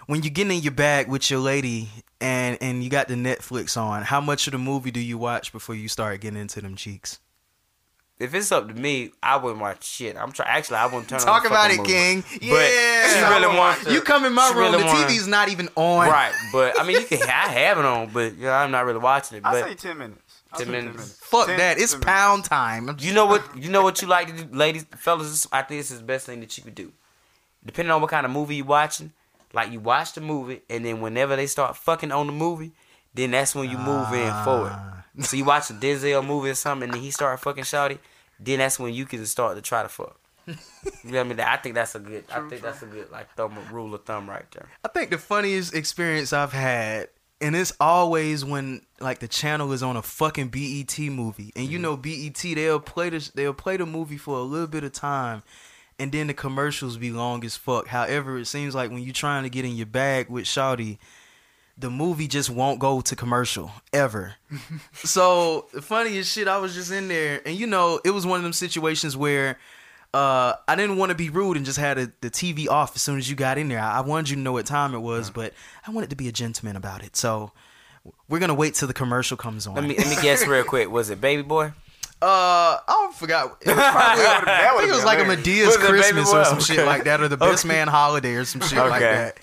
when 0.06 0.22
you're 0.22 0.30
getting 0.32 0.56
in 0.56 0.62
your 0.62 0.72
bag 0.72 1.08
with 1.08 1.30
your 1.30 1.40
lady 1.40 1.88
and 2.20 2.58
and 2.60 2.82
you 2.82 2.90
got 2.90 3.08
the 3.08 3.14
Netflix 3.14 3.76
on, 3.80 4.02
how 4.02 4.20
much 4.20 4.46
of 4.46 4.52
the 4.52 4.58
movie 4.58 4.90
do 4.90 5.00
you 5.00 5.18
watch 5.18 5.52
before 5.52 5.74
you 5.74 5.88
start 5.88 6.20
getting 6.20 6.40
into 6.40 6.60
them 6.60 6.74
cheeks? 6.74 7.20
If 8.22 8.34
it's 8.34 8.52
up 8.52 8.68
to 8.68 8.74
me, 8.74 9.10
I 9.22 9.36
wouldn't 9.36 9.60
watch 9.60 9.84
shit. 9.84 10.16
I'm 10.16 10.32
trying. 10.32 10.48
Actually, 10.50 10.76
I 10.76 10.86
wouldn't 10.86 11.08
turn. 11.08 11.20
on 11.20 11.26
Talk 11.26 11.42
the 11.42 11.48
about 11.48 11.70
it, 11.70 11.78
movie. 11.78 11.90
King. 11.90 12.20
But 12.22 12.40
Yeah. 12.40 13.08
she 13.12 13.20
really 13.34 13.56
wants 13.58 13.84
to. 13.84 13.92
You 13.92 14.00
come 14.00 14.24
in 14.24 14.32
my 14.32 14.48
room, 14.50 14.58
really 14.58 14.78
the 14.78 14.86
wanna- 14.86 15.06
TV's 15.06 15.26
not 15.26 15.48
even 15.48 15.68
on. 15.74 16.08
right. 16.08 16.32
But 16.52 16.80
I 16.80 16.84
mean, 16.84 17.00
you 17.00 17.06
can. 17.06 17.22
I 17.22 17.48
have 17.48 17.78
it 17.78 17.84
on, 17.84 18.10
but 18.10 18.36
yeah, 18.36 18.56
I'm 18.60 18.70
not 18.70 18.84
really 18.86 18.98
watching 19.00 19.38
it. 19.38 19.44
I 19.44 19.60
say 19.60 19.74
ten 19.74 19.98
minutes. 19.98 20.20
I 20.52 20.58
10 20.58 20.66
say 20.66 20.72
minutes. 20.72 21.18
Fuck 21.22 21.46
10 21.46 21.58
that. 21.58 21.78
It's 21.78 21.92
10 21.92 22.00
minutes. 22.00 22.04
pound 22.04 22.44
time. 22.44 22.96
You 23.00 23.12
know 23.14 23.26
what? 23.26 23.42
You 23.56 23.70
know 23.70 23.82
what 23.82 24.02
you 24.02 24.08
like 24.08 24.28
to 24.36 24.44
do, 24.44 24.56
ladies, 24.56 24.84
fellas. 24.98 25.46
I 25.50 25.62
think 25.62 25.80
this 25.80 25.90
is 25.90 25.98
the 25.98 26.04
best 26.04 26.26
thing 26.26 26.40
that 26.40 26.56
you 26.58 26.62
could 26.64 26.74
do. 26.74 26.92
Depending 27.64 27.90
on 27.92 28.00
what 28.00 28.10
kind 28.10 28.26
of 28.26 28.32
movie 28.32 28.56
you 28.56 28.64
watching, 28.64 29.12
like 29.52 29.70
you 29.72 29.80
watch 29.80 30.12
the 30.12 30.20
movie, 30.20 30.60
and 30.68 30.84
then 30.84 31.00
whenever 31.00 31.36
they 31.36 31.46
start 31.46 31.76
fucking 31.76 32.12
on 32.12 32.26
the 32.26 32.32
movie, 32.32 32.72
then 33.14 33.30
that's 33.30 33.54
when 33.54 33.70
you 33.70 33.78
move 33.78 34.12
in 34.12 34.32
forward. 34.44 34.72
Ah. 34.74 35.04
So 35.20 35.36
you 35.36 35.44
watch 35.44 35.68
a 35.70 35.74
Denzel 35.74 36.24
movie 36.26 36.50
or 36.50 36.54
something, 36.54 36.84
and 36.84 36.94
then 36.94 37.00
he 37.02 37.10
start 37.10 37.38
fucking 37.40 37.64
shouty, 37.64 37.98
then 38.44 38.58
that's 38.58 38.78
when 38.78 38.94
you 38.94 39.04
can 39.04 39.24
start 39.26 39.56
to 39.56 39.62
try 39.62 39.82
to 39.82 39.88
fuck. 39.88 40.18
you 40.46 40.54
know 41.04 41.18
what 41.18 41.20
I 41.20 41.22
mean? 41.24 41.40
I 41.40 41.56
think 41.56 41.74
that's 41.74 41.94
a 41.94 42.00
good. 42.00 42.24
I 42.32 42.40
think 42.48 42.62
that's 42.62 42.82
a 42.82 42.86
good 42.86 43.10
like 43.10 43.32
thumb 43.34 43.56
rule 43.70 43.94
of 43.94 44.04
thumb 44.04 44.28
right 44.28 44.44
there. 44.50 44.68
I 44.84 44.88
think 44.88 45.10
the 45.10 45.18
funniest 45.18 45.74
experience 45.74 46.32
I've 46.32 46.52
had, 46.52 47.08
and 47.40 47.54
it's 47.54 47.72
always 47.78 48.44
when 48.44 48.82
like 49.00 49.20
the 49.20 49.28
channel 49.28 49.72
is 49.72 49.82
on 49.82 49.96
a 49.96 50.02
fucking 50.02 50.48
BET 50.48 50.98
movie, 50.98 51.52
and 51.54 51.68
you 51.68 51.78
mm-hmm. 51.78 51.82
know 51.82 51.96
BET 51.96 52.56
they'll 52.56 52.80
play 52.80 53.10
this, 53.10 53.28
they'll 53.28 53.54
play 53.54 53.76
the 53.76 53.86
movie 53.86 54.18
for 54.18 54.36
a 54.38 54.42
little 54.42 54.66
bit 54.66 54.82
of 54.82 54.92
time, 54.92 55.44
and 55.98 56.10
then 56.10 56.26
the 56.26 56.34
commercials 56.34 56.96
be 56.96 57.12
long 57.12 57.44
as 57.44 57.56
fuck. 57.56 57.86
However, 57.86 58.38
it 58.38 58.46
seems 58.46 58.74
like 58.74 58.90
when 58.90 59.02
you're 59.04 59.14
trying 59.14 59.44
to 59.44 59.50
get 59.50 59.64
in 59.64 59.76
your 59.76 59.86
bag 59.86 60.28
with 60.28 60.46
Shawty, 60.46 60.98
the 61.78 61.90
movie 61.90 62.28
just 62.28 62.50
won't 62.50 62.78
go 62.78 63.00
to 63.00 63.16
commercial 63.16 63.72
ever. 63.92 64.34
so 64.94 65.66
the 65.72 65.82
funniest 65.82 66.32
shit, 66.32 66.48
I 66.48 66.58
was 66.58 66.74
just 66.74 66.92
in 66.92 67.08
there, 67.08 67.40
and 67.44 67.56
you 67.56 67.66
know, 67.66 68.00
it 68.04 68.10
was 68.10 68.26
one 68.26 68.36
of 68.38 68.42
them 68.42 68.52
situations 68.52 69.16
where 69.16 69.58
uh, 70.14 70.54
I 70.68 70.76
didn't 70.76 70.96
want 70.96 71.10
to 71.10 71.16
be 71.16 71.30
rude 71.30 71.56
and 71.56 71.64
just 71.64 71.78
had 71.78 71.98
a, 71.98 72.12
the 72.20 72.30
TV 72.30 72.68
off 72.68 72.94
as 72.94 73.02
soon 73.02 73.18
as 73.18 73.30
you 73.30 73.36
got 73.36 73.56
in 73.58 73.68
there. 73.68 73.80
I, 73.80 73.98
I 73.98 74.00
wanted 74.00 74.30
you 74.30 74.36
to 74.36 74.42
know 74.42 74.52
what 74.52 74.66
time 74.66 74.94
it 74.94 75.00
was, 75.00 75.30
but 75.30 75.54
I 75.86 75.90
wanted 75.90 76.10
to 76.10 76.16
be 76.16 76.28
a 76.28 76.32
gentleman 76.32 76.76
about 76.76 77.02
it. 77.02 77.16
So 77.16 77.52
we're 78.28 78.40
gonna 78.40 78.54
wait 78.54 78.74
till 78.74 78.88
the 78.88 78.94
commercial 78.94 79.36
comes 79.36 79.66
on. 79.66 79.74
Let 79.74 79.84
me 79.84 79.96
let 79.96 80.08
me 80.08 80.16
guess 80.22 80.46
real 80.46 80.64
quick. 80.64 80.90
Was 80.90 81.10
it 81.10 81.20
Baby 81.20 81.42
Boy? 81.42 81.72
Uh, 82.20 82.78
I 82.86 83.12
forgot. 83.16 83.58
It 83.62 83.68
was 83.68 83.76
probably, 83.90 84.24
I 84.24 84.74
think 84.76 84.88
it 84.88 84.92
was 84.92 85.02
would've 85.02 85.04
like 85.04 85.18
a 85.18 85.24
Madea's 85.24 85.66
Was 85.66 85.74
it 85.76 85.80
Baby 85.80 85.88
Christmas 85.88 86.32
or 86.32 86.44
some 86.44 86.60
shit 86.60 86.86
like 86.86 87.04
that, 87.04 87.20
or 87.20 87.28
the 87.28 87.36
Best 87.36 87.64
Man 87.64 87.88
Holiday 87.88 88.34
or 88.34 88.44
some 88.44 88.60
shit 88.60 88.78
like 88.78 89.00
that. 89.00 89.38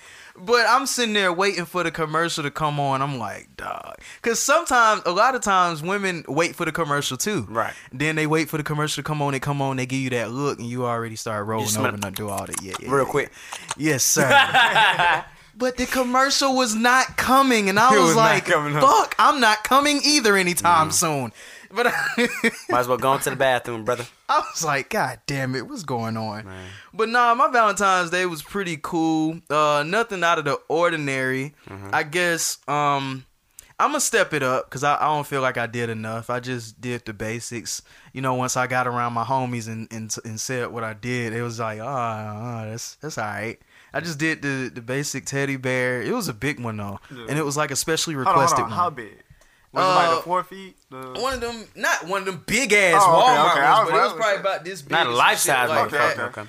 But 0.46 0.66
I'm 0.68 0.86
sitting 0.86 1.14
there 1.14 1.34
waiting 1.34 1.66
for 1.66 1.84
the 1.84 1.92
commercial 1.92 2.44
to 2.44 2.52
come 2.52 2.80
on. 2.80 3.02
I'm 3.02 3.18
like, 3.18 3.56
dog, 3.58 3.96
because 4.22 4.40
sometimes, 4.40 5.02
a 5.06 5.12
lot 5.12 5.36
of 5.36 5.42
times, 5.42 5.82
women 5.82 6.24
wait 6.28 6.56
for 6.56 6.66
the 6.66 6.72
commercial 6.72 7.18
too. 7.18 7.46
Right. 7.50 7.74
Then 7.92 8.16
they 8.16 8.28
wait 8.28 8.50
for 8.50 8.58
the 8.58 8.64
commercial 8.64 9.04
to 9.04 9.08
come 9.08 9.22
on. 9.22 9.34
They 9.34 9.40
come 9.40 9.62
on. 9.62 9.78
They 9.78 9.86
give 9.86 10.00
you 10.00 10.10
that 10.12 10.32
look, 10.32 10.60
and 10.60 10.68
you 10.68 10.86
already 10.86 11.16
start 11.16 11.46
rolling 11.46 11.76
over 11.78 11.88
and 11.88 12.16
do 12.16 12.30
all 12.30 12.46
that. 12.46 12.62
Yeah, 12.64 12.74
yeah, 12.80 12.92
Real 12.92 13.06
yeah, 13.06 13.12
quick. 13.12 13.32
Yes, 13.78 14.04
sir. 14.04 15.26
But 15.60 15.76
the 15.76 15.86
commercial 15.86 16.56
was 16.56 16.74
not 16.74 17.18
coming, 17.18 17.68
and 17.68 17.78
I 17.78 17.92
was, 17.92 18.00
was 18.00 18.16
like, 18.16 18.50
up. 18.50 18.82
"Fuck, 18.82 19.16
I'm 19.20 19.42
not 19.42 19.66
coming 19.66 20.00
either 20.06 20.38
anytime 20.38 20.88
mm. 20.88 20.94
soon." 20.94 21.34
But 21.72 21.86
Might 22.18 22.80
as 22.80 22.88
well 22.88 22.98
go 22.98 23.14
into 23.14 23.30
the 23.30 23.36
bathroom, 23.36 23.86
brother. 23.86 24.06
I 24.30 24.40
was 24.40 24.64
like, 24.66 24.90
God 24.90 25.20
damn 25.28 25.56
it, 25.56 25.68
what's 25.68 25.84
going 25.84 26.18
on? 26.18 26.48
But 26.94 27.10
nah, 27.10 27.36
my 27.36 27.48
Valentine's 27.50 28.10
Day 28.10 28.26
was 28.26 28.42
pretty 28.42 28.78
cool. 28.82 29.40
Uh, 29.50 29.84
nothing 29.86 30.24
out 30.24 30.40
of 30.40 30.46
the 30.46 30.60
ordinary. 30.68 31.54
I 31.92 32.04
guess 32.04 32.58
um, 32.68 33.26
I'm 33.80 33.90
gonna 33.92 34.00
step 34.00 34.34
it 34.34 34.44
up 34.44 34.66
because 34.70 34.84
I, 34.84 34.96
I 34.98 35.06
don't 35.06 35.28
feel 35.28 35.42
like 35.42 35.58
I 35.58 35.68
did 35.68 35.90
enough. 35.90 36.30
I 36.30 36.40
just 36.40 36.82
did 36.82 37.06
the 37.06 37.14
basics. 37.14 37.82
You 38.14 38.22
know, 38.22 38.34
once 38.34 38.58
I 38.58 38.68
got 38.68 38.88
around 38.88 39.14
my 39.14 39.24
homies 39.24 39.68
and 39.68 39.88
and, 39.92 40.14
and 40.26 40.40
said 40.40 40.70
what 40.72 40.84
I 40.84 40.94
did, 40.94 41.34
it 41.34 41.42
was 41.44 41.60
like, 41.60 41.80
oh, 41.80 42.70
that's 42.70 42.96
that's 42.96 43.18
all 43.18 43.26
right. 43.26 43.60
I 43.94 44.02
just 44.02 44.20
did 44.20 44.42
the 44.42 44.72
the 44.74 44.82
basic 44.82 45.26
teddy 45.26 45.56
bear. 45.56 46.02
It 46.02 46.14
was 46.14 46.28
a 46.28 46.34
big 46.34 46.60
one 46.60 46.78
though, 46.78 47.00
Yeah. 47.16 47.26
and 47.30 47.40
it 47.40 47.46
was 47.46 47.56
like 47.58 47.72
a 47.72 47.76
specially 47.76 48.16
Hold 48.16 48.28
on, 48.28 48.34
requested 48.34 48.60
hold 48.60 48.72
on. 48.72 48.78
How 48.78 48.84
one. 48.86 48.94
big? 48.96 49.24
Was 49.72 49.84
it 49.84 49.88
like 49.88 50.08
Uh, 50.10 50.16
the 50.16 50.22
four 50.24 50.44
feet? 50.44 50.78
The... 50.90 50.98
One 51.22 51.34
of 51.34 51.42
them, 51.42 51.66
not 51.76 52.08
one 52.08 52.22
of 52.22 52.26
them 52.26 52.44
big 52.48 52.74
ass 52.74 53.02
Oh, 53.06 53.20
okay, 53.22 53.28
Walmart 53.38 53.52
okay. 53.52 53.62
I 53.62 53.78
ones, 53.80 53.86
was- 53.86 53.92
but 53.92 53.98
it 53.98 54.02
was 54.02 54.12
was- 54.14 54.20
probably 54.22 54.40
about 54.40 54.64
this 54.66 54.82
big. 54.82 54.92
Not 54.92 55.08
a 55.08 55.12
life 55.12 55.38
size 55.40 55.70
like 55.70 55.90
motherfucker. 55.90 56.28
Okay. 56.30 56.44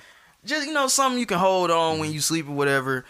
Just 0.47 0.67
you 0.67 0.73
know, 0.73 0.89
something 0.89 1.19
you 1.19 1.27
can 1.27 1.39
hold 1.39 1.71
on 1.71 1.99
when 1.99 2.11
you 2.13 2.21
sleep 2.21 2.49
or 2.49 2.53
whatever. 2.53 3.05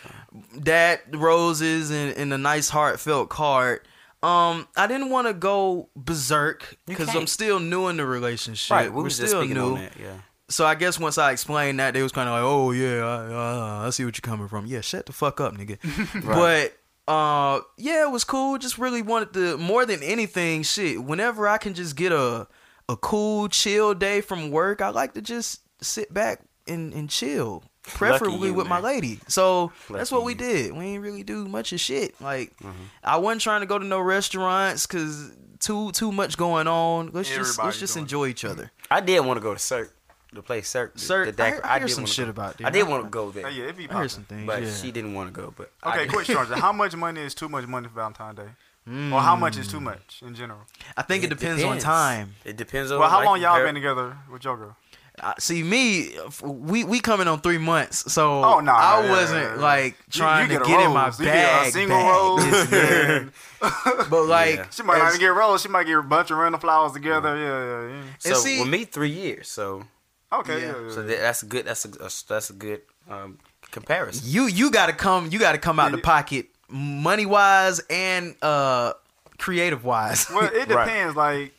That 0.57 1.03
roses 1.15 1.91
and, 1.91 2.17
and 2.17 2.33
a 2.33 2.39
nice 2.39 2.69
heartfelt 2.69 3.29
card. 3.29 3.81
Um, 4.23 4.67
I 4.77 4.87
didn't 4.89 5.11
want 5.11 5.29
to 5.29 5.33
go 5.33 5.89
berserk 5.97 6.77
because 6.87 7.15
I'm 7.15 7.27
still 7.29 7.59
new 7.61 7.87
in 7.89 7.97
the 7.97 8.05
relationship. 8.05 8.75
Right, 8.75 8.93
we 8.93 9.03
We're 9.03 9.09
just 9.09 9.27
still 9.29 9.45
new. 9.45 9.61
on 9.61 9.75
that. 9.77 9.93
Yeah. 9.99 10.15
So 10.49 10.67
I 10.67 10.75
guess 10.75 10.99
once 10.99 11.17
I 11.19 11.31
explained 11.31 11.79
that, 11.79 11.95
they 11.95 12.03
was 12.03 12.11
kind 12.11 12.29
of 12.29 12.35
like, 12.35 12.43
"Oh 12.43 12.73
yeah, 12.73 13.05
I, 13.05 13.83
uh, 13.83 13.87
I 13.87 13.91
see 13.91 14.05
what 14.05 14.17
you're 14.19 14.29
coming 14.29 14.49
from." 14.49 14.67
Yeah, 14.67 14.81
shut 14.81 15.07
the 15.07 15.13
fuck 15.13 15.41
up, 15.41 15.55
nigga. 15.57 15.79
But 16.25 16.77
uh, 17.11 17.61
yeah, 17.77 18.07
it 18.07 18.11
was 18.11 18.25
cool. 18.25 18.59
Just 18.59 18.79
really 18.79 19.03
wanted 19.03 19.33
to 19.35 19.57
more 19.59 19.85
than 19.87 20.03
anything, 20.03 20.63
shit. 20.63 21.03
Whenever 21.03 21.49
I 21.49 21.59
can 21.59 21.75
just 21.75 21.97
get 21.97 22.13
a 22.13 22.47
a 22.89 22.97
cool, 22.97 23.49
chill 23.49 23.95
day 23.95 24.21
from 24.21 24.51
work, 24.51 24.81
I 24.81 24.89
like 24.91 25.15
to 25.15 25.23
just 25.23 25.61
sit 25.83 26.13
back 26.13 26.41
and 26.67 26.93
and 26.93 27.09
chill. 27.11 27.63
Preferably 27.83 28.49
you, 28.49 28.55
with 28.55 28.69
my 28.69 28.79
lady. 28.79 29.19
So 29.27 29.73
that's 29.91 30.13
what 30.13 30.23
we 30.23 30.33
you. 30.33 30.39
did. 30.39 30.73
We 30.73 30.85
ain't 30.85 31.03
really 31.03 31.23
do 31.23 31.49
much 31.49 31.73
of 31.73 31.81
shit. 31.81 32.21
Like 32.21 32.55
Mm-hmm. 32.59 32.85
I 33.03 33.17
wasn't 33.17 33.41
trying 33.41 33.61
to 33.63 33.67
go 33.67 33.79
to 33.79 33.85
no 33.85 34.01
restaurants 34.01 34.87
because 34.87 35.33
too 35.61 35.91
too 35.93 36.13
much 36.13 36.37
going 36.37 36.69
on. 36.69 37.11
Let's 37.13 37.35
just 37.35 37.59
let's 37.59 37.79
just 37.81 37.95
doing 37.95 38.03
it. 38.03 38.07
enjoy 38.07 38.27
each 38.29 38.45
other. 38.45 38.71
I 38.91 39.01
did 39.01 39.21
want 39.25 39.39
to 39.39 39.43
go 39.43 39.55
to 39.55 39.59
Cirque, 39.59 39.95
the 40.33 40.43
place 40.43 40.69
Cirque. 40.69 40.95
the- 40.95 41.01
Cirque, 41.01 41.37
the 41.37 41.43
I 41.43 41.47
Dac- 41.51 41.55
heard- 41.57 41.65
I 41.65 41.79
hear 41.79 41.87
did 41.89 41.95
some 41.95 42.03
wanna 42.05 42.13
shit 42.13 42.25
go. 42.27 42.31
about 42.31 42.59
that. 42.59 42.67
I 42.67 42.71
did 42.71 42.87
want 42.89 43.05
to 43.05 43.11
go 43.11 43.31
there, 43.31 43.49
Hey, 43.49 43.57
yeah, 43.59 43.65
it 43.65 43.77
be 43.77 43.89
I 43.91 43.95
heard 43.95 44.11
some 44.11 44.25
things. 44.25 44.47
but 44.47 44.63
yeah. 44.63 44.73
she 44.75 44.91
didn't 44.93 45.15
want 45.15 45.33
to 45.35 45.41
go. 45.41 45.53
But 45.57 45.73
Okay, 45.85 46.05
did. 46.05 46.13
quick 46.13 46.25
story. 46.31 46.47
How 46.59 46.73
much 46.73 46.95
money 46.97 47.21
is 47.21 47.35
too 47.35 47.49
much 47.49 47.67
money 47.67 47.89
for 47.89 47.95
Valentine's 47.95 48.37
Day? 48.37 48.49
Hmm. 48.87 49.13
Or 49.13 49.21
how 49.21 49.37
much 49.37 49.57
is 49.59 49.69
too 49.69 49.81
much 49.81 50.23
in 50.27 50.35
general? 50.35 50.61
I 50.97 51.03
think 51.03 51.23
it, 51.23 51.29
depends, 51.31 51.63
on 51.63 51.79
time. 51.79 52.35
It 52.45 52.57
depends 52.57 52.91
on. 52.91 52.99
Well, 52.99 53.11
how 53.11 53.19
like, 53.19 53.27
long 53.27 53.41
y'all 53.43 53.57
her- 53.57 53.65
been 53.67 53.75
together 53.75 54.17
with 54.33 54.43
your 54.45 54.57
girl? 54.57 54.77
I, 55.23 55.35
see 55.39 55.63
me, 55.63 56.17
we 56.43 56.83
we 56.85 56.99
coming 57.01 57.29
on 57.29 57.43
three 57.43 57.59
months, 57.59 58.11
so 58.11 58.43
Oh, 58.43 58.61
nah, 58.61 58.73
I 58.75 59.05
yeah, 59.05 59.11
wasn't 59.11 59.43
yeah, 59.43 59.55
yeah. 59.57 59.61
like 59.61 59.93
You- 60.07 60.21
trying 60.21 60.51
you 60.51 60.59
to 60.59 60.65
a 60.65 60.67
get 60.67 60.81
in 60.81 60.93
my. 60.93 61.07
You 61.09 61.13
bag. 61.13 61.19
get 61.19 61.67
a 61.67 61.73
single 61.73 61.99
bag. 61.99 62.11
rose. 62.11 62.45
Yes, 62.47 62.71
man. 62.71 63.33
yeah. 63.63 64.05
but 64.09 64.25
like, 64.25 64.57
Yeah. 64.57 64.67
She 64.71 64.83
might 64.83 64.99
not 64.99 65.09
even 65.09 65.21
get 65.21 65.35
rose. 65.35 65.61
She 65.61 65.69
might 65.69 65.85
get 65.85 65.99
a 65.99 66.03
bunch 66.03 66.31
of 66.31 66.39
random 66.39 66.61
flowers 66.61 66.93
together. 66.93 67.37
Yeah, 67.37 67.91
yeah, 67.93 67.97
yeah. 67.97 68.03
So 68.19 68.35
see- 68.41 68.61
with 68.61 68.69
me, 68.71 68.85
three 68.87 69.11
years. 69.11 69.49
So 69.49 69.85
Okay, 70.33 70.61
Yeah. 70.63 70.67
yeah, 70.77 70.83
yeah. 70.87 70.91
so 70.95 71.03
that's 71.03 71.43
a 71.43 71.47
good. 71.47 71.65
That's 71.67 71.85
a 71.85 71.89
that's 72.29 72.51
a 72.51 72.53
good 72.53 72.83
um, 73.09 73.39
comparison. 73.71 74.23
you 74.27 74.47
you 74.47 74.71
got 74.71 74.87
to 74.87 74.93
come, 74.93 75.29
you 75.31 75.39
got 75.39 75.53
to 75.53 75.59
come 75.59 75.81
out 75.81 75.91
the 75.91 75.99
Yeah. 75.99 76.05
pocket, 76.05 76.47
money 76.69 77.27
wise 77.27 77.81
and 77.91 78.37
uh 78.43 78.93
creative 79.39 79.85
wise. 79.85 80.29
Well, 80.31 80.45
it 80.53 80.69
Right. 80.69 80.85
depends. 80.87 81.17
Like, 81.17 81.53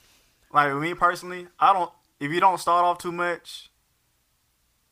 like 0.54 0.74
me 0.76 0.94
personally, 0.94 1.48
I 1.60 1.74
don't. 1.74 1.92
If 2.20 2.32
you 2.32 2.40
don't 2.40 2.60
start 2.60 2.86
off 2.86 3.00
too 3.00 3.12
much, 3.12 3.70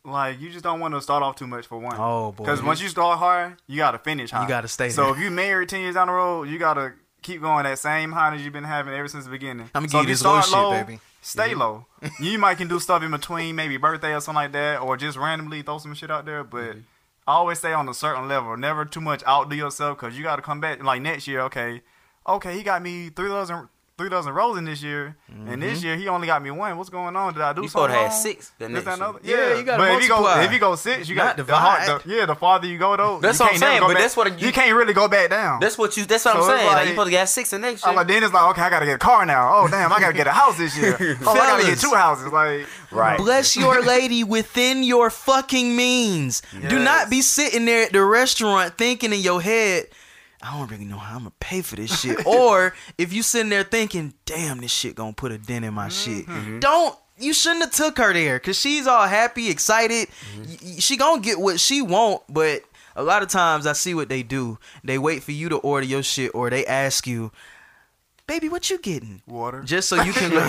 like 0.03 0.39
you 0.39 0.49
just 0.49 0.63
don't 0.63 0.79
want 0.79 0.93
to 0.93 1.01
start 1.01 1.21
off 1.23 1.35
too 1.35 1.47
much 1.47 1.67
for 1.67 1.77
one. 1.77 1.95
Oh, 1.97 2.31
boy. 2.31 2.43
Because 2.45 2.63
once 2.63 2.81
you 2.81 2.89
start 2.89 3.19
high, 3.19 3.53
you 3.67 3.77
got 3.77 3.91
to 3.91 3.99
finish 3.99 4.31
high. 4.31 4.41
You 4.43 4.47
gotta 4.47 4.67
stay 4.67 4.89
So 4.89 5.03
there. 5.05 5.13
if 5.13 5.19
you 5.19 5.29
married 5.31 5.69
ten 5.69 5.81
years 5.81 5.95
down 5.95 6.07
the 6.07 6.13
road, 6.13 6.49
you 6.49 6.57
got 6.57 6.73
to 6.75 6.93
keep 7.21 7.41
going 7.41 7.63
that 7.65 7.77
same 7.79 8.11
high 8.11 8.31
that 8.31 8.39
you've 8.41 8.53
been 8.53 8.63
having 8.63 8.93
ever 8.93 9.07
since 9.07 9.25
the 9.25 9.31
beginning. 9.31 9.69
I'ma 9.75 9.87
so 9.87 9.99
give 9.99 10.09
you 10.09 10.13
this 10.15 10.23
little 10.23 10.41
start 10.41 10.71
shit, 10.71 10.87
baby. 10.87 10.99
Stay 11.21 11.53
low. 11.53 11.85
you 12.19 12.37
might 12.39 12.57
can 12.57 12.67
do 12.67 12.79
stuff 12.79 13.03
in 13.03 13.11
between, 13.11 13.55
maybe 13.55 13.77
birthday 13.77 14.13
or 14.13 14.21
something 14.21 14.35
like 14.43 14.51
that, 14.53 14.81
or 14.81 14.95
just 14.97 15.17
randomly 15.17 15.61
throw 15.61 15.77
some 15.77 15.93
shit 15.93 16.11
out 16.11 16.25
there. 16.25 16.43
But 16.43 16.59
Mm-hmm. 16.59 16.79
I 17.27 17.33
always 17.33 17.59
stay 17.59 17.73
on 17.73 17.87
a 17.87 17.93
certain 17.93 18.27
level. 18.27 18.57
Never 18.57 18.85
too 18.85 19.01
much 19.01 19.23
outdo 19.27 19.55
yourself 19.55 19.99
because 19.99 20.17
you 20.17 20.23
got 20.23 20.37
to 20.37 20.41
come 20.41 20.59
back. 20.59 20.83
Like 20.83 21.03
next 21.03 21.27
year, 21.27 21.41
okay, 21.41 21.83
okay, 22.25 22.57
he 22.57 22.63
got 22.63 22.81
me 22.81 23.09
three 23.09 23.29
dozen, 23.29 23.69
three 23.99 24.09
dozen 24.09 24.31
roses 24.33 24.63
this 24.63 24.81
year, 24.81 25.17
and 25.27 25.61
this 25.61 25.79
mm-hmm. 25.79 25.87
year 25.87 25.95
he 25.97 26.07
only 26.07 26.25
got 26.25 26.41
me 26.41 26.51
one. 26.51 26.77
What's 26.77 26.89
going 26.89 27.17
on? 27.17 27.33
Did 27.33 27.41
I 27.41 27.51
do 27.51 27.63
You 27.63 27.67
something 27.67 27.89
supposed 27.89 27.89
to 27.89 27.97
have 27.97 28.11
wrong? 28.11 28.21
six. 28.21 28.51
The 28.57 28.69
next 28.69 28.85
that, 28.85 28.97
year. 28.97 29.05
another. 29.05 29.19
Yeah, 29.23 29.57
you 29.57 29.63
gotta 29.63 29.83
but 29.83 29.91
if 29.91 30.01
you 30.03 30.07
go 30.07 30.41
if 30.41 30.51
you 30.53 30.59
go 30.59 30.75
six, 30.75 31.09
you 31.09 31.15
Not 31.15 31.35
got 31.35 31.45
the, 31.45 31.53
hard, 31.53 31.81
divide. 31.81 32.01
the 32.03 32.15
yeah. 32.15 32.25
The 32.25 32.35
farther 32.35 32.67
you 32.67 32.77
go 32.77 32.95
though, 32.95 33.19
That's 33.19 33.37
you 33.39 33.45
what 33.45 33.53
I'm 33.53 33.59
can't 33.59 33.61
never 33.61 33.71
saying, 33.71 33.81
but 33.81 33.93
back- 33.93 34.01
that's 34.01 34.17
what 34.17 34.39
you, 34.39 34.47
you- 34.47 34.53
can't 34.53 34.75
really 34.75 34.93
go 34.93 35.09
back 35.09 35.29
down. 35.29 35.59
That's 35.59 35.77
what 35.77 35.97
you. 35.97 36.05
That's 36.05 36.23
what 36.23 36.35
So 36.35 36.41
I'm 36.43 36.49
saying. 36.57 36.65
Like, 36.67 36.75
like- 36.75 36.85
you 36.85 36.91
supposed 36.93 37.07
to 37.07 37.11
get 37.11 37.25
six 37.27 37.49
the 37.49 37.59
next 37.59 37.85
I'm 37.85 37.91
year. 37.91 37.97
like, 37.97 38.07
then 38.07 38.23
it's 38.23 38.33
like, 38.33 38.49
okay, 38.51 38.61
I 38.61 38.69
gotta 38.69 38.85
get 38.85 38.95
a 38.95 38.99
car 38.99 39.25
now. 39.25 39.51
Oh 39.53 39.67
damn, 39.67 39.91
I 39.91 39.99
gotta 39.99 40.13
get 40.13 40.27
a 40.27 40.31
house 40.31 40.57
this 40.57 40.77
year. 40.77 40.95
oh, 41.25 41.31
I 41.31 41.35
gotta 41.35 41.65
get 41.65 41.77
two 41.77 41.93
houses. 41.93 42.31
Like, 42.31 42.67
Right. 42.91 43.17
Bless 43.17 43.55
your 43.55 43.83
lady 43.85 44.23
within 44.23 44.83
your 44.83 45.09
fucking 45.09 45.75
means. 45.75 46.41
Do 46.69 46.79
not 46.79 47.09
be 47.09 47.21
sitting 47.21 47.65
there 47.65 47.83
at 47.85 47.91
the 47.91 48.03
restaurant 48.03 48.77
thinking 48.77 49.13
in 49.13 49.19
your 49.19 49.41
head, 49.41 49.87
I 50.41 50.57
don't 50.57 50.71
really 50.71 50.85
know 50.85 50.97
how 50.97 51.15
I'm 51.15 51.23
gonna 51.23 51.31
pay 51.39 51.61
for 51.61 51.75
this 51.75 51.99
shit. 51.99 52.25
or 52.25 52.73
if 52.97 53.11
you 53.13 53.23
sitting 53.23 53.49
there 53.49 53.63
thinking, 53.63 54.13
damn, 54.25 54.59
this 54.59 54.71
shit 54.71 54.95
gonna 54.95 55.13
put 55.13 55.31
a 55.31 55.37
dent 55.37 55.65
in 55.65 55.73
my 55.73 55.89
shit. 55.89 56.25
Mm-hmm. 56.25 56.31
Mm-hmm. 56.39 56.59
Don't 56.59 56.95
you 57.17 57.33
shouldn't 57.33 57.63
have 57.65 57.73
took 57.73 57.97
her 57.97 58.13
there 58.13 58.39
because 58.39 58.57
she's 58.59 58.87
all 58.87 59.05
happy, 59.07 59.49
excited. 59.49 60.07
Mm-hmm. 60.07 60.43
Y- 60.43 60.57
y- 60.63 60.79
She 60.79 60.95
gonna 60.95 61.21
get 61.21 61.39
what 61.39 61.59
she 61.59 61.81
want, 61.81 62.21
but 62.29 62.63
a 62.95 63.03
lot 63.03 63.21
of 63.23 63.27
times 63.29 63.67
I 63.67 63.73
see 63.73 63.93
what 63.93 64.07
they 64.07 64.23
do. 64.23 64.57
They 64.83 64.97
wait 64.97 65.23
for 65.23 65.31
you 65.33 65.49
to 65.49 65.57
order 65.57 65.85
your 65.85 66.03
shit, 66.03 66.31
or 66.33 66.49
they 66.49 66.65
ask 66.65 67.05
you, 67.05 67.31
"Baby, 68.29 68.47
what 68.47 68.69
you 68.69 68.77
getting?" 68.79 69.21
water. 69.27 69.61
Just 69.63 69.89
so 69.89 70.01
you 70.01 70.13
can. 70.13 70.31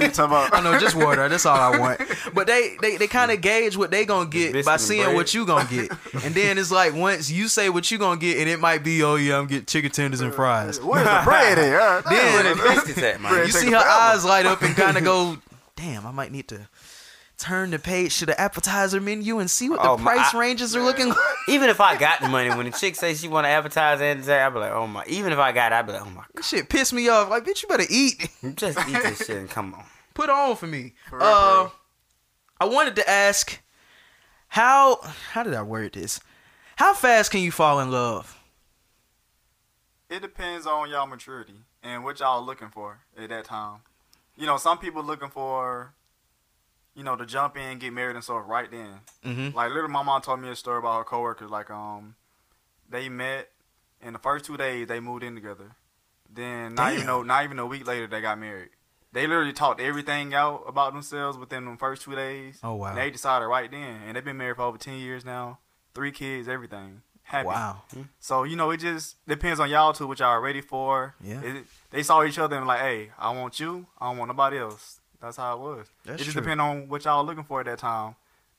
You 0.00 0.08
talking 0.08 0.24
about- 0.24 0.54
I 0.54 0.60
know, 0.62 0.78
just 0.78 0.94
water. 0.96 1.28
That's 1.28 1.46
all 1.46 1.56
I 1.58 1.78
want. 1.78 2.00
But 2.34 2.46
they 2.46 2.76
they, 2.82 2.96
they 2.96 3.06
kind 3.06 3.30
of 3.30 3.40
gauge 3.40 3.76
what 3.76 3.90
they 3.90 4.04
gonna 4.04 4.28
get 4.28 4.64
by 4.64 4.76
seeing 4.76 5.04
bread. 5.04 5.14
what 5.16 5.32
you 5.34 5.46
gonna 5.46 5.68
get, 5.68 5.90
and 6.24 6.34
then 6.34 6.58
it's 6.58 6.70
like 6.70 6.94
once 6.94 7.30
you 7.30 7.48
say 7.48 7.68
what 7.70 7.90
you 7.90 7.98
gonna 7.98 8.20
get, 8.20 8.38
and 8.38 8.48
it 8.48 8.58
might 8.60 8.82
be, 8.84 9.02
oh 9.02 9.14
yeah, 9.16 9.38
I'm 9.38 9.46
getting 9.46 9.66
chicken 9.66 9.90
tenders 9.90 10.20
and 10.20 10.34
fries. 10.34 10.80
Where's 10.80 11.04
the 11.06 11.20
bread 11.24 11.58
at? 11.58 11.74
Uh, 11.80 12.00
Then- 12.10 12.34
Where 12.44 12.54
the 12.54 12.62
biscuits 12.62 12.98
at, 13.02 13.20
man? 13.20 13.46
You 13.46 13.52
see 13.52 13.70
her 13.70 13.76
eyes 13.76 14.24
light 14.24 14.46
up 14.46 14.62
and 14.62 14.74
kind 14.76 14.96
of 14.96 15.04
go, 15.04 15.38
damn, 15.76 16.06
I 16.06 16.10
might 16.10 16.32
need 16.32 16.48
to 16.48 16.68
turn 17.40 17.70
the 17.70 17.78
page 17.78 18.18
to 18.18 18.26
the 18.26 18.38
appetizer 18.40 19.00
menu 19.00 19.38
and 19.38 19.50
see 19.50 19.68
what 19.70 19.82
the 19.82 19.88
Oh, 19.88 19.96
my- 19.96 20.14
price 20.14 20.34
I- 20.34 20.38
ranges 20.38 20.76
are 20.76 20.82
looking 20.82 21.08
like. 21.08 21.18
Even 21.48 21.68
if 21.70 21.80
I 21.80 21.96
got 21.96 22.20
the 22.20 22.28
money, 22.28 22.50
when 22.50 22.66
the 22.66 22.72
chick 22.72 22.94
says 22.94 23.20
she 23.20 23.28
want 23.28 23.44
to 23.46 23.48
advertise 23.48 24.00
and 24.00 24.24
say, 24.24 24.40
I'd 24.40 24.50
be 24.52 24.58
like, 24.60 24.72
oh 24.72 24.86
my. 24.86 25.04
Even 25.06 25.32
if 25.32 25.38
I 25.38 25.52
got 25.52 25.72
it, 25.72 25.76
I'd 25.76 25.86
be 25.86 25.92
like, 25.92 26.02
oh 26.06 26.10
my. 26.10 26.24
This 26.34 26.48
shit 26.48 26.68
pissed 26.68 26.92
me 26.92 27.08
off. 27.08 27.28
Like, 27.30 27.44
bitch, 27.44 27.62
you 27.62 27.68
better 27.68 27.86
eat. 27.90 28.28
Just 28.54 28.78
eat 28.88 29.02
this 29.02 29.18
shit 29.18 29.30
and 29.38 29.50
come 29.50 29.74
on. 29.74 29.84
Put 30.14 30.28
on 30.30 30.54
for 30.56 30.66
me. 30.66 30.92
real, 31.10 31.22
uh, 31.22 31.66
for 31.68 31.72
I 32.60 32.64
wanted 32.66 32.94
to 32.96 33.08
ask, 33.08 33.60
how 34.48 34.98
how 35.32 35.42
did 35.42 35.54
I 35.54 35.62
word 35.62 35.94
this? 35.94 36.20
How 36.76 36.94
fast 36.94 37.30
can 37.30 37.40
you 37.40 37.50
fall 37.52 37.80
in 37.80 37.90
love? 37.90 38.36
It 40.08 40.20
depends 40.22 40.66
on 40.66 40.90
y'all 40.90 41.06
maturity 41.06 41.54
and 41.82 42.02
what 42.04 42.18
y'all 42.20 42.44
looking 42.44 42.68
for 42.68 42.98
at 43.16 43.28
that 43.28 43.44
time. 43.44 43.78
You 44.36 44.46
know, 44.46 44.56
some 44.56 44.78
people 44.78 45.02
looking 45.04 45.28
for, 45.28 45.92
you 47.00 47.04
know, 47.04 47.16
to 47.16 47.24
jump 47.24 47.56
in, 47.56 47.78
get 47.78 47.94
married 47.94 48.14
and 48.14 48.22
stuff 48.22 48.42
right 48.46 48.70
then. 48.70 49.00
Mm-hmm. 49.24 49.56
Like 49.56 49.70
literally, 49.70 49.90
my 49.90 50.02
mom 50.02 50.20
told 50.20 50.38
me 50.38 50.50
a 50.50 50.54
story 50.54 50.76
about 50.80 50.98
her 50.98 51.04
coworkers. 51.04 51.50
Like, 51.50 51.70
um, 51.70 52.14
they 52.90 53.08
met, 53.08 53.48
In 54.02 54.12
the 54.12 54.18
first 54.18 54.44
two 54.44 54.58
days, 54.58 54.86
they 54.86 55.00
moved 55.00 55.22
in 55.22 55.34
together. 55.34 55.70
Then 56.30 56.74
not 56.74 56.92
even 56.92 57.06
Damn. 57.06 57.06
know, 57.06 57.22
not 57.22 57.44
even 57.44 57.58
a 57.58 57.64
week 57.64 57.86
later, 57.86 58.06
they 58.06 58.20
got 58.20 58.38
married. 58.38 58.68
They 59.12 59.26
literally 59.26 59.54
talked 59.54 59.80
everything 59.80 60.34
out 60.34 60.64
about 60.68 60.92
themselves 60.92 61.38
within 61.38 61.64
the 61.64 61.74
first 61.78 62.02
two 62.02 62.14
days. 62.14 62.58
Oh, 62.62 62.74
wow. 62.74 62.94
They 62.94 63.10
decided 63.10 63.46
right 63.46 63.70
then, 63.70 64.02
and 64.06 64.14
they've 64.14 64.24
been 64.24 64.36
married 64.36 64.56
for 64.56 64.62
over 64.62 64.76
ten 64.76 64.98
years 64.98 65.24
now, 65.24 65.58
three 65.94 66.12
kids, 66.12 66.48
everything. 66.48 67.00
Happy. 67.22 67.46
Wow. 67.46 67.82
So 68.18 68.42
you 68.44 68.56
know, 68.56 68.70
it 68.70 68.78
just 68.80 69.16
depends 69.26 69.58
on 69.58 69.70
y'all 69.70 69.92
too, 69.94 70.06
what 70.06 70.18
y'all 70.18 70.28
are 70.28 70.40
ready 70.40 70.60
for. 70.60 71.14
Yeah. 71.22 71.40
It- 71.42 71.64
they 71.90 72.02
saw 72.02 72.22
each 72.24 72.38
other 72.38 72.56
and 72.56 72.66
like, 72.66 72.80
hey, 72.80 73.10
I 73.18 73.30
want 73.30 73.58
you. 73.58 73.86
I 73.98 74.08
don't 74.10 74.18
want 74.18 74.28
nobody 74.28 74.58
else. 74.58 74.99
That's 75.20 75.36
how 75.36 75.54
it 75.54 75.60
was. 75.60 75.86
That's 76.04 76.22
it 76.22 76.24
just 76.24 76.34
true. 76.36 76.42
depends 76.42 76.60
on 76.60 76.88
what 76.88 77.04
y'all 77.04 77.24
looking 77.24 77.44
for 77.44 77.60
at 77.60 77.66
that 77.66 77.78
time. 77.78 78.14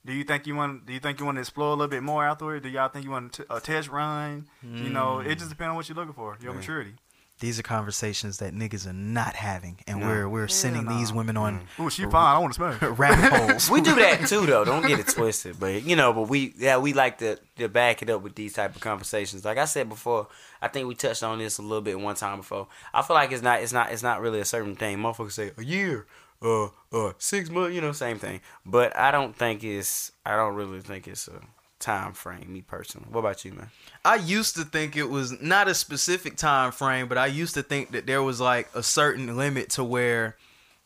Do 0.05 0.13
you 0.13 0.23
think 0.23 0.47
you 0.47 0.55
want? 0.55 0.85
Do 0.85 0.93
you 0.93 0.99
think 0.99 1.19
you 1.19 1.25
want 1.25 1.37
to 1.37 1.41
explore 1.41 1.67
a 1.67 1.71
little 1.71 1.87
bit 1.87 2.01
more 2.01 2.25
afterward? 2.25 2.63
Do 2.63 2.69
y'all 2.69 2.89
think 2.89 3.05
you 3.05 3.11
want 3.11 3.33
t- 3.33 3.43
a 3.49 3.59
test 3.59 3.89
run? 3.89 4.47
You 4.63 4.89
know, 4.89 5.19
it 5.19 5.25
hmm. 5.25 5.33
just 5.33 5.49
depends 5.49 5.69
on 5.69 5.75
what 5.75 5.87
you're 5.87 5.95
looking 5.95 6.13
for. 6.13 6.37
Your 6.41 6.53
maturity. 6.53 6.93
These 7.41 7.57
are 7.57 7.63
conversations 7.63 8.37
that 8.37 8.53
niggas 8.53 8.85
are 8.85 8.93
not 8.93 9.35
having, 9.35 9.79
and 9.87 9.99
No. 9.99 10.05
we're 10.05 10.29
we're 10.29 10.47
sending 10.47 10.85
no. 10.85 10.95
these 10.95 11.11
women 11.11 11.37
on 11.37 11.61
Ooh, 11.79 11.89
she 11.89 12.03
fine. 12.03 12.35
I 12.35 12.37
want 12.37 12.53
to 12.53 12.55
smash. 12.55 12.81
rabbit 12.99 13.33
holes. 13.33 13.67
We 13.67 13.81
do 13.81 13.95
that 13.95 14.27
too, 14.27 14.45
though. 14.45 14.63
Don't 14.63 14.87
get 14.87 14.99
it 14.99 15.07
twisted. 15.15 15.59
But 15.59 15.83
you 15.83 15.95
know, 15.95 16.13
but 16.13 16.29
we 16.29 16.53
yeah 16.57 16.77
we 16.77 16.93
like 16.93 17.17
to 17.17 17.39
to 17.57 17.67
back 17.67 18.03
it 18.03 18.11
up 18.11 18.21
with 18.21 18.35
these 18.35 18.53
type 18.53 18.75
of 18.75 18.81
conversations. 18.81 19.43
Like 19.43 19.57
I 19.57 19.65
said 19.65 19.89
before, 19.89 20.27
I 20.61 20.67
think 20.67 20.87
we 20.87 20.93
touched 20.93 21.23
on 21.23 21.39
this 21.39 21.57
a 21.57 21.63
little 21.63 21.81
bit 21.81 21.99
one 21.99 22.15
time 22.15 22.37
before. 22.37 22.67
I 22.93 23.01
feel 23.01 23.15
like 23.15 23.31
it's 23.31 23.41
not 23.41 23.61
it's 23.61 23.73
not 23.73 23.91
it's 23.91 24.03
not 24.03 24.21
really 24.21 24.39
a 24.39 24.45
certain 24.45 24.75
thing. 24.75 24.99
Motherfuckers 24.99 25.31
say 25.31 25.51
a 25.57 25.63
year, 25.63 26.05
uh, 26.41 26.69
uh, 26.91 27.13
six 27.17 27.49
months, 27.49 27.75
you 27.75 27.81
know, 27.81 27.91
same 27.91 28.17
thing. 28.17 28.41
But 28.65 28.95
I 28.97 29.11
don't 29.11 29.35
think 29.35 29.63
it's 29.63 30.11
I 30.25 30.35
don't 30.35 30.55
really 30.55 30.81
think 30.81 31.07
it's 31.07 31.27
a 31.27 31.41
time 31.79 32.13
frame. 32.13 32.51
Me 32.51 32.61
personally. 32.61 33.07
What 33.09 33.19
about 33.19 33.43
you, 33.43 33.53
man? 33.53 33.69
I 34.05 34.15
used 34.15 34.55
to 34.55 34.63
think 34.63 34.95
it 34.95 35.09
was 35.09 35.41
not 35.41 35.67
a 35.67 35.73
specific 35.73 36.37
time 36.37 36.71
frame, 36.71 37.07
but 37.07 37.17
I 37.17 37.25
used 37.25 37.55
to 37.55 37.63
think 37.63 37.91
that 37.91 38.05
there 38.05 38.23
was 38.23 38.39
like 38.39 38.69
a 38.73 38.83
certain 38.83 39.35
limit 39.35 39.71
to 39.71 39.83
where, 39.83 40.37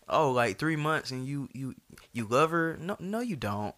oh, 0.10 0.32
like 0.32 0.58
three 0.58 0.76
months 0.76 1.12
and 1.12 1.28
you 1.28 1.50
you 1.54 1.76
you 2.14 2.26
love 2.26 2.52
her. 2.52 2.78
No, 2.80 2.98
no, 3.00 3.20
you 3.20 3.36
don't. 3.36 3.76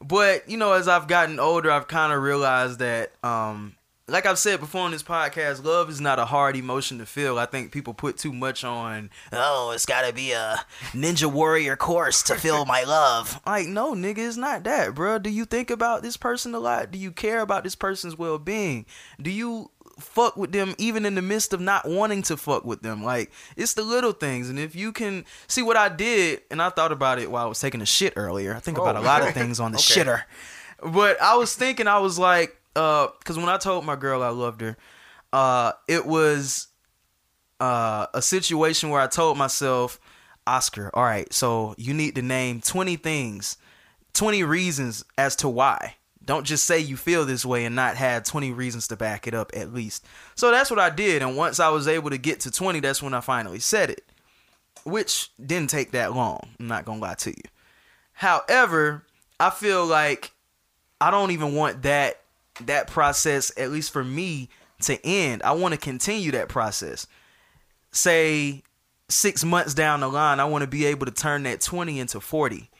But 0.00 0.48
you 0.48 0.56
know, 0.56 0.72
as 0.72 0.88
I've 0.88 1.08
gotten 1.08 1.40
older, 1.40 1.70
I've 1.70 1.88
kind 1.88 2.12
of 2.12 2.22
realized 2.22 2.78
that, 2.80 3.12
um, 3.24 3.74
like 4.08 4.24
I've 4.24 4.38
said 4.38 4.60
before 4.60 4.82
on 4.82 4.92
this 4.92 5.02
podcast, 5.02 5.64
love 5.64 5.90
is 5.90 6.00
not 6.00 6.20
a 6.20 6.26
hard 6.26 6.54
emotion 6.54 6.98
to 6.98 7.06
feel. 7.06 7.38
I 7.38 7.46
think 7.46 7.72
people 7.72 7.92
put 7.92 8.16
too 8.16 8.32
much 8.32 8.62
on. 8.62 9.10
Oh, 9.32 9.72
it's 9.74 9.86
got 9.86 10.06
to 10.06 10.12
be 10.12 10.30
a 10.30 10.64
Ninja 10.92 11.30
Warrior 11.30 11.74
course 11.74 12.22
to 12.24 12.36
feel 12.36 12.64
my 12.64 12.84
love. 12.84 13.40
Like, 13.46 13.68
no, 13.68 13.94
nigga, 13.94 14.18
it's 14.18 14.36
not 14.36 14.64
that, 14.64 14.94
bro. 14.94 15.18
Do 15.18 15.30
you 15.30 15.44
think 15.44 15.70
about 15.70 16.02
this 16.02 16.16
person 16.16 16.54
a 16.54 16.58
lot? 16.58 16.90
Do 16.90 16.98
you 16.98 17.10
care 17.12 17.40
about 17.40 17.64
this 17.64 17.74
person's 17.74 18.18
well 18.18 18.38
being? 18.38 18.86
Do 19.20 19.30
you 19.30 19.70
fuck 19.98 20.36
with 20.36 20.52
them 20.52 20.74
even 20.78 21.06
in 21.06 21.14
the 21.14 21.22
midst 21.22 21.52
of 21.52 21.60
not 21.60 21.88
wanting 21.88 22.22
to 22.22 22.36
fuck 22.36 22.64
with 22.64 22.82
them? 22.82 23.04
Like, 23.04 23.30
it's 23.56 23.74
the 23.74 23.82
little 23.82 24.12
things. 24.12 24.50
And 24.50 24.58
if 24.58 24.74
you 24.74 24.92
can 24.92 25.24
see 25.46 25.62
what 25.62 25.76
I 25.76 25.88
did, 25.88 26.42
and 26.50 26.60
I 26.60 26.70
thought 26.70 26.92
about 26.92 27.18
it 27.18 27.30
while 27.30 27.46
I 27.46 27.48
was 27.48 27.60
taking 27.60 27.80
a 27.80 27.86
shit 27.86 28.14
earlier. 28.16 28.54
I 28.54 28.60
think 28.60 28.78
about 28.78 28.96
a 28.96 29.00
lot 29.00 29.22
of 29.22 29.28
oh. 29.28 29.32
things 29.32 29.60
on 29.60 29.72
the 29.72 29.78
shitter. 29.78 30.24
But 30.82 31.20
I 31.22 31.36
was 31.36 31.54
thinking, 31.54 31.86
I 31.86 31.98
was 32.00 32.18
like, 32.18 32.60
uh, 32.76 33.08
because 33.18 33.36
when 33.36 33.48
I 33.48 33.56
told 33.56 33.84
my 33.84 33.96
girl 33.96 34.22
I 34.22 34.28
loved 34.28 34.60
her, 34.60 34.76
uh, 35.32 35.72
it 35.88 36.06
was 36.06 36.68
uh, 37.58 38.06
a 38.14 38.22
situation 38.22 38.90
where 38.90 39.00
I 39.00 39.06
told 39.06 39.38
myself, 39.38 39.98
Oscar, 40.46 40.90
all 40.94 41.02
right, 41.02 41.32
so 41.32 41.74
you 41.76 41.92
need 41.94 42.14
to 42.14 42.22
name 42.22 42.60
20 42.60 42.96
things, 42.96 43.56
20 44.12 44.44
reasons 44.44 45.04
as 45.18 45.34
to 45.36 45.48
why. 45.48 45.96
Don't 46.24 46.44
just 46.44 46.64
say 46.64 46.78
you 46.78 46.96
feel 46.96 47.24
this 47.24 47.44
way 47.44 47.64
and 47.64 47.76
not 47.76 47.96
have 47.96 48.24
20 48.24 48.52
reasons 48.52 48.88
to 48.88 48.96
back 48.96 49.26
it 49.26 49.34
up 49.34 49.52
at 49.54 49.72
least. 49.72 50.04
So 50.34 50.50
that's 50.50 50.70
what 50.70 50.80
I 50.80 50.90
did. 50.90 51.22
And 51.22 51.36
once 51.36 51.60
I 51.60 51.68
was 51.68 51.86
able 51.86 52.10
to 52.10 52.18
get 52.18 52.40
to 52.40 52.50
20, 52.50 52.80
that's 52.80 53.02
when 53.02 53.14
I 53.14 53.20
finally 53.20 53.60
said 53.60 53.90
it, 53.90 54.04
which 54.84 55.30
didn't 55.44 55.70
take 55.70 55.92
that 55.92 56.14
long. 56.14 56.48
I'm 56.58 56.66
not 56.66 56.84
going 56.84 56.98
to 56.98 57.04
lie 57.04 57.14
to 57.14 57.30
you. 57.30 57.44
However, 58.12 59.04
I 59.38 59.50
feel 59.50 59.86
like 59.86 60.32
I 61.00 61.10
don't 61.12 61.30
even 61.30 61.54
want 61.54 61.82
that 61.82 62.22
that 62.64 62.88
process 62.88 63.52
at 63.56 63.70
least 63.70 63.92
for 63.92 64.02
me 64.02 64.48
to 64.82 65.04
end. 65.04 65.42
I 65.42 65.52
want 65.52 65.74
to 65.74 65.80
continue 65.80 66.30
that 66.32 66.48
process. 66.48 67.06
Say 67.92 68.62
6 69.08 69.44
months 69.44 69.74
down 69.74 70.00
the 70.00 70.08
line, 70.08 70.40
I 70.40 70.44
want 70.44 70.62
to 70.62 70.68
be 70.68 70.84
able 70.86 71.06
to 71.06 71.12
turn 71.12 71.44
that 71.44 71.60
20 71.60 72.00
into 72.00 72.20
40 72.20 72.70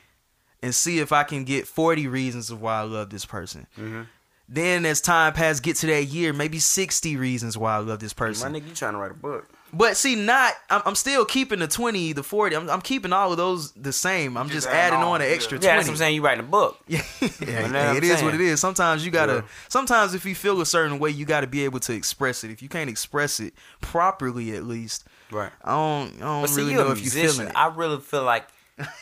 and 0.62 0.74
see 0.74 0.98
if 0.98 1.12
I 1.12 1.22
can 1.22 1.44
get 1.44 1.66
40 1.66 2.08
reasons 2.08 2.50
of 2.50 2.60
why 2.60 2.78
I 2.78 2.82
love 2.82 3.10
this 3.10 3.24
person. 3.24 3.66
Mm-hmm. 3.78 4.02
Then 4.48 4.86
as 4.86 5.00
time 5.00 5.32
passes, 5.32 5.60
get 5.60 5.76
to 5.76 5.86
that 5.86 6.04
year, 6.04 6.32
maybe 6.32 6.58
60 6.58 7.16
reasons 7.16 7.58
why 7.58 7.74
I 7.74 7.78
love 7.78 7.98
this 7.98 8.12
person. 8.12 8.52
My 8.52 8.58
nigga, 8.58 8.68
you 8.68 8.74
trying 8.74 8.92
to 8.92 8.98
write 8.98 9.10
a 9.10 9.14
book? 9.14 9.48
But 9.72 9.96
see, 9.96 10.14
not 10.14 10.54
I'm, 10.70 10.82
I'm 10.86 10.94
still 10.94 11.24
keeping 11.24 11.58
the 11.58 11.66
20, 11.68 12.12
the 12.12 12.22
40. 12.22 12.56
I'm, 12.56 12.70
I'm 12.70 12.80
keeping 12.80 13.12
all 13.12 13.30
of 13.32 13.36
those 13.36 13.72
the 13.72 13.92
same. 13.92 14.36
I'm 14.36 14.46
just, 14.48 14.66
Just 14.66 14.68
adding 14.68 14.98
adding 14.98 15.00
on 15.00 15.14
on, 15.16 15.20
an 15.20 15.28
yeah. 15.28 15.34
extra 15.34 15.58
Yeah, 15.58 15.74
20. 15.74 15.76
that's 15.76 15.88
what 15.88 15.92
I'm 15.92 15.96
saying. 15.98 16.14
You 16.14 16.22
writing 16.22 16.40
a 16.44 16.48
book. 16.48 16.78
Yeah, 16.86 16.98
know 17.20 17.28
hey, 17.40 17.62
what 17.62 17.76
I'm 17.76 17.96
it 17.96 18.04
is 18.04 18.22
what 18.22 18.34
it 18.34 18.40
is. 18.40 18.60
Sometimes 18.60 19.04
you 19.04 19.10
gotta. 19.10 19.34
Yeah. 19.34 19.42
Sometimes 19.68 20.14
if 20.14 20.24
you 20.24 20.34
feel 20.34 20.60
a 20.60 20.66
certain 20.66 20.98
way, 20.98 21.10
you 21.10 21.24
gotta 21.26 21.46
be 21.46 21.64
able 21.64 21.80
to 21.80 21.92
express 21.92 22.44
it. 22.44 22.50
If 22.50 22.62
you 22.62 22.68
can't 22.68 22.88
express 22.88 23.40
it 23.40 23.54
properly, 23.80 24.54
at 24.56 24.64
least, 24.64 25.04
Right. 25.30 25.50
I 25.64 25.70
don't. 25.72 26.14
I 26.16 26.18
don't 26.20 26.40
But 26.42 26.50
see, 26.50 26.56
really 26.60 26.72
you're 26.72 26.84
know 26.84 26.92
if 26.92 27.00
you're 27.02 27.10
feeling 27.32 27.48
it. 27.48 27.52
I 27.56 27.66
really 27.74 28.00
feel 28.00 28.22
like 28.22 28.46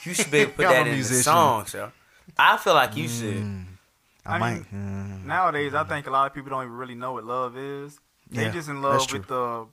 you 0.05 0.15
should 0.15 0.31
be 0.31 0.39
able 0.39 0.51
to 0.53 0.57
put 0.57 0.63
that 0.69 0.79
in 0.81 0.87
the 0.89 0.95
musician. 0.95 1.23
songs, 1.25 1.75
yo. 1.75 1.93
I 2.39 2.57
feel 2.57 2.75
like 2.75 2.97
you 2.97 3.09
should. 3.09 3.45
I, 4.27 4.37
I 4.37 4.39
might. 4.39 4.55
mean, 4.55 4.67
mm, 5.23 5.27
Nowadays, 5.27 5.75
I 5.75 5.85
think 5.85 6.07
a 6.07 6.11
lot 6.11 6.27
of 6.27 6.35
people 6.35 6.49
don't 6.51 6.63
even 6.65 6.75
really 6.77 6.95
know 6.95 7.13
what 7.13 7.25
love 7.25 7.57
is. 7.59 7.99
They 8.31 8.45
Yeah, 8.45 8.51
just 8.53 8.69
in 8.71 8.81
love 8.81 9.13
with 9.13 9.27
the 9.29 9.67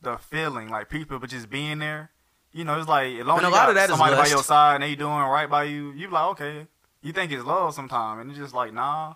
the 0.00 0.16
feeling, 0.18 0.68
like 0.68 0.88
people, 0.88 1.18
but 1.18 1.30
just 1.30 1.50
being 1.50 1.78
there. 1.78 2.10
You 2.52 2.64
know, 2.64 2.78
it's 2.78 2.88
like 2.88 3.14
as 3.18 3.26
long 3.26 3.38
as 3.38 3.44
a 3.44 3.46
you 3.46 3.52
lot 3.52 3.58
got 3.58 3.68
of 3.70 3.74
that 3.76 3.90
is 3.90 3.96
somebody 3.96 4.16
by 4.16 4.26
your 4.26 4.42
side 4.42 4.76
and 4.76 4.82
they 4.84 4.94
doing 4.94 5.12
right 5.12 5.48
by 5.48 5.64
you, 5.64 5.92
you 5.92 6.08
be 6.08 6.14
like, 6.14 6.30
okay. 6.30 6.66
You 7.02 7.12
think 7.12 7.30
it's 7.30 7.44
love 7.44 7.74
sometime, 7.74 8.18
and 8.18 8.30
it's 8.30 8.38
just 8.40 8.54
like, 8.54 8.72
nah, 8.72 9.14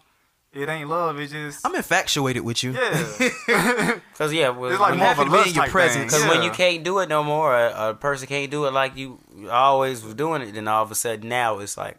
it 0.53 0.68
ain't 0.68 0.89
love. 0.89 1.18
It's 1.18 1.33
just 1.33 1.66
I'm 1.66 1.74
infatuated 1.74 2.45
with 2.45 2.62
you. 2.62 2.72
yeah. 2.72 3.99
Cause 4.18 4.33
yeah, 4.33 4.51
well, 4.51 4.70
it's 4.70 4.80
like 4.80 4.97
more 4.97 5.09
of 5.09 5.16
happy 5.16 5.22
a 5.22 5.24
to 5.24 5.30
be 5.30 5.37
lust 5.37 5.49
in 5.49 5.55
your 5.55 5.64
type 5.64 5.72
presence. 5.72 6.05
Because 6.05 6.20
thing. 6.20 6.30
when 6.30 6.43
you 6.43 6.51
can't 6.51 6.85
do 6.85 6.99
it 7.01 7.09
no 7.09 7.24
more, 7.24 7.57
a, 7.57 7.91
a 7.91 7.95
person 7.95 8.28
can't 8.28 8.51
do 8.51 8.66
it 8.66 8.72
like 8.72 8.97
you 8.97 9.18
always 9.51 10.05
was 10.05 10.14
doing 10.14 10.43
it, 10.43 10.53
then 10.53 10.68
all 10.68 10.83
of 10.83 10.91
a 10.91 10.95
sudden 10.95 11.28
now 11.28 11.59
it's 11.59 11.76
like, 11.76 11.99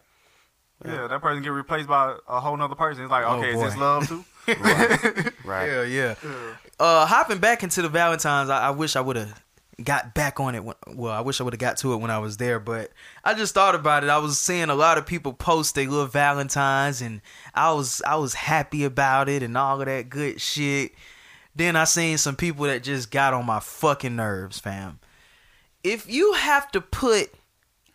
yeah, 0.85 1.07
that 1.07 1.21
person 1.21 1.41
get 1.41 1.49
replaced 1.49 1.87
by 1.87 2.15
a 2.27 2.39
whole 2.39 2.55
nother 2.55 2.75
person. 2.75 3.03
It's 3.03 3.11
like, 3.11 3.25
Oh, 3.25 3.39
okay, 3.39 3.53
is 3.53 3.61
this 3.61 3.77
love 3.77 4.07
too? 4.07 4.23
right. 4.47 5.67
Yeah, 5.67 5.83
yeah. 5.83 6.15
Uh, 6.79 7.05
hopping 7.05 7.39
back 7.39 7.63
into 7.63 7.81
the 7.81 7.89
Valentines, 7.89 8.49
I, 8.49 8.67
I 8.67 8.69
wish 8.71 8.95
I 8.95 9.01
would 9.01 9.15
have 9.15 9.41
got 9.83 10.13
back 10.13 10.39
on 10.39 10.55
it. 10.55 10.63
When, 10.63 10.75
well, 10.87 11.13
I 11.13 11.21
wish 11.21 11.39
I 11.39 11.43
would 11.43 11.53
have 11.53 11.59
got 11.59 11.77
to 11.77 11.93
it 11.93 11.97
when 11.97 12.11
I 12.11 12.19
was 12.19 12.37
there, 12.37 12.59
but 12.59 12.91
I 13.23 13.33
just 13.33 13.53
thought 13.53 13.75
about 13.75 14.03
it. 14.03 14.09
I 14.09 14.17
was 14.17 14.37
seeing 14.39 14.69
a 14.69 14.75
lot 14.75 14.97
of 14.97 15.05
people 15.05 15.33
post 15.33 15.75
their 15.75 15.89
little 15.89 16.07
Valentines, 16.07 17.01
and 17.01 17.21
I 17.53 17.71
was 17.73 18.01
I 18.05 18.15
was 18.15 18.33
happy 18.33 18.83
about 18.83 19.29
it 19.29 19.43
and 19.43 19.57
all 19.57 19.79
of 19.79 19.87
that 19.87 20.09
good 20.09 20.41
shit. 20.41 20.93
Then 21.55 21.75
I 21.75 21.83
seen 21.83 22.17
some 22.17 22.35
people 22.35 22.65
that 22.65 22.83
just 22.83 23.11
got 23.11 23.33
on 23.33 23.45
my 23.45 23.59
fucking 23.59 24.15
nerves, 24.15 24.59
fam. 24.59 24.99
If 25.83 26.09
you 26.09 26.33
have 26.33 26.71
to 26.71 26.81
put 26.81 27.31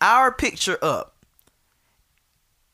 our 0.01 0.31
picture 0.31 0.77
up 0.81 1.15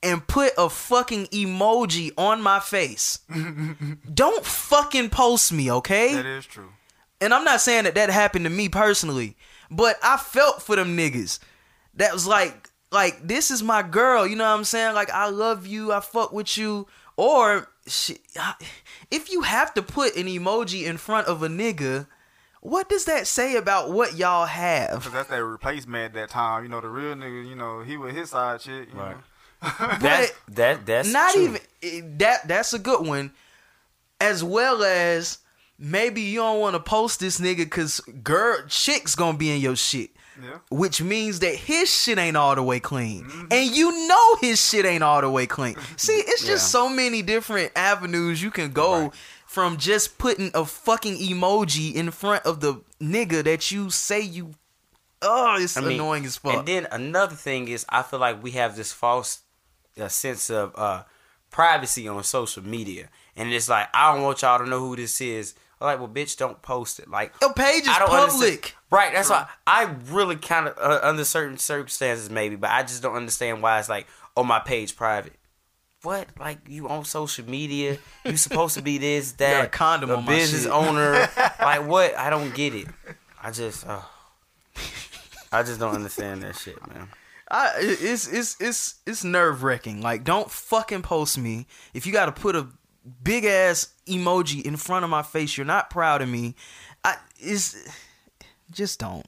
and 0.06 0.26
put 0.26 0.54
a 0.58 0.70
fucking 0.70 1.26
emoji 1.28 2.12
on 2.18 2.42
my 2.42 2.60
face, 2.62 3.20
don't 4.14 4.46
fucking 4.46 5.10
post 5.10 5.52
me, 5.52 5.72
okay? 5.72 6.14
that 6.16 6.26
is 6.26 6.46
true. 6.46 6.70
And 7.22 7.34
I'm 7.34 7.44
not 7.44 7.62
saying 7.62 7.86
that 7.86 7.96
that 7.96 8.10
happened 8.10 8.46
to 8.46 8.52
me 8.52 8.70
personally, 8.70 9.36
but 9.72 9.98
I 10.04 10.18
felt 10.18 10.62
for 10.62 10.76
them 10.76 10.96
niggas. 10.98 11.40
That 11.96 12.14
was 12.14 12.28
like, 12.28 12.70
like 12.92 13.26
this 13.28 13.50
is 13.52 13.64
my 13.64 13.82
girl. 13.82 14.28
You 14.28 14.36
know 14.36 14.44
what 14.44 14.58
I'm 14.58 14.64
saying? 14.66 14.94
Like 14.96 15.10
I 15.10 15.30
love 15.30 15.66
you. 15.66 15.92
I 15.94 16.02
fuck 16.02 16.32
with 16.34 16.58
you. 16.58 16.88
Or 17.18 17.70
shit, 17.88 18.20
if 19.10 19.32
you 19.32 19.42
have 19.42 19.74
to 19.76 19.82
put 19.82 20.18
an 20.18 20.26
emoji 20.28 20.84
in 20.86 20.98
front 20.98 21.28
of 21.28 21.42
a 21.42 21.48
nigga, 21.48 22.08
what 22.60 22.90
does 22.90 23.06
that 23.06 23.28
say 23.28 23.56
about 23.56 23.92
what 23.92 24.18
y'all 24.18 24.46
have? 24.46 25.04
Cause 25.04 25.12
that's 25.14 25.30
that 25.30 25.44
replacement 25.44 26.04
at 26.06 26.14
that 26.16 26.30
time. 26.32 26.64
You 26.64 26.70
know, 26.70 26.82
the 26.82 26.90
real 26.90 27.16
nigga. 27.16 27.48
You 27.48 27.56
know, 27.56 27.80
he 27.82 27.96
with 27.96 28.14
his 28.14 28.32
side 28.32 28.62
shit. 28.62 28.90
You 28.90 29.00
Right. 29.00 29.12
know? 29.16 29.24
That's 30.00 30.32
that 30.50 30.86
that's 30.86 31.12
not 31.12 31.34
true. 31.34 31.44
even 31.44 31.62
eh, 31.84 32.02
that 32.18 32.48
that's 32.48 32.74
a 32.74 32.80
good 32.80 33.06
one. 33.06 33.32
As 34.22 34.44
well 34.44 34.84
as 34.84 35.40
maybe 35.78 36.22
you 36.22 36.40
don't 36.40 36.60
want 36.60 36.76
to 36.76 36.80
post 36.80 37.20
this 37.20 37.40
nigga 37.40 37.58
because 37.58 38.00
girl 38.24 38.60
chick's 38.68 39.16
gonna 39.16 39.38
be 39.38 39.52
in 39.52 39.62
your 39.62 39.76
shit. 39.76 40.12
Yeah. 40.38 40.58
which 40.70 41.02
means 41.02 41.40
that 41.40 41.56
his 41.56 41.90
shit 41.90 42.18
ain't 42.18 42.36
all 42.36 42.56
the 42.56 42.64
way 42.64 42.82
clean. 42.82 43.26
And 43.52 43.74
you 43.74 44.06
know 44.10 44.36
his 44.42 44.60
shit 44.62 44.84
ain't 44.86 45.02
all 45.02 45.22
the 45.22 45.30
way 45.30 45.46
clean. 45.48 45.78
See 45.96 46.12
it's 46.12 46.42
just 46.46 46.66
Yeah. 46.76 46.80
so 46.82 46.90
many 46.90 47.22
different 47.22 47.72
avenues 47.74 48.44
you 48.44 48.52
can 48.52 48.74
go 48.74 49.14
from 49.48 49.78
just 49.78 50.18
putting 50.18 50.52
a 50.54 50.66
fucking 50.66 51.16
emoji 51.20 51.96
in 51.96 52.12
front 52.12 52.46
of 52.46 52.60
the 52.60 52.82
nigga 53.02 53.46
that 53.46 53.72
you 53.72 53.90
say 53.90 54.20
you 54.20 54.56
oh 55.22 55.56
it's 55.58 55.78
I 55.78 55.82
mean, 55.82 55.94
annoying 55.94 56.26
as 56.26 56.36
fuck. 56.36 56.54
And 56.54 56.68
then 56.68 56.88
another 56.92 57.36
thing 57.36 57.70
is, 57.70 57.86
I 57.88 58.02
feel 58.04 58.20
like 58.20 58.44
we 58.44 58.52
have 58.52 58.76
this 58.76 58.92
false 58.92 59.40
uh, 60.00 60.08
sense 60.08 60.50
of 60.50 60.74
uh, 60.76 61.04
privacy 61.52 62.08
on 62.08 62.24
social 62.24 62.64
media, 62.64 63.10
and 63.36 63.54
it's 63.54 63.70
like 63.70 63.88
I 63.94 64.14
don't 64.14 64.24
want 64.24 64.42
y'all 64.42 64.60
to 64.60 64.66
know 64.70 64.80
who 64.80 64.96
this 64.96 65.20
is 65.22 65.56
I'm 65.82 65.88
like, 65.88 66.00
well, 66.00 66.08
bitch, 66.08 66.38
don't 66.38 66.62
post 66.62 67.00
it. 67.00 67.10
Like, 67.10 67.34
Your 67.42 67.54
page 67.54 67.84
is 67.84 67.90
I 67.90 68.00
don't 68.00 68.08
public. 68.08 68.32
understand- 68.34 68.74
Right. 68.90 69.14
That's 69.14 69.30
why 69.30 69.48
I 69.68 69.94
really 70.10 70.38
kind 70.38 70.70
of 70.70 70.78
uh, 70.78 71.00
under 71.04 71.26
certain 71.26 71.58
circumstances 71.58 72.30
maybe, 72.30 72.56
but 72.56 72.70
I 72.70 72.84
just 72.84 73.02
don't 73.02 73.16
understand 73.16 73.62
why 73.62 73.78
it's 73.80 73.90
like, 73.90 74.08
oh, 74.38 74.44
my 74.46 74.60
page 74.60 74.96
private. 74.96 75.34
What? 76.04 76.28
Like 76.40 76.60
you 76.70 76.88
on 76.88 77.04
social 77.04 77.46
media? 77.46 77.98
You 78.24 78.38
supposed 78.38 78.76
to 78.76 78.82
be 78.82 79.00
this, 79.00 79.32
got 79.34 79.38
that, 79.40 79.66
a 79.66 79.68
condom 79.68 80.12
a 80.12 80.16
on 80.16 80.24
my 80.26 80.32
business 80.32 80.64
shit. 80.64 80.72
owner. 80.72 81.28
like 81.60 81.86
what? 81.86 82.18
I 82.18 82.30
don't 82.30 82.54
get 82.56 82.74
it. 82.74 82.88
I 83.44 83.52
just, 83.52 83.86
uh, 83.86 84.00
I 85.52 85.64
just 85.64 85.80
don't 85.80 85.96
understand 85.96 86.42
that 86.44 86.56
shit, 86.56 86.78
man. 86.88 87.10
I, 87.50 87.72
it's 87.78 88.28
it's 88.28 88.60
it's 88.60 88.96
it's 89.06 89.24
nerve 89.24 89.64
wracking. 89.64 90.02
Like, 90.02 90.24
don't 90.24 90.50
fucking 90.50 91.04
post 91.04 91.38
me 91.38 91.68
if 91.94 92.08
you 92.08 92.14
got 92.14 92.26
to 92.26 92.32
put 92.32 92.56
a 92.56 92.68
big 93.24 93.46
ass 93.46 93.90
emoji 94.08 94.64
in 94.64 94.78
front 94.78 95.04
of 95.04 95.12
my 95.12 95.22
face. 95.22 95.56
You're 95.58 95.66
not 95.66 95.90
proud 95.90 96.22
of 96.22 96.30
me. 96.30 96.56
I 97.04 97.18
is 97.40 97.88
just 98.72 99.00
don't. 99.00 99.28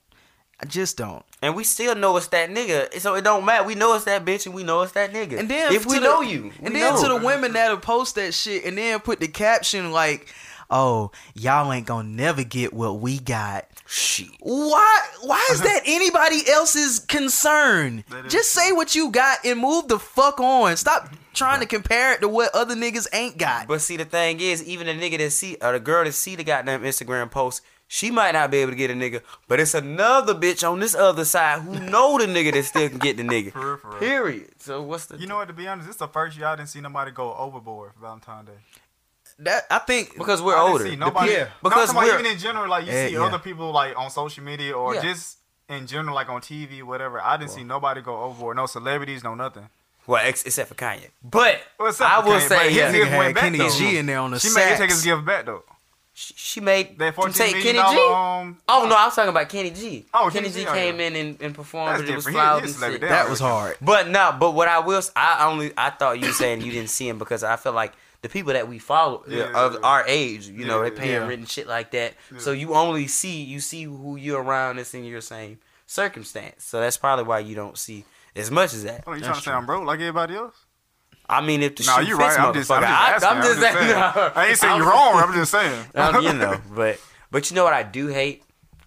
I 0.59 0.65
just 0.65 0.97
don't. 0.97 1.23
And 1.43 1.55
we 1.55 1.63
still 1.63 1.93
know 1.93 2.17
it's 2.17 2.27
that 2.27 2.49
nigga, 2.49 2.99
so 2.99 3.13
it 3.13 3.23
don't 3.23 3.45
matter. 3.45 3.63
We 3.63 3.75
know 3.75 3.93
it's 3.93 4.05
that 4.05 4.25
bitch, 4.25 4.47
and 4.47 4.55
we 4.55 4.63
know 4.63 4.81
it's 4.81 4.93
that 4.93 5.13
nigga. 5.13 5.37
And 5.37 5.47
then 5.47 5.71
if 5.71 5.85
we 5.85 5.99
the- 5.99 6.05
know 6.05 6.21
you, 6.21 6.51
and 6.63 6.75
then 6.75 6.95
know. 6.95 7.01
to 7.03 7.09
the 7.09 7.17
women 7.23 7.53
that'll 7.53 7.77
post 7.77 8.15
that 8.15 8.33
shit 8.33 8.65
and 8.65 8.75
then 8.75 8.99
put 8.99 9.19
the 9.19 9.27
caption 9.27 9.91
like, 9.91 10.33
"Oh, 10.69 11.11
y'all 11.33 11.71
ain't 11.71 11.87
gonna 11.87 12.07
never 12.07 12.43
get 12.43 12.73
what 12.73 12.99
we 12.99 13.19
got." 13.19 13.67
shit. 13.87 14.29
Why? 14.39 15.01
Why 15.21 15.47
is 15.51 15.61
that 15.61 15.81
anybody 15.85 16.41
else's 16.49 16.99
concern? 16.99 18.03
Just 18.27 18.51
say 18.51 18.71
what 18.71 18.93
you 18.93 19.09
got 19.09 19.39
and 19.45 19.59
move 19.59 19.87
the 19.87 19.97
fuck 19.97 20.39
on. 20.39 20.75
Stop 20.77 21.09
trying 21.33 21.61
to 21.61 21.65
compare 21.65 22.13
it 22.13 22.21
to 22.21 22.27
what 22.27 22.53
other 22.53 22.75
niggas 22.75 23.07
ain't 23.13 23.37
got. 23.37 23.67
But 23.67 23.81
see, 23.81 23.97
the 23.97 24.05
thing 24.05 24.39
is, 24.39 24.63
even 24.63 24.87
the 24.87 24.93
nigga 24.93 25.17
that 25.19 25.31
see 25.31 25.57
or 25.61 25.71
the 25.71 25.79
girl 25.79 26.03
that 26.03 26.13
see 26.13 26.35
the 26.35 26.43
goddamn 26.43 26.83
Instagram 26.83 27.31
post, 27.31 27.61
she 27.87 28.11
might 28.11 28.33
not 28.33 28.51
be 28.51 28.57
able 28.57 28.71
to 28.71 28.77
get 28.77 28.91
a 28.91 28.93
nigga, 28.93 29.21
but 29.47 29.61
it's 29.61 29.73
another 29.73 30.35
bitch 30.35 30.69
on 30.69 30.79
this 30.81 30.93
other 30.93 31.23
side 31.23 31.61
who 31.61 31.79
know 31.89 32.17
the 32.17 32.25
nigga 32.25 32.53
that 32.53 32.65
still 32.65 32.89
can 32.89 32.97
get 32.97 33.15
the 33.17 33.23
nigga. 33.23 33.53
For 33.53 33.59
real, 33.59 33.77
for 33.77 33.89
real. 33.91 33.99
Period. 33.99 34.49
So 34.59 34.81
what's 34.81 35.05
the? 35.05 35.17
You 35.17 35.27
know 35.27 35.37
what? 35.37 35.47
To 35.47 35.53
be 35.53 35.67
honest, 35.67 35.87
this 35.87 35.95
is 35.95 35.99
the 35.99 36.07
first 36.07 36.37
year 36.37 36.47
I 36.47 36.55
didn't 36.57 36.69
see 36.69 36.81
nobody 36.81 37.11
go 37.11 37.33
overboard 37.35 37.93
for 37.93 38.01
Valentine's 38.01 38.47
Day. 38.47 38.53
That 39.39 39.65
I 39.69 39.79
think 39.79 40.17
because 40.17 40.41
we're 40.41 40.55
I 40.55 40.61
older. 40.61 40.83
See 40.85 40.91
The 40.91 40.95
nobody, 40.97 41.31
yeah, 41.31 41.43
because 41.43 41.51
because 41.61 41.89
about 41.91 42.03
we're- 42.05 42.13
even 42.19 42.25
in 42.31 42.39
general, 42.39 42.67
like 42.69 42.85
you 42.87 42.91
Eh, 42.91 43.07
see 43.07 43.13
yeah. 43.13 43.23
other 43.23 43.37
people 43.39 43.71
like 43.71 43.95
on 43.97 44.09
social 44.09 44.43
media 44.43 44.73
or 44.75 44.95
Yeah. 44.95 45.01
just 45.01 45.37
in 45.69 45.85
general, 45.85 46.15
like 46.15 46.27
on 46.29 46.41
TV, 46.41 46.81
whatever. 46.81 47.21
I 47.21 47.37
didn't 47.37 47.51
see 47.51 47.63
nobody 47.63 48.01
go 48.01 48.19
overboard. 48.23 48.55
No 48.57 48.65
celebrities, 48.65 49.23
no 49.23 49.35
nothing. 49.35 49.69
well, 50.07 50.25
ex- 50.25 50.43
except 50.43 50.69
for 50.69 50.75
Kanye. 50.75 51.09
But 51.21 51.61
Well, 51.77 51.89
except 51.89 52.09
I 52.09 52.21
for 52.21 52.27
will 52.29 52.35
Kanye, 52.37 52.47
say, 52.47 52.55
but 52.57 52.65
his 52.67 52.75
yeah, 52.77 52.91
gift 52.93 53.11
went 53.11 53.23
had 53.23 53.35
back, 53.35 53.43
Kenny 53.43 53.57
though. 53.59 53.69
G 53.69 53.97
in 53.97 54.05
there 54.07 54.19
on 54.19 54.31
the 54.31 54.39
She 54.39 54.49
made 54.53 54.69
him 54.69 54.77
take 54.77 54.89
his 54.89 55.03
gift 55.03 55.25
back 55.25 55.45
though. 55.45 55.63
she, 56.13 56.33
she 56.35 56.59
made 56.61 56.97
That 56.97 56.97
them 56.97 57.13
fourteen 57.13 57.33
take 57.33 57.55
million 57.57 57.75
Kenny 57.75 57.89
G. 57.89 57.95
dollar. 57.95 58.15
Um, 58.15 58.57
Oh 58.67 58.87
no, 58.89 58.95
I 58.95 59.05
was 59.05 59.15
talking 59.15 59.29
about 59.29 59.49
Kenny 59.49 59.69
G. 59.69 60.05
Oh, 60.15 60.29
Kenny 60.31 60.33
Kenny 60.33 60.47
G 60.49 60.53
G, 60.61 60.67
oh, 60.67 60.73
came 60.73 60.99
yeah. 60.99 61.05
in 61.07 61.15
and, 61.15 61.41
and 61.41 61.53
performed, 61.53 61.89
That's 61.89 61.99
and 62.01 62.09
it 62.09 62.15
was 62.15 62.25
different. 62.25 62.65
He- 62.65 62.85
and 62.87 62.93
shit. 62.93 63.01
That 63.01 63.29
was 63.29 63.39
hard. 63.39 63.77
But 63.81 64.07
no, 64.07 64.35
but 64.39 64.51
what 64.51 64.67
I 64.67 64.79
will, 64.79 65.03
I 65.15 65.45
only, 65.45 65.73
I 65.77 65.91
thought 65.91 66.19
you 66.19 66.25
were 66.27 66.33
saying 66.33 66.61
you 66.61 66.71
didn't 66.71 66.89
see 66.89 67.07
him 67.07 67.19
because 67.19 67.43
I 67.43 67.55
feel 67.57 67.73
like 67.73 67.93
the 68.21 68.29
people 68.29 68.53
that 68.53 68.67
we 68.67 68.79
follow 68.79 69.23
uh, 69.27 69.31
Yeah. 69.31 69.51
of 69.53 69.83
our 69.83 70.03
age, 70.07 70.47
you 70.47 70.65
know, 70.65 70.83
Yeah, 70.83 70.89
they 70.89 70.95
paying 70.95 71.11
yeah. 71.21 71.27
written 71.27 71.45
shit 71.45 71.67
like 71.67 71.91
that. 71.91 72.13
So 72.37 72.51
you 72.51 72.73
only 72.73 73.07
see, 73.07 73.43
you 73.43 73.59
see 73.59 73.83
who 73.83 74.15
you're 74.15 74.41
around 74.41 74.77
that's 74.77 74.93
in 74.93 75.03
your 75.03 75.21
same 75.21 75.59
circumstance. 75.85 76.63
So 76.65 76.79
that's 76.79 76.97
probably 76.97 77.25
why 77.25 77.39
you 77.39 77.55
don't 77.55 77.77
see 77.77 78.05
as 78.35 78.51
much 78.51 78.73
as 78.73 78.83
that. 78.83 79.03
Oh, 79.07 79.13
you 79.13 79.21
That's 79.21 79.27
trying 79.27 79.39
to 79.39 79.43
say 79.45 79.51
I'm 79.51 79.65
broke 79.65 79.85
like 79.85 79.99
everybody 79.99 80.35
else? 80.35 80.55
I 81.29 81.41
mean, 81.41 81.61
if 81.61 81.75
the 81.75 81.83
No, 81.85 81.97
shoe 81.97 82.07
you 82.07 82.17
fits, 82.17 82.37
right. 82.37 82.39
I'm 82.47 82.53
just, 82.53 82.71
I'm 82.71 82.81
just 82.81 82.91
motherfucker, 82.91 83.25
asking. 83.25 83.27
I, 83.27 83.35
am 83.35 83.41
just 83.43 83.59
saying. 83.59 83.75
saying. 83.75 84.31
I 84.35 84.47
ain't 84.47 84.57
saying 84.57 84.77
you're 84.77 84.89
wrong. 84.89 85.13
I'm 85.15 85.33
just 85.33 85.51
saying. 85.51 85.85
Um, 85.95 86.23
you 86.23 86.33
know, 86.33 86.61
but 86.75 86.99
but 87.31 87.49
you 87.49 87.55
know 87.55 87.63
what 87.65 87.73
I 87.73 87.83
do 87.83 88.07
hate 88.07 88.43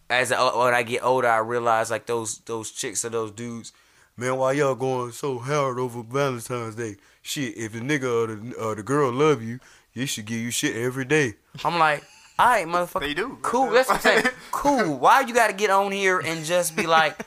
as 0.09 0.33
I, 0.33 0.43
when 0.57 0.73
I 0.75 0.83
get 0.83 1.05
older, 1.05 1.29
I 1.29 1.39
realize 1.39 1.91
like 1.91 2.07
those 2.07 2.39
those 2.41 2.71
chicks 2.71 3.05
or 3.05 3.11
those 3.11 3.31
dudes. 3.31 3.73
Man, 4.17 4.37
why 4.37 4.53
y'all 4.53 4.75
going 4.75 5.13
so 5.13 5.39
hard 5.39 5.79
over 5.79 6.03
Valentine's 6.03 6.75
Day? 6.75 6.97
Shit, 7.31 7.57
if 7.57 7.73
the 7.75 7.79
nigga 7.79 8.25
or 8.25 8.35
the, 8.35 8.55
or 8.57 8.75
the 8.75 8.83
girl 8.83 9.13
love 9.13 9.41
you, 9.41 9.61
you 9.93 10.05
should 10.07 10.25
give 10.25 10.41
you 10.41 10.51
shit 10.51 10.75
every 10.75 11.05
day. 11.05 11.35
I'm 11.65 11.79
like, 11.79 12.03
all 12.37 12.47
right, 12.47 12.67
motherfucker. 12.67 13.03
They 13.03 13.15
do. 13.15 13.39
Cool. 13.41 13.71
That's 13.71 13.89
what 13.89 13.99
I'm 13.99 14.23
saying. 14.23 14.25
Cool. 14.51 14.99
Why 14.99 15.21
you 15.21 15.33
got 15.33 15.47
to 15.47 15.53
get 15.53 15.71
on 15.71 15.93
here 15.93 16.19
and 16.19 16.45
just 16.45 16.75
be 16.75 16.89
like 16.89 17.25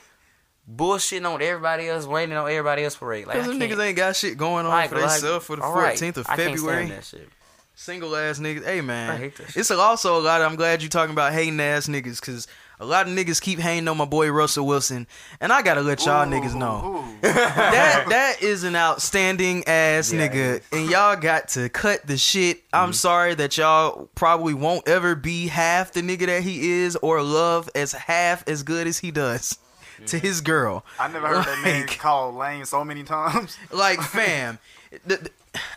bullshitting 0.70 1.24
on 1.24 1.40
everybody 1.40 1.88
else, 1.88 2.04
waiting 2.04 2.36
on 2.36 2.50
everybody 2.50 2.84
else 2.84 2.96
parade? 2.96 3.26
Like, 3.26 3.36
I 3.36 3.38
Because 3.40 3.58
them 3.58 3.66
niggas 3.66 3.82
ain't 3.82 3.96
got 3.96 4.14
shit 4.14 4.36
going 4.36 4.66
on 4.66 4.72
like, 4.72 4.90
for 4.90 4.96
like, 4.96 5.10
themselves 5.10 5.46
for 5.46 5.56
the 5.56 5.62
all 5.62 5.74
right, 5.74 5.96
14th 5.96 6.18
of 6.18 6.26
I 6.28 6.36
can't 6.36 6.58
stand 6.58 6.58
February. 6.58 6.86
that 6.90 7.04
shit. 7.04 7.28
Single 7.74 8.14
ass 8.14 8.38
niggas. 8.40 8.64
Hey 8.64 8.82
man, 8.82 9.10
I 9.10 9.16
hate 9.16 9.36
that 9.36 9.46
shit. 9.46 9.56
it's 9.56 9.70
also 9.70 10.18
a 10.18 10.20
lot. 10.20 10.42
Of, 10.42 10.50
I'm 10.50 10.56
glad 10.56 10.82
you 10.82 10.90
talking 10.90 11.12
about 11.14 11.32
hating 11.32 11.58
ass 11.60 11.88
niggas 11.88 12.20
because 12.20 12.46
a 12.80 12.84
lot 12.84 13.06
of 13.06 13.12
niggas 13.12 13.40
keep 13.40 13.58
hating 13.58 13.88
on 13.88 13.96
my 13.96 14.04
boy 14.04 14.30
Russell 14.30 14.66
Wilson, 14.66 15.06
and 15.40 15.52
I 15.52 15.62
gotta 15.62 15.82
let 15.82 16.04
y'all 16.04 16.26
niggas 16.26 16.54
know 16.54 17.04
that 17.20 18.06
that 18.08 18.42
is 18.42 18.64
an 18.64 18.76
outstanding 18.76 19.64
ass 19.66 20.12
Yeah, 20.12 20.28
nigga, 20.28 20.62
and 20.72 20.90
y'all 20.90 21.16
got 21.16 21.48
to 21.50 21.68
cut 21.68 22.06
the 22.06 22.16
shit. 22.16 22.62
I'm 22.72 22.86
mm-hmm. 22.86 22.92
sorry 22.92 23.34
that 23.34 23.56
y'all 23.56 24.08
probably 24.14 24.54
won't 24.54 24.88
ever 24.88 25.14
be 25.14 25.46
half 25.48 25.92
the 25.92 26.02
nigga 26.02 26.26
that 26.26 26.42
he 26.42 26.70
is, 26.70 26.96
or 26.96 27.22
love 27.22 27.70
as 27.74 27.92
half 27.92 28.46
as 28.48 28.62
good 28.62 28.86
as 28.86 28.98
he 28.98 29.10
does 29.10 29.58
to 30.06 30.16
mm-hmm. 30.16 30.26
his 30.26 30.40
girl. 30.40 30.84
I 30.98 31.08
never 31.08 31.28
heard 31.28 31.44
that 31.44 31.62
name 31.64 31.86
called 31.86 32.34
lame 32.34 32.64
so 32.64 32.84
many 32.84 33.04
times. 33.04 33.56
like 33.72 34.00
fam 34.00 34.58
the, 35.06 35.16
the- 35.16 35.30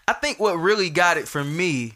i 0.07 0.13
think 0.13 0.39
what 0.39 0.55
really 0.55 0.89
got 0.89 1.17
it 1.17 1.27
for 1.27 1.43
me 1.43 1.93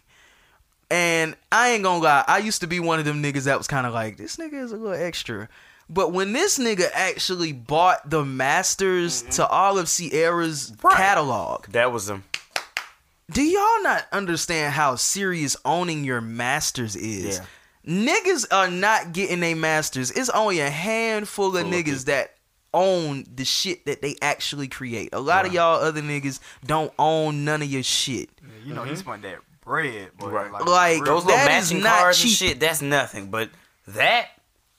and 0.91 1.35
i 1.51 1.69
ain't 1.69 1.83
gonna 1.83 2.03
lie 2.03 2.23
i 2.27 2.37
used 2.37 2.61
to 2.61 2.67
be 2.67 2.79
one 2.79 2.99
of 2.99 3.05
them 3.05 3.23
niggas 3.23 3.45
that 3.45 3.57
was 3.57 3.67
kind 3.67 3.87
of 3.87 3.93
like 3.93 4.17
this 4.17 4.35
nigga 4.35 4.53
is 4.53 4.71
a 4.71 4.77
little 4.77 5.01
extra. 5.01 5.49
But 5.89 6.13
when 6.13 6.31
this 6.31 6.57
nigga 6.57 6.89
actually 6.93 7.51
bought 7.51 8.09
the 8.09 8.23
masters 8.23 9.23
to 9.23 9.45
all 9.45 9.77
of 9.77 9.87
Ciara's 9.87 10.71
catalog. 10.89 11.67
That 11.67 11.91
was 11.91 12.05
them. 12.05 12.23
do 13.29 13.41
y'all 13.41 13.83
not 13.83 14.05
understand 14.13 14.73
how 14.73 14.95
serious 14.95 15.57
owning 15.65 16.05
your 16.05 16.21
masters 16.21 16.95
is? 16.95 17.41
Yeah. 17.85 18.05
niggas 18.05 18.45
are 18.51 18.69
not 18.71 19.11
getting 19.11 19.41
their 19.41 19.55
masters. 19.55 20.11
It's 20.11 20.29
only 20.29 20.61
a 20.61 20.69
handful 20.69 21.47
of 21.47 21.63
Full 21.63 21.73
of 21.73 21.73
niggas 21.73 22.05
that 22.05 22.35
own 22.73 23.25
the 23.33 23.43
shit 23.43 23.85
that 23.85 24.01
they 24.01 24.15
actually 24.21 24.69
create. 24.69 25.09
A 25.11 25.19
lot 25.19 25.45
of 25.45 25.51
y'all 25.51 25.81
other 25.81 26.01
niggas 26.01 26.39
don't 26.65 26.93
own 26.97 27.43
none 27.43 27.61
of 27.61 27.69
your 27.69 27.83
shit. 27.83 28.29
You 28.63 28.73
know, 28.73 28.83
he's 28.83 28.99
mm-hmm. 28.99 29.09
one 29.09 29.21
that 29.23 29.39
bread, 29.72 30.17
boy. 30.17 30.28
Right. 30.30 30.51
Like, 30.51 30.65
Like, 30.65 31.05
Those 31.05 31.24
little 31.24 31.38
That 31.38 31.63
is 31.63 31.72
matching 31.72 31.84
not 31.84 31.99
cards 31.99 32.22
and 32.24 32.32
shit, 32.32 32.59
that's 32.59 32.82
nothing. 32.82 33.32
But 33.32 33.49
that, 33.88 34.28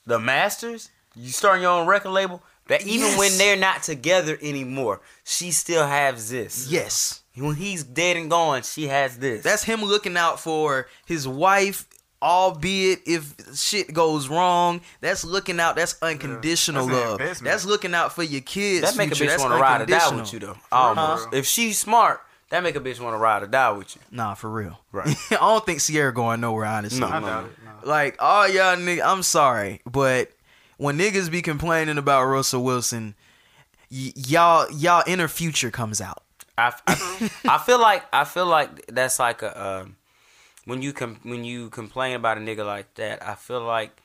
the 0.05 0.19
Masters, 0.19 0.89
you 1.15 1.29
starting 1.31 1.63
your 1.63 1.71
own 1.71 1.87
record 1.87 2.11
label, 2.11 2.43
that 2.67 2.81
even 2.85 3.07
Yes. 3.07 3.17
when 3.17 3.37
they're 3.39 3.55
not 3.57 3.81
together 3.81 4.37
anymore, 4.41 5.01
she 5.23 5.51
still 5.51 5.87
has 5.87 6.29
this. 6.29 6.67
yes 6.69 7.21
When 7.35 7.55
he's 7.55 7.83
dead 7.83 8.17
and 8.17 8.29
gone, 8.29 8.61
she 8.61 8.87
has 8.87 9.17
this. 9.17 9.41
that's 9.43 9.63
him 9.63 9.81
looking 9.83 10.15
out 10.15 10.39
for 10.39 10.87
his 11.05 11.27
wife 11.27 11.87
albeit 12.21 12.99
if 13.05 13.33
shit 13.53 13.93
goes 13.93 14.29
wrong 14.29 14.79
that's 15.01 15.25
looking 15.25 15.59
out 15.59 15.75
that's 15.75 15.97
unconditional 16.01 16.87
That's 16.87 17.09
love 17.09 17.39
that's 17.43 17.65
looking 17.65 17.93
out 17.93 18.13
for 18.13 18.23
your 18.23 18.39
kids 18.39 18.81
that 18.87 18.95
make 18.95 19.11
a 19.11 19.15
bitch 19.15 19.37
want 19.39 19.51
to 19.53 19.59
ride 19.59 19.81
or 19.81 19.85
die 19.85 20.15
with 20.15 20.31
you 20.31 20.39
though. 20.39 20.57
Almost. 20.71 21.33
If 21.33 21.45
she's 21.45 21.77
smart, 21.77 22.21
that 22.53 22.61
make 22.61 22.75
a 22.75 22.79
bitch 22.79 22.99
want 22.99 23.15
to 23.15 23.17
ride 23.17 23.41
or 23.41 23.47
die 23.47 23.71
with 23.71 23.95
you. 23.95 24.01
Nah, 24.11 24.35
for 24.35 24.47
real. 24.47 24.79
Right. 24.91 25.07
I 25.31 25.37
don't 25.37 25.65
think 25.65 25.81
Ciara 25.81 26.13
going 26.13 26.39
nowhere, 26.39 26.65
honestly. 26.65 26.99
No. 26.99 27.07
I 27.07 27.19
doubt 27.19 27.45
it. 27.45 27.87
Like, 27.87 28.15
all 28.19 28.47
y'all 28.47 28.77
niggas, 28.77 29.03
I'm 29.03 29.23
sorry, 29.23 29.81
but 29.87 30.29
when 30.77 30.99
niggas 30.99 31.31
be 31.31 31.41
complaining 31.41 31.97
about 31.97 32.25
Russell 32.25 32.63
Wilson, 32.63 33.15
y- 33.89 34.13
y'all 34.15 34.71
y'all 34.71 35.03
inner 35.07 35.27
future 35.27 35.71
comes 35.71 35.99
out. 35.99 36.21
I, 36.55 36.73
I, 36.85 37.31
I 37.45 37.57
feel 37.57 37.81
like 37.81 38.05
I 38.13 38.23
feel 38.23 38.45
like 38.45 38.85
that's 38.85 39.17
like 39.17 39.41
a 39.41 39.79
um, 39.81 39.95
when 40.65 40.83
you 40.83 40.93
com- 40.93 41.21
when 41.23 41.43
you 41.43 41.71
complain 41.71 42.15
about 42.15 42.37
a 42.37 42.41
nigga 42.41 42.63
like 42.63 42.93
that. 42.93 43.27
I 43.27 43.33
feel 43.33 43.61
like 43.61 43.99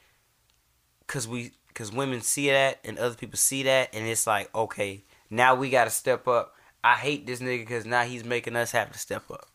because 1.06 1.28
we 1.28 1.52
because 1.68 1.92
women 1.92 2.22
see 2.22 2.48
that 2.48 2.78
and 2.82 2.98
other 2.98 3.14
people 3.14 3.36
see 3.36 3.64
that 3.64 3.90
and 3.92 4.06
it's 4.06 4.26
like 4.26 4.52
okay 4.54 5.04
now 5.30 5.54
we 5.54 5.68
got 5.68 5.84
to 5.84 5.90
step 5.90 6.26
up. 6.26 6.54
I 6.88 6.94
hate 6.94 7.26
this 7.26 7.40
nigga 7.40 7.60
because 7.60 7.84
now 7.84 8.02
he's 8.02 8.24
making 8.24 8.56
us 8.56 8.72
have 8.72 8.90
to 8.92 8.98
step 8.98 9.30
up. 9.30 9.46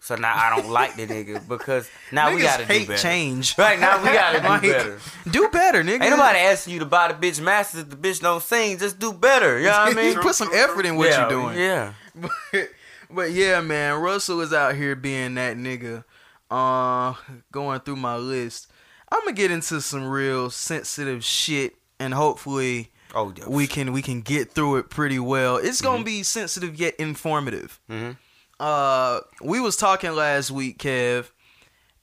So 0.00 0.16
now 0.16 0.34
I 0.34 0.54
don't 0.54 0.70
like 0.70 0.96
the 0.96 1.06
nigga 1.06 1.46
because 1.48 1.90
now 2.10 2.34
we 2.34 2.40
got 2.42 2.60
to 2.60 2.66
do 2.66 2.86
better. 2.86 3.02
change. 3.02 3.56
Right 3.58 3.78
now 3.78 4.02
we 4.02 4.12
got 4.12 4.32
to 4.32 4.40
do 4.40 4.48
Like, 4.48 4.62
better. 4.62 4.98
Do 5.30 5.48
better, 5.48 5.82
nigga. 5.82 6.02
Ain't 6.02 6.10
nobody 6.10 6.38
asking 6.38 6.74
you 6.74 6.80
to 6.80 6.86
buy 6.86 7.12
the 7.12 7.14
bitch 7.14 7.40
masters 7.40 7.82
if 7.82 7.90
the 7.90 7.96
bitch 7.96 8.20
don't 8.20 8.42
sing. 8.42 8.78
Just 8.78 8.98
do 8.98 9.12
better. 9.12 9.58
You 9.58 9.66
know 9.66 9.70
what 9.72 9.92
I 9.98 10.02
mean? 10.02 10.14
Put 10.16 10.34
some 10.34 10.50
effort 10.54 10.86
in 10.86 10.96
what 10.96 11.10
yeah, 11.10 11.20
you're 11.20 11.28
doing. 11.30 11.58
Yeah. 11.58 11.92
But, 12.14 12.68
but 13.10 13.30
yeah, 13.32 13.60
man, 13.60 14.00
Russell 14.00 14.40
is 14.40 14.52
out 14.52 14.74
here 14.74 14.94
being 14.96 15.34
that 15.34 15.56
nigga. 15.56 16.04
Uh, 16.50 17.14
going 17.50 17.80
through 17.80 17.96
my 17.96 18.16
list, 18.16 18.70
I'm 19.10 19.20
gonna 19.20 19.32
get 19.32 19.50
into 19.50 19.80
some 19.80 20.06
real 20.06 20.50
sensitive 20.50 21.24
shit, 21.24 21.74
and 21.98 22.14
hopefully 22.14 22.92
Oh, 23.14 23.32
yeah. 23.36 23.44
we 23.48 23.66
can 23.66 23.92
we 23.92 24.02
can 24.02 24.20
get 24.20 24.52
through 24.52 24.76
it 24.76 24.90
pretty 24.90 25.18
well. 25.18 25.56
It's 25.56 25.80
gonna 25.80 26.04
be 26.04 26.22
sensitive 26.22 26.76
yet 26.76 26.94
informative. 26.96 27.80
Mhm. 27.90 28.16
Uh, 28.60 29.20
we 29.42 29.60
was 29.60 29.76
talking 29.76 30.12
last 30.12 30.50
week, 30.50 30.78
Kev, 30.78 31.26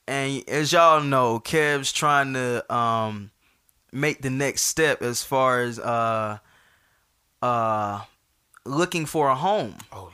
And 0.07 0.43
as 0.49 0.72
y'all 0.74 1.01
know, 1.01 1.39
Kev's 1.39 1.91
trying 1.91 2.34
to 2.34 2.74
um 2.74 3.32
make 3.93 4.22
the 4.22 4.30
next 4.30 4.62
step 4.64 5.01
as 5.01 5.24
far 5.24 5.62
as 5.62 5.80
uh 5.80 6.38
uh 7.41 8.01
looking 8.66 9.05
for 9.05 9.30
a 9.30 9.36
home. 9.36 9.76
Oh 9.91 10.03
Lord. 10.03 10.12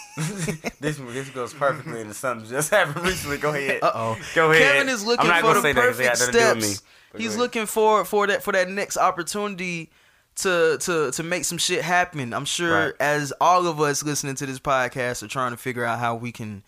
this 0.80 0.98
this 0.98 1.30
goes 1.30 1.54
perfectly 1.54 2.02
into 2.02 2.14
something 2.14 2.48
just 2.50 2.70
happened 2.72 3.06
recently. 3.06 3.38
Go 3.38 3.50
ahead. 3.54 3.80
Uh 3.84 3.92
oh. 3.94 4.18
Go 4.36 4.52
ahead. 4.52 4.74
Kevin 4.74 4.90
is 4.90 5.04
looking 5.06 5.30
I'm 5.30 5.42
not 5.42 5.42
for 5.42 5.54
the 5.56 5.62
say 5.62 5.74
that 5.74 5.82
'cause 5.82 6.00
it 6.00 6.04
perfect 6.08 6.20
had 6.20 6.28
nothing 6.28 6.34
to 6.34 6.54
do 6.54 6.56
with 6.56 6.66
steps. 6.66 6.84
Me. 7.16 7.18
But 7.18 7.24
go 7.24 7.30
He's 7.30 7.38
looking 7.38 7.66
for 7.66 8.06
for 8.06 8.28
that 8.28 8.44
for 8.44 8.52
that 8.54 8.70
next 8.70 8.98
opportunity 8.98 9.92
to 10.38 10.78
to 10.82 11.12
to 11.12 11.24
make 11.24 11.46
some 11.46 11.58
shit 11.58 11.82
happen. 11.82 12.34
I'm 12.34 12.46
sure 12.46 12.86
Right. 12.88 12.94
as 13.00 13.32
all 13.40 13.68
of 13.68 13.80
us 13.80 14.04
listening 14.04 14.36
to 14.36 14.46
this 14.46 14.60
podcast 14.60 15.24
are 15.24 15.28
trying 15.28 15.52
to 15.52 15.58
figure 15.58 15.86
out 15.86 16.00
how 16.00 16.16
we 16.16 16.32
can 16.32 16.64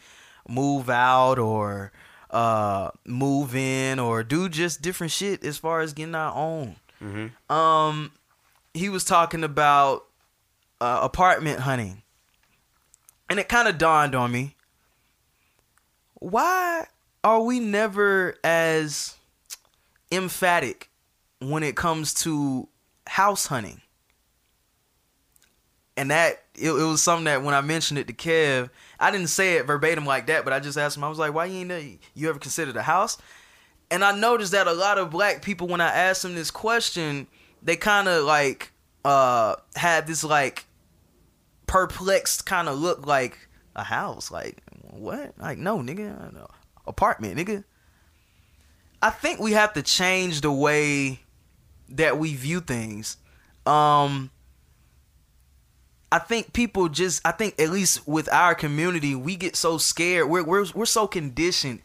move 0.47 0.89
out 0.89 1.37
or 1.39 1.91
uh 2.31 2.91
move 3.05 3.55
in 3.55 3.99
or 3.99 4.23
do 4.23 4.47
just 4.49 4.81
different 4.81 5.11
shit 5.11 5.43
as 5.43 5.57
far 5.57 5.81
as 5.81 5.93
getting 5.93 6.15
our 6.15 6.33
own. 6.35 6.75
Mhm. 7.03 7.31
Um 7.53 8.11
he 8.73 8.89
was 8.89 9.03
talking 9.03 9.43
about 9.43 10.05
uh, 10.79 10.99
apartment 11.01 11.61
hunting. 11.61 12.03
And 13.29 13.39
it 13.39 13.49
kind 13.49 13.67
of 13.67 13.77
dawned 13.77 14.13
on 14.15 14.31
me. 14.31 14.55
Why 16.15 16.85
are 17.23 17.41
we 17.41 17.59
never 17.59 18.35
as 18.43 19.15
emphatic 20.11 20.89
when 21.39 21.63
it 21.63 21.75
comes 21.75 22.13
to 22.15 22.67
house 23.07 23.47
hunting? 23.47 23.81
And 25.95 26.11
that 26.11 26.43
it, 26.55 26.69
it 26.69 26.83
was 26.83 27.01
something 27.01 27.25
that 27.25 27.43
when 27.43 27.55
I 27.55 27.61
mentioned 27.61 27.99
it 27.99 28.07
to 28.07 28.13
Kev, 28.13 28.69
I 28.99 29.09
didn't 29.11 29.27
say 29.29 29.55
it 29.55 29.65
verbatim 29.65 30.05
like 30.05 30.27
that, 30.27 30.43
but 30.43 30.53
I 30.53 30.59
just 30.59 30.77
asked 30.77 30.97
him. 30.97 31.03
I 31.03 31.09
was 31.09 31.17
like, 31.17 31.33
"Why 31.33 31.45
you 31.45 31.59
ain't 31.59 31.69
know 31.69 31.81
you 32.13 32.29
ever 32.29 32.39
considered 32.39 32.75
a 32.75 32.83
house?" 32.83 33.17
And 33.89 34.03
I 34.03 34.11
noticed 34.17 34.51
that 34.51 34.67
a 34.67 34.73
lot 34.73 34.97
of 34.97 35.09
black 35.09 35.41
people, 35.41 35.67
when 35.67 35.81
I 35.81 35.87
asked 35.87 36.21
them 36.23 36.35
this 36.35 36.51
question, 36.51 37.27
they 37.63 37.75
kind 37.77 38.07
of 38.07 38.25
like 38.25 38.71
uh 39.05 39.55
had 39.75 40.05
this 40.07 40.23
like 40.23 40.65
perplexed 41.65 42.45
kind 42.45 42.67
of 42.67 42.77
look, 42.77 43.05
like 43.05 43.47
a 43.75 43.83
house, 43.83 44.29
like 44.29 44.61
what? 44.81 45.33
Like 45.39 45.57
no, 45.57 45.79
nigga, 45.79 46.47
apartment, 46.85 47.37
nigga. 47.37 47.63
I 49.01 49.09
think 49.09 49.39
we 49.39 49.53
have 49.53 49.73
to 49.73 49.81
change 49.81 50.41
the 50.41 50.51
way 50.51 51.21
that 51.89 52.17
we 52.17 52.35
view 52.35 52.59
things. 52.59 53.17
Um 53.65 54.31
I 56.11 56.19
think 56.19 56.53
people 56.53 56.87
just 56.89 57.25
I 57.25 57.31
think 57.31 57.59
at 57.59 57.69
least 57.69 58.07
with 58.07 58.31
our 58.31 58.55
community, 58.55 59.13
we 59.13 59.35
get 59.35 59.55
so 59.55 59.77
scared. 59.77 60.29
We're 60.29 60.43
we're 60.43 60.65
we're 60.73 60.85
so 60.85 61.07
conditioned. 61.07 61.81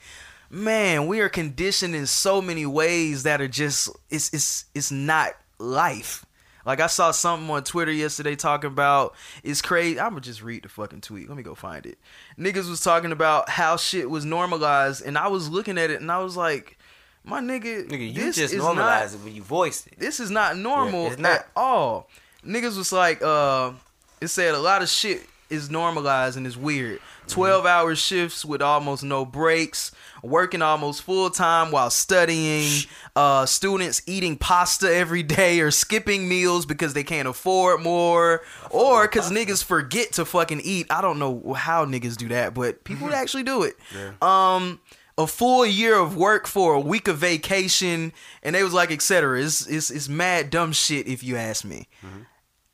Man, 0.48 1.06
we 1.06 1.20
are 1.20 1.28
conditioned 1.28 1.94
in 1.94 2.06
so 2.06 2.40
many 2.40 2.66
ways 2.66 3.24
that 3.24 3.40
are 3.40 3.48
just 3.48 3.90
it's 4.10 4.32
it's 4.32 4.66
it's 4.74 4.92
not 4.92 5.32
life. 5.58 6.24
Like 6.64 6.80
I 6.80 6.86
saw 6.86 7.10
something 7.10 7.50
on 7.50 7.64
Twitter 7.64 7.90
yesterday 7.90 8.36
talking 8.36 8.68
about 8.70 9.14
it's 9.42 9.60
crazy. 9.60 9.98
I'm 9.98 10.10
gonna 10.10 10.20
just 10.20 10.42
read 10.42 10.62
the 10.62 10.68
fucking 10.68 11.00
tweet. 11.00 11.28
Let 11.28 11.36
me 11.36 11.42
go 11.42 11.56
find 11.56 11.84
it. 11.84 11.98
Niggas 12.38 12.68
was 12.70 12.80
talking 12.80 13.10
about 13.10 13.48
how 13.48 13.76
shit 13.76 14.08
was 14.08 14.24
normalized, 14.24 15.04
and 15.04 15.18
I 15.18 15.28
was 15.28 15.48
looking 15.48 15.78
at 15.78 15.90
it, 15.90 16.00
and 16.00 16.12
I 16.12 16.18
was 16.18 16.36
like, 16.36 16.78
"My 17.24 17.40
nigga, 17.40 17.88
Nigga, 17.88 18.06
you 18.06 18.12
this 18.24 18.36
just 18.36 18.54
is 18.54 18.58
normalized 18.60 19.14
not, 19.14 19.20
it 19.20 19.24
when 19.24 19.34
you 19.34 19.42
voiced 19.42 19.86
it. 19.86 19.98
this 19.98 20.20
is 20.20 20.30
not 20.30 20.56
normal 20.56 21.04
Yeah, 21.04 21.10
it's 21.12 21.20
not. 21.20 21.30
at 21.32 21.48
all. 21.56 22.08
Niggas 22.46 22.76
was 22.76 22.92
like, 22.92 23.22
uh, 23.22 23.72
it 24.20 24.28
said 24.28 24.54
a 24.54 24.58
lot 24.60 24.82
of 24.82 24.88
shit 24.88 25.22
is 25.50 25.70
normalized 25.70 26.36
and 26.36 26.46
is 26.46 26.56
weird. 26.56 26.98
Mm-hmm. 26.98 27.28
12 27.28 27.66
hour 27.66 27.94
shifts 27.94 28.44
with 28.44 28.60
almost 28.60 29.04
no 29.04 29.24
breaks, 29.24 29.92
working 30.22 30.60
almost 30.62 31.02
full 31.02 31.30
time 31.30 31.70
while 31.70 31.88
studying, 31.90 32.68
uh, 33.14 33.46
students 33.46 34.02
eating 34.06 34.36
pasta 34.36 34.92
every 34.92 35.22
day 35.22 35.60
or 35.60 35.70
skipping 35.70 36.28
meals 36.28 36.66
because 36.66 36.94
they 36.94 37.04
can't 37.04 37.28
afford 37.28 37.80
more 37.80 38.42
or 38.70 39.02
because 39.06 39.30
niggas 39.30 39.62
forget 39.62 40.12
to 40.12 40.24
fucking 40.24 40.60
eat. 40.64 40.86
I 40.90 41.00
don't 41.00 41.18
know 41.20 41.52
how 41.52 41.84
niggas 41.84 42.16
do 42.16 42.28
that, 42.28 42.54
but 42.54 42.82
people 42.82 43.12
actually 43.14 43.44
do 43.44 43.62
it. 43.62 43.76
Um, 44.20 44.80
a 45.18 45.26
full 45.26 45.66
year 45.66 45.96
of 45.96 46.16
work 46.16 46.46
for 46.46 46.74
a 46.74 46.80
week 46.80 47.08
of 47.08 47.18
vacation, 47.18 48.12
and 48.42 48.54
they 48.54 48.62
was 48.62 48.72
like, 48.72 48.90
etc. 48.90 49.40
It's, 49.42 49.66
it's 49.66 49.90
it's 49.90 50.08
mad 50.08 50.50
dumb 50.50 50.72
shit 50.72 51.06
if 51.06 51.22
you 51.22 51.36
ask 51.36 51.64
me. 51.64 51.88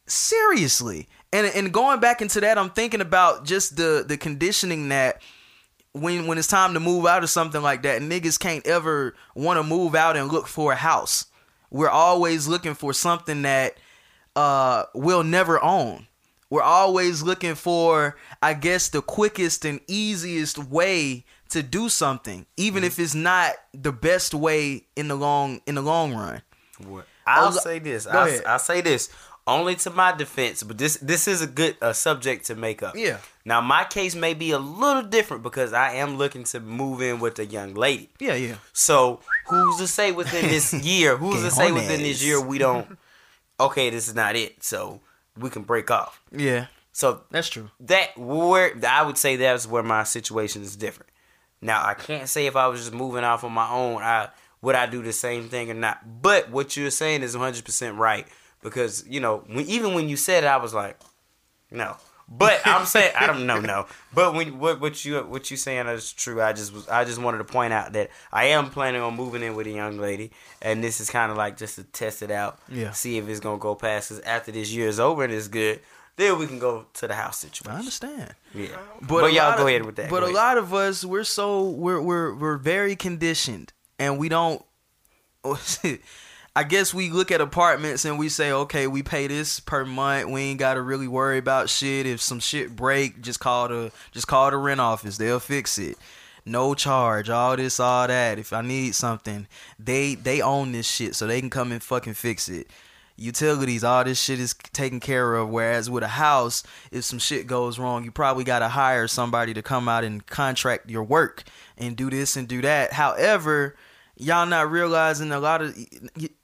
Seriously, 0.07 1.09
and 1.33 1.47
and 1.55 1.73
going 1.73 2.01
back 2.01 2.23
into 2.23 2.41
that, 2.41 2.57
I'm 2.57 2.71
thinking 2.71 3.01
about 3.01 3.45
just 3.45 3.77
the 3.77 4.05
the 4.07 4.17
conditioning 4.17 4.89
that 4.89 5.21
when 5.93 6.27
when 6.27 6.39
it's 6.39 6.49
time 6.49 6.75
to 6.75 6.81
move 6.81 7.07
out 7.07 7.23
or 7.23 7.27
something 7.27 7.61
like 7.63 7.83
that, 7.83 8.01
niggas 8.01 8.39
can't 8.39 8.67
ever 8.67 9.15
want 9.35 9.59
to 9.59 9.63
move 9.63 9.95
out 9.95 10.17
and 10.17 10.33
look 10.33 10.47
for 10.47 10.73
a 10.73 10.77
house. 10.77 11.27
We're 11.71 11.91
always 11.91 12.49
looking 12.49 12.75
for 12.75 12.93
something 12.93 13.43
that 13.43 13.79
uh 14.35 14.85
we'll 14.95 15.25
never 15.25 15.63
own. 15.63 16.07
We're 16.51 16.63
always 16.63 17.23
looking 17.23 17.55
for, 17.55 18.17
I 18.43 18.55
guess, 18.55 18.89
the 18.89 19.03
quickest 19.03 19.67
and 19.67 19.81
easiest 19.87 20.57
way 20.57 21.27
to 21.51 21.63
do 21.63 21.89
something, 21.89 22.47
even 22.57 22.85
if 22.85 22.99
it's 22.99 23.15
not 23.15 23.53
the 23.73 23.93
best 23.93 24.35
way 24.35 24.85
in 24.97 25.09
the 25.09 25.15
long 25.15 25.61
in 25.67 25.75
the 25.75 25.83
long 25.83 26.15
run. 26.15 26.43
What 26.87 27.07
I'll 27.27 27.49
Oh, 27.49 27.51
say 27.51 27.79
this. 27.79 28.07
I'll. 28.07 28.41
I'll 28.47 28.59
say 28.59 28.81
this 28.81 29.11
only 29.47 29.75
to 29.77 29.89
my 29.91 30.13
defense, 30.13 30.63
but 30.63 30.77
this 30.79 30.97
this 30.99 31.27
is 31.27 31.41
a 31.43 31.47
good 31.47 31.77
uh, 31.81 31.93
subject 31.95 32.45
to 32.47 32.55
make 32.55 32.83
up. 32.83 32.95
Yeah. 32.97 33.19
Now 33.47 33.61
my 33.63 33.85
case 33.85 34.15
may 34.15 34.35
be 34.35 34.51
a 34.51 34.59
little 34.59 35.03
different 35.03 35.43
because 35.43 35.73
I 35.73 35.95
am 35.95 36.19
looking 36.19 36.45
to 36.45 36.61
move 36.61 37.01
in 37.01 37.19
with 37.19 37.39
a 37.39 37.47
young 37.47 37.73
lady. 37.75 38.11
Yeah, 38.21 38.35
yeah. 38.35 38.57
So 38.75 39.21
who's 39.47 39.79
to 39.79 39.87
say 39.87 40.13
within 40.13 40.49
this 40.49 40.73
year? 40.85 41.17
Who's 41.17 41.43
to 41.43 41.51
say 41.51 41.73
within 41.73 42.03
this 42.03 42.23
year 42.25 42.41
we 42.41 42.59
don't? 42.59 42.99
Okay, 43.61 43.91
this 43.91 44.07
is 44.07 44.15
not 44.15 44.37
it. 44.37 44.63
So 44.63 45.01
we 45.37 45.51
can 45.51 45.63
break 45.65 45.91
off. 45.91 46.23
Yeah, 46.31 46.67
So 46.93 47.23
that's 47.33 47.49
true. 47.49 47.71
that 47.81 48.17
where 48.17 48.73
I 48.89 49.03
would 49.03 49.19
say 49.19 49.35
that's 49.35 49.67
where 49.67 49.83
my 49.83 50.05
situation 50.05 50.63
is 50.63 50.77
different. 50.77 51.08
Now 51.61 51.85
I 51.85 51.95
can't 51.95 52.29
say 52.29 52.47
if 52.47 52.57
I 52.57 52.67
was 52.69 52.81
just 52.81 52.93
moving 52.95 53.25
off 53.25 53.45
on 53.45 53.53
my 53.53 53.69
own, 53.71 54.03
I 54.03 54.29
would 54.63 54.75
I 54.75 54.87
do 54.87 55.03
the 55.03 55.13
same 55.13 55.49
thing 55.49 55.71
or 55.71 55.75
not. 55.75 56.23
But 56.23 56.51
what 56.51 56.77
you're 56.77 56.91
saying 56.91 57.23
is 57.23 57.37
100 57.37 57.65
percent 57.65 57.97
right 57.97 58.27
because 58.63 59.05
you 59.09 59.21
know 59.21 59.45
when, 59.47 59.67
even 59.67 59.95
when 59.95 60.09
you 60.09 60.17
said 60.17 60.45
it, 60.45 60.49
I 60.49 60.57
was 60.59 60.75
like, 60.75 60.99
no. 61.71 61.97
But 62.31 62.61
I'm 62.67 62.85
saying 62.85 63.13
I 63.19 63.27
don't 63.27 63.47
know, 63.47 63.59
no. 63.59 63.87
But 64.13 64.35
when 64.35 64.59
what 64.59 64.81
what 64.83 65.03
you 65.05 65.19
what 65.21 65.51
you 65.51 65.57
saying 65.57 65.87
is 65.87 66.13
true. 66.13 66.43
I 66.43 66.53
just 66.53 66.75
was 66.75 66.87
I 66.87 67.05
just 67.07 67.19
wanted 67.19 67.39
to 67.39 67.45
point 67.45 67.73
out 67.73 67.95
that 67.95 68.11
I 68.31 68.47
am 68.49 68.69
planning 68.69 69.01
on 69.01 69.17
moving 69.17 69.43
in 69.43 69.55
with 69.57 69.67
a 69.67 69.71
young 69.71 69.97
lady, 69.99 70.31
and 70.61 70.85
this 70.85 71.01
is 71.01 71.09
kind 71.09 71.31
of 71.33 71.39
like 71.39 71.57
just 71.57 71.77
to 71.77 71.85
test 71.85 72.21
it 72.21 72.31
out, 72.31 72.59
Yeah. 72.69 72.93
see 72.93 73.17
if 73.17 73.27
it's 73.31 73.41
gonna 73.41 73.57
go 73.59 73.75
past. 73.75 74.11
Cause 74.11 74.21
after 74.21 74.53
this 74.53 74.71
year 74.71 74.89
is 74.89 75.01
over 75.01 75.25
and 75.25 75.33
it's 75.33 75.49
good, 75.49 75.81
then 76.19 76.39
we 76.39 76.47
can 76.47 76.59
go 76.59 76.85
to 76.95 77.07
the 77.09 77.15
house 77.15 77.39
situation. 77.39 77.73
I 77.75 77.79
understand. 77.79 78.35
Yeah, 78.55 78.69
But, 79.01 79.21
but, 79.23 79.33
y'all 79.33 79.57
go 79.57 79.63
of- 79.63 79.69
ahead 79.69 79.87
with 79.87 79.97
that. 79.97 80.11
But 80.11 80.21
Go 80.21 80.27
a 80.27 80.29
ahead. 80.29 80.35
lot 80.35 80.59
of 80.59 80.75
us, 80.75 81.05
we're 81.05 81.25
so 81.25 81.71
we're 81.71 82.01
we're 82.01 82.35
we're 82.35 82.57
very 82.59 82.95
conditioned, 82.97 83.73
and 83.99 84.19
we 84.19 84.29
don't. 84.29 84.63
I 86.57 86.65
guess 86.65 86.93
we 86.93 87.11
look 87.11 87.31
at 87.31 87.41
apartments 87.41 88.05
and 88.05 88.19
we 88.19 88.29
say, 88.29 88.51
okay, 88.51 88.89
we 88.89 89.03
pay 89.05 89.29
this 89.29 89.61
per 89.61 89.85
month. 89.85 90.29
We 90.29 90.41
ain't 90.43 90.59
got 90.59 90.75
to 90.75 90.83
really 90.83 91.07
worry 91.07 91.39
about 91.39 91.69
shit. 91.69 92.05
If 92.05 92.21
some 92.21 92.41
shit 92.41 92.75
break, 92.75 93.21
just 93.21 93.39
call 93.39 93.69
the 93.69 93.93
just 94.11 94.27
call 94.27 94.51
the 94.51 94.57
rent 94.57 94.81
office. 94.81 95.19
They'll 95.19 95.39
fix 95.39 95.79
it. 95.79 95.97
No 96.45 96.75
charge. 96.75 97.31
All 97.31 97.57
this, 97.57 97.79
all 97.79 98.09
that. 98.09 98.39
If 98.41 98.53
I 98.53 98.63
need 98.63 98.97
something, 98.97 99.47
they 99.79 100.17
they 100.17 100.41
own 100.41 100.73
this 100.73 100.91
shit, 100.91 101.15
so 101.15 101.27
they 101.29 101.39
can 101.41 101.51
come 101.51 101.71
and 101.71 101.83
fucking 101.83 102.15
fix 102.15 102.49
it 102.49 102.67
utilities, 103.19 103.85
all 103.85 104.05
this 104.05 104.21
shit 104.21 104.41
is 104.41 104.55
taken 104.73 105.01
care 105.01 105.35
of. 105.35 105.49
Whereas 105.49 105.91
with 105.91 106.03
a 106.03 106.09
house, 106.09 106.63
if 106.91 107.05
some 107.05 107.19
shit 107.19 107.47
goes 107.47 107.79
wrong, 107.79 108.05
you 108.05 108.11
probably 108.11 108.45
got 108.45 108.61
to 108.61 108.69
hire 108.69 109.09
somebody 109.09 109.55
to 109.55 109.63
come 109.63 109.89
out 109.89 110.05
and 110.05 110.25
contract 110.27 110.91
your 110.91 111.05
work 111.05 111.45
and 111.77 111.97
do 111.97 112.11
this 112.11 112.37
and 112.37 112.49
do 112.49 112.63
that. 112.63 112.93
However, 112.93 113.77
y'all 114.17 114.47
not 114.47 114.71
realizing 114.71 115.33
a 115.33 115.41
lot 115.41 115.63
of 115.63 115.77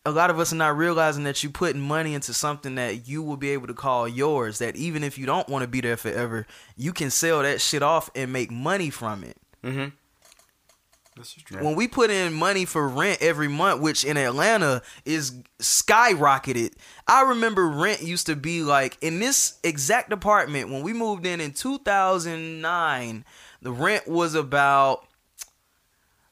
a 0.05 0.11
lot 0.11 0.31
of 0.31 0.39
us 0.39 0.53
are 0.53 0.57
not 0.57 0.77
realizing 0.77 1.25
that 1.25 1.43
you 1.43 1.51
putting 1.51 1.81
money 1.81 2.15
into 2.15 2.35
something 2.35 2.75
that 2.75 3.09
you 3.09 3.23
will 3.23 3.37
be 3.37 3.51
able 3.51 3.67
to 3.67 3.75
call 3.75 4.07
yours. 4.09 4.59
That 4.59 4.77
even 4.77 5.03
if 5.05 5.17
you 5.19 5.27
don't 5.27 5.49
want 5.49 5.63
to 5.63 5.69
be 5.69 5.81
there 5.81 5.97
forever, 5.97 6.47
you 6.77 6.93
can 6.93 7.11
sell 7.11 7.43
that 7.43 7.61
shit 7.61 7.83
off 7.83 8.11
and 8.15 8.33
make 8.33 8.51
money 8.51 8.91
from 8.91 9.25
it 9.25 9.37
Mm-hmm. 9.65 9.89
This 11.17 11.37
is 11.37 11.43
true. 11.45 11.65
when 11.65 11.77
we 11.77 11.87
put 11.87 12.11
in 12.11 12.33
money 12.33 12.65
for 12.65 12.89
rent 12.89 13.23
every 13.23 13.47
month, 13.47 13.81
which 13.81 14.05
in 14.05 14.17
Atlanta 14.17 14.83
is 15.05 15.33
skyrocketed. 15.61 16.73
I 17.07 17.23
remember 17.23 17.69
rent 17.69 18.03
used 18.03 18.27
to 18.27 18.37
be 18.37 18.63
like 18.63 18.99
in 19.01 19.21
this 19.21 19.59
exact 19.63 20.13
apartment 20.13 20.71
when 20.71 20.83
we 20.83 20.93
moved 20.93 21.25
in 21.25 21.41
in 21.41 21.53
2009, 21.53 23.25
the 23.63 23.73
rent 23.73 24.09
was 24.09 24.35
about 24.35 25.07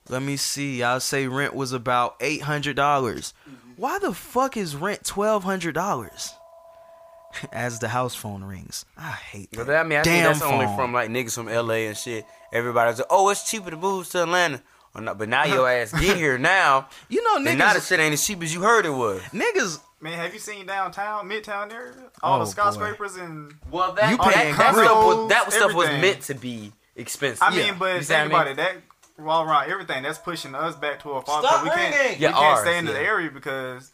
let 0.09 0.23
me 0.23 0.37
see, 0.37 0.83
I'll 0.83 0.99
say 0.99 1.29
rent 1.29 1.55
was 1.55 1.73
about 1.73 2.19
$800. 2.19 2.75
Mm-hmm. 2.75 3.33
Why 3.77 3.99
the 4.01 4.13
fuck 4.13 4.57
is 4.57 4.75
rent 4.75 5.05
$1200? 5.05 6.33
as 7.53 7.79
the 7.79 7.89
house 7.89 8.15
phone 8.15 8.45
rings. 8.45 8.85
I 8.97 9.11
hate 9.11 9.51
that. 9.53 9.67
But 9.67 9.75
I 9.75 9.83
mean, 9.83 9.99
I 9.99 10.03
think 10.03 10.23
damn 10.23 10.33
that's 10.33 10.43
only 10.43 10.67
from 10.77 10.93
like 10.93 11.11
niggas 11.11 11.35
from 11.35 11.47
LA 11.47 11.87
and 11.87 11.97
shit. 11.97 12.27
Everybody's 12.53 12.99
like, 12.99 13.07
oh, 13.11 13.29
it's 13.31 13.49
cheaper 13.51 13.71
to 13.71 13.77
move 13.77 14.09
to 14.11 14.23
Atlanta. 14.23 14.63
Or 14.95 15.01
not, 15.01 15.17
but 15.19 15.29
now 15.29 15.45
your 15.45 15.69
ass 15.69 15.93
get 16.01 16.17
here 16.17 16.37
now, 16.39 16.89
you 17.09 17.23
know 17.23 17.37
and 17.37 17.59
now 17.59 17.73
the 17.73 17.79
niggas. 17.79 17.89
shit 17.89 18.01
ain't 18.01 18.13
as 18.13 18.27
cheap 18.27 18.43
as 18.43 18.53
you 18.53 18.61
heard 18.63 18.85
it 18.85 18.91
was. 18.91 19.21
Niggas. 19.33 19.81
Man, 20.01 20.19
have 20.19 20.35
you 20.35 20.41
seen 20.41 20.67
downtown, 20.67 21.29
midtown 21.29 21.73
area? 21.73 21.95
All 22.23 22.37
Oh, 22.37 22.45
the 22.45 22.51
skyscrapers 22.51 23.17
and 23.17 23.55
Well, 23.71 23.93
that 23.93 24.11
You 24.11 24.17
that, 24.19 24.35
paying 24.35 24.57
that 24.57 24.75
great. 24.75 24.85
stuff 24.85 25.05
was 25.07 25.29
that 25.31 25.53
stuff 25.53 25.75
was 25.75 25.89
meant 25.89 26.21
to 26.23 26.35
be 26.35 26.73
expensive. 26.97 27.43
I 27.43 27.55
Yeah. 27.57 27.67
mean, 27.71 27.79
but 27.79 27.97
You 27.97 28.03
see 28.03 28.13
what 28.13 28.19
I 28.19 28.23
think 28.25 28.33
about 28.33 28.47
mean? 28.47 28.53
it. 28.53 28.57
That 28.57 29.25
all 29.25 29.45
around 29.45 29.71
everything 29.71 30.03
that's 30.03 30.19
pushing 30.19 30.55
us 30.55 30.75
back 30.75 31.01
to 31.05 31.13
a 31.13 31.23
far. 31.23 31.41
Stop 31.43 31.63
we 31.65 31.71
can't. 31.71 31.95
ringing! 31.95 32.19
We 32.19 32.23
Yeah, 32.25 32.33
can't 32.33 32.45
ours, 32.45 32.61
stay 32.63 32.79
in 32.79 32.85
the 32.87 32.99
area 32.99 33.31
because 33.31 33.93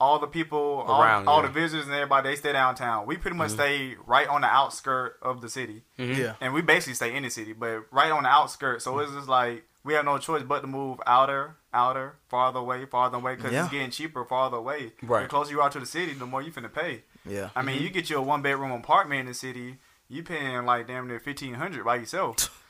all 0.00 0.18
the 0.18 0.26
people, 0.26 0.84
all, 0.86 1.00
Around, 1.02 1.28
all 1.28 1.40
yeah. 1.40 1.46
the 1.46 1.52
visitors 1.52 1.86
and 1.86 1.94
everybody, 1.94 2.28
they 2.30 2.36
stay 2.36 2.52
downtown. 2.52 3.06
We 3.06 3.16
pretty 3.16 3.36
much 3.36 3.50
Mm-hmm. 3.52 3.56
stay 3.60 3.96
right 4.06 4.28
on 4.28 4.40
the 4.42 4.48
outskirt 4.48 5.18
of 5.22 5.40
the 5.40 5.48
city, 5.48 5.84
mm-hmm. 5.98 6.10
Mm-hmm. 6.12 6.20
Yeah. 6.20 6.32
and 6.40 6.52
we 6.52 6.60
basically 6.62 6.94
stay 6.94 7.14
in 7.16 7.22
the 7.22 7.30
city, 7.30 7.52
but 7.54 7.84
right 7.92 8.10
on 8.10 8.24
the 8.24 8.28
outskirts. 8.28 8.84
So 8.84 8.92
mm-hmm. 8.92 9.04
it's 9.04 9.12
just 9.12 9.28
like 9.28 9.64
we 9.86 9.94
have 9.94 10.04
no 10.04 10.18
choice 10.18 10.42
but 10.42 10.60
to 10.60 10.66
move 10.66 10.98
outer, 11.06 11.56
outer, 11.72 12.16
farther 12.28 12.58
away, 12.58 12.84
farther 12.86 13.18
away, 13.18 13.36
because 13.36 13.52
Yeah. 13.52 13.62
it's 13.62 13.70
getting 13.72 13.90
cheaper 13.90 14.24
farther 14.24 14.56
away. 14.56 14.92
Right. 15.00 15.22
The 15.22 15.28
closer 15.28 15.52
you 15.52 15.62
are 15.62 15.70
to 15.70 15.78
the 15.78 15.86
city, 15.86 16.12
the 16.12 16.26
more 16.26 16.42
you 16.42 16.50
finna 16.50 16.72
pay. 16.72 17.04
Yeah. 17.24 17.50
I 17.54 17.62
mean, 17.62 17.76
mm-hmm. 17.76 17.84
you 17.84 17.90
get 17.90 18.10
you 18.10 18.18
a 18.18 18.22
one 18.22 18.42
bedroom 18.42 18.72
apartment 18.72 19.20
in 19.20 19.26
the 19.26 19.34
city, 19.34 19.78
you 20.08 20.24
paying 20.24 20.64
like 20.64 20.88
damn 20.88 21.06
near 21.06 21.20
fifteen 21.20 21.54
hundred 21.54 21.84
by 21.84 21.96
yourself. 21.96 22.62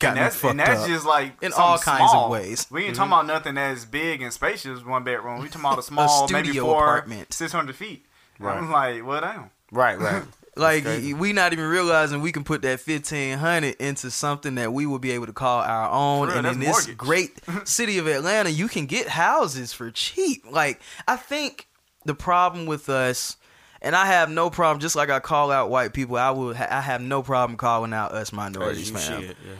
Got 0.00 0.08
and 0.16 0.18
that's, 0.18 0.44
and 0.44 0.60
that's 0.60 0.82
up. 0.82 0.88
just 0.88 1.06
like 1.06 1.40
In 1.42 1.52
all 1.52 1.78
kinds 1.78 2.12
of 2.12 2.30
ways. 2.30 2.66
We 2.70 2.84
ain't 2.84 2.96
talking 2.96 3.12
mm-hmm. 3.12 3.20
about 3.20 3.26
nothing 3.26 3.54
that's 3.54 3.84
big 3.84 4.20
and 4.20 4.32
spacious. 4.32 4.84
One 4.84 5.04
bedroom. 5.04 5.40
We 5.40 5.46
talking 5.46 5.60
about 5.60 5.78
a 5.78 5.82
small, 5.82 6.28
maybe 6.28 6.48
studio 6.48 6.64
four, 6.64 6.82
apartment. 6.82 7.32
six 7.32 7.52
hundred 7.52 7.76
feet. 7.76 8.04
Right. 8.40 8.56
I'm 8.56 8.70
like, 8.70 9.06
well, 9.06 9.20
damn. 9.20 9.50
right, 9.70 9.98
right. 9.98 10.24
Like 10.58 10.84
we 10.84 11.32
not 11.32 11.52
even 11.52 11.66
realizing 11.66 12.20
we 12.20 12.32
can 12.32 12.44
put 12.44 12.62
that 12.62 12.80
fifteen 12.80 13.38
hundred 13.38 13.76
into 13.76 14.10
something 14.10 14.56
that 14.56 14.72
we 14.72 14.86
will 14.86 14.98
be 14.98 15.12
able 15.12 15.26
to 15.26 15.32
call 15.32 15.60
our 15.60 15.90
own. 15.90 16.28
Real, 16.28 16.38
and 16.38 16.46
in 16.46 16.60
this 16.60 16.68
mortgage. 16.68 16.96
great 16.96 17.40
city 17.68 17.98
of 17.98 18.06
Atlanta, 18.06 18.50
you 18.50 18.68
can 18.68 18.86
get 18.86 19.08
houses 19.08 19.72
for 19.72 19.90
cheap. 19.90 20.44
Like 20.50 20.80
I 21.06 21.16
think 21.16 21.68
the 22.04 22.14
problem 22.14 22.66
with 22.66 22.88
us, 22.88 23.36
and 23.80 23.94
I 23.94 24.06
have 24.06 24.30
no 24.30 24.50
problem. 24.50 24.80
Just 24.80 24.96
like 24.96 25.10
I 25.10 25.20
call 25.20 25.50
out 25.50 25.70
white 25.70 25.92
people, 25.92 26.16
I 26.16 26.30
will. 26.30 26.54
Ha- 26.54 26.68
I 26.70 26.80
have 26.80 27.00
no 27.00 27.22
problem 27.22 27.56
calling 27.56 27.92
out 27.92 28.12
us 28.12 28.32
minorities, 28.32 28.92
man. 28.92 29.02
shit, 29.22 29.36
yeah. 29.46 29.54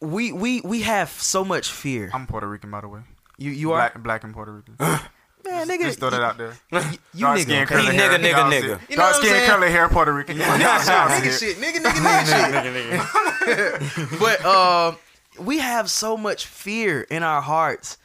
We 0.00 0.32
we 0.32 0.60
we 0.62 0.82
have 0.82 1.10
so 1.10 1.44
much 1.44 1.70
fear. 1.70 2.10
I'm 2.14 2.26
Puerto 2.26 2.48
Rican, 2.48 2.70
by 2.70 2.80
the 2.82 2.88
way. 2.88 3.00
You 3.38 3.50
you 3.50 3.72
are 3.72 3.78
Black, 3.78 4.02
black 4.02 4.24
and 4.24 4.32
Puerto 4.34 4.52
Rican. 4.52 4.76
man, 5.44 5.68
nigga. 5.68 5.82
Just 5.82 5.98
throw 6.00 6.10
that 6.10 6.22
out 6.22 6.38
there. 6.38 6.54
You, 6.70 6.80
you 7.14 7.20
Dark 7.20 7.38
nigga, 7.38 7.42
skin, 7.42 7.62
okay? 7.62 7.74
curly 7.74 7.90
He 7.92 7.96
hair. 7.96 8.10
nigga, 8.10 8.18
nigga, 8.22 8.30
Y'all 8.32 8.50
nigga. 8.50 8.90
You 8.90 8.96
know 8.96 9.02
Dark 9.02 9.14
skin, 9.16 9.30
saying? 9.30 9.50
curly 9.50 9.70
hair, 9.70 9.88
Puerto 9.88 10.12
Rican. 10.12 10.36
Yeah, 10.36 10.58
y'all 10.58 10.80
see 10.80 10.90
nigga 10.92 11.26
it. 11.26 11.38
shit, 11.38 11.56
nigga, 11.58 11.82
nigga, 11.84 12.62
nigga 12.72 14.10
shit. 14.10 14.18
but 14.20 14.44
uh, 14.44 14.94
we 15.40 15.58
have 15.58 15.90
so 15.90 16.16
much 16.16 16.46
fear 16.46 17.02
in 17.02 17.22
our 17.22 17.40
hearts, 17.42 17.98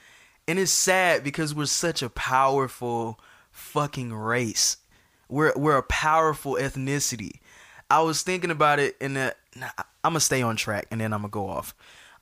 and 0.47 0.57
it's 0.59 0.71
sad 0.71 1.23
because 1.23 1.53
we're 1.53 1.65
such 1.65 2.01
a 2.01 2.09
powerful 2.09 3.19
fucking 3.51 4.13
race. 4.13 4.77
We're 5.29 5.53
we're 5.55 5.77
a 5.77 5.83
powerful 5.83 6.53
ethnicity. 6.53 7.39
I 7.89 8.01
was 8.01 8.21
thinking 8.21 8.51
about 8.51 8.79
it, 8.79 8.95
and 9.01 9.17
I'm 9.17 9.33
gonna 10.03 10.19
stay 10.19 10.41
on 10.41 10.55
track, 10.55 10.87
and 10.91 11.01
then 11.01 11.13
I'm 11.13 11.21
gonna 11.21 11.31
go 11.31 11.47
off. 11.49 11.73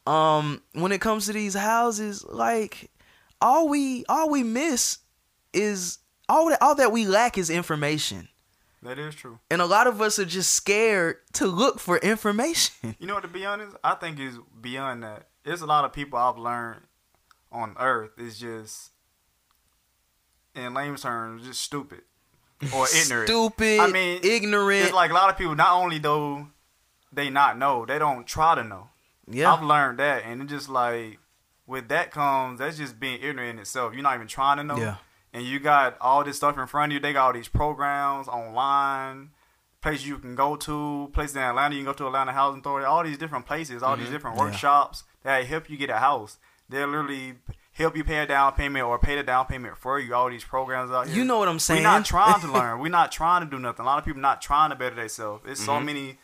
Um, 0.08 0.62
when 0.74 0.92
it 0.92 1.02
comes 1.02 1.26
to 1.26 1.34
these 1.34 1.54
houses, 1.56 2.24
like 2.26 2.90
all 3.42 3.68
we 3.68 4.06
all 4.08 4.30
we 4.30 4.44
miss 4.44 5.00
is 5.56 6.00
all 6.30 6.50
that 6.50 6.62
all 6.62 6.76
that 6.76 6.92
we 6.92 7.06
lack 7.06 7.38
is 7.38 7.50
information. 7.50 8.30
That 8.84 9.00
is 9.00 9.16
true. 9.16 9.40
And 9.50 9.62
a 9.62 9.66
lot 9.66 9.88
of 9.88 10.00
us 10.00 10.20
are 10.20 10.26
just 10.26 10.52
scared 10.52 11.18
to 11.34 11.48
look 11.48 11.80
for 11.80 11.98
information. 11.98 12.96
You 13.00 13.08
know 13.08 13.16
what? 13.16 13.24
To 13.24 13.28
be 13.28 13.44
honest, 13.46 13.76
I 13.84 13.96
think 13.96 14.20
is 14.20 14.38
beyond 14.62 15.02
that. 15.04 15.28
There's 15.44 15.62
a 15.62 15.66
lot 15.66 15.86
of 15.86 15.94
people 15.94 16.20
I've 16.20 16.38
learned 16.38 16.82
on 17.52 17.76
Earth 17.80 18.12
is 18.20 18.38
just, 18.38 18.92
in 20.56 20.74
lame 20.74 20.96
terms, 20.98 21.46
just 21.48 21.62
stupid 21.62 22.02
or 22.74 22.86
ignorant. 22.96 23.28
Stupid, 23.28 23.80
I 23.80 23.88
mean, 23.88 24.20
ignorant. 24.24 24.84
It's 24.86 24.94
like 24.94 25.12
a 25.12 25.14
lot 25.16 25.30
of 25.30 25.38
people. 25.38 25.56
Not 25.56 25.74
only 25.74 25.98
though 25.98 26.48
they 27.12 27.30
not 27.30 27.58
know, 27.58 27.86
they 27.86 27.98
don't 28.00 28.26
try 28.28 28.56
to 28.56 28.64
know. 28.64 28.90
yeah. 29.28 29.52
I've 29.52 29.64
learned 29.64 30.00
that, 30.00 30.24
and 30.26 30.42
it 30.42 30.46
just 30.48 30.70
like 30.70 31.20
with 31.68 31.88
that 31.88 32.12
comes 32.12 32.60
that's 32.60 32.78
just 32.78 33.00
being 33.00 33.20
ignorant 33.22 33.52
in 33.52 33.60
itself. 33.60 33.94
You're 33.94 34.04
not 34.04 34.16
even 34.16 34.28
trying 34.28 34.58
to 34.58 34.64
know. 34.64 34.78
Yeah. 34.78 34.96
And 35.36 35.44
you 35.46 35.60
got 35.60 35.98
all 36.00 36.24
this 36.24 36.38
stuff 36.38 36.58
in 36.58 36.66
front 36.66 36.92
of 36.92 36.94
you. 36.94 37.00
They 37.02 37.12
got 37.14 37.28
all 37.28 37.34
these 37.34 37.50
programs 37.50 38.28
online, 38.28 39.32
places 39.82 40.08
you 40.08 40.18
can 40.18 40.34
go 40.36 40.56
to, 40.56 41.10
places 41.14 41.36
in 41.36 41.42
Atlanta 41.42 41.76
you 41.76 41.82
can 41.82 41.92
go 41.92 41.94
to 41.94 42.08
Atlanta 42.08 42.32
Housing 42.32 42.62
Authority, 42.62 42.86
all 42.86 43.04
these 43.04 43.18
different 43.18 43.46
places, 43.46 43.84
all 43.84 43.98
these 43.98 44.10
different 44.10 44.38
Mm-hmm. 44.38 44.46
Yeah. 44.48 44.52
workshops 44.52 45.04
that 45.24 45.46
help 45.46 45.70
you 45.70 45.78
get 45.78 45.90
a 45.90 45.98
house. 45.98 46.38
They'll 46.70 46.88
literally 46.88 47.34
help 47.74 47.98
you 47.98 48.04
pay 48.06 48.20
a 48.20 48.26
down 48.26 48.54
payment 48.54 48.86
or 48.86 48.98
pay 48.98 49.16
the 49.18 49.24
down 49.24 49.46
payment 49.48 49.78
for 49.78 50.00
you. 50.00 50.16
All 50.16 50.30
these 50.30 50.44
programs 50.46 50.90
out 50.92 51.08
here. 51.08 51.18
You 51.18 51.26
know 51.26 51.38
what 51.40 51.48
I'm 51.50 51.60
saying? 51.60 51.84
We're 51.84 51.90
not 51.90 52.06
trying 52.06 52.40
to 52.42 52.52
learn. 52.52 52.80
We're 52.80 52.90
not 52.90 53.12
trying 53.12 53.44
to 53.44 53.50
do 53.50 53.60
nothing. 53.60 53.84
A 53.84 53.86
lot 53.86 54.00
of 54.00 54.06
people 54.06 54.22
not 54.22 54.42
trying 54.42 54.70
to 54.70 54.76
better 54.76 54.96
themselves. 54.96 55.44
It's 55.48 55.64
so 55.64 55.74
Mm-hmm. 55.74 55.86
many. 55.86 56.18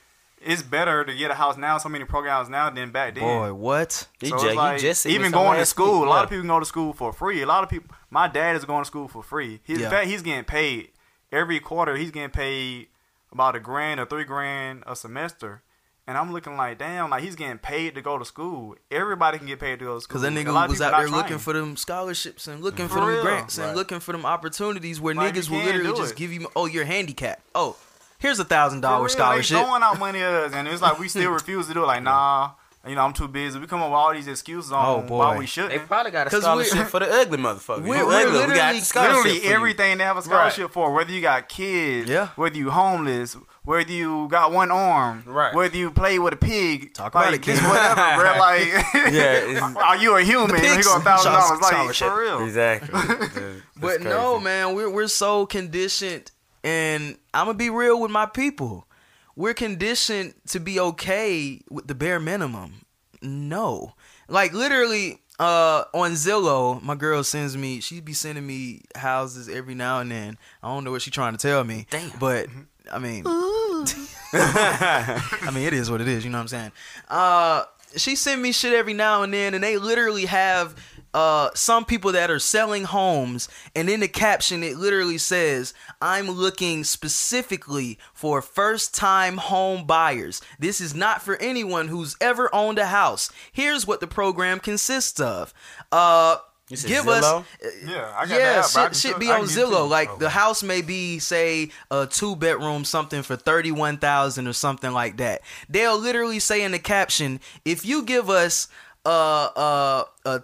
It's 0.44 0.64
better 0.64 1.04
to 1.06 1.14
get 1.16 1.30
a 1.30 1.36
house 1.36 1.56
now. 1.58 1.78
So 1.78 1.88
many 1.90 2.06
programs 2.06 2.50
now 2.50 2.70
than 2.72 2.90
back 2.92 3.14
then. 3.14 3.24
Boy, 3.24 3.54
what? 3.54 3.92
So 3.92 4.08
you 4.24 4.54
like, 4.56 4.80
just 4.80 5.06
even 5.06 5.32
going 5.32 5.60
to 5.60 5.66
school, 5.68 6.04
a 6.04 6.10
lot 6.10 6.24
of 6.24 6.32
people 6.32 6.48
go 6.48 6.60
to 6.60 6.66
school 6.66 6.94
for 6.94 7.14
free. 7.14 7.44
A 7.44 7.46
lot 7.46 7.62
of 7.64 7.70
people, 7.70 7.94
my 8.12 8.28
dad 8.28 8.56
is 8.56 8.66
going 8.66 8.84
to 8.84 8.86
school 8.88 9.08
for 9.08 9.24
free. 9.24 9.62
He's, 9.64 9.80
Yeah. 9.80 9.86
In 9.86 9.92
fact, 9.92 10.08
he's 10.08 10.22
getting 10.22 10.44
paid 10.44 10.90
every 11.32 11.60
quarter. 11.60 11.96
He's 11.96 12.12
getting 12.12 12.30
paid 12.30 12.88
about 13.32 13.56
a 13.56 13.60
grand 13.60 14.00
or 14.00 14.06
three 14.06 14.26
grand 14.26 14.84
a 14.86 14.96
semester. 14.96 15.64
And 16.08 16.18
I'm 16.18 16.34
looking 16.34 16.58
like, 16.58 16.80
damn, 16.80 17.10
like 17.12 17.24
he's 17.24 17.36
getting 17.36 17.60
paid 17.60 17.96
to 17.96 18.02
go 18.02 18.18
to 18.18 18.26
school. 18.26 18.76
Everybody 18.90 19.38
can 19.38 19.48
get 19.48 19.60
paid 19.60 19.80
to 19.80 19.86
go 19.86 19.96
to 19.96 20.02
school. 20.02 20.20
Because 20.20 20.34
that 20.34 20.34
nigga 20.46 20.68
was 20.68 20.82
out 20.82 20.98
there 20.98 21.08
looking 21.08 21.38
for 21.38 21.54
them 21.54 21.78
scholarships 21.78 22.48
and 22.48 22.62
looking 22.62 22.88
for, 22.88 22.96
For 22.96 23.00
them 23.02 23.10
real. 23.10 23.22
grants 23.22 23.58
and 23.58 23.68
Right. 23.68 23.76
looking 23.76 24.00
for 24.02 24.12
them 24.12 24.26
opportunities 24.26 25.00
where 25.00 25.14
Like, 25.16 25.34
niggas 25.36 25.50
will 25.50 25.60
literally 25.60 25.96
just 25.98 26.16
give 26.18 26.34
you, 26.34 26.50
oh, 26.56 26.66
you're 26.66 26.86
handicapped. 26.86 27.42
Oh, 27.56 27.78
here's 28.18 28.40
a 28.40 28.44
thousand 28.44 28.82
dollar 28.82 29.08
scholarship. 29.10 29.58
They 29.58 29.64
throwing 29.64 29.84
out 29.84 30.00
money 30.00 30.20
at 30.22 30.34
us, 30.34 30.54
and 30.54 30.68
it's 30.68 30.82
like 30.82 31.00
we 31.00 31.08
still 31.08 31.32
refuse 31.40 31.68
to 31.68 31.74
do 31.74 31.84
it. 31.84 31.88
Like, 31.88 32.04
nah, 32.04 32.52
you 32.88 32.96
know, 32.96 33.02
I'm 33.06 33.14
too 33.14 33.28
busy. 33.28 33.60
We 33.60 33.68
come 33.68 33.82
up 33.82 33.90
with 33.90 33.96
all 33.96 34.14
these 34.14 34.28
excuses 34.28 34.72
on 34.72 34.86
Oh, 34.86 35.02
boy. 35.08 35.18
why 35.20 35.38
we 35.38 35.46
shouldn't. 35.46 35.88
probably 35.88 36.12
got 36.12 36.34
a 36.34 36.42
scholarship 36.42 36.88
for 36.88 37.00
the 37.00 37.12
ugly 37.12 37.38
motherfucker. 37.38 37.84
We're- 37.84 38.00
You 38.00 38.08
we're 38.08 38.14
ugly, 38.22 38.32
we 38.32 38.38
literally- 38.40 38.56
got 38.58 38.76
scholarship 38.84 39.24
Literally 39.26 39.54
everything 39.54 39.98
they 40.00 40.04
have 40.04 40.18
a 40.18 40.22
scholarship 40.24 40.72
for, 40.72 40.92
whether 40.92 41.12
you 41.12 41.22
got 41.22 41.48
kids, 41.48 42.10
Yeah. 42.10 42.30
whether 42.36 42.58
you 42.58 42.72
homeless, 42.72 43.38
whether 43.64 43.92
you 43.92 44.28
got 44.30 44.52
one 44.52 44.72
arm, 44.72 45.22
Right. 45.28 45.54
whether 45.54 45.78
you 45.78 45.92
play 45.92 46.18
with 46.18 46.34
a 46.34 46.38
pig, 46.38 46.96
Talk 46.96 47.14
like, 47.14 47.26
about 47.26 47.34
it, 47.36 47.42
just 47.44 47.62
kid. 47.62 47.70
whatever, 47.70 48.22
bro. 48.22 48.38
Like, 48.40 48.62
it's- 48.96 49.76
are 49.76 49.98
you 49.98 50.16
a 50.18 50.24
human? 50.24 50.50
The 50.56 50.60
Here 50.60 50.82
go 50.82 50.96
a 50.96 51.00
thousand 51.02 51.34
dollars, 51.34 51.62
like 51.62 51.74
scholarship. 51.74 52.08
for 52.10 52.20
real. 52.20 52.40
Exactly. 52.44 52.90
That's 52.94 53.62
But 53.76 54.02
no, 54.02 54.40
man, 54.40 54.74
we're 54.76 54.90
we're 54.90 55.08
so 55.08 55.46
conditioned, 55.46 56.32
and 56.64 57.18
I'm 57.34 57.46
gonna 57.46 57.58
be 57.58 57.70
real 57.70 58.00
with 58.02 58.10
my 58.12 58.26
people. 58.26 58.88
We're 59.36 59.54
conditioned 59.54 60.34
to 60.50 60.60
be 60.60 60.80
okay 60.80 61.62
with 61.70 61.88
the 61.88 61.96
bare 61.96 62.20
minimum. 62.20 62.86
No, 63.22 63.94
like 64.28 64.52
literally, 64.54 65.20
uh, 65.40 65.84
on 65.94 66.12
Zillow, 66.14 66.82
my 66.82 66.96
girl 66.96 67.24
sends 67.24 67.56
me. 67.56 67.80
She 67.82 68.00
be 68.02 68.14
sending 68.14 68.46
me 68.46 68.82
houses 68.96 69.48
every 69.48 69.76
now 69.76 70.00
and 70.00 70.12
then. 70.12 70.38
I 70.64 70.68
don't 70.70 70.84
know 70.84 70.92
what 70.92 71.02
she's 71.02 71.14
trying 71.14 71.34
to 71.34 71.38
tell 71.38 71.64
me, 71.64 71.86
Damn. 71.90 72.12
but 72.20 72.48
I 72.92 73.00
mean, 73.00 73.24
I 74.34 75.52
mean, 75.54 75.64
it 75.66 75.74
is 75.74 75.90
what 75.92 76.02
it 76.02 76.08
is. 76.08 76.24
You 76.24 76.32
know 76.32 76.38
what 76.38 76.44
I'm 76.44 76.48
saying? 76.48 76.72
Uh, 77.10 77.64
she 77.98 78.16
send 78.16 78.42
me 78.42 78.52
shit 78.52 78.74
every 78.74 78.94
now 78.94 79.24
and 79.24 79.34
then, 79.34 79.54
and 79.54 79.64
they 79.64 79.78
literally 79.78 80.26
have 80.26 80.76
uh 81.14 81.50
some 81.54 81.86
people 81.86 82.12
that 82.14 82.32
are 82.32 82.40
selling 82.40 82.84
homes, 82.86 83.50
and 83.76 83.90
in 83.90 84.00
the 84.00 84.08
caption 84.08 84.64
it 84.64 84.78
literally 84.78 85.18
says, 85.18 85.74
"I'm 86.02 86.30
looking 86.30 86.84
specifically 86.84 87.98
for 88.14 88.42
first-time 88.42 89.38
home 89.38 89.86
buyers. 89.86 90.42
This 90.60 90.80
is 90.82 90.96
not 90.96 91.22
for 91.22 91.36
anyone 91.38 91.88
who's 91.90 92.16
ever 92.22 92.54
owned 92.54 92.80
a 92.80 92.88
house. 92.88 93.32
Here's 93.52 93.86
what 93.86 94.00
the 94.00 94.08
program 94.08 94.60
consists 94.60 95.20
of." 95.20 95.54
Uh. 95.92 96.38
You 96.70 96.78
Give 96.78 97.04
Zillow? 97.04 97.42
us, 97.42 97.46
Yeah, 97.86 98.14
I 98.16 98.26
got 98.26 98.30
yeah, 98.40 98.62
that. 98.62 98.72
bro. 98.74 98.84
I 98.84 98.88
shit, 98.88 98.96
shit 98.96 99.20
be 99.20 99.30
on 99.30 99.40
can 99.40 99.48
get 99.50 99.58
it 99.58 99.60
Zillow. 99.66 99.78
too. 99.84 99.90
Like 99.90 100.20
the 100.20 100.30
house 100.30 100.64
may 100.64 100.82
be, 100.82 101.20
say, 101.20 101.70
a 101.90 102.08
two 102.08 102.38
bedroom, 102.38 102.86
something 102.86 103.24
for 103.24 103.36
thirty 103.36 103.74
one 103.74 103.98
thousand 103.98 104.48
or 104.48 104.54
something 104.54 104.94
like 104.94 105.18
that. 105.18 105.42
They'll 105.68 106.00
literally 106.00 106.40
say 106.40 106.62
in 106.64 106.72
the 106.72 106.80
caption, 106.80 107.42
if 107.66 107.86
you 107.86 108.04
give 108.04 108.30
us 108.30 108.70
uh 109.06 109.10
uh 109.10 110.04
a 110.24 110.44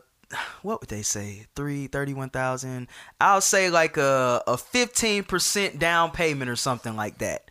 what 0.61 0.81
would 0.81 0.89
they 0.89 1.01
say? 1.01 1.45
Three 1.55 1.87
thirty 1.87 2.13
one 2.13 2.29
thousand. 2.29 2.87
I'll 3.21 3.41
say 3.41 3.69
like 3.69 3.97
a 3.97 4.43
a 4.47 4.57
fifteen 4.57 5.23
percent 5.23 5.79
down 5.79 6.11
payment 6.11 6.49
or 6.49 6.55
something 6.55 6.95
like 6.95 7.19
that. 7.19 7.49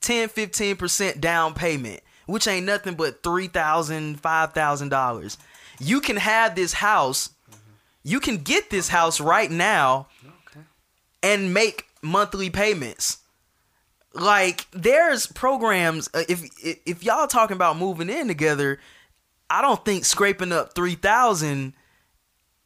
10 0.00 0.30
15 0.30 0.76
percent 0.76 1.20
down 1.20 1.52
payment, 1.52 2.00
which 2.26 2.46
ain't 2.48 2.64
nothing 2.66 2.94
but 2.94 3.22
three 3.22 3.48
thousand, 3.48 4.18
five 4.20 4.52
thousand 4.54 4.88
dollars. 4.88 5.36
You 5.78 6.00
can 6.00 6.16
have 6.16 6.54
this 6.54 6.72
house. 6.72 7.30
You 8.02 8.18
can 8.20 8.38
get 8.38 8.70
this 8.70 8.88
house 8.88 9.20
right 9.20 9.50
now 9.50 10.08
and 11.22 11.52
make 11.52 11.84
monthly 12.02 12.48
payments 12.48 13.18
like 14.14 14.66
there's 14.72 15.26
programs 15.26 16.08
uh, 16.14 16.22
if 16.28 16.42
if- 16.64 16.78
if 16.86 17.04
y'all 17.04 17.26
talking 17.26 17.54
about 17.54 17.76
moving 17.76 18.08
in 18.08 18.26
together, 18.26 18.80
I 19.50 19.60
don't 19.62 19.84
think 19.84 20.04
scraping 20.06 20.50
up 20.50 20.74
3000 20.74 21.74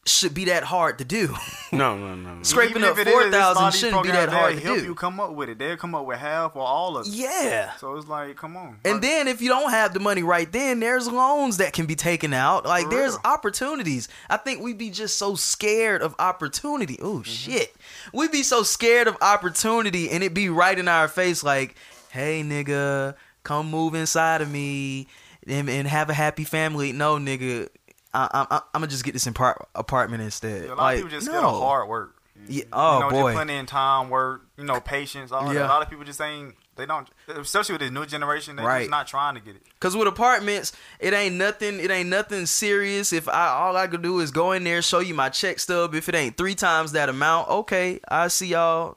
should 0.07 0.35
be 0.35 0.45
that 0.47 0.65
hard 0.65 0.99
to 0.99 1.05
do. 1.05 1.35
No, 1.73 1.97
no, 1.97 2.15
no. 2.15 2.35
no. 2.35 2.43
Scraping 2.43 2.77
Even 2.79 2.85
up 2.85 2.99
if 2.99 3.07
it 3.07 3.11
is, 3.11 3.27
it's 3.27 3.35
a 3.37 3.39
lot 3.39 3.55
4000 3.55 3.67
of 3.67 3.75
shouldn't 3.75 4.03
be 4.05 4.11
that 4.11 4.29
hard 4.29 4.55
to 4.57 4.61
help 4.61 4.79
do. 4.79 4.85
you 4.85 4.95
come 4.95 5.19
up 5.19 5.33
with 5.33 5.49
it. 5.49 5.59
They'll 5.59 5.77
come 5.79 5.95
up 5.95 6.05
with 6.07 6.19
half 6.19 6.55
or 6.57 6.63
all 6.67 6.97
of 6.99 7.07
it. 7.07 7.13
Yeah. 7.13 7.75
So 7.77 7.97
it's 7.97 8.07
like, 8.07 8.37
come 8.37 8.57
on. 8.57 8.79
And 8.85 9.01
then 9.03 9.29
if 9.29 9.41
you 9.41 9.49
don't 9.49 9.71
have 9.71 9.95
the 9.95 10.01
money 10.01 10.23
right 10.23 10.51
then, 10.53 10.81
there's 10.81 11.09
loans 11.09 11.57
that 11.57 11.73
can 11.73 11.87
be 11.87 11.95
taken 11.97 12.33
out. 12.35 12.65
Like 12.67 12.91
there's 12.91 13.13
real. 13.13 13.21
opportunities. 13.25 14.09
I 14.29 14.37
think 14.37 14.61
we'd 14.63 14.79
be 14.79 14.91
just 14.91 15.17
so 15.17 15.35
scared 15.37 16.03
of 16.03 16.15
opportunity. 16.19 16.99
Oh 17.01 17.15
Mm-hmm. 17.21 17.23
shit. 17.23 17.75
we'd 18.13 18.31
be 18.33 18.43
so 18.43 18.63
scared 18.63 19.09
of 19.09 19.17
opportunity 19.23 20.11
and 20.11 20.23
it 20.23 20.35
be 20.35 20.49
right 20.49 20.79
in 20.79 20.89
our 20.89 21.09
face 21.09 21.43
like, 21.43 21.77
"Hey 22.11 22.43
nigga, 22.43 23.15
come 23.43 23.71
move 23.71 23.95
inside 23.95 24.43
of 24.43 24.51
me 24.51 25.07
and, 25.47 25.69
and 25.71 25.89
have 25.89 26.11
a 26.11 26.15
happy 26.15 26.45
family." 26.45 26.93
No, 26.93 27.17
nigga. 27.19 27.69
I, 28.15 28.47
I, 28.51 28.57
I'm 28.75 28.81
gonna 28.81 28.87
just 28.87 29.05
get 29.05 29.13
this 29.13 29.27
apart- 29.27 29.69
apartment 29.75 30.23
instead. 30.23 30.67
a 30.67 30.69
lot 30.69 30.79
like, 30.79 30.95
of 30.99 31.05
people 31.05 31.19
just 31.19 31.31
no. 31.31 31.61
hard 31.61 31.89
work. 31.89 32.17
Yeah. 32.49 32.65
Oh 32.73 32.95
you 32.95 33.01
know, 33.05 33.11
boy. 33.11 33.31
just 33.33 33.39
putting 33.39 33.57
in 33.57 33.67
time, 33.67 34.11
work, 34.11 34.47
you 34.57 34.65
know, 34.65 34.81
patience. 34.81 35.33
All 35.33 35.47
that. 35.49 35.55
Yeah. 35.55 35.67
A 35.67 35.69
lot 35.69 35.83
of 35.83 35.91
people 35.91 36.05
just 36.05 36.21
ain't. 36.21 36.55
They 36.77 36.87
don't, 36.87 37.09
especially 37.29 37.75
with 37.75 37.83
this 37.83 37.93
new 37.93 38.05
generation. 38.05 38.57
They're 38.57 38.67
Right. 38.67 38.81
just 38.81 38.91
not 38.91 39.07
trying 39.07 39.37
to 39.37 39.41
get 39.41 39.55
it. 39.55 39.63
Cause 39.79 39.97
with 39.97 40.09
apartments, 40.09 40.73
it 40.99 41.13
ain't 41.15 41.37
nothing. 41.37 41.79
It 41.79 41.91
ain't 41.91 42.09
nothing 42.09 42.47
serious. 42.47 43.13
If 43.13 43.29
I 43.29 43.49
all 43.49 43.77
I 43.77 43.87
could 43.87 44.03
do 44.03 44.19
is 44.19 44.31
go 44.33 44.51
in 44.53 44.65
there, 44.65 44.83
show 44.83 44.99
you 44.99 45.15
my 45.15 45.29
check 45.29 45.61
stub. 45.61 45.95
If 45.95 46.09
it 46.09 46.15
ain't 46.17 46.37
three 46.37 46.57
times 46.57 46.93
that 46.93 47.09
amount, 47.09 47.49
okay, 47.49 48.01
I 48.09 48.29
see 48.29 48.49
y'all. 48.49 48.97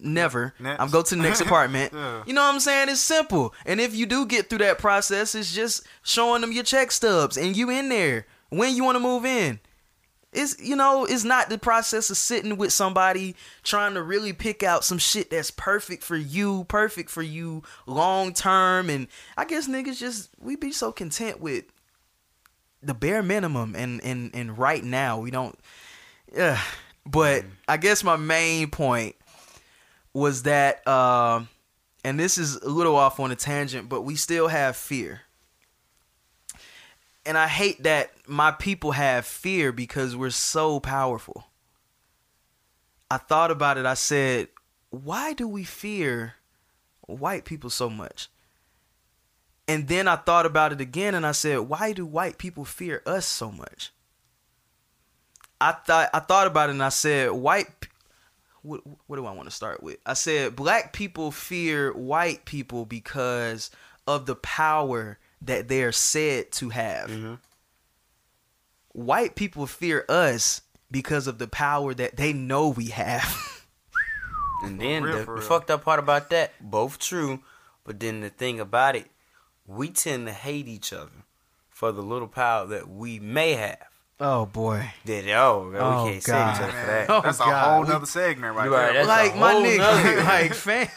Never. 0.00 0.54
Next. 0.60 0.80
I'm 0.80 0.90
go 0.90 1.02
to 1.02 1.16
the 1.16 1.20
next 1.20 1.40
apartment. 1.46 1.92
Yeah. 1.92 2.22
You 2.24 2.32
know 2.32 2.42
what 2.42 2.54
I'm 2.54 2.60
saying? 2.60 2.88
It's 2.88 3.00
simple. 3.00 3.52
And 3.66 3.80
if 3.80 3.96
you 3.96 4.06
do 4.06 4.26
get 4.26 4.48
through 4.48 4.58
that 4.58 4.78
process, 4.78 5.34
it's 5.34 5.52
just 5.52 5.84
showing 6.04 6.40
them 6.40 6.52
your 6.52 6.62
check 6.62 6.92
stubs 6.92 7.36
and 7.36 7.56
you 7.56 7.68
in 7.70 7.88
there 7.88 8.26
when 8.50 8.74
you 8.74 8.84
want 8.84 8.96
to 8.96 9.00
move 9.00 9.24
in. 9.24 9.60
It's 10.30 10.60
you 10.60 10.76
know, 10.76 11.06
it's 11.06 11.24
not 11.24 11.48
the 11.48 11.56
process 11.56 12.10
of 12.10 12.18
sitting 12.18 12.58
with 12.58 12.72
somebody 12.72 13.34
trying 13.62 13.94
to 13.94 14.02
really 14.02 14.34
pick 14.34 14.62
out 14.62 14.84
some 14.84 14.98
shit 14.98 15.30
that's 15.30 15.50
perfect 15.50 16.02
for 16.02 16.16
you, 16.16 16.64
perfect 16.64 17.08
for 17.08 17.22
you 17.22 17.62
long 17.86 18.34
term. 18.34 18.90
And 18.90 19.08
I 19.38 19.46
guess 19.46 19.66
niggas 19.66 19.98
just 19.98 20.28
we 20.38 20.56
be 20.56 20.70
so 20.70 20.92
content 20.92 21.40
with 21.40 21.64
the 22.82 22.94
bare 22.94 23.22
minimum 23.22 23.74
and 23.74 24.02
and 24.04 24.30
and 24.34 24.58
right 24.58 24.84
now 24.84 25.18
we 25.18 25.30
don't 25.30 25.58
yeah. 26.34 26.60
But 27.06 27.44
I 27.66 27.78
guess 27.78 28.04
my 28.04 28.16
main 28.16 28.70
point 28.70 29.16
was 30.12 30.42
that 30.42 30.86
um 30.86 31.48
and 32.04 32.20
this 32.20 32.38
is 32.38 32.56
a 32.56 32.68
little 32.68 32.96
off 32.96 33.18
on 33.18 33.30
a 33.30 33.36
tangent, 33.36 33.88
but 33.88 34.02
we 34.02 34.14
still 34.14 34.48
have 34.48 34.76
fear. 34.76 35.22
And 37.28 37.36
I 37.36 37.46
hate 37.46 37.82
that 37.82 38.10
my 38.26 38.52
people 38.52 38.92
have 38.92 39.26
fear 39.26 39.70
because 39.70 40.16
we're 40.16 40.30
so 40.30 40.80
powerful. 40.80 41.44
I 43.10 43.18
thought 43.18 43.50
about 43.50 43.76
it. 43.76 43.84
I 43.84 43.92
said, 43.92 44.48
why 44.88 45.34
do 45.34 45.46
we 45.46 45.62
fear 45.62 46.36
white 47.02 47.44
people 47.44 47.68
so 47.68 47.90
much? 47.90 48.30
And 49.68 49.88
then 49.88 50.08
I 50.08 50.16
thought 50.16 50.46
about 50.46 50.72
it 50.72 50.80
again 50.80 51.14
and 51.14 51.26
I 51.26 51.32
said, 51.32 51.58
why 51.58 51.92
do 51.92 52.06
white 52.06 52.38
people 52.38 52.64
fear 52.64 53.02
us 53.04 53.26
so 53.26 53.52
much? 53.52 53.92
I 55.60 55.72
thought 55.72 56.08
I 56.14 56.20
thought 56.20 56.46
about 56.46 56.70
it 56.70 56.72
and 56.72 56.82
I 56.82 56.88
said, 56.88 57.32
white 57.32 57.88
what, 58.62 58.80
what 59.06 59.16
do 59.16 59.26
I 59.26 59.32
want 59.32 59.50
to 59.50 59.54
start 59.54 59.82
with? 59.82 59.98
I 60.06 60.14
said 60.14 60.56
black 60.56 60.94
people 60.94 61.30
fear 61.30 61.92
white 61.92 62.46
people 62.46 62.86
because 62.86 63.70
of 64.06 64.24
the 64.24 64.36
power 64.36 65.18
that 65.42 65.68
they're 65.68 65.92
said 65.92 66.50
to 66.52 66.70
have. 66.70 67.10
Mm-hmm. 67.10 67.34
White 68.92 69.34
people 69.34 69.66
fear 69.66 70.04
us 70.08 70.62
because 70.90 71.26
of 71.26 71.38
the 71.38 71.48
power 71.48 71.94
that 71.94 72.16
they 72.16 72.32
know 72.32 72.68
we 72.68 72.86
have. 72.86 73.54
And 74.60 74.80
then 74.80 75.04
real, 75.04 75.24
the, 75.24 75.34
the 75.36 75.40
fucked 75.40 75.70
up 75.70 75.84
part 75.84 76.00
about 76.00 76.30
that, 76.30 76.50
both 76.60 76.98
true, 76.98 77.44
but 77.84 78.00
then 78.00 78.22
the 78.22 78.28
thing 78.28 78.58
about 78.58 78.96
it, 78.96 79.06
we 79.68 79.88
tend 79.90 80.26
to 80.26 80.32
hate 80.32 80.66
each 80.66 80.92
other 80.92 81.12
for 81.70 81.92
the 81.92 82.02
little 82.02 82.26
power 82.26 82.66
that 82.66 82.88
we 82.90 83.20
may 83.20 83.52
have. 83.52 83.78
oh 84.18 84.46
boy. 84.46 84.90
That 85.04 85.28
oh, 85.36 85.70
we 85.70 85.78
Oh, 85.78 86.06
can't 86.10 86.22
say 86.24 86.32
God. 86.32 86.56
each 86.56 86.62
other 86.62 86.72
for 86.72 86.86
that. 86.86 87.06
Oh, 87.08 87.20
that's 87.20 87.38
a 87.38 87.44
whole 87.44 87.82
We- 87.82 87.88
nother 87.88 88.06
segment 88.06 88.56
right 88.56 88.68
right, 88.68 88.92
there. 88.94 89.04
like 89.06 89.36
my 89.36 89.52
whole 89.52 89.62
nigga, 89.62 90.24
like 90.24 90.54
fam, 90.54 90.88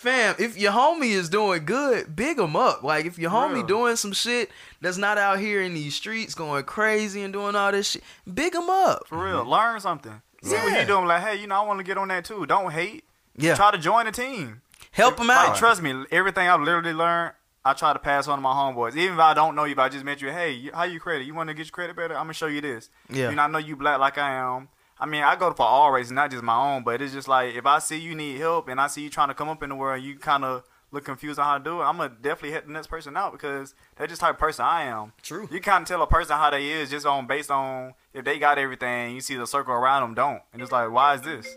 fam. 0.00 0.34
If 0.38 0.56
your 0.58 0.72
homie 0.72 1.10
is 1.12 1.28
doing 1.28 1.64
good, 1.64 2.14
big 2.16 2.38
him 2.38 2.56
up. 2.56 2.82
Like 2.82 3.04
if 3.04 3.18
your 3.18 3.30
homie 3.30 3.66
doing 3.66 3.96
some 3.96 4.12
shit 4.12 4.50
that's 4.80 4.96
not 4.96 5.18
out 5.18 5.38
here 5.38 5.60
in 5.62 5.74
these 5.74 5.94
streets 5.94 6.34
going 6.34 6.64
crazy 6.64 7.22
and 7.22 7.32
doing 7.32 7.54
all 7.54 7.70
this 7.72 7.90
shit, 7.92 8.02
big 8.32 8.54
him 8.54 8.68
up. 8.70 9.06
For 9.08 9.24
real, 9.24 9.44
learn 9.44 9.78
something. 9.80 10.20
See 10.42 10.54
what 10.54 10.72
Yeah. 10.72 10.80
he 10.80 10.86
doing. 10.86 11.06
Like, 11.06 11.22
hey, 11.22 11.36
you 11.40 11.46
know, 11.46 11.56
I 11.62 11.66
want 11.66 11.78
to 11.80 11.84
get 11.84 11.98
on 11.98 12.08
that 12.08 12.24
too. 12.24 12.46
Don't 12.46 12.70
hate. 12.72 13.04
Yeah, 13.36 13.54
Try 13.54 13.70
to 13.70 13.78
join 13.78 14.06
the 14.06 14.12
team. 14.12 14.62
help 14.92 15.18
him 15.18 15.26
Like, 15.28 15.50
out. 15.50 15.56
trust 15.56 15.82
me, 15.82 16.04
everything 16.10 16.48
I've 16.48 16.60
literally 16.60 16.92
learned, 16.92 17.32
I 17.64 17.74
try 17.74 17.92
to 17.92 17.98
pass 17.98 18.26
on 18.26 18.38
to 18.38 18.42
my 18.42 18.52
homeboys. 18.52 18.96
Even 18.96 19.14
if 19.14 19.20
I 19.20 19.34
don't 19.34 19.54
know 19.54 19.64
you, 19.64 19.72
if 19.72 19.78
I 19.78 19.88
just 19.90 20.04
met 20.04 20.20
you, 20.22 20.30
hey, 20.30 20.70
how 20.74 20.84
you 20.84 20.98
credit? 20.98 21.26
You 21.26 21.34
want 21.34 21.48
to 21.48 21.54
get 21.54 21.66
your 21.66 21.72
credit 21.72 21.94
better? 21.94 22.14
I'm 22.16 22.24
gonna 22.24 22.32
show 22.32 22.46
you 22.46 22.60
this. 22.62 22.88
Yeah. 23.10 23.28
You 23.30 23.36
know, 23.36 23.42
I 23.42 23.46
know 23.48 23.58
you 23.58 23.76
black 23.76 23.98
like 24.00 24.16
I 24.18 24.32
am. 24.34 24.68
I 25.00 25.06
mean, 25.06 25.22
I 25.22 25.34
go 25.34 25.50
for 25.54 25.66
all 25.66 25.90
races, 25.90 26.12
not 26.12 26.30
just 26.30 26.42
my 26.42 26.74
own. 26.74 26.84
But 26.84 27.00
it's 27.00 27.14
just 27.14 27.26
like 27.26 27.54
if 27.54 27.64
I 27.64 27.78
see 27.78 27.98
you 27.98 28.14
need 28.14 28.38
help 28.38 28.68
and 28.68 28.80
I 28.80 28.86
see 28.86 29.02
you 29.02 29.10
trying 29.10 29.28
to 29.28 29.34
come 29.34 29.48
up 29.48 29.62
in 29.62 29.70
the 29.70 29.74
world, 29.74 29.98
and 29.98 30.06
you 30.06 30.18
kind 30.18 30.44
of 30.44 30.62
look 30.92 31.04
confused 31.04 31.38
on 31.38 31.46
how 31.46 31.56
to 31.58 31.64
do 31.64 31.80
it. 31.80 31.84
I'm 31.84 31.96
gonna 31.96 32.14
definitely 32.20 32.52
help 32.52 32.66
the 32.66 32.72
next 32.72 32.88
person 32.88 33.16
out 33.16 33.32
because 33.32 33.74
that's 33.96 34.10
just 34.10 34.20
the 34.20 34.26
type 34.26 34.34
of 34.34 34.40
person 34.40 34.64
I 34.64 34.82
am. 34.84 35.12
True. 35.22 35.48
You 35.50 35.60
kind 35.60 35.82
of 35.82 35.88
tell 35.88 36.02
a 36.02 36.06
person 36.06 36.36
how 36.36 36.50
they 36.50 36.68
is 36.70 36.90
just 36.90 37.06
on 37.06 37.26
based 37.26 37.50
on 37.50 37.94
if 38.12 38.24
they 38.24 38.38
got 38.38 38.58
everything. 38.58 39.14
You 39.14 39.20
see 39.20 39.36
the 39.36 39.46
circle 39.46 39.72
around 39.72 40.02
them 40.02 40.14
don't, 40.14 40.42
and 40.52 40.60
it's 40.60 40.72
like, 40.72 40.90
why 40.90 41.14
is 41.14 41.22
this? 41.22 41.56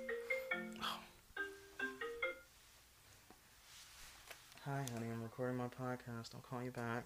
Hi, 4.65 4.85
honey. 4.93 5.07
I'm 5.11 5.21
recording 5.21 5.57
my 5.57 5.65
podcast. 5.65 6.33
I'll 6.33 6.41
call 6.49 6.63
you 6.63 6.71
back. 6.71 7.03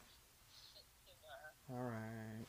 All 1.71 1.81
right. 1.81 2.45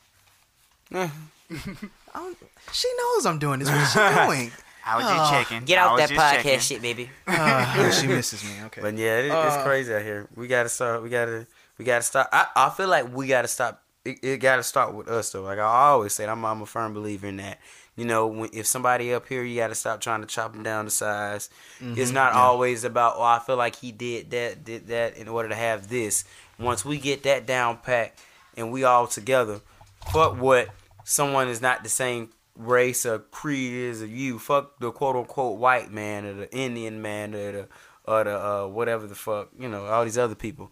I 0.93 1.11
don't- 2.13 2.37
she 2.71 2.87
knows 2.97 3.25
I'm 3.25 3.39
doing 3.39 3.59
this. 3.59 3.69
What's 3.69 3.93
she 3.93 3.99
doing? 4.25 4.51
I 4.85 4.95
was 4.97 5.05
Oh. 5.07 5.15
just 5.15 5.31
checking. 5.31 5.65
Get 5.65 5.77
I 5.77 5.81
out 5.83 5.91
was 5.93 6.01
that 6.01 6.09
just 6.09 6.21
podcast 6.21 6.43
checking. 6.43 6.59
shit, 6.59 6.81
baby. 6.81 7.09
Uh, 7.27 7.91
she 7.91 8.07
misses 8.07 8.43
me. 8.43 8.51
Okay. 8.65 8.81
But 8.81 8.97
yeah, 8.97 9.17
it, 9.19 9.31
Uh, 9.31 9.47
it's 9.47 9.63
crazy 9.63 9.93
out 9.93 10.01
here. 10.01 10.27
We 10.35 10.47
gotta 10.47 10.69
start. 10.69 11.03
We 11.03 11.09
gotta. 11.09 11.45
We 11.77 11.85
gotta 11.85 12.01
start. 12.01 12.27
I, 12.33 12.47
I 12.55 12.69
feel 12.69 12.87
like 12.87 13.13
we 13.15 13.27
gotta 13.27 13.47
stop. 13.47 13.81
It, 14.03 14.19
it 14.23 14.37
gotta 14.37 14.63
start 14.63 14.93
with 14.93 15.07
us 15.07 15.31
though. 15.31 15.43
Like 15.43 15.59
I 15.59 15.63
always 15.63 16.13
say, 16.13 16.25
I'm 16.25 16.43
I'm 16.45 16.61
a 16.61 16.65
firm 16.65 16.93
believer 16.93 17.27
in 17.27 17.37
that. 17.37 17.59
You 17.95 18.05
know, 18.05 18.27
when, 18.27 18.49
if 18.53 18.65
somebody 18.65 19.13
up 19.13 19.27
here, 19.27 19.43
you 19.43 19.55
gotta 19.57 19.75
stop 19.75 20.01
trying 20.01 20.21
to 20.21 20.27
chop 20.27 20.53
them 20.53 20.63
down 20.63 20.85
to 20.85 20.91
size. 20.91 21.49
Mm-hmm. 21.81 21.99
It's 21.99 22.11
not 22.11 22.33
always 22.33 22.83
about. 22.83 23.15
Oh, 23.17 23.23
I 23.23 23.39
feel 23.39 23.57
like 23.57 23.75
he 23.75 23.91
did 23.91 24.31
that, 24.31 24.63
did 24.63 24.87
that 24.87 25.17
in 25.17 25.27
order 25.27 25.49
to 25.49 25.55
have 25.55 25.87
this. 25.89 26.23
Once 26.57 26.83
we 26.83 26.97
get 26.97 27.23
that 27.23 27.45
down 27.45 27.77
pat 27.77 28.13
and 28.57 28.71
we 28.71 28.83
all 28.83 29.07
together, 29.07 29.59
fuck 30.11 30.39
what 30.39 30.69
someone 31.03 31.47
is 31.47 31.61
not 31.61 31.83
the 31.83 31.89
same 31.89 32.29
race 32.55 33.05
or 33.05 33.19
creed 33.19 33.89
as 33.89 34.03
you. 34.03 34.39
Fuck 34.39 34.79
the 34.79 34.91
quote 34.91 35.15
unquote 35.15 35.57
white 35.57 35.91
man 35.91 36.25
or 36.25 36.33
the 36.33 36.53
Indian 36.55 37.01
man 37.01 37.33
or 37.33 37.51
the 37.51 37.67
or 38.05 38.23
the 38.23 38.45
uh, 38.45 38.67
whatever 38.67 39.07
the 39.07 39.15
fuck 39.15 39.49
you 39.57 39.69
know 39.69 39.85
all 39.85 40.03
these 40.03 40.17
other 40.17 40.35
people. 40.35 40.71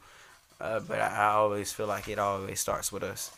Uh, 0.60 0.80
but 0.80 1.00
I, 1.00 1.08
I 1.08 1.26
always 1.34 1.72
feel 1.72 1.88
like 1.88 2.08
it 2.08 2.20
always 2.20 2.60
starts 2.60 2.92
with 2.92 3.04
us. 3.04 3.32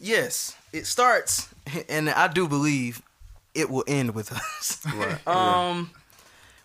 yes, 0.00 0.56
it 0.72 0.86
starts, 0.86 1.48
and 1.88 2.08
I 2.08 2.28
do 2.28 2.48
believe 2.48 3.02
it 3.54 3.70
will 3.70 3.84
end 3.86 4.14
with 4.14 4.32
us. 4.32 4.84
Um, 5.26 5.90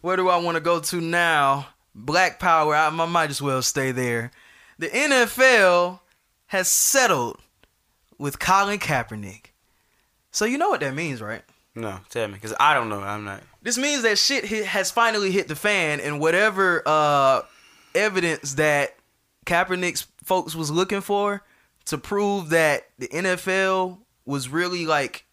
where 0.02 0.16
do 0.16 0.30
I 0.30 0.38
want 0.38 0.56
to 0.56 0.62
go 0.62 0.80
to 0.80 1.02
now? 1.02 1.68
Black 1.94 2.40
Power. 2.40 2.74
I, 2.76 2.88
I 2.88 2.90
might 3.06 3.30
as 3.30 3.42
well 3.42 3.62
stay 3.62 3.92
there. 3.92 4.32
The 4.78 4.88
NFL 4.88 6.00
has 6.48 6.68
settled 6.70 7.40
with 8.20 8.38
Colin 8.38 8.78
Kaepernick. 8.78 9.46
So 10.32 10.46
you 10.46 10.60
know 10.60 10.70
what 10.70 10.82
that 10.82 10.94
means, 10.94 11.22
right? 11.22 11.42
No, 11.74 12.00
tell 12.10 12.28
me, 12.28 12.36
because 12.36 12.54
I 12.60 12.74
don't 12.76 12.90
know. 12.90 13.00
I'm 13.02 13.24
not. 13.26 13.42
This 13.64 13.78
means 13.78 14.04
that 14.04 14.18
shit 14.20 14.46
hit, 14.46 14.66
has 14.66 14.92
finally 14.92 15.32
hit 15.32 15.48
the 15.48 15.56
fan, 15.56 16.00
and 16.00 16.20
whatever 16.20 16.84
uh, 16.86 17.42
evidence 17.96 18.54
that 18.56 18.96
Kaepernick's 19.46 20.06
folks 20.24 20.54
was 20.56 20.70
looking 20.70 21.02
for 21.02 21.44
to 21.86 21.98
prove 21.98 22.50
that 22.50 22.84
the 23.00 23.08
NFL 23.08 23.98
was 24.26 24.50
really 24.50 24.86
like 24.86 25.26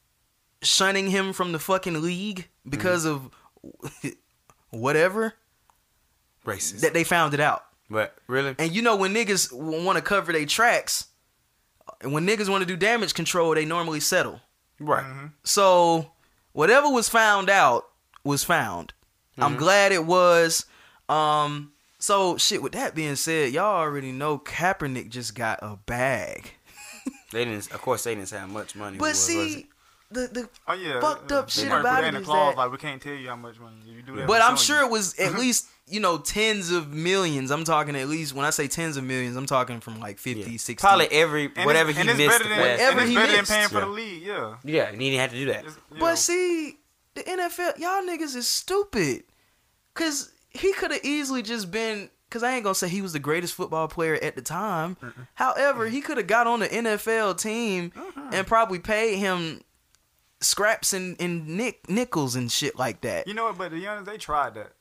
shunning 0.63 1.11
him 1.11 1.33
from 1.33 1.53
the 1.53 1.59
fucking 1.59 2.01
league 2.01 2.49
because 2.67 3.05
of 3.05 3.29
whatever 4.71 5.35
Racist. 6.45 6.81
that 6.81 6.95
they 6.95 7.05
found 7.05 7.35
it 7.35 7.41
out. 7.41 7.65
but 7.91 8.17
really, 8.27 8.55
And 8.59 8.73
you 8.73 8.83
know 8.83 8.97
when 8.97 9.15
niggas 9.15 9.53
want 9.53 9.97
to 9.97 10.03
cover 10.03 10.33
their 10.33 10.47
tracks, 10.47 11.07
and 12.01 12.13
when 12.13 12.27
niggas 12.27 12.49
want 12.49 12.63
to 12.63 12.67
do 12.67 12.77
damage 12.77 13.15
control, 13.15 13.55
they 13.55 13.65
normally 13.65 14.01
settle. 14.01 14.41
right? 14.79 15.31
So 15.45 16.13
whatever 16.53 16.89
was 16.89 17.09
found 17.09 17.49
out 17.51 17.87
was 18.25 18.45
found. 18.45 18.93
I'm 19.39 19.57
glad 19.57 19.93
it 19.93 20.05
was. 20.07 20.65
Um. 21.09 21.73
So 21.99 22.37
shit. 22.39 22.63
With 22.63 22.73
that 22.73 22.95
being 22.95 23.17
said, 23.17 23.53
y'all 23.53 23.81
already 23.81 24.13
know 24.13 24.39
Kaepernick 24.39 25.11
just 25.11 25.35
got 25.35 25.59
a 25.63 25.77
bag. 25.87 26.53
They 27.33 27.45
didn't. 27.45 27.71
Of 27.73 27.83
course, 27.83 28.05
they 28.05 28.15
didn't 28.15 28.31
have 28.31 28.49
much 28.49 28.75
money. 28.75 28.99
But 28.99 29.09
was, 29.11 29.19
was 29.19 29.29
it? 29.29 29.53
see, 29.53 29.69
the 30.11 30.29
the 30.33 30.49
Oh 30.69 30.75
yeah. 30.75 30.95
Uh, 30.97 31.01
fucked 31.01 31.31
yeah. 31.31 31.37
up 31.39 31.47
They 31.51 31.63
shit 31.63 31.73
about 31.73 31.97
put 31.97 32.05
it 32.05 32.09
in 32.09 32.17
a 32.17 32.21
is 32.21 32.25
clause 32.27 32.55
that- 32.55 32.59
like 32.61 32.71
we 32.73 32.79
can't 32.79 33.03
tell 33.03 33.15
you 33.15 33.29
how 33.29 33.37
much 33.37 33.59
money 33.59 33.77
you 33.87 34.03
do 34.03 34.17
that. 34.17 34.27
But 34.27 34.43
I'm 34.43 34.57
sure 34.57 34.81
you. 34.81 34.87
it 34.87 34.91
was 34.91 35.19
at 35.19 35.35
least, 35.39 35.67
you 35.89 36.01
know, 36.01 36.19
tens 36.19 36.71
of 36.71 36.93
millions. 36.93 37.51
I'm 37.51 37.65
talking 37.65 37.97
at 37.97 38.09
least, 38.09 38.33
when 38.35 38.45
I 38.47 38.51
say 38.51 38.69
tens 38.69 38.97
of 38.97 39.05
millions, 39.05 39.37
I'm 39.37 39.47
talking 39.47 39.81
from 39.81 39.99
like 40.01 40.19
50, 40.19 40.41
Yeah. 40.41 40.47
60. 40.59 40.75
probably 40.77 41.09
every 41.11 41.51
And 41.57 41.67
whatever 41.67 41.93
he 41.93 42.03
missed. 42.05 42.19
better 42.19 42.49
than, 42.49 42.59
Whatever 42.59 42.83
and 42.93 43.01
it's 43.01 43.09
he 43.11 43.15
better 43.17 43.33
missed. 43.33 43.49
than 43.51 43.57
paying 43.59 43.69
for 43.69 43.75
Yeah. 43.79 43.81
the 43.85 43.91
league. 43.91 44.23
Yeah. 44.23 44.55
Yeah, 44.65 44.83
and 44.89 45.01
he 45.01 45.11
didn't 45.11 45.21
have 45.23 45.31
to 45.31 45.37
do 45.37 45.45
that. 45.47 45.59
It's- 45.61 45.77
you 45.91 45.97
know. 45.99 46.01
But 46.07 46.19
see, 46.19 46.79
the 47.15 47.23
NFL, 47.23 47.79
y'all 47.79 48.03
niggas 48.03 48.37
is 48.37 48.47
stupid. 48.49 49.25
Because 49.95 50.31
he 50.51 50.73
could 50.75 50.91
have 50.91 51.05
easily 51.05 51.43
just 51.43 51.71
been, 51.71 52.11
because 52.29 52.43
I 52.43 52.53
ain't 52.55 52.65
going 52.65 52.75
to 52.75 52.79
say 52.79 52.89
he 52.89 53.01
was 53.03 53.13
the 53.15 53.19
greatest 53.19 53.55
football 53.55 53.89
player 53.89 54.15
at 54.23 54.35
the 54.37 54.43
time. 54.43 54.97
However, 55.35 55.89
he 55.89 56.01
could 56.01 56.19
have 56.19 56.27
got 56.27 56.47
on 56.47 56.61
the 56.61 56.69
NFL 56.69 57.39
team 57.41 57.93
mm-hmm. 57.93 58.29
and 58.35 58.47
probably 58.47 58.79
paid 58.79 59.17
him 59.19 59.63
scraps 60.41 60.93
and, 60.93 61.21
and 61.21 61.47
nick, 61.49 61.89
nickels 61.89 62.37
and 62.37 62.51
shit 62.51 62.79
like 62.79 63.01
that. 63.03 63.27
You 63.27 63.35
know 63.35 63.45
what? 63.45 63.59
But 63.59 63.71
the 63.71 63.83
Giannis, 63.83 64.05
they 64.05 64.19
tried 64.19 64.55
that. 64.55 64.73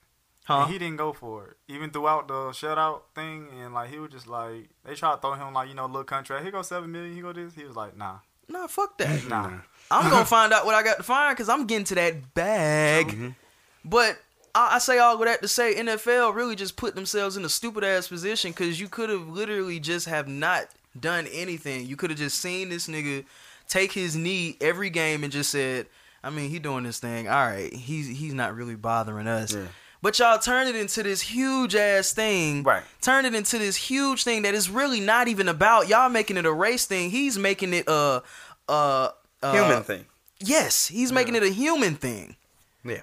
Huh? 0.46 0.62
And 0.62 0.72
he 0.72 0.78
didn't 0.78 0.98
go 0.98 1.12
for 1.12 1.48
it. 1.48 1.58
Even 1.74 1.90
throughout 1.90 2.28
the 2.28 2.52
shutout 2.52 3.02
thing, 3.16 3.48
and 3.60 3.74
like 3.74 3.90
he 3.90 3.98
was 3.98 4.12
just 4.12 4.28
like 4.28 4.70
they 4.84 4.94
tried 4.94 5.16
to 5.16 5.22
throw 5.22 5.34
him 5.34 5.54
like 5.54 5.68
you 5.70 5.74
know 5.74 5.88
little 5.88 6.04
contract. 6.04 6.46
He 6.46 6.52
go 6.52 6.62
seven 6.62 6.92
million. 6.92 7.16
He 7.16 7.22
go 7.22 7.34
this. 7.34 7.56
He 7.56 7.64
was 7.64 7.76
like 7.76 7.98
nah, 7.98 8.20
Nah, 8.48 8.68
fuck 8.68 8.98
that. 9.00 9.28
nah. 9.28 9.50
I'm 9.90 10.10
gonna 10.10 10.26
find 10.38 10.54
out 10.54 10.66
what 10.66 10.76
I 10.76 10.84
got 10.84 10.98
to 10.98 11.04
find 11.04 11.36
because 11.36 11.50
I'm 11.50 11.66
getting 11.66 11.86
to 11.86 11.96
that 11.96 12.36
bag. 12.36 13.08
Mm-hmm. 13.08 13.30
But 13.84 14.20
I, 14.54 14.76
I 14.76 14.78
say 14.78 15.00
all 15.00 15.16
of 15.16 15.20
that 15.22 15.42
to 15.42 15.48
say 15.48 15.76
NFL 15.76 16.36
really 16.36 16.56
just 16.56 16.76
put 16.76 16.94
themselves 16.94 17.38
in 17.38 17.46
a 17.46 17.50
stupid 17.50 17.84
ass 17.84 18.08
position 18.08 18.52
because 18.52 18.80
you 18.80 18.88
could 18.88 19.10
have 19.10 19.28
literally 19.28 19.80
just 19.80 20.08
have 20.08 20.28
not 20.28 20.68
done 21.00 21.28
anything. 21.32 21.88
You 21.88 21.96
could 21.96 22.12
have 22.12 22.20
just 22.20 22.38
seen 22.40 22.70
this 22.70 22.88
nigga 22.88 23.26
take 23.68 23.92
his 23.92 24.16
knee 24.16 24.58
every 24.62 24.90
game 24.90 25.24
and 25.24 25.32
just 25.32 25.52
said, 25.52 25.88
I 26.24 26.30
mean, 26.30 26.50
he 26.50 26.60
doing 26.60 26.84
this 26.84 27.00
thing. 27.00 27.28
All 27.28 27.46
right, 27.46 27.72
he's 27.74 28.08
he's 28.08 28.34
not 28.34 28.56
really 28.56 28.76
bothering 28.76 29.28
us. 29.28 29.54
Yeah. 29.54 29.68
But 30.02 30.20
y'all 30.20 30.38
turn 30.38 30.68
it 30.68 30.76
into 30.76 31.02
this 31.02 31.22
huge 31.22 31.76
ass 31.76 32.14
thing. 32.14 32.64
Right. 32.64 32.84
Turn 33.02 33.26
it 33.26 33.34
into 33.34 33.58
this 33.58 33.76
huge 33.76 34.24
thing 34.24 34.44
that 34.44 34.54
is 34.54 34.70
really 34.70 35.00
not 35.00 35.28
even 35.28 35.48
about 35.48 35.88
y'all 35.88 36.10
making 36.10 36.38
it 36.38 36.46
a 36.46 36.52
race 36.52 36.86
thing. 36.86 37.10
He's 37.10 37.40
making 37.40 37.74
it 37.74 37.88
a 37.88 38.22
a, 38.70 39.10
a 39.42 39.52
Human 39.52 39.84
thing. 39.84 40.06
Yes, 40.40 40.88
he's 40.88 41.12
making 41.12 41.36
it 41.36 41.44
a 41.44 41.50
human 41.50 41.96
thing. 41.96 42.36
Yeah. 42.84 43.02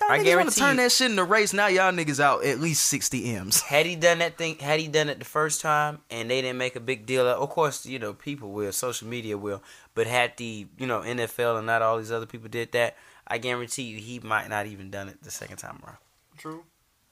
Y'all 0.00 0.10
I 0.10 0.14
niggas 0.14 0.16
want 0.16 0.24
guarantee 0.26 0.50
to 0.54 0.60
turn 0.60 0.76
you- 0.76 0.82
that 0.82 0.92
shit 0.92 1.10
into 1.10 1.24
race. 1.24 1.52
Now 1.52 1.68
y'all 1.68 1.92
niggas 1.92 2.20
out 2.20 2.44
at 2.44 2.60
least 2.60 2.84
60 2.86 3.34
M's. 3.34 3.62
Had 3.62 3.86
he 3.86 3.96
done 3.96 4.18
that 4.18 4.36
thing, 4.36 4.58
had 4.58 4.78
he 4.80 4.88
done 4.88 5.08
it 5.08 5.18
the 5.18 5.24
first 5.24 5.60
time, 5.60 6.00
and 6.10 6.30
they 6.30 6.42
didn't 6.42 6.58
make 6.58 6.76
a 6.76 6.80
big 6.80 7.06
deal, 7.06 7.26
of, 7.26 7.40
of 7.40 7.48
course, 7.48 7.86
you 7.86 7.98
know, 7.98 8.12
people 8.12 8.50
will, 8.52 8.72
social 8.72 9.08
media 9.08 9.38
will, 9.38 9.62
but 9.94 10.06
had 10.06 10.36
the, 10.36 10.66
you 10.78 10.86
know, 10.86 11.00
NFL 11.00 11.56
and 11.56 11.66
not 11.66 11.80
all 11.82 11.96
these 11.98 12.12
other 12.12 12.26
people 12.26 12.48
did 12.48 12.72
that, 12.72 12.96
I 13.26 13.38
guarantee 13.38 13.82
you 13.84 13.98
he 13.98 14.20
might 14.20 14.48
not 14.48 14.66
even 14.66 14.90
done 14.90 15.08
it 15.08 15.22
the 15.22 15.30
second 15.30 15.56
time 15.56 15.80
around. 15.84 15.96
True. 16.38 16.64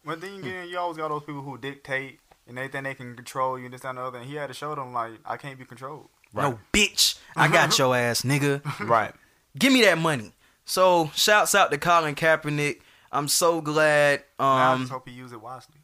But 0.04 0.20
then 0.20 0.40
again, 0.40 0.68
you 0.68 0.78
always 0.78 0.98
got 0.98 1.08
those 1.08 1.24
people 1.24 1.40
who 1.40 1.56
dictate 1.56 2.20
and 2.46 2.58
they 2.58 2.68
think 2.68 2.84
they 2.84 2.94
can 2.94 3.16
control 3.16 3.58
you 3.58 3.64
and 3.64 3.72
this 3.74 3.80
that, 3.80 3.88
and 3.88 3.98
the 3.98 4.02
other. 4.02 4.18
And 4.18 4.28
he 4.28 4.34
had 4.34 4.48
to 4.48 4.54
show 4.54 4.74
them 4.74 4.92
like 4.92 5.12
I 5.24 5.38
can't 5.38 5.58
be 5.58 5.64
controlled. 5.64 6.10
No, 6.34 6.58
bitch. 6.72 7.18
I 7.34 7.48
got 7.48 7.78
your 7.78 7.96
ass, 7.96 8.20
nigga. 8.22 8.60
Right. 8.86 9.14
Give 9.58 9.72
me 9.72 9.82
that 9.84 9.96
money. 9.96 10.32
So, 10.64 11.10
shouts 11.14 11.54
out 11.54 11.70
to 11.70 11.78
Colin 11.78 12.14
Kaepernick. 12.14 12.80
I'm 13.12 13.28
so 13.28 13.60
glad. 13.60 14.24
Now 14.38 14.46
I 14.46 14.72
Um, 14.72 14.80
just 14.80 14.92
hope 14.92 15.08
he 15.08 15.14
use 15.14 15.32
it 15.32 15.40
wisely. 15.40 15.76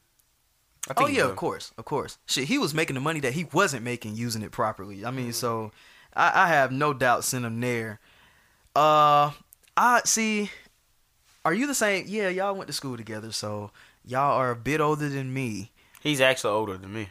I 0.88 0.94
think 0.94 1.08
oh 1.08 1.12
yeah, 1.12 1.24
of 1.24 1.36
course, 1.36 1.72
of 1.76 1.84
course. 1.84 2.18
Shit, 2.26 2.44
he 2.44 2.58
was 2.58 2.72
making 2.72 2.94
the 2.94 3.00
money 3.00 3.20
that 3.20 3.34
he 3.34 3.44
wasn't 3.44 3.84
making 3.84 4.16
using 4.16 4.42
it 4.42 4.50
properly. 4.50 5.04
I 5.04 5.10
mean, 5.10 5.32
so 5.32 5.72
I, 6.16 6.44
I 6.44 6.48
have 6.48 6.72
no 6.72 6.94
doubt 6.94 7.22
sent 7.24 7.44
him 7.44 7.60
there. 7.60 8.00
Uh, 8.74 9.32
I 9.76 10.00
see. 10.04 10.50
Are 11.44 11.52
you 11.52 11.66
the 11.66 11.74
same? 11.74 12.06
Yeah, 12.08 12.28
y'all 12.30 12.54
went 12.54 12.66
to 12.68 12.72
school 12.72 12.96
together, 12.96 13.30
so 13.30 13.70
y'all 14.04 14.36
are 14.38 14.50
a 14.50 14.56
bit 14.56 14.80
older 14.80 15.08
than 15.08 15.32
me. 15.32 15.70
He's 16.00 16.20
actually 16.20 16.54
older 16.54 16.78
than 16.78 16.92
me 16.92 17.10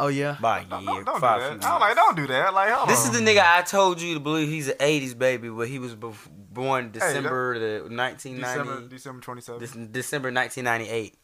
Oh 0.00 0.08
yeah. 0.08 0.36
by 0.40 0.60
a 0.60 0.64
Don't, 0.64 0.82
year. 0.82 0.92
don't, 0.92 1.04
don't 1.04 1.14
do 1.14 1.20
five 1.20 1.60
that. 1.60 1.64
I'm 1.68 1.80
like, 1.80 1.94
don't 1.94 2.16
do 2.16 2.26
that. 2.28 2.54
Like, 2.54 2.70
hold 2.70 2.88
This 2.88 3.06
on. 3.06 3.14
is 3.14 3.20
the 3.20 3.24
nigga 3.24 3.42
I 3.44 3.62
told 3.62 4.00
you 4.00 4.14
to 4.14 4.20
believe 4.20 4.48
he's 4.48 4.68
an 4.68 4.76
'80s 4.78 5.16
baby, 5.18 5.48
but 5.50 5.68
he 5.68 5.78
was 5.78 5.94
bef- 5.94 6.28
born 6.30 6.86
that- 6.92 7.00
December 7.00 7.58
the 7.58 7.88
December 7.88 7.94
1990, 7.96 8.88
December 8.88 9.20
27. 9.22 9.60
Dec- 9.60 9.92
December 9.92 10.32
1998, 10.32 11.16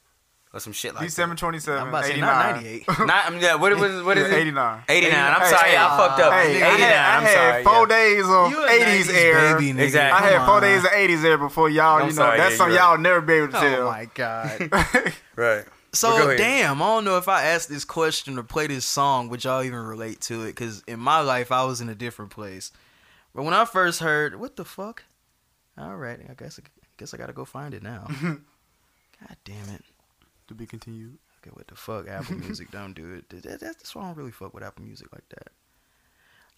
or 0.53 0.61
some 0.61 0.73
shit 0.73 0.95
like 0.95 1.05
December 1.05 1.35
that. 1.35 1.41
27. 1.41 1.81
I'm 1.83 1.89
about 1.89 2.01
to 2.03 2.07
say 2.09 2.13
89. 2.15 2.29
not 2.29 2.55
98. 2.57 2.89
Not, 3.07 3.27
I 3.27 3.31
mean, 3.31 3.41
yeah, 3.41 3.55
what, 3.57 3.77
what, 3.79 4.05
what 4.05 4.19
is 4.19 4.29
Yeah, 4.31 4.37
it? 4.37 4.41
89. 4.43 4.83
89. 4.89 5.15
I'm 5.35 5.41
Hey, 5.41 5.47
sorry, 5.51 5.71
hey, 5.71 5.77
I 5.77 5.97
fucked 5.97 6.21
up. 6.21 6.33
Hey, 6.33 6.51
89. 6.57 6.63
I 6.63 6.77
had, 6.77 6.97
I 6.97 7.17
I'm 7.17 7.23
had 7.25 7.33
sorry. 7.35 7.65
four 7.65 7.81
yeah. 7.81 7.97
days 7.97 8.25
of 8.25 8.51
You 8.51 8.65
a 8.65 8.69
80s, 8.69 9.15
air. 9.15 9.59
baby, 9.59 9.73
nigga. 9.73 9.83
Exactly. 9.85 10.27
I 10.27 10.31
had 10.33 10.47
four 10.47 10.55
on. 10.57 10.63
days 10.63 10.85
of 10.85 10.91
80s 10.91 11.25
air 11.25 11.39
before 11.39 11.69
y'all, 11.71 11.97
I'm 11.97 12.01
you 12.03 12.07
know, 12.09 12.17
sorry, 12.17 12.39
that's 12.39 12.53
yeah, 12.53 12.57
something 12.59 12.75
you're 12.75 12.83
y'all 12.83 12.99
never 12.99 13.21
be 13.21 13.33
able 13.35 13.53
to 13.53 13.79
Oh 13.79 13.87
my 13.87 14.05
god. 14.15 15.13
Right. 15.37 15.65
So 15.97 16.11
But 16.11 16.17
go 16.19 16.25
ahead. 16.27 16.39
damn, 16.39 16.83
I 16.83 16.87
don't 16.87 17.05
know 17.05 17.17
if 17.19 17.29
I 17.29 17.43
asked 17.45 17.69
this 17.69 17.85
question 17.85 18.39
or 18.39 18.43
play 18.43 18.67
this 18.67 18.85
song, 18.85 19.29
would 19.29 19.45
y'all 19.45 19.63
even 19.63 19.79
relate 19.81 20.21
to 20.23 20.43
it? 20.43 20.49
Because 20.49 20.83
in 20.87 21.01
my 21.01 21.21
life, 21.21 21.51
I 21.53 21.65
was 21.65 21.81
in 21.81 21.89
a 21.89 21.95
different 21.95 22.31
place. 22.31 22.73
But 23.35 23.43
when 23.45 23.55
I 23.55 23.65
first 23.65 24.01
heard, 24.01 24.39
what 24.41 24.57
the 24.57 24.65
fuck? 24.65 25.05
All 25.79 25.97
right, 25.97 26.19
I 26.29 26.35
guess 26.35 26.59
I 26.59 26.63
guess 26.97 27.13
I 27.13 27.17
gotta 27.19 27.33
go 27.35 27.45
find 27.45 27.75
it 27.75 27.83
now. 27.83 28.07
God 28.23 29.37
damn 29.45 29.69
it. 29.75 29.85
to 30.49 30.55
be 30.55 30.67
continued. 30.67 31.19
Okay, 31.43 31.51
what 31.53 31.67
the 31.69 31.75
fuck? 31.77 32.09
Apple 32.09 32.37
Music 32.37 32.71
don't 32.71 32.93
do 32.95 33.15
it. 33.15 33.29
That- 33.29 33.43
that- 33.45 33.61
That's 33.61 33.95
why 33.95 34.03
I 34.03 34.07
don't 34.07 34.17
really 34.17 34.31
fuck 34.33 34.55
with 34.55 34.63
Apple 34.65 34.85
Music 34.85 35.09
like 35.13 35.29
that. 35.31 35.49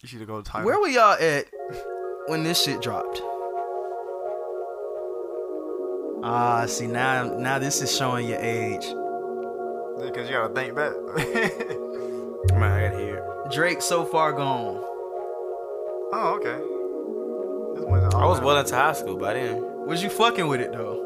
You 0.01 0.07
should 0.07 0.25
go 0.25 0.41
to 0.41 0.49
Tidal. 0.49 0.65
Where 0.65 0.79
were 0.79 0.87
y'all 0.87 1.17
at 1.19 1.45
when 2.27 2.43
this 2.43 2.63
shit 2.63 2.81
dropped? 2.81 3.21
Ah, 6.23 6.65
see 6.67 6.87
now, 6.87 7.23
now 7.37 7.59
this 7.59 7.81
is 7.81 7.95
showing 7.95 8.27
your 8.27 8.39
age. 8.39 8.85
Because 10.01 10.29
you 10.29 10.35
gotta 10.35 10.53
think 10.53 10.75
back. 10.75 10.93
Man, 12.57 12.71
I 12.71 12.89
gotta 12.89 12.97
hear 13.03 13.15
it. 13.17 13.51
Drake, 13.51 13.81
so 13.81 14.05
far 14.05 14.31
gone. 14.33 14.77
oh, 16.11 16.37
okay. 16.39 16.57
This 17.79 17.85
wasn't 17.85 18.13
I 18.15 18.25
was 18.25 18.39
well 18.41 18.57
into 18.57 18.75
high 18.75 18.93
school 18.93 19.17
by 19.17 19.33
then. 19.33 19.63
Was 19.87 20.03
you 20.03 20.09
fucking 20.09 20.47
with 20.47 20.61
it 20.61 20.71
though? 20.71 21.05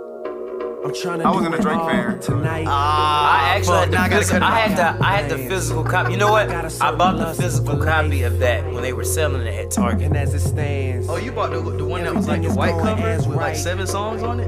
I'm 0.85 0.93
trying 0.93 1.19
to 1.19 1.25
I 1.25 1.31
was 1.31 1.45
in 1.45 1.53
a 1.53 1.61
Drake 1.61 1.77
all 1.77 1.89
fan. 1.89 2.19
tonight. 2.19 2.65
Ah, 2.67 3.41
I 3.51 3.55
actually 3.55 3.77
I 3.77 3.79
had 3.85 3.91
gotta 3.91 4.25
the, 4.25 4.31
cut 4.31 4.41
phys- 4.41 4.45
I 4.45 4.59
had 4.59 4.77
the 4.99 5.05
I 5.05 5.11
had 5.17 5.29
the 5.31 5.37
physical 5.37 5.83
copy. 5.85 6.11
You 6.11 6.17
know 6.17 6.31
what? 6.31 6.49
I 6.81 6.91
bought 6.93 7.17
the 7.17 7.33
physical 7.41 7.77
copy 7.77 8.23
of 8.23 8.39
that 8.39 8.65
when 8.65 8.81
they 8.83 8.91
were 8.91 9.05
selling 9.05 9.47
it 9.47 9.53
at 9.65 9.71
Target. 9.71 10.01
And 10.07 10.17
as 10.17 10.33
it 10.33 10.41
stands, 10.41 11.07
Oh, 11.09 11.15
you 11.15 11.31
bought 11.31 11.51
the, 11.51 11.61
the 11.61 11.85
one 11.85 12.03
that 12.03 12.13
was 12.13 12.27
like 12.27 12.41
the 12.41 12.51
white 12.53 12.77
cover 12.81 13.15
with 13.17 13.27
like 13.27 13.55
seven 13.55 13.87
songs 13.87 14.23
on 14.23 14.41
it? 14.41 14.47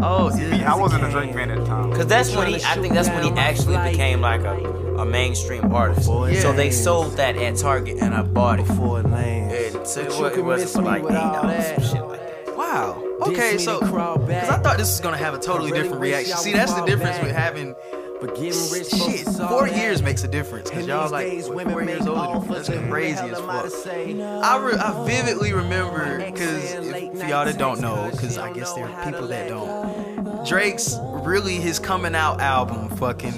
Oh, 0.00 0.30
Me, 0.36 0.58
yeah. 0.60 0.72
I 0.72 0.76
wasn't 0.76 1.04
a 1.04 1.10
Drake 1.10 1.32
fan 1.32 1.50
at 1.50 1.58
the 1.58 1.64
time. 1.66 1.92
Cause 1.92 2.06
that's 2.06 2.34
when 2.34 2.46
he, 2.48 2.54
I 2.56 2.74
think 2.76 2.94
that's 2.94 3.08
when 3.08 3.22
he 3.24 3.30
actually 3.32 3.76
became 3.90 4.20
like 4.20 4.42
a, 4.42 4.54
a 4.98 5.04
mainstream 5.04 5.72
artist. 5.72 6.08
Yeah. 6.08 6.40
So 6.40 6.52
they 6.52 6.70
sold 6.70 7.16
that 7.16 7.36
at 7.36 7.56
Target 7.56 7.98
and 8.00 8.14
I 8.14 8.22
bought 8.22 8.60
it. 8.60 8.66
before 8.66 9.00
it 9.00 9.06
lands. 9.06 9.74
And 9.74 9.86
so 9.86 10.00
it, 10.02 10.08
But 10.08 10.14
wa- 10.14 10.20
you 10.20 10.26
it 10.26 10.34
can 10.34 10.44
wasn't 10.46 10.66
miss 10.68 10.72
for 10.76 10.82
me 10.82 10.88
like 10.88 10.98
eight 11.00 11.04
with 11.04 11.16
all 11.16 11.32
dollars, 11.42 11.56
that. 11.64 11.82
some 11.82 11.96
shit 11.96 12.06
like 12.08 12.20
that. 12.46 12.56
Wow. 12.56 13.04
Okay, 13.22 13.58
so 13.58 13.80
to 13.80 13.86
crawl 13.86 14.16
back. 14.18 14.26
because 14.42 14.48
I 14.50 14.58
thought 14.62 14.78
this 14.78 14.88
was 14.88 15.00
gonna 15.00 15.16
have 15.16 15.34
a 15.34 15.38
totally 15.38 15.72
different 15.72 16.00
reaction. 16.00 16.36
See, 16.36 16.52
that's 16.52 16.72
the 16.72 16.84
difference 16.84 17.20
with 17.22 17.34
having 17.34 17.74
But 18.20 18.34
getting 18.34 18.70
rich 18.70 18.88
shit. 18.88 18.98
folks 18.98 19.20
is 19.22 19.40
all 19.40 19.48
Four 19.48 19.68
that. 19.68 19.76
years 19.76 20.02
makes 20.02 20.24
a 20.24 20.28
difference 20.28 20.70
because 20.70 20.86
y'all 20.86 21.10
like 21.10 21.26
days, 21.28 21.46
what, 21.46 21.56
women 21.56 21.72
four 21.72 21.82
years 21.84 22.06
older. 22.06 22.20
offers 22.20 22.66
That's 22.66 22.88
crazy 22.88 23.18
as 23.18 23.38
fuck. 23.38 23.86
I, 23.96 24.58
re- 24.58 24.78
I 24.78 25.04
vividly 25.06 25.52
remember 25.52 26.18
because 26.18 26.72
if, 26.74 27.18
for 27.18 27.26
y'all 27.26 27.44
that 27.44 27.58
don't 27.58 27.80
know, 27.80 28.08
because 28.10 28.36
I 28.38 28.52
guess 28.52 28.72
there 28.74 28.88
are 28.88 29.04
people 29.04 29.28
that 29.28 29.48
don't. 29.48 30.46
Drake's 30.46 30.96
really 31.00 31.56
his 31.56 31.78
coming 31.78 32.14
out 32.14 32.40
album, 32.40 32.88
fucking 32.96 33.32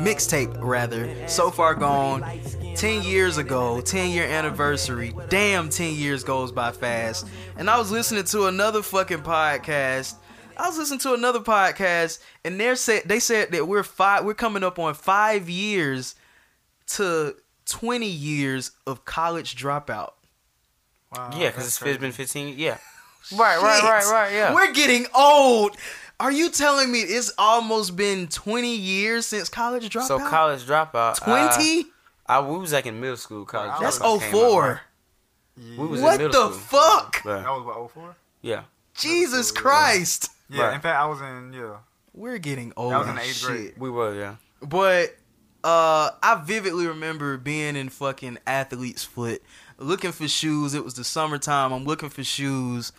mixtape 0.00 0.54
rather, 0.60 1.28
so 1.28 1.50
far 1.50 1.74
gone. 1.74 2.24
10 2.76 3.02
years 3.02 3.36
ago, 3.36 3.80
10 3.82 4.10
year 4.10 4.24
anniversary. 4.24 5.12
Damn, 5.28 5.68
10 5.68 5.94
years 5.94 6.24
goes 6.24 6.50
by 6.52 6.72
fast. 6.72 7.26
And 7.56 7.68
I 7.68 7.78
was 7.78 7.90
listening 7.90 8.24
to 8.24 8.46
another 8.46 8.82
fucking 8.82 9.18
podcast. 9.18 10.14
I 10.56 10.68
was 10.68 10.78
listening 10.78 11.00
to 11.00 11.14
another 11.14 11.40
podcast, 11.40 12.18
and 12.44 12.58
they 12.60 12.74
said 12.74 13.02
they 13.06 13.20
said 13.20 13.52
that 13.52 13.66
we're 13.68 13.82
five. 13.82 14.24
We're 14.24 14.34
coming 14.34 14.62
up 14.64 14.78
on 14.78 14.94
five 14.94 15.48
years 15.48 16.14
to 16.88 17.34
20 17.66 18.06
years 18.06 18.72
of 18.86 19.04
college 19.04 19.56
dropout. 19.56 20.12
Wow, 21.16 21.30
Yeah, 21.32 21.48
because 21.48 21.54
that's 21.64 21.66
it's 21.68 21.78
crazy. 21.78 21.98
been 21.98 22.12
15. 22.12 22.54
Yeah. 22.58 22.78
Right, 23.32 23.56
right, 23.62 23.82
right, 23.84 24.04
right. 24.12 24.32
Yeah. 24.32 24.52
We're 24.52 24.72
getting 24.72 25.06
old. 25.14 25.76
Are 26.18 26.32
you 26.32 26.50
telling 26.50 26.90
me 26.90 26.98
it's 27.02 27.32
almost 27.38 27.94
been 27.94 28.26
20 28.26 28.74
years 28.74 29.26
since 29.26 29.48
college 29.48 29.88
dropout? 29.90 30.08
so 30.08 30.18
college 30.18 30.64
dropout. 30.64 31.22
Uh, 31.22 31.48
20? 31.54 31.84
I, 32.26 32.38
I 32.38 32.40
we 32.40 32.58
was 32.58 32.72
like 32.72 32.84
in 32.86 32.98
middle 33.00 33.16
school. 33.16 33.44
College. 33.44 33.74
That's 33.80 34.00
dropout 34.00 34.22
04. 34.32 34.62
right? 34.62 34.78
We 35.78 35.86
was 35.86 36.00
in 36.00 36.04
What 36.04 36.18
middle 36.20 36.32
the 36.50 36.52
school. 36.58 36.80
fuck? 36.80 37.22
That 37.22 37.44
was 37.46 37.62
about 37.62 37.90
04? 37.92 38.16
yeah. 38.42 38.62
Jesus 38.94 39.52
Christ. 39.52 40.24
Yeah, 40.24 40.34
Right. 40.60 40.74
in 40.74 40.80
fact, 40.80 40.98
I 40.98 41.06
was 41.06 41.20
in 41.20 41.52
yeah. 41.52 41.76
We're 42.14 42.38
getting 42.38 42.72
old. 42.76 42.92
That 42.92 42.98
was 42.98 43.08
in 43.08 43.18
as 43.18 43.22
the 43.22 43.28
eighth 43.28 43.36
shit. 43.36 43.48
grade. 43.48 43.74
We 43.78 43.90
were, 43.90 44.14
yeah. 44.14 44.36
But 44.60 45.16
uh 45.64 46.10
I 46.22 46.42
vividly 46.44 46.86
remember 46.86 47.36
being 47.36 47.76
in 47.76 47.88
fucking 47.88 48.38
athlete's 48.46 49.04
foot 49.04 49.42
looking 49.78 50.12
for 50.12 50.28
shoes. 50.28 50.74
It 50.74 50.84
was 50.84 50.94
the 50.94 51.04
summertime. 51.04 51.72
I'm 51.72 51.84
looking 51.84 52.08
for 52.08 52.24
shoes 52.24 52.92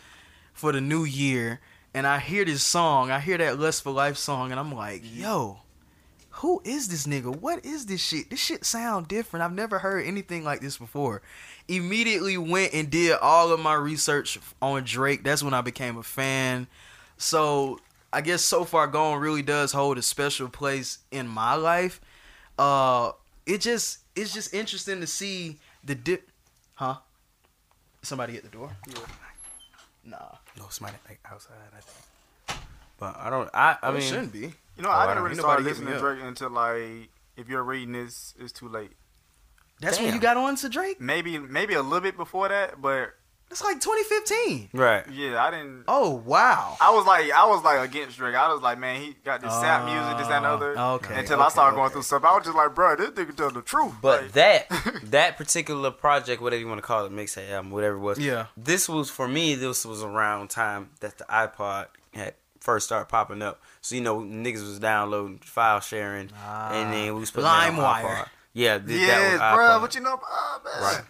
for 0.54 0.72
the 0.72 0.82
new 0.82 1.04
year 1.04 1.60
and 1.94 2.08
I 2.08 2.20
hear 2.20 2.46
this 2.46 2.64
song. 2.64 3.12
I 3.12 3.20
hear 3.20 3.38
that 3.38 3.60
Lust 3.60 3.84
for 3.84 3.92
Life 3.92 4.18
song 4.18 4.52
and 4.52 4.60
I'm 4.60 4.74
like, 4.74 5.02
"Yo, 5.04 5.60
who 6.30 6.62
is 6.64 6.88
this 6.88 7.06
nigga? 7.06 7.36
What 7.36 7.64
is 7.66 7.86
this 7.86 8.02
shit? 8.02 8.30
This 8.30 8.40
shit 8.40 8.66
sound 8.66 9.08
different. 9.08 9.44
I've 9.44 9.54
never 9.54 9.80
heard 9.80 10.06
anything 10.06 10.44
like 10.44 10.62
this 10.62 10.78
before." 10.78 11.22
Immediately 11.68 12.38
went 12.38 12.74
and 12.74 12.90
did 12.90 13.18
all 13.22 13.52
of 13.52 13.60
my 13.60 13.74
research 13.74 14.40
on 14.62 14.84
Drake. 14.84 15.24
That's 15.24 15.44
when 15.44 15.54
I 15.54 15.62
became 15.62 15.98
a 15.98 16.04
fan. 16.04 16.68
So, 17.24 17.80
I 18.12 18.20
guess 18.22 18.42
so 18.44 18.66
far 18.66 18.86
gone 18.88 19.20
really 19.20 19.42
does 19.42 19.72
hold 19.72 19.98
a 19.98 20.02
special 20.02 20.50
place 20.50 21.00
in 21.12 21.28
my 21.28 21.56
life 21.56 22.02
uh 22.60 23.12
it 23.48 23.60
just 23.62 24.00
it's 24.16 24.32
just 24.34 24.54
interesting 24.54 25.00
to 25.02 25.08
see 25.08 25.58
the 25.84 25.96
dip 25.96 26.30
huh 26.76 26.98
somebody 28.04 28.38
at 28.38 28.44
the 28.44 28.50
door 28.50 28.70
nah 30.06 30.18
No, 30.58 30.66
somebody 30.70 30.98
like 31.08 31.20
outside. 31.32 31.56
I 31.76 31.80
think. 31.80 32.60
But 33.00 33.16
I 33.18 33.30
don't. 33.32 33.50
I. 33.54 33.78
I 33.82 33.90
it 33.90 33.94
mean, 33.94 34.02
shouldn't 34.02 34.32
be 34.34 34.54
You 34.78 34.84
know, 34.84 34.90
Oh, 34.90 34.92
I 34.92 35.04
I 35.04 35.06
didn't 35.06 35.16
don't- 35.16 35.24
really 35.24 35.36
start 35.40 35.64
listening 35.64 35.88
to 35.88 35.94
hitting 35.94 36.06
Drake 36.16 36.24
until 36.24 36.50
like 36.52 37.10
if 37.38 37.50
you're 37.50 37.64
reading 37.64 37.94
this, 37.94 38.36
it's 38.40 38.52
too 38.52 38.68
late. 38.70 38.92
that's 39.82 39.98
when 40.00 40.14
you 40.14 40.20
got 40.20 40.38
on 40.38 40.56
to 40.58 40.70
drake 40.70 41.02
Maybe 41.02 41.40
maybe 41.40 41.74
a 41.74 41.82
little 41.82 42.02
bit 42.02 42.16
before 42.18 42.50
that, 42.50 42.80
but 42.82 43.16
it's 43.54 43.64
like 43.64 43.80
2015 43.80 44.70
right. 44.74 45.06
yeah, 45.12 45.42
I 45.44 45.52
didn't. 45.52 45.86
oh 45.88 46.12
wow 46.26 46.76
I 46.82 46.92
was 46.92 47.06
like, 47.06 47.32
I 47.32 47.46
was 47.48 47.64
like 47.64 47.90
against 47.90 48.18
Drake. 48.18 48.36
I 48.36 48.52
was 48.52 48.62
like, 48.62 48.78
man, 48.78 49.02
he 49.02 49.16
got 49.24 49.42
this 49.42 49.54
sap 49.54 49.84
oh, 49.84 49.86
music, 49.86 50.18
this 50.18 50.28
that 50.28 50.38
and 50.38 50.46
other. 50.46 50.76
Oh, 50.78 50.96
okay, 50.96 51.20
Until 51.20 51.40
I 51.40 51.46
okay, 51.46 51.54
started 51.54 51.76
going 51.76 51.86
okay. 51.88 51.94
through 51.94 52.04
stuff, 52.04 52.24
I 52.24 52.36
was 52.36 52.46
just 52.46 52.58
like, 52.58 52.76
bro, 52.76 52.96
this 52.96 53.12
nigga 53.12 53.36
tell 53.36 53.52
the 53.52 53.62
truth. 53.62 53.94
But 54.02 54.24
Like, 54.24 54.32
that 54.34 55.00
that 55.06 55.38
particular 55.38 55.92
project, 55.92 56.42
whatever 56.42 56.60
you 56.60 56.68
want 56.68 56.80
to 56.80 56.86
call 56.86 57.06
it, 57.06 57.12
mixtape 57.12 57.50
album, 57.50 57.72
whatever 57.72 57.96
it 57.96 58.00
was. 58.00 58.20
Yeah. 58.20 58.48
This 58.58 58.90
was 58.90 59.10
for 59.10 59.28
me. 59.28 59.56
This 59.56 59.86
was 59.86 60.04
around 60.04 60.50
time 60.50 60.90
that 61.00 61.18
the 61.18 61.26
iPod 61.26 61.88
had 62.14 62.34
first 62.60 62.88
started 62.88 63.08
popping 63.08 63.42
up. 63.42 63.62
So 63.82 63.96
you 63.96 64.02
know, 64.02 64.20
niggas 64.20 64.62
was 64.62 64.80
downloading, 64.80 65.40
file 65.40 65.80
sharing, 65.80 66.28
and 66.28 66.32
ah. 66.36 66.70
then 66.92 67.14
we 67.14 67.20
was 67.20 67.32
putting 67.32 67.46
that 67.46 67.70
on 67.70 67.76
LimeWire. 67.76 68.04
iPod. 68.04 68.28
Yeah, 68.54 68.78
th- 68.78 68.88
that 68.88 68.98
yes, 69.00 69.32
was 69.32 69.40
bro, 69.40 69.66
iPod. 69.66 69.82
but 69.82 69.96
you 69.96 70.02
know, 70.02 70.20
oh, 70.22 70.62
man, 70.82 71.04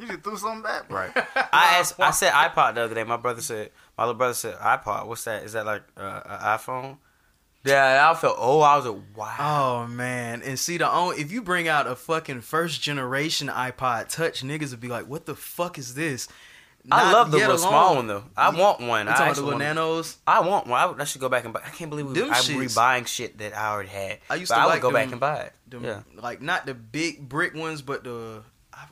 you 0.00 0.06
just 0.08 0.22
threw 0.22 0.36
something 0.36 0.62
back. 0.62 0.90
Right. 0.90 1.10
I 1.52 1.78
asked. 1.78 2.00
I 2.00 2.10
said 2.10 2.32
iPod 2.32 2.74
the 2.74 2.82
other 2.82 2.94
day. 2.94 3.04
My 3.04 3.16
brother 3.16 3.42
said. 3.42 3.70
My 3.98 4.04
little 4.04 4.18
brother 4.18 4.34
said 4.34 4.54
iPod. 4.56 5.06
What's 5.06 5.24
that? 5.24 5.42
Is 5.44 5.52
that 5.52 5.66
like 5.66 5.82
uh, 5.96 6.20
an 6.24 6.38
iPhone? 6.40 6.96
Yeah. 7.64 8.10
I 8.10 8.14
felt. 8.14 8.36
Oh, 8.38 8.60
I 8.60 8.76
was 8.76 8.86
like, 8.86 8.96
wow. 9.14 9.36
oh 9.84 9.86
man 9.86 10.40
and 10.42 10.58
see 10.58 10.78
the 10.78 10.90
only 10.90 11.18
if 11.20 11.30
you 11.30 11.42
bring 11.42 11.68
out 11.68 11.86
a 11.86 11.94
fucking 11.94 12.40
first 12.40 12.80
generation 12.80 13.48
ipod 13.48 14.08
touch 14.08 14.42
niggas 14.42 14.70
would 14.70 14.80
be 14.80 14.88
like 14.88 15.06
what 15.06 15.26
the 15.26 15.34
fuck 15.34 15.76
is 15.76 15.94
this 15.94 16.26
I 16.90 17.12
love 17.12 17.30
the 17.30 17.36
little 17.36 17.56
alone- 17.56 17.68
small 17.68 17.96
one 17.96 18.06
though. 18.06 18.24
I 18.34 18.58
want 18.58 18.80
one. 18.80 19.06
You 19.06 19.12
I 19.12 19.14
talking 19.16 19.26
about 19.26 19.36
the 19.36 19.42
little 19.42 19.58
nanos 19.58 20.16
I 20.26 20.40
want 20.40 20.66
one. 20.66 20.80
I, 20.98 21.02
I 21.02 21.04
should 21.04 21.20
go 21.20 21.28
back 21.28 21.44
and 21.44 21.52
buy. 21.52 21.60
I 21.62 21.68
can't 21.68 21.90
believe 21.90 22.06
we, 22.06 22.14
Them 22.14 22.28
I'm 22.30 22.42
shits- 22.42 22.56
rebuying 22.56 23.06
shit 23.06 23.36
that 23.36 23.54
I 23.54 23.70
already 23.70 23.90
had. 23.90 24.18
I 24.30 24.36
used 24.36 24.48
But 24.48 24.54
to 24.56 24.60
I 24.62 24.64
like 24.64 24.82
would 24.82 24.88
go 24.88 24.92
back 24.94 25.10
and 25.10 25.20
buy 25.20 25.40
it. 25.40 25.52
Them, 25.68 25.84
yeah. 25.84 26.00
like 26.16 26.40
not 26.40 26.64
the 26.64 26.72
big 26.72 27.28
brick 27.28 27.54
ones, 27.54 27.82
but 27.82 28.04
the 28.04 28.42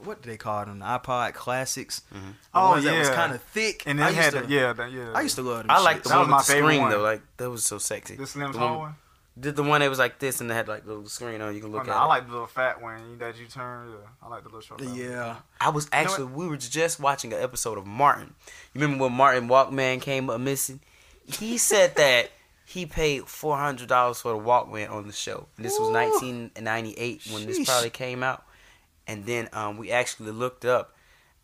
what 0.05 0.23
do 0.23 0.31
they 0.31 0.37
call 0.37 0.65
them? 0.65 0.79
The 0.81 0.85
iPod 0.85 1.35
classics. 1.35 2.03
Mm-hmm. 2.15 2.27
The 2.27 2.33
Oh, 2.55 2.69
ones 2.71 2.85
that 2.85 2.99
was 2.99 3.09
oh, 3.09 3.15
kind 3.15 3.35
of 3.35 3.43
thick. 3.43 3.83
And 3.87 4.03
I 4.03 4.11
it 4.11 4.15
had, 4.15 4.33
to, 4.33 4.41
the, 4.43 4.49
yeah, 4.53 4.73
the, 4.73 4.87
yeah. 4.89 5.13
I 5.15 5.23
used 5.23 5.37
to 5.37 5.43
love 5.43 5.59
them. 5.59 5.67
I 5.71 5.81
like 5.83 6.03
the. 6.03 6.09
That 6.11 6.17
one 6.19 6.21
with 6.21 6.29
the 6.29 6.31
my 6.37 6.43
favorite 6.43 6.67
screen 6.69 6.81
one. 6.83 6.91
though. 6.91 7.03
Like 7.03 7.23
that 7.37 7.51
was 7.51 7.65
so 7.65 7.79
sexy. 7.79 8.17
the 8.17 8.27
Slim 8.27 8.53
the 8.53 8.59
Tall 8.59 8.69
one, 8.71 8.79
one. 8.79 8.95
The, 9.41 9.53
the 9.53 9.63
one 9.63 9.81
that 9.83 9.89
was 9.89 10.01
like 10.01 10.19
this 10.19 10.41
and 10.41 10.51
it 10.51 10.55
had 10.55 10.67
like 10.67 10.83
the 10.85 10.89
little 10.95 11.07
screen 11.09 11.41
on. 11.41 11.55
You 11.55 11.61
can 11.61 11.71
Oh, 11.71 11.75
look 11.75 11.87
no, 11.87 11.93
at. 11.93 11.99
I 11.99 12.05
it. 12.05 12.09
like 12.09 12.27
the 12.27 12.33
little 12.33 12.47
fat 12.49 12.83
one 12.83 13.19
that 13.19 13.39
you 13.39 13.47
turn. 13.47 13.91
Yeah, 13.91 13.97
I 14.21 14.29
like 14.29 14.43
the 14.43 14.49
little 14.49 14.61
short. 14.63 14.81
fat 14.81 14.89
one. 14.91 14.99
Yeah, 14.99 15.37
I 15.61 15.69
was 15.71 15.89
actually 15.93 16.25
we 16.27 16.49
were 16.49 16.57
just 16.57 16.99
watching 16.99 17.33
an 17.33 17.41
episode 17.41 17.79
of 17.79 17.87
Martin. 17.87 18.35
You 18.75 18.81
remember 18.81 19.05
when 19.05 19.13
Martin 19.13 19.49
Walkman 19.49 20.01
came 20.03 20.29
up 20.29 20.41
missing? 20.41 20.81
He 21.25 21.57
said 21.59 21.95
that 21.97 22.31
he 22.65 22.85
paid 22.85 23.27
four 23.29 23.57
hundred 23.57 23.89
dollars 23.89 24.21
for 24.21 24.33
the 24.33 24.39
Walkman 24.39 24.91
on 24.91 25.07
the 25.07 25.13
show. 25.13 25.47
And 25.57 25.65
this 25.65 25.79
was 25.79 25.89
nineteen 25.91 26.51
ninety 26.61 26.95
eight 26.95 27.23
when 27.33 27.47
this 27.47 27.65
probably 27.65 27.91
came 27.91 28.25
out. 28.25 28.45
And 29.09 29.25
then 29.27 29.49
um, 29.53 29.77
we 29.79 29.91
actually 29.91 30.31
looked 30.31 30.65
up. 30.65 30.95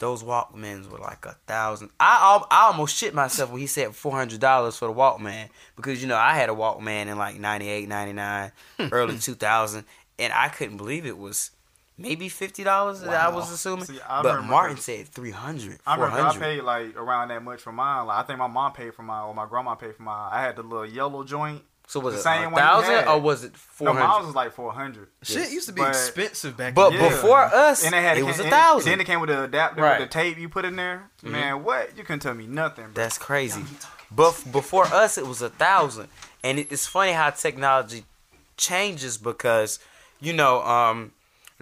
Those 0.00 0.22
Walkmans 0.22 0.90
were 0.90 0.98
like 0.98 1.24
a 1.24 1.36
thousand. 1.46 1.90
I 1.98 2.42
I 2.50 2.66
almost 2.66 2.94
shit 2.96 3.14
myself 3.14 3.50
when 3.50 3.60
he 3.60 3.66
said 3.66 3.94
four 3.94 4.12
hundred 4.12 4.40
dollars 4.40 4.76
for 4.76 4.86
the 4.88 4.92
Walkman 4.94 5.48
because 5.76 6.02
you 6.02 6.08
know 6.08 6.16
I 6.16 6.34
had 6.34 6.50
a 6.50 6.52
Walkman 6.52 7.06
in 7.06 7.16
like 7.16 7.36
98, 7.38 7.88
99, 7.88 8.52
early 8.92 9.18
two 9.18 9.34
thousand, 9.34 9.84
and 10.18 10.32
I 10.32 10.48
couldn't 10.48 10.76
believe 10.78 11.06
it 11.06 11.16
was 11.16 11.52
maybe 11.96 12.28
fifty 12.28 12.64
dollars 12.64 13.00
that 13.02 13.14
I 13.14 13.28
was 13.28 13.50
assuming. 13.52 13.84
See, 13.84 14.00
I 14.06 14.20
but 14.20 14.34
remember- 14.34 14.50
Martin 14.50 14.76
said 14.78 15.06
300, 15.08 15.78
I 15.86 15.94
remember 15.94 16.16
I 16.18 16.20
400. 16.32 16.40
paid 16.40 16.60
like 16.62 16.96
around 16.96 17.28
that 17.28 17.42
much 17.44 17.60
for 17.62 17.72
mine. 17.72 18.06
Like 18.08 18.18
I 18.18 18.26
think 18.26 18.40
my 18.40 18.48
mom 18.48 18.72
paid 18.72 18.94
for 18.94 19.02
mine, 19.04 19.24
or 19.24 19.32
my 19.34 19.46
grandma 19.46 19.76
paid 19.76 19.94
for 19.94 20.02
mine. 20.02 20.28
I 20.32 20.42
had 20.42 20.56
the 20.56 20.62
little 20.64 20.84
yellow 20.86 21.22
joint. 21.24 21.62
So 21.86 22.00
was 22.00 22.14
the 22.14 22.20
it 22.20 22.22
same 22.22 22.52
a 22.52 22.56
thousand 22.56 23.06
or 23.08 23.20
was 23.20 23.44
it 23.44 23.54
four 23.56 23.86
No, 23.88 23.92
mine 23.94 24.24
was 24.26 24.34
like 24.34 24.52
four 24.52 24.72
hundred. 24.72 25.08
shit 25.22 25.50
used 25.52 25.66
to 25.68 25.72
be 25.74 25.82
But- 25.82 25.88
expensive 25.90 26.56
back. 26.56 26.74
But 26.74 26.92
in 26.92 26.98
the 26.98 27.04
day. 27.04 27.08
before 27.10 27.40
us, 27.42 27.84
And 27.84 27.94
it 27.94 27.98
had 28.02 28.16
it 28.16 28.20
it 28.20 28.24
was 28.24 28.38
came- 28.38 28.46
a 28.46 28.50
thousand. 28.50 28.90
Then 28.90 29.00
it 29.00 29.04
came 29.04 29.20
with 29.20 29.28
the 29.28 29.42
adapter 29.44 29.82
Right. 29.82 30.00
with 30.00 30.08
the 30.08 30.12
tape 30.12 30.38
you 30.38 30.48
put 30.48 30.64
in 30.64 30.76
there. 30.76 31.10
Man, 31.22 31.62
what? 31.62 31.96
You 31.96 32.02
couldn't 32.04 32.20
tell 32.20 32.34
me 32.34 32.46
nothing. 32.46 32.84
Bro. 32.86 32.94
That's 33.02 33.18
crazy. 33.18 33.62
But 34.10 34.42
before 34.50 34.86
us, 34.86 35.18
it 35.18 35.26
was 35.26 35.42
a 35.42 35.50
thousand, 35.50 36.08
and 36.42 36.58
it's 36.58 36.86
funny 36.86 37.12
how 37.12 37.30
technology 37.30 38.04
changes 38.56 39.18
because 39.18 39.78
you 40.20 40.32
know 40.32 40.62
um, 40.62 41.12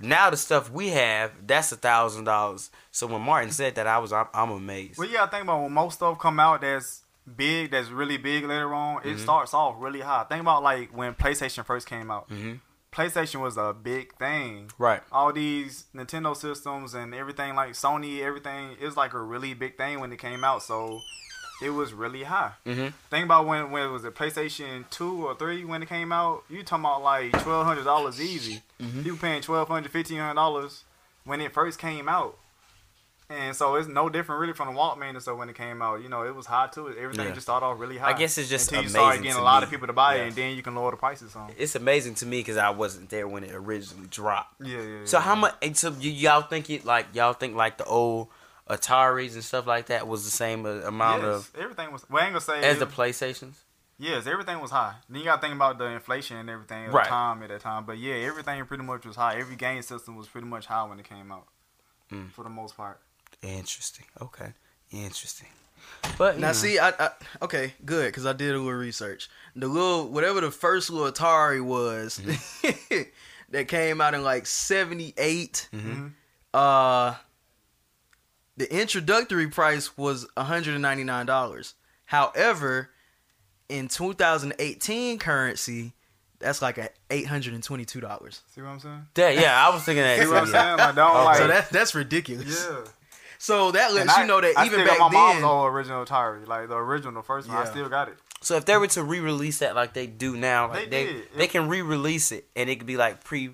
now 0.01 0.31
the 0.31 0.37
stuff 0.37 0.71
we 0.71 0.89
have 0.91 1.33
that's 1.47 1.73
a 1.73 1.77
thousand 1.77 2.25
dollars. 2.25 2.71
So 2.91 3.07
when 3.07 3.23
Martin 3.23 3.51
said 3.51 3.75
that, 3.77 3.87
I 3.87 3.99
was 3.99 4.13
I'm, 4.13 4.27
I'm 4.35 4.51
amazed. 4.51 4.99
Well, 4.99 5.09
yeah, 5.09 5.25
I 5.25 5.27
think 5.27 5.45
about 5.45 5.63
when 5.63 5.73
most 5.73 5.95
stuff 5.95 6.19
come 6.19 6.39
out 6.39 6.61
that's 6.61 7.02
big, 7.37 7.71
that's 7.71 7.89
really 7.89 8.17
big 8.17 8.45
later 8.45 8.73
on, 8.75 9.03
it 9.03 9.07
Mm-hmm. 9.09 9.19
starts 9.19 9.55
off 9.55 9.77
really 9.79 10.01
high. 10.01 10.25
Think 10.25 10.41
about 10.43 10.63
like 10.63 10.97
when 10.97 11.15
PlayStation 11.15 11.65
first 11.65 11.87
came 11.87 12.11
out. 12.11 12.29
Mhm. 12.31 12.61
PlayStation 12.93 13.41
was 13.41 13.57
a 13.57 13.73
big 13.73 14.15
thing. 14.19 14.71
Right. 14.77 15.03
All 15.11 15.33
these 15.33 15.87
Nintendo 15.95 16.37
systems 16.37 16.93
and 16.93 17.15
everything 17.15 17.55
like 17.55 17.73
Sony, 17.73 18.21
everything 18.21 18.77
is 18.81 18.97
like 18.99 19.15
a 19.15 19.21
really 19.21 19.55
big 19.55 19.79
thing 19.79 19.99
when 20.01 20.13
it 20.13 20.19
came 20.19 20.45
out. 20.45 20.63
So 20.63 21.01
it 21.63 21.71
was 21.71 21.95
really 21.95 22.25
high. 22.25 22.53
Mhm. 22.67 22.93
Think 23.09 23.25
about 23.25 23.47
when 23.47 23.71
when 23.71 23.85
it 23.85 23.91
was 23.91 24.05
it 24.05 24.15
PlayStation 24.15 24.85
two 24.91 25.27
or 25.27 25.35
three 25.37 25.65
when 25.65 25.83
it 25.83 25.89
came 25.89 26.13
out. 26.13 26.45
You 26.51 26.63
talking 26.65 26.85
about 26.85 27.03
like 27.03 27.33
twelve 27.43 27.65
hundred 27.65 27.85
dollars 27.85 28.21
easy. 28.21 28.63
Mm-hmm. 28.81 29.03
You 29.07 29.17
paying 29.17 29.41
twelve 29.41 29.69
hundred, 29.69 29.91
fifteen 29.93 30.19
hundred 30.19 30.35
dollars 30.35 30.85
when 31.25 31.41
it 31.41 31.55
first 31.55 31.79
came 31.79 32.09
out. 32.11 32.37
And 33.33 33.57
so 33.57 33.75
it's 33.77 33.89
no 33.89 34.09
different 34.09 34.41
really 34.41 34.53
from 34.53 34.75
the 34.75 34.79
Walkman 34.79 35.11
and 35.11 35.23
so 35.23 35.35
when 35.35 35.49
it 35.49 35.57
came 35.57 35.81
out. 35.83 36.03
You 36.03 36.09
know, 36.09 36.23
it 36.25 36.35
was 36.35 36.47
high 36.47 36.67
too. 36.69 36.89
Everything 36.91 37.27
Yeah. 37.29 37.39
started 37.39 37.67
off 37.67 37.81
really 37.81 37.99
high. 37.99 38.11
I 38.11 38.13
guess 38.13 38.37
it's 38.39 38.49
just 38.49 38.71
until 38.71 38.83
you 38.83 38.89
started 38.91 39.07
amazing 39.09 39.23
getting 39.25 39.41
a 39.41 39.45
lot 39.45 39.61
me. 39.61 39.65
of 39.65 39.71
people 39.71 39.87
to 39.87 39.93
buy 39.93 40.17
Yeah. 40.17 40.23
it, 40.23 40.27
and 40.29 40.37
then 40.37 40.57
you 40.57 40.63
can 40.63 40.75
lower 40.75 40.91
the 40.91 40.97
prices 40.97 41.35
on. 41.35 41.51
It's 41.57 41.75
amazing 41.75 42.15
to 42.17 42.27
me 42.27 42.41
because 42.41 42.57
I 42.57 42.71
wasn't 42.71 43.11
there 43.11 43.27
when 43.27 43.43
it 43.45 43.55
originally 43.55 44.07
dropped. 44.09 44.61
Yeah, 44.61 44.81
yeah. 44.81 44.99
So 45.05 45.19
yeah. 45.19 45.23
how 45.25 45.35
much? 45.35 45.55
So 45.77 45.91
y- 45.91 45.97
y'all 46.01 46.43
think 46.43 46.69
it 46.71 46.85
like 46.85 47.07
y'all 47.15 47.33
think 47.33 47.55
like 47.57 47.79
the 47.79 47.85
old 47.85 48.29
Ataris 48.71 49.35
and 49.35 49.45
stuff 49.45 49.67
like 49.67 49.87
that 49.87 50.07
was 50.07 50.25
the 50.25 50.31
same 50.31 50.65
uh, 50.65 50.71
amount 50.87 51.23
yes, 51.23 51.35
of 51.35 51.51
everything 51.59 51.91
was. 51.93 52.09
Well, 52.09 52.23
I 52.23 52.27
ain't 52.27 52.33
gonna 52.35 52.41
say 52.41 52.63
as 52.63 52.77
it- 52.77 52.81
the 52.81 52.87
PlayStations? 52.87 53.55
Yes, 53.99 54.27
everything 54.27 54.59
was 54.61 54.71
high. 54.73 54.95
Then 55.09 55.19
you 55.21 55.25
got 55.27 55.37
to 55.37 55.43
think 55.43 55.55
about 55.55 55.79
the 55.79 55.85
inflation 55.85 56.37
and 56.37 56.51
everything 56.51 56.87
at 56.87 56.93
Right. 56.93 57.05
the 57.05 57.09
time 57.11 57.43
at 57.45 57.51
that 57.51 57.61
time. 57.61 57.85
But 57.85 57.99
yeah, 57.99 58.15
everything 58.15 58.65
pretty 58.67 58.83
much 58.83 59.05
was 59.07 59.15
high. 59.15 59.37
Every 59.37 59.55
game 59.55 59.81
system 59.83 60.17
was 60.17 60.27
pretty 60.27 60.47
much 60.47 60.67
high 60.67 60.83
when 60.85 60.99
it 60.99 61.09
came 61.09 61.31
out, 61.31 61.47
Mm. 62.11 62.33
for 62.33 62.43
the 62.43 62.51
most 62.51 62.77
part. 62.77 63.01
Interesting. 63.43 64.07
Okay. 64.21 64.53
Interesting. 64.91 65.49
But 66.19 66.39
Now 66.39 66.49
know. 66.49 66.53
see, 66.53 66.79
I, 66.79 66.91
I 66.91 67.11
okay, 67.43 67.75
good 67.85 68.07
because 68.07 68.25
I 68.27 68.33
did 68.33 68.55
a 68.55 68.59
little 68.59 68.73
research. 68.73 69.29
The 69.57 69.67
little 69.69 70.09
whatever 70.09 70.41
the 70.41 70.51
first 70.51 70.91
little 70.91 71.11
Atari 71.11 71.63
was 71.65 72.21
Mm-hmm. 72.23 73.03
that 73.51 73.69
came 73.69 74.01
out 74.01 74.15
in 74.15 74.23
like 74.23 74.47
'78. 74.47 75.69
Mm-hmm. 75.73 76.07
Uh, 76.55 77.15
the 78.57 78.73
introductory 78.81 79.49
price 79.49 79.97
was 79.97 80.27
one 80.35 80.47
hundred 80.47 80.75
and 80.75 80.83
ninety 80.83 81.05
nine 81.05 81.27
dollars. 81.27 81.75
However, 82.05 82.91
in 83.69 83.89
2018 83.89 85.19
currency, 85.19 85.93
that's 86.39 86.61
like 86.63 86.79
a 86.79 86.91
eight 87.11 87.27
hundred 87.27 87.55
and 87.55 87.63
twenty 87.63 87.85
two 87.85 88.01
dollars. 88.01 88.43
See 88.55 88.61
what 88.61 88.69
I'm 88.69 88.81
saying? 88.81 89.07
That- 89.15 89.37
yeah, 89.37 89.67
I 89.67 89.73
was 89.75 89.83
thinking 89.83 90.03
that. 90.05 90.21
See 90.21 90.27
what 90.29 90.37
I'm 90.39 90.47
saying? 90.47 90.77
Like, 90.79 90.95
don't 90.95 91.11
Okay. 91.17 91.25
like. 91.25 91.37
so 91.39 91.47
that's 91.49 91.71
that's 91.71 91.95
ridiculous. 91.95 92.69
yeah. 92.71 92.79
So 93.43 93.73
that 93.73 93.93
lets 93.93 94.09
And 94.09 94.23
you 94.23 94.27
know 94.29 94.41
that 94.41 94.57
I 94.57 94.67
even 94.67 94.79
still 94.79 94.87
back 94.87 94.99
got 94.99 95.11
my 95.11 95.19
mom's 95.19 95.35
then, 95.41 95.45
old 95.45 95.73
original 95.73 96.05
Atari, 96.05 96.47
like 96.47 96.69
the 96.69 96.77
original, 96.77 97.13
the 97.15 97.27
first 97.27 97.49
one. 97.49 97.57
I 97.57 97.65
still 97.65 97.89
got 97.89 98.07
it. 98.07 98.15
So 98.41 98.55
if 98.55 98.67
they 98.67 98.77
were 98.77 98.87
to 98.87 99.03
re-release 99.03 99.59
that 99.59 99.75
like 99.75 99.95
they 99.95 100.07
do 100.07 100.37
now, 100.37 100.69
like 100.69 100.91
They 100.91 101.07
they 101.07 101.13
did. 101.13 101.29
they, 101.37 101.47
can 101.49 101.69
re-release 101.69 102.31
it 102.31 102.47
and 102.55 102.71
it 102.71 102.77
could 102.77 102.87
be 102.87 102.97
like 102.97 103.25
pre, 103.25 103.51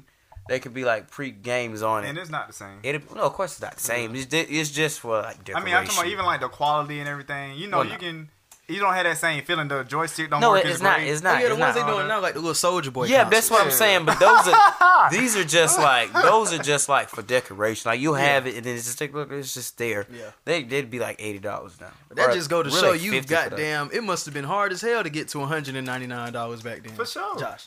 they 0.46 0.60
could 0.60 0.74
be 0.74 0.84
like 0.84 1.10
pre 1.10 1.30
games 1.30 1.82
on 1.82 2.04
it. 2.04 2.08
And 2.10 2.18
it's 2.18 2.28
not 2.28 2.48
the 2.48 2.52
same. 2.52 2.80
It 2.82 3.14
no, 3.14 3.22
of 3.22 3.32
course 3.32 3.52
it's 3.52 3.62
not 3.62 3.76
the 3.76 3.80
same. 3.80 4.14
It's, 4.14 4.26
di- 4.26 4.40
it's 4.40 4.70
just 4.70 5.00
for 5.00 5.22
like 5.22 5.38
I 5.54 5.64
mean, 5.64 5.72
I'm 5.74 5.86
talking 5.86 6.00
about 6.00 6.12
even 6.12 6.26
like 6.26 6.40
the 6.40 6.50
quality 6.50 7.00
and 7.00 7.08
everything. 7.08 7.56
You 7.56 7.68
know, 7.68 7.78
Well, 7.78 7.86
you 7.86 7.92
no. 7.92 7.98
can 7.98 8.28
You 8.68 8.80
don't 8.80 8.92
have 8.92 9.04
that 9.04 9.16
same 9.16 9.42
feeling. 9.44 9.66
The 9.66 9.82
joystick 9.82 10.28
don't 10.28 10.40
No, 10.40 10.50
work. 10.50 10.64
it's 10.64 10.74
as 10.74 10.82
not. 10.82 10.96
great. 10.98 11.08
It's 11.08 11.22
Oh, 11.22 11.24
not. 11.24 11.40
yeah, 11.40 11.46
the 11.48 11.52
it's 11.54 11.60
ones 11.60 11.74
not. 11.76 11.86
they 11.86 11.92
doing 11.92 12.06
now, 12.08 12.20
like 12.20 12.34
the 12.34 12.40
little 12.40 12.54
Soldier 12.54 12.90
Boy. 12.90 13.06
Yeah, 13.06 13.24
that's 13.24 13.50
what 13.50 13.64
I'm 13.64 13.70
saying. 13.70 14.04
But 14.04 14.20
those 14.20 14.46
are 14.46 15.10
these 15.10 15.36
are 15.36 15.44
just 15.44 15.78
like 15.78 16.12
those 16.12 16.52
are 16.52 16.58
just 16.62 16.86
like 16.88 17.08
for 17.08 17.22
decoration. 17.22 17.88
Like 17.90 18.00
you'll 18.00 18.14
have 18.14 18.46
it 18.46 18.56
and 18.56 18.64
then 18.66 18.76
it's 18.76 18.84
just 18.84 19.00
like 19.00 19.14
look, 19.14 19.32
it's 19.32 19.54
just 19.54 19.78
there. 19.78 20.06
Yeah. 20.12 20.30
they 20.44 20.64
they'd 20.64 20.90
be 20.90 20.98
like 20.98 21.16
eighty 21.18 21.38
dollars 21.38 21.80
now. 21.80 21.90
That 22.14 22.28
Or 22.28 22.32
just 22.34 22.50
go 22.50 22.62
to 22.62 22.68
really 22.68 22.80
show 22.80 22.90
like 22.92 23.02
you, 23.02 23.12
50 23.12 23.34
for 23.34 23.40
goddamn. 23.50 23.90
It 23.92 24.04
must 24.04 24.26
have 24.26 24.34
been 24.34 24.44
hard 24.44 24.72
as 24.72 24.82
hell 24.82 25.02
to 25.02 25.08
get 25.10 25.28
to 25.28 25.38
199 25.38 26.32
dollars 26.32 26.60
back 26.62 26.82
then. 26.82 26.92
For 26.94 27.06
sure. 27.06 27.38
Josh. 27.38 27.64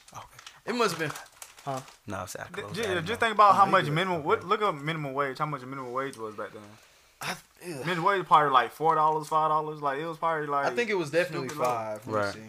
It 0.67 0.75
must 0.75 0.91
have 0.97 0.99
been. 0.99 1.11
Huh? 1.65 1.79
No, 2.07 2.23
it's 2.23 2.37
not 2.37 2.51
Ju- 2.55 2.61
close. 2.61 2.75
ju- 2.75 2.83
I 2.83 2.95
uh, 2.97 3.01
Just, 3.01 3.19
think 3.19 3.33
about 3.33 3.55
how 3.55 3.65
much 3.65 3.85
minimum. 3.85 4.23
What 4.23 4.43
look 4.43 4.61
up 4.61 4.75
minimum 4.75 5.13
wage? 5.13 5.37
How 5.39 5.45
much 5.47 5.61
minimum 5.61 5.91
wage 5.93 6.17
was 6.17 6.35
back 6.35 6.53
then? 6.53 6.61
I, 7.21 7.35
yeah. 7.65 7.77
Minimum 7.79 8.03
wage 8.03 8.25
probably 8.25 8.51
like 8.51 8.71
four 8.71 8.95
dollars, 8.95 9.27
five 9.27 9.49
dollars. 9.49 9.81
Like 9.81 9.99
it 9.99 10.05
was 10.05 10.17
probably 10.17 10.47
like. 10.47 10.65
I 10.65 10.71
think 10.71 10.89
it 10.89 10.95
was 10.95 11.11
definitely 11.11 11.49
stupid 11.49 11.61
low. 11.63 11.69
five. 11.69 12.07
Let 12.07 12.13
me 12.15 12.21
Right. 12.21 12.33
see. 12.33 12.39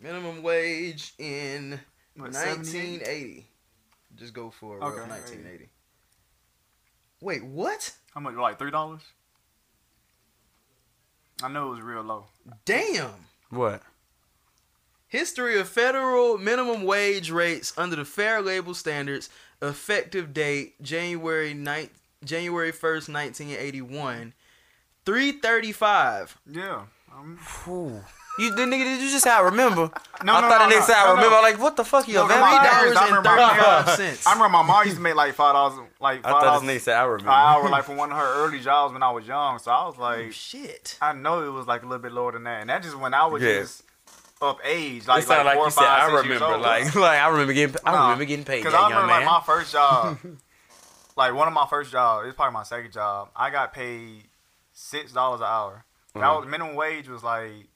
Minimum 0.00 0.42
wage 0.42 1.14
in 1.18 1.80
What, 2.16 2.34
78? 2.34 3.00
1980. 3.02 3.46
Just 4.16 4.34
go 4.34 4.50
for 4.50 4.76
a 4.76 4.80
rough 4.80 4.92
Okay, 4.94 5.08
1980. 5.08 5.68
Wait, 7.20 7.44
what? 7.44 7.92
How 8.14 8.20
much? 8.20 8.34
Like 8.34 8.58
three 8.58 8.70
dollars. 8.70 9.00
I 11.42 11.48
know 11.48 11.68
it 11.68 11.70
was 11.70 11.80
real 11.80 12.02
low. 12.02 12.26
Damn. 12.64 13.26
What? 13.50 13.82
History 15.08 15.58
of 15.58 15.68
federal 15.68 16.38
minimum 16.38 16.84
wage 16.84 17.30
rates 17.30 17.72
under 17.76 17.96
the 17.96 18.04
Fair 18.04 18.40
Labor 18.40 18.74
Standards. 18.74 19.28
Effective 19.60 20.32
date 20.32 20.80
January 20.82 21.52
9, 21.54 21.90
January 22.24 22.72
1st, 22.72 23.08
1981. 23.12 24.34
335. 25.04 26.38
Yeah. 26.50 26.82
Um, 27.14 27.38
You 28.38 28.54
the 28.54 28.62
nigga? 28.62 28.84
Did 28.84 29.02
you 29.02 29.10
just 29.10 29.24
say 29.24 29.30
I 29.30 29.40
remember? 29.40 29.90
No, 30.24 30.34
I 30.34 30.40
no, 30.40 30.48
thought 30.48 30.58
no, 30.60 30.68
the 30.68 30.74
nigga 30.76 30.78
no, 30.78 30.86
said 30.86 30.94
I 30.94 31.00
no, 31.02 31.06
no. 31.08 31.14
remember. 31.16 31.36
I'm 31.36 31.42
like, 31.42 31.58
what 31.58 31.76
the 31.76 31.84
fuck 31.84 32.06
you 32.06 32.14
No, 32.14 32.26
a 32.26 32.28
no, 32.28 32.34
$3 32.34 32.38
I 32.38 32.78
and 32.86 32.88
remember 33.16 33.28
my- 33.28 33.82
35 33.84 33.96
cents. 33.96 34.26
I 34.26 34.32
remember 34.34 34.48
my 34.50 34.62
mom 34.62 34.84
used 34.84 34.96
to 34.98 35.02
make 35.02 35.16
like 35.16 35.34
five 35.34 35.52
dollars, 35.54 35.80
like 36.00 36.20
I 36.20 36.22
five 36.22 36.30
thought 36.32 36.42
dollars 36.44 36.62
this 36.62 36.70
nigga 36.70 36.84
said 36.84 36.94
I 36.96 37.02
remember. 37.04 37.30
an 37.30 37.34
hour, 37.34 37.68
like 37.68 37.84
from 37.84 37.96
one 37.96 38.12
of 38.12 38.16
her 38.18 38.34
early 38.44 38.60
jobs 38.60 38.92
when 38.92 39.02
I 39.02 39.10
was 39.10 39.26
young. 39.26 39.58
So 39.58 39.72
I 39.72 39.84
was 39.84 39.98
like, 39.98 40.32
Shit. 40.32 40.96
I 41.02 41.12
know 41.12 41.42
it 41.44 41.50
was 41.50 41.66
like 41.66 41.82
a 41.82 41.86
little 41.86 42.00
bit 42.02 42.12
lower 42.12 42.30
than 42.30 42.44
that, 42.44 42.60
and 42.60 42.70
that 42.70 42.84
just 42.84 42.96
when 42.96 43.12
I 43.14 43.26
was 43.26 43.42
Yeah. 43.42 43.60
just 43.62 43.82
of 44.40 44.58
age, 44.64 45.08
like 45.08 45.24
it 45.24 45.26
sounded 45.26 45.44
like 45.44 45.56
like, 45.56 45.56
four, 45.56 45.64
you 45.66 45.70
said 45.72 45.80
five, 45.82 46.08
I 46.08 46.12
years 46.12 46.22
remember. 46.22 46.44
old. 46.54 46.62
Like, 46.62 46.94
like 46.94 47.20
I 47.20 47.28
remember 47.28 47.52
getting. 47.52 47.76
I 47.84 47.90
Nah, 47.90 48.02
remember 48.04 48.24
getting 48.26 48.44
paid. 48.44 48.62
Cause 48.62 48.72
That 48.72 48.78
I 48.78 48.88
young 48.88 48.90
remember 49.02 49.06
man. 49.14 49.26
like 49.26 49.40
my 49.40 49.44
first 49.44 49.72
job, 49.72 50.18
like 51.16 51.34
one 51.34 51.48
of 51.48 51.54
my 51.54 51.66
first 51.68 51.90
jobs. 51.92 52.26
It's 52.26 52.36
probably 52.36 52.52
my 52.54 52.62
second 52.62 52.92
job. 52.92 53.30
I 53.36 53.50
got 53.50 53.72
paid 53.72 54.24
six 54.72 55.12
dollars 55.12 55.40
an 55.40 55.46
hour. 55.46 55.84
That 56.14 56.20
Mhm. 56.22 56.40
was 56.40 56.48
minimum 56.48 56.74
wage 56.74 57.08
was 57.08 57.22
like 57.22 57.68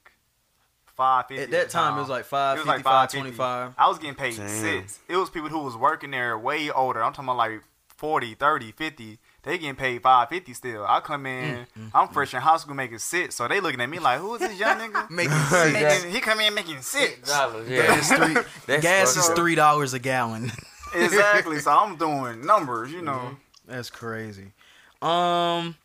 five 0.95 1.27
fifty. 1.27 1.43
At 1.43 1.51
that 1.51 1.69
time, 1.69 1.97
it 1.97 2.01
was 2.01 2.09
like 2.09 2.21
It 2.21 2.27
5, 2.27 2.57
was 2.59 2.67
like 2.67 2.77
55, 2.77 3.09
5.50. 3.09 3.19
25. 3.21 3.73
I 3.77 3.87
was 3.87 3.97
getting 3.99 4.15
paid 4.15 4.37
Damn. 4.37 4.47
six. 4.49 4.99
It 5.07 5.17
was 5.17 5.29
people 5.29 5.49
who 5.49 5.59
was 5.59 5.75
working 5.75 6.11
there 6.11 6.37
way 6.37 6.69
older. 6.69 7.03
I'm 7.03 7.13
talking 7.13 7.25
about 7.25 7.37
like 7.37 7.61
40, 7.97 8.35
30, 8.35 8.71
50. 8.71 9.19
They 9.43 9.57
getting 9.57 9.75
paid 9.75 10.03
five 10.03 10.27
fifty 10.29 10.53
still. 10.53 10.85
I 10.85 10.99
come 10.99 11.25
in, 11.25 11.65
Mm, 11.79 11.91
I'm 11.93 12.09
fresh 12.09 12.33
in 12.33 12.41
high 12.41 12.57
school 12.57 12.75
making 12.75 12.99
six. 12.99 13.33
So 13.35 13.47
they 13.47 13.59
looking 13.61 13.79
at 13.79 13.89
me 13.89 13.97
like, 13.97 14.19
who 14.19 14.35
is 14.35 14.41
this 14.41 14.59
young 14.59 14.77
nigga? 14.91 15.09
Making 15.09 15.31
six. 15.45 15.73
Making- 15.73 16.11
he 16.11 16.19
come 16.19 16.39
in 16.41 16.53
making 16.53 16.81
six. 16.81 17.29
Dollars, 17.29 17.69
Gas, 17.69 18.11
yeah. 18.11 18.17
three, 18.17 18.33
That's 18.67 18.81
gas 18.83 19.15
is 19.17 19.29
three 19.29 19.55
dollars 19.55 19.93
a 19.93 19.99
gallon. 19.99 20.51
Exactly. 20.95 21.59
So 21.59 21.71
I'm 21.71 21.95
doing 21.97 22.45
numbers, 22.45 22.91
you 22.91 23.01
know. 23.01 23.37
That's 23.67 23.89
crazy. 23.89 24.51
Um, 25.01 25.75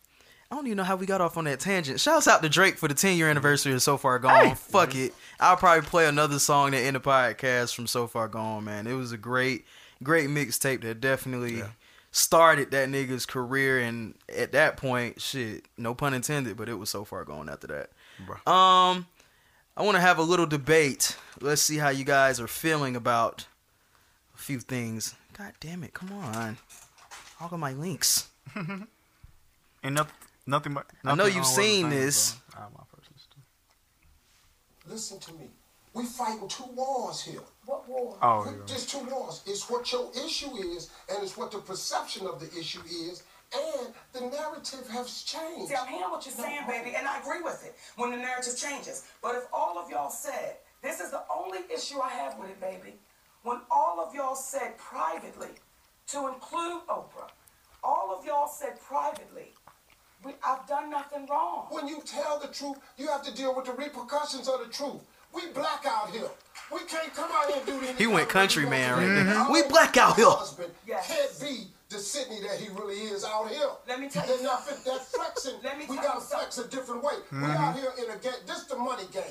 I 0.49 0.55
don't 0.55 0.65
even 0.67 0.77
know 0.77 0.83
how 0.83 0.95
we 0.95 1.05
got 1.05 1.21
off 1.21 1.37
on 1.37 1.45
that 1.45 1.59
tangent. 1.59 1.99
Shouts 1.99 2.27
out 2.27 2.41
to 2.43 2.49
Drake 2.49 2.77
for 2.77 2.87
the 2.87 2.93
10 2.93 3.17
year 3.17 3.29
anniversary 3.29 3.73
of 3.73 3.81
So 3.81 3.97
Far 3.97 4.19
Gone. 4.19 4.55
Fuck 4.55 4.95
it. 4.95 5.13
I'll 5.39 5.57
probably 5.57 5.87
play 5.87 6.07
another 6.07 6.39
song 6.39 6.71
that 6.71 6.83
in 6.83 6.93
the 6.93 6.99
podcast 6.99 7.75
from 7.75 7.87
So 7.87 8.07
Far 8.07 8.27
Gone, 8.27 8.63
man. 8.63 8.87
It 8.87 8.93
was 8.93 9.11
a 9.11 9.17
great, 9.17 9.65
great 10.01 10.29
mixtape 10.29 10.81
that 10.81 11.01
definitely 11.01 11.63
started 12.11 12.71
that 12.71 12.89
nigga's 12.89 13.25
career. 13.25 13.79
And 13.79 14.15
at 14.29 14.51
that 14.51 14.77
point, 14.77 15.19
shit, 15.21 15.65
no 15.77 15.93
pun 15.95 16.13
intended, 16.13 16.55
but 16.57 16.69
it 16.69 16.75
was 16.75 16.89
So 16.89 17.03
Far 17.03 17.25
Gone 17.25 17.49
after 17.49 17.67
that. 17.67 17.89
Um, 18.49 19.07
I 19.75 19.81
want 19.81 19.95
to 19.95 20.01
have 20.01 20.19
a 20.19 20.23
little 20.23 20.45
debate. 20.45 21.17
Let's 21.41 21.61
see 21.63 21.77
how 21.77 21.89
you 21.89 22.05
guys 22.05 22.39
are 22.39 22.47
feeling 22.47 22.95
about 22.95 23.47
few 24.43 24.59
things. 24.59 25.15
God 25.37 25.53
damn 25.59 25.83
it, 25.83 25.93
come 25.93 26.11
on. 26.11 26.57
All 27.39 27.49
of 27.51 27.59
my 27.59 27.73
links. 27.73 28.29
And 29.85 29.95
nothing, 29.95 30.15
nothing 30.47 30.73
but. 30.73 30.85
I 31.03 31.13
know 31.13 31.25
you've 31.25 31.45
seen 31.45 31.83
what 31.83 31.87
I'm 31.87 31.91
saying, 31.91 32.05
this. 32.05 32.15
so 32.15 32.35
I 32.55 32.61
have 32.61 32.71
my 32.71 32.83
first 32.95 33.09
list. 33.11 33.27
Listen 34.87 35.19
to 35.19 35.33
me. 35.33 35.49
We 35.93 36.05
fighting 36.05 36.47
two 36.47 36.63
wars 36.73 37.21
here. 37.21 37.41
What 37.65 37.89
war? 37.89 38.15
Oh, 38.21 38.45
yeah. 38.45 38.65
Just 38.65 38.89
two 38.89 38.99
wars. 39.11 39.41
It's 39.45 39.69
what 39.69 39.91
your 39.91 40.09
issue 40.25 40.55
is, 40.55 40.89
and 41.09 41.21
it's 41.21 41.35
what 41.35 41.51
the 41.51 41.57
perception 41.57 42.27
of 42.27 42.39
the 42.39 42.47
issue 42.57 42.79
is, 42.87 43.23
and 43.53 43.93
the 44.13 44.21
narrative 44.21 44.87
has 44.89 45.23
changed. 45.23 45.67
See, 45.67 45.75
I'm 45.75 45.87
hearing 45.87 46.09
what 46.09 46.25
you're 46.25 46.33
saying, 46.33 46.61
baby, 46.65 46.95
and 46.95 47.05
I 47.05 47.19
agree 47.19 47.41
with 47.41 47.61
it 47.65 47.75
when 47.97 48.11
the 48.11 48.17
narrative 48.17 48.55
changes. 48.57 49.03
But 49.21 49.35
if 49.35 49.43
all 49.51 49.77
of 49.77 49.89
y'all 49.91 50.09
said, 50.09 50.55
this 50.81 51.01
is 51.01 51.11
the 51.11 51.23
only 51.35 51.59
issue 51.75 51.99
I 51.99 52.09
have 52.09 52.39
with 52.39 52.49
it, 52.51 52.61
baby, 52.61 52.93
when 53.43 53.59
all 53.69 53.99
of 54.05 54.15
y'all 54.15 54.35
said 54.35 54.77
privately, 54.77 55.49
to 56.07 56.27
include 56.27 56.81
Oprah, 56.87 57.29
all 57.83 58.15
of 58.17 58.25
y'all 58.25 58.47
said 58.47 58.79
privately, 58.81 59.53
we, 60.23 60.31
I've 60.45 60.65
done 60.67 60.89
nothing 60.89 61.27
wrong. 61.29 61.67
When 61.69 61.87
you 61.87 62.01
tell 62.05 62.39
the 62.39 62.47
truth, 62.47 62.77
you 62.97 63.07
have 63.07 63.23
to 63.23 63.33
deal 63.33 63.55
with 63.55 63.65
the 63.65 63.73
repercussions 63.73 64.47
of 64.47 64.59
the 64.65 64.71
truth. 64.71 65.01
We 65.33 65.47
black 65.53 65.85
out 65.85 66.11
here. 66.11 66.29
We 66.71 66.79
can't 66.87 67.13
come 67.13 67.29
out 67.33 67.47
here 67.47 67.57
and 67.57 67.65
do 67.65 67.79
this. 67.81 67.97
He 67.97 68.07
went 68.07 68.29
country 68.29 68.65
man 68.65 68.97
right 68.97 69.25
there. 69.25 69.35
Our 69.35 69.51
We 69.51 69.63
black 69.63 69.97
out 69.97 70.15
here. 70.15 70.29
husband 70.29 70.71
Yes. 70.87 71.07
can't 71.07 71.41
be 71.41 71.67
the 71.89 71.97
Sydney 71.97 72.39
that 72.41 72.59
he 72.59 72.69
really 72.69 72.99
is 72.99 73.25
out 73.25 73.49
here. 73.49 73.69
Let 73.87 73.99
me 73.99 74.07
tell 74.07 74.25
They're 74.25 74.37
you 74.37 74.43
not 74.43 74.65
fit- 74.65 74.85
that 74.85 75.05
flexing. 75.05 75.55
Let 75.63 75.77
me 75.77 75.85
we 75.89 75.97
gotta 75.97 76.21
flex 76.21 76.57
a 76.57 76.67
different 76.67 77.03
way. 77.03 77.13
We 77.31 77.39
out 77.39 77.75
mm-hmm. 77.75 77.79
here 77.79 77.91
in 77.97 78.11
a 78.11 78.17
game. 78.17 78.33
This 78.47 78.63
the 78.63 78.77
money 78.77 79.03
game. 79.11 79.23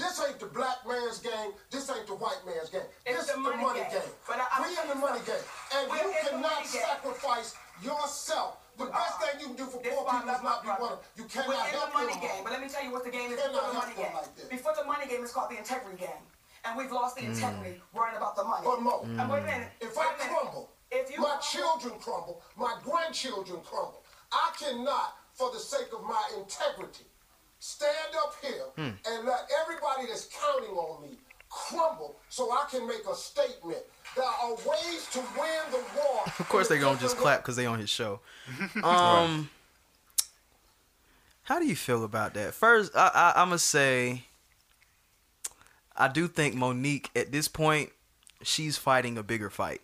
This 0.00 0.16
ain't 0.26 0.40
the 0.40 0.46
black 0.46 0.78
man's 0.88 1.18
game. 1.20 1.52
This 1.70 1.90
ain't 1.90 2.06
the 2.08 2.14
white 2.16 2.40
man's 2.48 2.70
game. 2.70 2.88
It's 3.04 3.18
this 3.18 3.26
the 3.28 3.36
is 3.36 3.44
money 3.44 3.56
the 3.56 3.62
money 3.62 3.80
game. 3.80 4.00
game. 4.00 4.12
But 4.26 4.38
I- 4.40 4.64
we 4.64 4.68
in 4.72 4.88
the 4.88 4.94
money 4.96 5.20
game. 5.28 5.44
And 5.76 5.90
We're 5.90 5.96
you 6.00 6.12
cannot 6.24 6.40
money 6.40 6.68
game. 6.72 6.82
sacrifice 6.88 7.54
yourself. 7.84 8.56
The 8.78 8.84
We 8.86 8.90
best 8.92 9.20
thing 9.20 9.40
you 9.40 9.46
can 9.52 9.56
do 9.60 9.66
for 9.66 9.80
poor 9.84 10.04
people 10.08 10.30
is 10.32 10.42
not 10.42 10.62
be 10.64 10.68
one 10.72 10.78
brother. 10.80 10.94
of 10.94 11.04
You 11.16 11.24
cannot 11.24 11.48
We're 11.48 11.54
cannot 11.68 11.84
in 11.84 11.90
the 11.92 11.98
money 12.00 12.12
them 12.16 12.20
game, 12.24 12.30
all. 12.40 12.44
but 12.44 12.52
let 12.52 12.60
me 12.64 12.68
tell 12.72 12.84
you 12.84 12.92
what 12.96 13.04
the 13.04 13.10
game 13.12 13.28
is 13.32 13.36
Cannot 13.40 13.52
before 13.52 13.68
the 13.70 13.76
money 13.76 13.94
game. 14.00 14.14
like. 14.16 14.50
Before 14.50 14.74
the 14.74 14.84
money 14.88 15.06
game 15.06 15.22
is 15.24 15.32
called 15.32 15.50
the 15.52 15.58
integrity 15.58 15.98
game. 16.00 16.22
And 16.64 16.76
we've 16.76 16.92
lost 16.92 17.16
the 17.16 17.22
mm. 17.22 17.32
integrity 17.36 17.80
worrying 17.92 18.16
about 18.16 18.36
the 18.36 18.44
money. 18.44 18.64
But 18.64 18.80
Mo, 18.80 19.04
And 19.04 19.28
wait 19.30 19.42
a 19.44 19.46
minute. 19.46 19.68
If 19.80 19.96
wait 19.96 20.06
I 20.08 20.14
a 20.14 20.18
minute. 20.18 20.32
crumble, 20.32 20.70
if 20.90 21.10
you 21.12 21.20
my 21.20 21.36
crumble- 21.36 21.42
children 21.44 21.94
crumble, 22.00 22.42
my 22.56 22.76
grandchildren 22.84 23.60
crumble. 23.64 24.02
I 24.32 24.52
cannot, 24.58 25.16
for 25.34 25.50
the 25.52 25.58
sake 25.58 25.92
of 25.92 26.02
my 26.04 26.22
integrity, 26.38 27.04
stand 27.60 28.14
up 28.24 28.34
here 28.42 28.64
Hmm. 28.76 28.96
and 29.06 29.26
let 29.26 29.48
everybody 29.62 30.06
that's 30.08 30.28
counting 30.40 30.74
on 30.74 31.02
me 31.02 31.16
crumble 31.48 32.16
so 32.28 32.50
I 32.52 32.66
can 32.70 32.86
make 32.86 33.02
a 33.10 33.14
statement. 33.14 33.78
There 34.16 34.24
are 34.24 34.54
ways 34.54 35.06
to 35.12 35.18
win 35.38 35.70
the 35.70 35.84
war. 35.96 36.22
Of 36.38 36.48
course, 36.48 36.68
they're 36.68 36.78
gonna 36.80 36.98
just 36.98 37.16
clap 37.16 37.40
because 37.42 37.56
they 37.56 37.66
on 37.66 37.78
his 37.78 37.90
show. 37.90 38.20
Um, 38.82 39.50
how 41.44 41.58
do 41.58 41.66
you 41.66 41.76
feel 41.76 42.04
about 42.04 42.34
that? 42.34 42.54
First, 42.54 42.92
I, 42.96 43.10
I 43.14 43.32
I'm 43.42 43.48
gonna 43.48 43.58
say, 43.58 44.24
I 45.96 46.08
do 46.08 46.28
think 46.28 46.54
Mo'Nique 46.54 47.08
at 47.16 47.30
this 47.32 47.46
point, 47.48 47.90
she's 48.42 48.76
fighting 48.78 49.18
a 49.18 49.22
bigger 49.22 49.50
fight. 49.50 49.80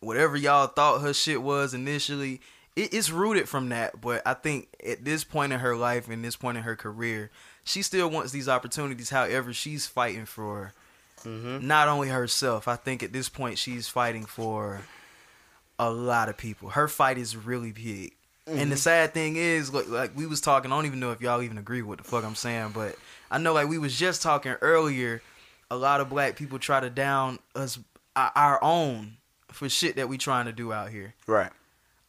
Whatever 0.00 0.36
y'all 0.36 0.66
thought 0.66 1.00
her 1.00 1.14
shit 1.14 1.42
was 1.42 1.74
initially, 1.74 2.40
it, 2.76 2.94
it's 2.94 3.10
rooted 3.10 3.48
from 3.48 3.68
that. 3.70 4.00
But 4.00 4.22
I 4.26 4.34
think 4.34 4.68
at 4.84 5.04
this 5.04 5.24
point 5.24 5.52
in 5.52 5.60
her 5.60 5.76
life 5.76 6.08
and 6.08 6.24
this 6.24 6.36
point 6.36 6.56
in 6.56 6.64
her 6.64 6.76
career, 6.76 7.30
she 7.64 7.82
still 7.82 8.08
wants 8.08 8.32
these 8.32 8.48
opportunities. 8.48 9.10
However, 9.10 9.52
she's 9.52 9.86
fighting 9.86 10.26
for 10.26 10.72
mm-hmm. 11.24 11.66
not 11.66 11.88
only 11.88 12.08
herself. 12.08 12.68
I 12.68 12.76
think 12.76 13.02
at 13.02 13.12
this 13.12 13.28
point 13.28 13.58
she's 13.58 13.88
fighting 13.88 14.24
for 14.24 14.82
a 15.78 15.90
lot 15.90 16.28
of 16.28 16.36
people. 16.36 16.70
Her 16.70 16.88
fight 16.88 17.18
is 17.18 17.36
really 17.36 17.72
big. 17.72 18.14
And 18.46 18.58
the 18.58 18.62
mm-hmm. 18.62 18.74
sad 18.74 19.14
thing 19.14 19.36
is, 19.36 19.72
like, 19.72 19.88
like 19.88 20.16
we 20.16 20.26
was 20.26 20.40
talking, 20.40 20.72
I 20.72 20.74
don't 20.74 20.86
even 20.86 20.98
know 20.98 21.12
if 21.12 21.20
y'all 21.20 21.42
even 21.42 21.58
agree 21.58 21.80
with 21.80 21.88
what 21.88 21.98
the 21.98 22.04
fuck 22.04 22.24
I'm 22.24 22.34
saying, 22.34 22.72
but 22.74 22.96
I 23.30 23.38
know 23.38 23.52
like 23.52 23.68
we 23.68 23.78
was 23.78 23.96
just 23.96 24.20
talking 24.20 24.52
earlier. 24.60 25.22
A 25.70 25.76
lot 25.76 26.00
of 26.00 26.10
black 26.10 26.36
people 26.36 26.58
try 26.58 26.80
to 26.80 26.90
down 26.90 27.38
us 27.54 27.78
our- 28.16 28.32
our 28.34 28.62
own 28.62 29.16
for 29.52 29.68
shit 29.68 29.96
that 29.96 30.08
we 30.08 30.18
trying 30.18 30.46
to 30.46 30.52
do 30.52 30.72
out 30.72 30.90
here. 30.90 31.14
Right. 31.26 31.50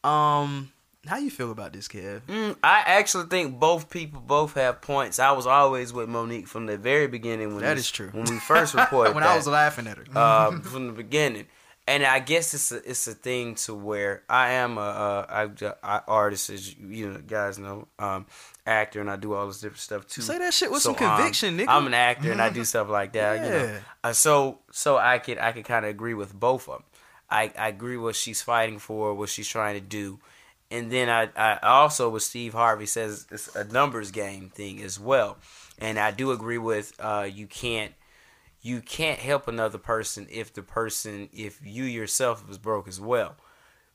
Um, 0.04 0.70
how 1.06 1.18
you 1.18 1.30
feel 1.30 1.50
about 1.50 1.72
this, 1.72 1.88
Kev? 1.88 2.22
Mm, 2.28 2.56
I 2.62 2.82
actually 2.86 3.26
think 3.26 3.58
both 3.58 3.90
people 3.90 4.20
both 4.20 4.54
have 4.54 4.80
points. 4.80 5.18
I 5.18 5.32
was 5.32 5.46
always 5.46 5.92
with 5.92 6.08
Mo'Nique 6.08 6.48
from 6.48 6.66
the 6.66 6.76
very 6.78 7.06
beginning. 7.08 7.54
When 7.54 7.62
That 7.62 7.74
we- 7.74 7.80
is 7.80 7.90
true. 7.90 8.08
When 8.12 8.24
we 8.24 8.38
first 8.38 8.74
reported 8.74 9.14
when 9.14 9.22
that, 9.24 9.32
I 9.32 9.36
was 9.36 9.46
laughing 9.46 9.86
at 9.86 9.98
her, 9.98 10.18
um, 10.18 10.62
from 10.72 10.86
the 10.86 10.92
beginning. 10.92 11.46
and 11.86 12.02
I 12.04 12.20
guess 12.20 12.54
it's 12.54 12.72
a 12.72 12.76
it's 12.90 13.06
a 13.06 13.12
thing 13.12 13.56
to 13.56 13.74
where 13.74 14.22
I 14.30 14.52
am 14.52 14.78
a, 14.78 14.80
a 14.80 15.26
I, 15.30 15.72
I 15.82 16.00
artist, 16.08 16.48
as 16.48 16.74
you, 16.78 17.10
know, 17.10 17.18
guys 17.18 17.58
know, 17.58 17.86
um, 17.98 18.24
actor, 18.66 19.02
and 19.02 19.10
I 19.10 19.16
do 19.16 19.34
all 19.34 19.46
this 19.46 19.60
different 19.60 19.80
stuff 19.80 20.06
too. 20.06 20.22
Say 20.22 20.38
that 20.38 20.54
shit 20.54 20.70
with 20.70 20.80
So, 20.80 20.94
some 20.94 21.06
um, 21.06 21.16
conviction, 21.18 21.58
nigga. 21.58 21.66
I'm 21.68 21.86
an 21.86 21.92
actor, 21.92 22.32
and 22.32 22.40
I 22.40 22.48
do 22.48 22.64
stuff 22.72 22.88
like 22.88 23.12
that. 23.12 23.44
You 23.44 23.50
know, 23.50 23.64
Yeah. 23.64 23.78
uh, 24.02 24.12
so 24.14 24.60
so 24.70 24.96
I 24.96 25.18
could 25.18 25.36
I 25.38 25.52
could 25.52 25.66
kind 25.66 25.84
of 25.84 25.90
agree 25.90 26.14
with 26.14 26.32
both 26.32 26.66
of 26.68 26.76
them. 26.76 26.84
I 27.34 27.50
I 27.58 27.68
agree 27.68 27.96
what 27.96 28.14
she's 28.14 28.42
fighting 28.42 28.78
for, 28.78 29.12
what 29.12 29.28
she's 29.28 29.48
trying 29.48 29.74
to 29.74 29.80
do, 29.80 30.20
and 30.70 30.90
then 30.90 31.10
I 31.10 31.28
I 31.36 31.58
also 31.62 32.08
with 32.08 32.22
Steve 32.22 32.52
Harvey 32.52 32.86
says 32.86 33.26
it's 33.30 33.54
a 33.56 33.64
numbers 33.64 34.12
game 34.12 34.50
thing 34.50 34.80
as 34.80 35.00
well, 35.00 35.38
and 35.78 35.98
I 35.98 36.12
do 36.12 36.30
agree 36.30 36.58
with 36.58 36.94
uh 37.00 37.28
you 37.30 37.48
can't 37.48 37.92
you 38.62 38.80
can't 38.80 39.18
help 39.18 39.48
another 39.48 39.78
person 39.78 40.28
if 40.30 40.52
the 40.54 40.62
person 40.62 41.28
if 41.32 41.60
you 41.62 41.84
yourself 41.84 42.46
was 42.48 42.56
broke 42.56 42.86
as 42.86 43.00
well. 43.00 43.34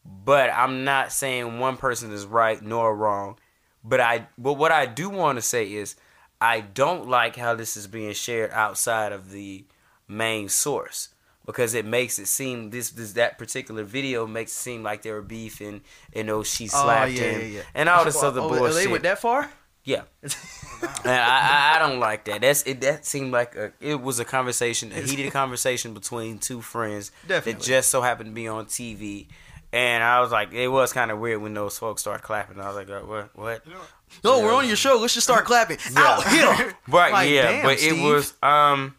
But 0.06 0.50
I'm 0.52 0.84
not 0.84 1.12
saying 1.14 1.60
one 1.60 1.78
person 1.78 2.12
is 2.12 2.26
right 2.26 2.62
nor 2.62 2.96
wrong. 2.96 3.40
But 3.84 4.02
I 4.02 4.28
but 4.38 4.54
what 4.54 4.74
I 4.74 4.86
do 4.86 5.10
want 5.10 5.38
to 5.38 5.42
say 5.42 5.72
is 5.72 5.96
I 6.42 6.60
don't 6.60 7.08
like 7.08 7.38
how 7.38 7.56
this 7.56 7.78
is 7.78 7.88
being 7.88 8.14
shared 8.14 8.52
outside 8.52 9.14
of 9.14 9.32
the 9.32 9.66
main 10.10 10.50
source 10.50 11.10
because 11.52 11.74
it 11.74 11.84
makes 11.86 12.20
it 12.20 12.28
seem 12.28 12.70
this, 12.70 12.92
this 12.92 13.14
that 13.14 13.40
particular 13.40 13.84
video 13.84 14.28
makes 14.28 14.52
it 14.52 14.56
seem 14.56 14.84
like 14.84 15.02
they 15.02 15.12
were 15.12 15.24
beefing 15.24 15.82
you 16.16 16.24
know 16.24 16.44
she 16.44 16.68
slapped 16.68 17.12
oh, 17.12 17.14
yeah, 17.14 17.22
him 17.22 17.42
yeah, 17.42 17.58
yeah. 17.58 17.62
and 17.74 17.90
all 17.90 18.06
this 18.06 18.22
Oh, 18.24 18.28
other 18.28 18.42
oh, 18.42 18.50
bullshit. 18.50 18.76
They 18.76 18.88
went 18.88 19.04
that 19.04 19.18
far? 19.20 19.50
Yeah, 19.84 20.04
and 20.22 20.36
I, 21.06 21.74
I, 21.74 21.76
I 21.76 21.80
don't 21.80 22.00
like 22.00 22.26
that. 22.26 22.42
That's 22.42 22.62
it. 22.64 22.82
That 22.82 23.06
seemed 23.06 23.32
like 23.32 23.56
a, 23.56 23.72
it 23.80 24.00
was 24.00 24.20
a 24.20 24.26
conversation, 24.26 24.92
a 24.92 25.02
heated 25.02 25.32
conversation 25.42 25.94
between 25.96 26.38
two 26.38 26.62
friends 26.62 27.10
that 27.28 27.46
Definitely. 27.46 27.66
just 27.66 27.90
so 27.90 28.02
happened 28.02 28.30
to 28.30 28.36
be 28.36 28.48
on 28.48 28.66
TV. 28.68 29.28
And 29.72 30.04
I 30.04 30.20
was 30.20 30.32
like, 30.32 30.52
it 30.52 30.68
was 30.68 30.94
kind 30.94 31.10
of 31.12 31.20
weird 31.20 31.42
when 31.42 31.54
those 31.54 31.78
folks 31.80 32.02
started 32.02 32.24
clapping. 32.24 32.60
I 32.60 32.68
was 32.68 32.76
like, 32.76 32.90
uh, 32.90 33.02
what? 33.02 33.30
What? 33.36 33.64
No, 34.24 34.42
we're 34.42 34.54
on 34.54 34.68
your 34.68 34.76
show. 34.76 34.98
Let's 35.00 35.14
just 35.14 35.26
start 35.28 35.46
clapping. 35.52 35.78
Out 35.96 36.28
here. 36.28 36.74
Right, 36.88 37.12
Like, 37.14 37.30
yeah, 37.30 37.44
damn, 37.44 37.66
but 37.66 37.80
Steve. 37.80 38.00
it 38.00 38.04
was 38.04 38.34
um, 38.44 38.96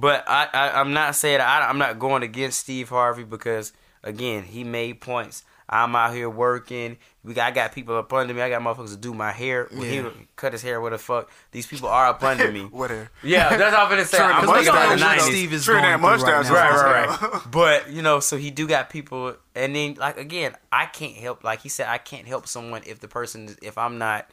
but 0.00 0.24
I, 0.28 0.48
I 0.52 0.80
I'm 0.80 0.92
not 0.92 1.14
saying 1.14 1.40
I, 1.40 1.68
I'm 1.68 1.78
not 1.78 1.98
going 1.98 2.22
against 2.22 2.60
Steve 2.60 2.88
Harvey 2.88 3.24
because 3.24 3.72
again 4.02 4.42
he 4.44 4.64
made 4.64 5.00
points. 5.00 5.44
I'm 5.66 5.96
out 5.96 6.12
here 6.14 6.28
working. 6.28 6.98
We 7.24 7.32
got, 7.32 7.46
I 7.46 7.50
got 7.50 7.72
people 7.72 7.96
up 7.96 8.12
under 8.12 8.34
me. 8.34 8.42
I 8.42 8.50
got 8.50 8.60
motherfuckers 8.60 8.90
to 8.90 8.96
do 8.98 9.14
my 9.14 9.32
hair. 9.32 9.66
When 9.72 9.80
Yeah. 9.90 10.10
He 10.10 10.26
cut 10.36 10.52
his 10.52 10.60
hair. 10.60 10.78
What 10.78 10.90
the 10.92 10.98
fuck? 10.98 11.30
These 11.52 11.66
people 11.66 11.88
are 11.88 12.08
up 12.08 12.22
under 12.22 12.52
me. 12.52 12.60
Whatever. 12.70 13.10
Yeah, 13.22 13.56
that's 13.56 13.74
all 13.74 13.84
I'm 13.84 13.90
gonna 13.90 14.04
say. 14.04 14.18
Trim 14.18 14.30
I'm 14.30 14.46
the 14.46 14.52
thinking 14.52 14.68
about 14.68 14.82
the 14.82 14.88
mustache. 14.96 15.08
nineties. 15.18 15.24
Steve 15.26 15.52
is 15.54 15.64
Trim 15.64 15.80
going 15.80 15.90
that 15.90 16.00
through 16.00 16.08
right 16.26 16.36
mustache. 16.36 16.48
now. 16.50 16.54
Right, 16.54 17.08
right, 17.08 17.32
right. 17.32 17.42
But 17.50 17.90
you 17.90 18.02
know, 18.02 18.20
so 18.20 18.36
he 18.36 18.50
do 18.50 18.68
got 18.68 18.90
people, 18.90 19.36
and 19.54 19.74
then 19.74 19.94
like 19.94 20.18
again, 20.18 20.54
I 20.70 20.84
can't 20.84 21.16
help. 21.16 21.42
Like 21.42 21.62
he 21.62 21.70
said, 21.70 21.86
I 21.88 21.96
can't 21.96 22.26
help 22.28 22.46
someone 22.46 22.82
if 22.84 23.00
the 23.00 23.08
person, 23.08 23.56
if 23.62 23.78
I'm 23.78 23.96
not 23.96 24.28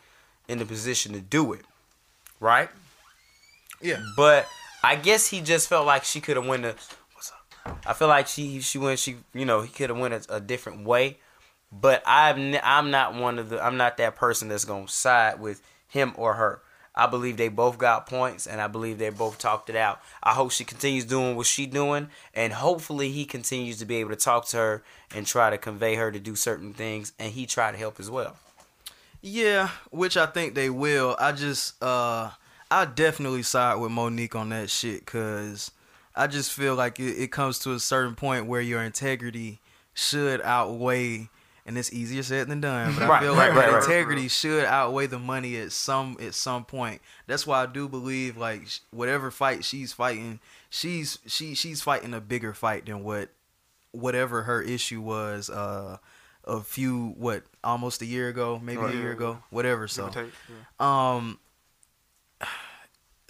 in 0.49 0.57
the 0.57 0.65
position 0.65 1.13
to 1.13 1.21
do 1.21 1.53
it, 1.53 1.61
right? 2.41 2.67
Yeah. 3.81 4.03
But 4.17 4.47
I 4.83 4.95
guess 4.95 5.27
he 5.27 5.41
just 5.41 5.69
felt 5.69 5.85
like 5.85 6.03
she 6.03 6.21
could 6.21 6.37
have 6.37 6.47
went 6.47 6.65
a. 6.65 6.75
What's 7.13 7.31
up? 7.31 7.79
I 7.85 7.93
feel 7.93 8.07
like 8.07 8.27
she 8.27 8.61
she 8.61 8.77
went 8.77 8.99
she 8.99 9.17
you 9.33 9.45
know 9.45 9.61
he 9.61 9.69
could 9.69 9.89
have 9.89 9.99
went 9.99 10.13
a, 10.13 10.35
a 10.35 10.39
different 10.39 10.85
way, 10.85 11.19
but 11.71 12.01
I'm 12.05 12.55
I'm 12.63 12.91
not 12.91 13.13
one 13.13 13.39
of 13.39 13.49
the 13.49 13.63
I'm 13.63 13.77
not 13.77 13.97
that 13.97 14.15
person 14.15 14.47
that's 14.47 14.65
gonna 14.65 14.87
side 14.87 15.39
with 15.39 15.61
him 15.87 16.13
or 16.15 16.33
her. 16.33 16.61
I 16.93 17.07
believe 17.07 17.37
they 17.37 17.47
both 17.47 17.77
got 17.77 18.05
points, 18.05 18.45
and 18.45 18.59
I 18.59 18.67
believe 18.67 18.97
they 18.97 19.09
both 19.09 19.37
talked 19.37 19.69
it 19.69 19.77
out. 19.77 20.01
I 20.21 20.33
hope 20.33 20.51
she 20.51 20.65
continues 20.65 21.05
doing 21.05 21.37
what 21.37 21.45
she 21.45 21.65
doing, 21.65 22.09
and 22.33 22.51
hopefully 22.51 23.11
he 23.11 23.23
continues 23.23 23.77
to 23.79 23.85
be 23.85 23.97
able 23.97 24.09
to 24.09 24.17
talk 24.17 24.47
to 24.49 24.57
her 24.57 24.83
and 25.15 25.25
try 25.25 25.49
to 25.49 25.57
convey 25.57 25.95
her 25.95 26.11
to 26.11 26.19
do 26.19 26.35
certain 26.35 26.73
things, 26.73 27.13
and 27.17 27.31
he 27.31 27.45
try 27.45 27.71
to 27.71 27.77
help 27.77 27.97
as 27.99 28.09
well. 28.09 28.35
Yeah, 29.21 29.69
which 29.91 30.17
I 30.17 30.25
think 30.25 30.53
they 30.53 30.69
will. 30.69 31.15
I 31.17 31.31
just 31.31 31.81
uh 31.81 32.31
I 32.71 32.85
definitely 32.85 33.43
side 33.43 33.75
with 33.75 33.91
Mo'Nique 33.91 34.35
on 34.35 34.49
that 34.49 34.69
shit 34.69 35.05
cuz 35.05 35.71
I 36.15 36.27
just 36.27 36.51
feel 36.51 36.75
like 36.75 36.99
it, 36.99 37.17
it 37.21 37.31
comes 37.31 37.59
to 37.59 37.73
a 37.73 37.79
certain 37.79 38.15
point 38.15 38.45
where 38.47 38.61
your 38.61 38.81
integrity 38.81 39.59
should 39.93 40.41
outweigh 40.41 41.29
and 41.65 41.77
it's 41.77 41.93
easier 41.93 42.23
said 42.23 42.47
than 42.47 42.59
done, 42.61 42.95
but 42.95 43.03
I 43.03 43.07
Right, 43.07 43.21
feel 43.21 43.35
right, 43.35 43.53
like 43.55 43.71
right, 43.71 43.83
integrity 43.83 44.27
should 44.27 44.65
outweigh 44.65 45.05
the 45.05 45.19
money 45.19 45.57
at 45.57 45.71
some 45.71 46.17
at 46.19 46.33
some 46.33 46.65
point. 46.65 47.01
That's 47.27 47.45
why 47.45 47.61
I 47.61 47.65
do 47.67 47.87
believe 47.87 48.35
like 48.35 48.63
whatever 48.89 49.29
fight 49.29 49.63
she's 49.63 49.93
fighting, 49.93 50.39
she's 50.69 51.19
she 51.27 51.53
she's 51.53 51.81
fighting 51.81 52.13
a 52.15 52.19
bigger 52.21 52.53
fight 52.53 52.87
than 52.87 53.03
what 53.03 53.29
whatever 53.91 54.43
her 54.43 54.61
issue 54.61 55.01
was 55.01 55.49
uh 55.49 55.97
a 56.45 56.61
few 56.61 57.09
what 57.17 57.43
almost 57.63 58.01
a 58.01 58.05
year 58.05 58.29
ago 58.29 58.59
maybe 58.63 58.81
a 58.81 58.91
year 58.93 59.11
ago 59.11 59.43
whatever 59.51 59.87
so 59.87 60.07
Give 60.07 60.17
or 60.17 60.23
take, 60.23 60.33
yeah. 60.49 61.15
um 61.17 61.39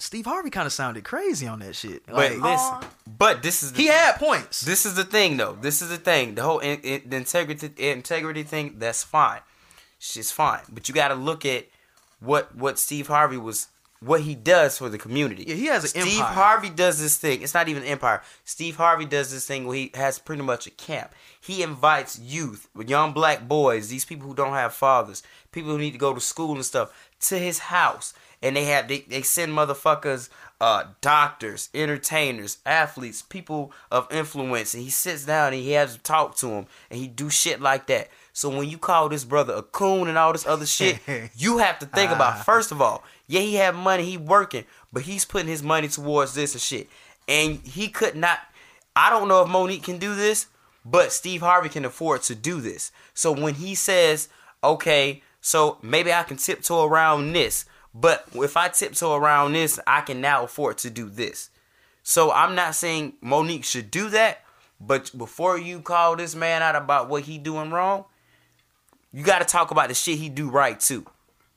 steve 0.01 0.25
harvey 0.25 0.49
kind 0.49 0.65
of 0.65 0.73
sounded 0.73 1.03
crazy 1.03 1.47
on 1.47 1.59
that 1.59 1.75
shit 1.75 2.05
But 2.05 2.15
like 2.15 2.41
listen, 2.41 2.89
but 3.17 3.43
this 3.43 3.63
is 3.63 3.73
the 3.73 3.81
he 3.83 3.87
had 3.87 4.13
points 4.17 4.61
This 4.61 4.85
is 4.85 4.95
the 4.95 5.03
thing, 5.03 5.37
though. 5.37 5.57
This 5.59 5.81
is 5.81 5.89
the 5.89 5.97
thing. 5.97 6.35
The 6.35 6.43
whole 6.43 6.59
in, 6.59 6.79
in, 6.81 7.01
the 7.07 7.17
integrity 7.17 7.71
integrity 7.77 8.43
thing. 8.43 8.75
That's 8.77 9.03
fine. 9.03 9.41
It's 9.97 10.31
fine. 10.31 10.61
But 10.71 10.87
you 10.89 10.95
got 10.95 11.09
to 11.09 11.15
look 11.15 11.45
at 11.45 11.65
what 12.19 12.55
what 12.55 12.79
Steve 12.79 13.07
Harvey 13.07 13.37
was. 13.37 13.67
What 14.03 14.21
he 14.21 14.33
does 14.33 14.79
for 14.79 14.89
the 14.89 14.97
community. 14.97 15.43
Yeah, 15.47 15.53
he 15.53 15.65
has 15.67 15.83
an 15.83 15.89
Steve 15.89 16.19
empire. 16.19 16.33
Harvey 16.33 16.69
does 16.71 16.99
this 16.99 17.17
thing. 17.17 17.43
It's 17.43 17.53
not 17.53 17.69
even 17.69 17.83
an 17.83 17.89
empire. 17.89 18.23
Steve 18.45 18.77
Harvey 18.77 19.05
does 19.05 19.31
this 19.31 19.45
thing 19.45 19.67
where 19.67 19.77
he 19.77 19.91
has 19.93 20.17
pretty 20.17 20.41
much 20.41 20.65
a 20.65 20.71
camp. 20.71 21.13
He 21.39 21.61
invites 21.61 22.17
youth, 22.17 22.67
young 22.87 23.13
black 23.13 23.47
boys, 23.47 23.89
these 23.89 24.03
people 24.03 24.27
who 24.27 24.33
don't 24.33 24.53
have 24.53 24.73
fathers, 24.73 25.21
people 25.51 25.69
who 25.69 25.77
need 25.77 25.91
to 25.91 25.99
go 25.99 26.15
to 26.15 26.19
school 26.19 26.55
and 26.55 26.65
stuff, 26.65 27.11
to 27.19 27.37
his 27.37 27.59
house. 27.59 28.15
And 28.41 28.55
they 28.55 28.65
have 28.65 28.87
they, 28.87 28.99
they 29.01 29.21
send 29.21 29.51
motherfuckers 29.53 30.29
uh, 30.61 30.85
doctors, 31.01 31.69
entertainers, 31.73 32.59
athletes, 32.67 33.23
people 33.23 33.71
of 33.91 34.07
influence, 34.11 34.75
and 34.75 34.83
he 34.83 34.91
sits 34.91 35.25
down 35.25 35.53
and 35.53 35.61
he 35.61 35.71
has 35.71 35.95
to 35.95 36.01
talk 36.01 36.35
to 36.37 36.47
them, 36.47 36.67
and 36.91 36.99
he 36.99 37.07
do 37.07 37.31
shit 37.31 37.59
like 37.59 37.87
that. 37.87 38.09
So 38.31 38.47
when 38.49 38.69
you 38.69 38.77
call 38.77 39.09
this 39.09 39.23
brother 39.23 39.53
a 39.55 39.63
coon 39.63 40.07
and 40.07 40.19
all 40.19 40.31
this 40.31 40.45
other 40.45 40.67
shit, 40.67 40.99
you 41.35 41.57
have 41.57 41.79
to 41.79 41.87
think 41.87 42.11
about 42.11 42.45
first 42.45 42.71
of 42.71 42.79
all, 42.79 43.03
yeah, 43.27 43.41
he 43.41 43.55
have 43.55 43.75
money, 43.75 44.03
he 44.03 44.17
working, 44.17 44.65
but 44.93 45.01
he's 45.01 45.25
putting 45.25 45.47
his 45.47 45.63
money 45.63 45.87
towards 45.87 46.35
this 46.35 46.53
and 46.53 46.61
shit, 46.61 46.87
and 47.27 47.59
he 47.65 47.87
could 47.87 48.15
not. 48.15 48.39
I 48.95 49.09
don't 49.09 49.27
know 49.27 49.41
if 49.41 49.49
Mo'Nique 49.49 49.83
can 49.83 49.97
do 49.97 50.13
this, 50.15 50.47
but 50.85 51.11
Steve 51.11 51.41
Harvey 51.41 51.69
can 51.69 51.85
afford 51.85 52.21
to 52.23 52.35
do 52.35 52.61
this. 52.61 52.91
So 53.13 53.31
when 53.31 53.55
he 53.55 53.73
says, 53.73 54.29
okay, 54.63 55.23
so 55.39 55.77
maybe 55.81 56.13
I 56.13 56.23
can 56.23 56.37
tiptoe 56.37 56.85
around 56.85 57.33
this, 57.33 57.65
but 57.93 58.25
if 58.33 58.55
I 58.57 58.69
tiptoe 58.69 59.15
around 59.15 59.53
this, 59.53 59.79
I 59.85 60.01
can 60.01 60.21
now 60.21 60.43
afford 60.43 60.77
to 60.79 60.89
do 60.89 61.09
this. 61.09 61.49
So 62.03 62.31
I'm 62.31 62.55
not 62.55 62.75
saying 62.75 63.13
Mo'Nique 63.23 63.63
should 63.65 63.91
do 63.91 64.09
that, 64.09 64.39
but 64.79 65.11
before 65.17 65.57
you 65.57 65.81
call 65.81 66.15
this 66.15 66.33
man 66.35 66.61
out 66.63 66.75
about 66.75 67.09
what 67.09 67.23
he 67.23 67.37
doing 67.37 67.69
wrong, 67.69 68.05
you 69.11 69.23
got 69.23 69.39
to 69.39 69.45
talk 69.45 69.71
about 69.71 69.89
the 69.89 69.93
shit 69.93 70.17
he 70.17 70.29
do 70.29 70.49
right 70.49 70.79
too. 70.79 71.05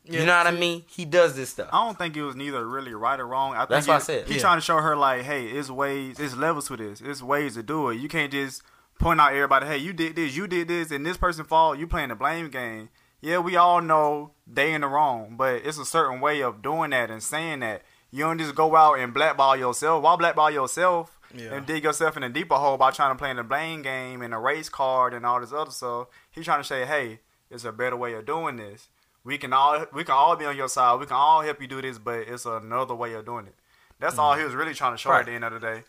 you 0.07 0.27
know 0.27 0.37
what 0.37 0.47
I 0.47 0.51
mean? 0.51 0.85
He 0.89 1.07
does 1.07 1.35
this 1.35 1.49
stuff. 1.51 1.69
I 1.73 1.83
don't 1.87 1.97
think 1.97 2.15
it 2.15 2.23
was 2.23 2.37
neither 2.37 2.67
really 2.69 2.93
right 2.93 3.19
or 3.19 3.27
wrong. 3.27 3.55
I 3.55 3.61
think 3.61 3.71
That's 3.71 3.87
what 3.89 3.97
I 3.97 3.99
said. 4.01 4.27
He's 4.27 4.37
Yeah. 4.37 4.43
trying 4.43 4.59
to 4.59 4.61
show 4.61 4.77
her 4.77 4.95
like, 4.97 5.23
hey, 5.23 5.47
it's 5.47 5.71
ways, 5.71 6.21
it's 6.21 6.37
levels 6.37 6.67
to 6.69 6.77
this. 6.77 7.01
It's 7.01 7.23
ways 7.23 7.55
to 7.55 7.63
do 7.63 7.89
it. 7.89 7.95
You 7.97 8.09
can't 8.11 8.31
just 8.31 8.63
point 8.99 9.19
out 9.19 9.33
everybody, 9.33 9.67
hey, 9.67 9.79
you 9.79 9.95
did 9.95 10.15
this, 10.17 10.37
you 10.37 10.47
did 10.47 10.69
this, 10.69 10.91
and 10.91 11.07
this 11.07 11.17
person 11.17 11.45
fault. 11.47 11.79
You 11.79 11.87
playing 11.87 12.11
the 12.11 12.17
blame 12.17 12.51
game. 12.51 12.91
Yeah, 13.25 13.39
we 13.39 13.57
all 13.57 13.81
know 13.81 14.33
they 14.47 14.75
in 14.75 14.83
the 14.83 14.87
wrong, 14.87 15.37
but 15.39 15.63
it's 15.65 15.79
a 15.79 15.87
certain 15.87 16.21
way 16.21 16.43
of 16.43 16.61
doing 16.61 16.91
that 16.91 17.11
and 17.11 17.23
saying 17.23 17.61
that. 17.61 17.81
You 18.11 18.25
don't 18.25 18.39
just 18.39 18.55
go 18.55 18.77
out 18.77 18.99
and 19.01 19.13
blackball 19.15 19.57
yourself. 19.57 20.03
Why 20.05 20.15
blackball 20.15 20.51
yourself 20.51 21.19
Yeah. 21.35 21.55
and 21.55 21.67
dig 21.67 21.83
yourself 21.85 22.17
in 22.19 22.23
a 22.23 22.29
deeper 22.29 22.55
hole 22.57 22.77
by 22.77 22.91
trying 22.91 23.13
to 23.13 23.19
play 23.19 23.31
in 23.31 23.39
the 23.39 23.43
blame 23.43 23.81
game 23.83 24.21
and 24.23 24.33
a 24.35 24.39
race 24.39 24.69
card 24.69 25.15
and 25.15 25.25
all 25.27 25.41
this 25.41 25.53
other 25.55 25.71
stuff? 25.71 26.09
He's 26.31 26.45
trying 26.45 26.61
to 26.61 26.65
say, 26.65 26.85
hey, 26.85 27.21
it's 27.51 27.65
a 27.65 27.73
better 27.73 27.97
way 27.97 28.13
of 28.13 28.27
doing 28.27 28.57
this. 28.57 28.89
We 29.25 29.39
can 29.39 29.53
all 29.55 29.87
we 29.93 30.05
can 30.05 30.15
all 30.15 30.37
be 30.37 30.45
on 30.45 30.55
your 30.57 30.69
side. 30.69 31.01
We 31.01 31.07
can 31.07 31.17
all 31.17 31.41
help 31.41 31.61
you 31.63 31.67
do 31.67 31.81
this, 31.81 31.99
but 31.99 32.21
it's 32.29 32.45
another 32.45 32.95
way 32.95 33.15
of 33.15 33.25
doing 33.25 33.47
it. 33.47 33.55
That's 33.99 34.19
all 34.19 34.33
mm-hmm. 34.33 34.41
he 34.41 34.45
was 34.45 34.55
really 34.55 34.75
trying 34.75 34.93
to 34.93 34.99
show 34.99 35.09
her 35.09 35.15
Right. 35.15 35.21
at 35.21 35.27
the 35.27 35.33
end 35.33 35.45
of 35.45 35.53
the 35.55 35.61
day. 35.61 35.83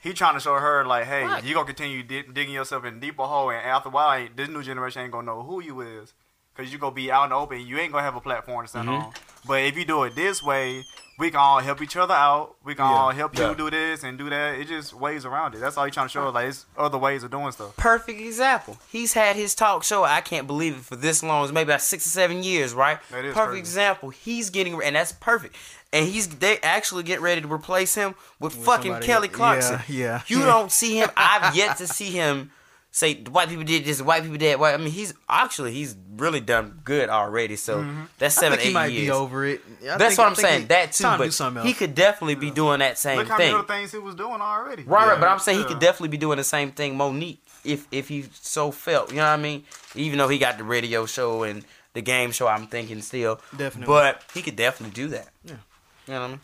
He 0.00 0.12
trying 0.12 0.34
to 0.34 0.40
show 0.40 0.54
her 0.54 0.84
like, 0.86 1.06
hey, 1.06 1.24
Right. 1.24 1.42
you 1.44 1.52
gonna 1.52 1.66
continue 1.66 2.04
di- 2.04 2.22
digging 2.22 2.54
yourself 2.54 2.84
in 2.84 3.00
deeper 3.00 3.24
hole, 3.24 3.50
and 3.50 3.58
after 3.66 3.88
a 3.88 3.92
while, 3.92 4.28
this 4.36 4.48
new 4.48 4.62
generation 4.62 5.02
ain't 5.02 5.12
gonna 5.12 5.26
know 5.26 5.42
who 5.42 5.60
you 5.60 5.80
is, 5.80 6.14
cause 6.56 6.72
you 6.72 6.78
gonna 6.78 6.94
be 6.94 7.10
out 7.10 7.24
in 7.24 7.30
the 7.30 7.36
open. 7.36 7.66
You 7.66 7.78
ain't 7.78 7.92
gonna 7.92 8.04
have 8.04 8.16
a 8.16 8.20
platform 8.20 8.64
to 8.64 8.68
stand 8.68 8.88
mm-hmm. 8.88 9.06
on. 9.06 9.12
But 9.46 9.62
if 9.62 9.76
you 9.76 9.84
do 9.84 10.02
it 10.04 10.14
this 10.14 10.42
way, 10.42 10.82
we 11.18 11.30
can 11.30 11.38
all 11.38 11.60
help 11.60 11.80
each 11.80 11.96
other 11.96 12.14
out. 12.14 12.56
We 12.64 12.74
can 12.74 12.84
all 12.84 13.10
help 13.10 13.38
Yeah. 13.38 13.50
you 13.50 13.54
do 13.56 13.70
this 13.70 14.02
and 14.02 14.18
do 14.18 14.28
that. 14.28 14.58
It 14.58 14.68
just 14.68 14.92
ways 14.92 15.24
around 15.24 15.54
it. 15.54 15.60
That's 15.60 15.76
all 15.78 15.86
you're 15.86 15.92
trying 15.92 16.06
to 16.06 16.12
show. 16.12 16.28
Like 16.28 16.48
it's 16.48 16.66
other 16.76 16.98
ways 16.98 17.22
of 17.22 17.30
doing 17.30 17.52
stuff. 17.52 17.76
perfect 17.76 18.20
example. 18.20 18.76
He's 18.90 19.14
had 19.14 19.36
his 19.36 19.54
talk 19.54 19.82
show. 19.82 20.04
I 20.04 20.20
can't 20.20 20.46
believe 20.46 20.74
it 20.74 20.84
for 20.84 20.96
this 20.96 21.22
long. 21.22 21.44
It's 21.44 21.52
maybe 21.52 21.70
about 21.70 21.82
six 21.82 22.06
or 22.06 22.10
seven 22.10 22.42
years, 22.42 22.74
right? 22.74 22.98
That 23.10 23.24
is 23.24 23.34
perfect 23.34 23.50
crazy. 23.50 23.60
example. 23.60 24.10
He's 24.10 24.50
getting 24.50 24.82
and 24.82 24.96
that's 24.96 25.12
perfect. 25.12 25.56
And 25.92 26.06
he's 26.06 26.28
they 26.28 26.58
actually 26.58 27.04
get 27.04 27.20
ready 27.20 27.40
to 27.40 27.50
replace 27.50 27.94
him 27.94 28.14
with, 28.40 28.52
fucking 28.52 29.00
Kelly. 29.00 29.28
Clarkson. 29.28 29.80
Yeah, 29.88 29.96
yeah. 29.96 30.22
You 30.26 30.44
don't 30.44 30.70
see 30.80 30.96
him. 30.98 31.08
I've 31.16 31.56
yet 31.56 31.78
to 31.78 31.86
see 31.86 32.10
him 32.10 32.50
say 32.96 33.14
white 33.24 33.50
people 33.50 33.64
did 33.64 33.84
this, 33.84 34.00
white 34.00 34.22
people 34.22 34.38
did. 34.38 34.58
White. 34.58 34.72
I 34.72 34.78
mean, 34.78 34.90
he's 34.90 35.12
actually 35.28 35.72
he's 35.72 35.94
really 36.16 36.40
done 36.40 36.80
good 36.82 37.10
already. 37.10 37.56
So 37.56 37.78
mm-hmm. 37.78 38.04
that's 38.18 38.38
I 38.38 38.40
seven, 38.40 38.58
eight 38.60 38.72
might 38.72 38.86
years. 38.86 39.06
be 39.06 39.10
over 39.10 39.44
it. 39.44 39.60
I 39.82 39.98
That's 39.98 40.16
think- 40.16 40.18
what 40.18 40.28
I'm 40.28 40.34
saying. 40.34 40.60
he- 40.62 40.66
that 40.68 40.92
too, 40.92 41.04
time 41.04 41.30
to 41.30 41.50
but 41.50 41.66
he 41.66 41.74
could 41.74 41.94
definitely 41.94 42.36
be 42.36 42.50
doing 42.50 42.78
that 42.78 42.96
same 42.96 43.18
Look 43.18 43.28
how 43.28 43.36
many 43.36 43.50
thing. 43.50 43.58
other 43.58 43.68
things 43.68 43.92
he 43.92 43.98
was 43.98 44.14
doing 44.14 44.40
already. 44.40 44.84
Right, 44.84 45.08
right, 45.08 45.20
but 45.20 45.28
I'm 45.28 45.38
saying 45.38 45.58
he 45.58 45.64
could 45.66 45.78
definitely 45.78 46.08
be 46.08 46.16
doing 46.16 46.38
the 46.38 46.44
same 46.44 46.72
thing 46.72 46.96
Mo'Nique 46.96 47.38
if 47.64 47.86
if 47.92 48.08
he 48.08 48.24
so 48.32 48.70
felt. 48.70 49.10
You 49.10 49.18
know 49.18 49.24
what 49.24 49.38
I 49.40 49.42
mean? 49.42 49.64
Even 49.94 50.18
though 50.18 50.28
he 50.28 50.38
got 50.38 50.56
the 50.56 50.64
radio 50.64 51.04
show 51.04 51.42
and 51.42 51.64
the 51.92 52.00
game 52.00 52.32
show, 52.32 52.46
I'm 52.48 52.66
thinking 52.66 53.02
still. 53.02 53.40
Definitely. 53.56 53.92
But 53.92 54.22
he 54.32 54.40
could 54.40 54.56
definitely 54.56 54.94
do 54.94 55.08
that. 55.08 55.28
Yeah. 55.44 55.56
You 56.06 56.14
know 56.14 56.20
what 56.20 56.26
I 56.26 56.28
mean? 56.30 56.40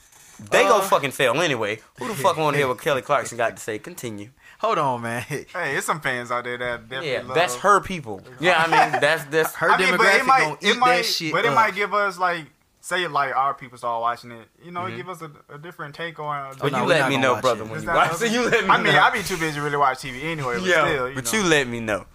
They 0.51 0.65
Uh, 0.65 0.69
go 0.69 0.81
fucking 0.81 1.13
fail 1.13 1.41
anyway. 1.41 1.81
Who 1.99 2.09
the 2.09 2.15
fuck 2.15 2.37
want 2.37 2.55
to 2.55 2.59
hear 2.59 2.67
what 2.69 2.81
Kelly 2.81 3.03
Clarkson 3.03 3.37
got 3.39 3.57
to 3.57 3.63
say? 3.63 3.79
Continue. 3.79 4.31
Hold 4.59 4.79
on, 4.79 5.03
man. 5.03 5.23
Hey, 5.23 5.77
it's 5.77 5.87
some 5.87 6.01
fans 6.01 6.31
out 6.31 6.45
there 6.45 6.57
that 6.59 6.89
definitely 6.89 7.13
Yeah, 7.13 7.23
love 7.23 7.35
that's 7.35 7.57
her 7.57 7.81
people. 7.81 8.23
Yeah, 8.41 8.63
I 8.65 8.67
mean 8.91 9.01
that's 9.01 9.25
that's 9.25 9.55
Her 9.55 9.71
I 9.71 9.79
mean, 9.79 9.97
but 9.97 10.01
demographic 10.01 10.21
it 10.21 10.27
might, 10.27 10.57
it 10.61 10.69
eat 10.69 10.79
might, 10.79 10.97
that 10.97 11.05
shit 11.05 11.33
but 11.33 11.45
it 11.45 11.49
up. 11.49 11.55
might 11.55 11.75
give 11.75 11.93
us 11.95 12.19
like, 12.19 12.47
say 12.81 13.07
like 13.09 13.35
our 13.37 13.55
people 13.55 13.77
start 13.79 14.01
watching 14.01 14.31
it. 14.33 14.49
You 14.65 14.71
know, 14.73 14.81
Mm-hmm. 14.83 14.97
give 14.97 15.09
us 15.09 15.23
a, 15.23 15.31
a 15.55 15.59
different 15.59 15.95
take 15.95 16.19
on. 16.19 16.57
But 16.61 16.73
no, 16.73 16.79
you 16.79 16.85
we're 16.85 16.89
let 16.91 17.09
me 17.09 17.17
know, 17.19 17.41
brother, 17.41 17.63
it. 17.65 17.69
when 17.69 17.79
Is 17.79 17.85
you 17.85 17.91
watch 17.91 18.11
other- 18.13 18.27
it. 18.27 18.33
You 18.33 18.43
let 18.49 18.65
me 18.65 18.71
I 18.71 18.77
mean, 18.83 18.93
know. 18.95 19.01
I 19.01 19.11
be 19.11 19.23
too 19.23 19.37
busy 19.37 19.55
to 19.57 19.63
really 19.63 19.77
watch 19.77 19.99
TV 19.99 20.23
anyway. 20.25 20.57
But 20.59 20.65
yeah, 20.65 20.85
still, 20.87 21.09
you 21.09 21.15
but 21.17 21.33
know. 21.33 21.39
you 21.39 21.45
let 21.45 21.67
me 21.69 21.81
know. 21.81 22.07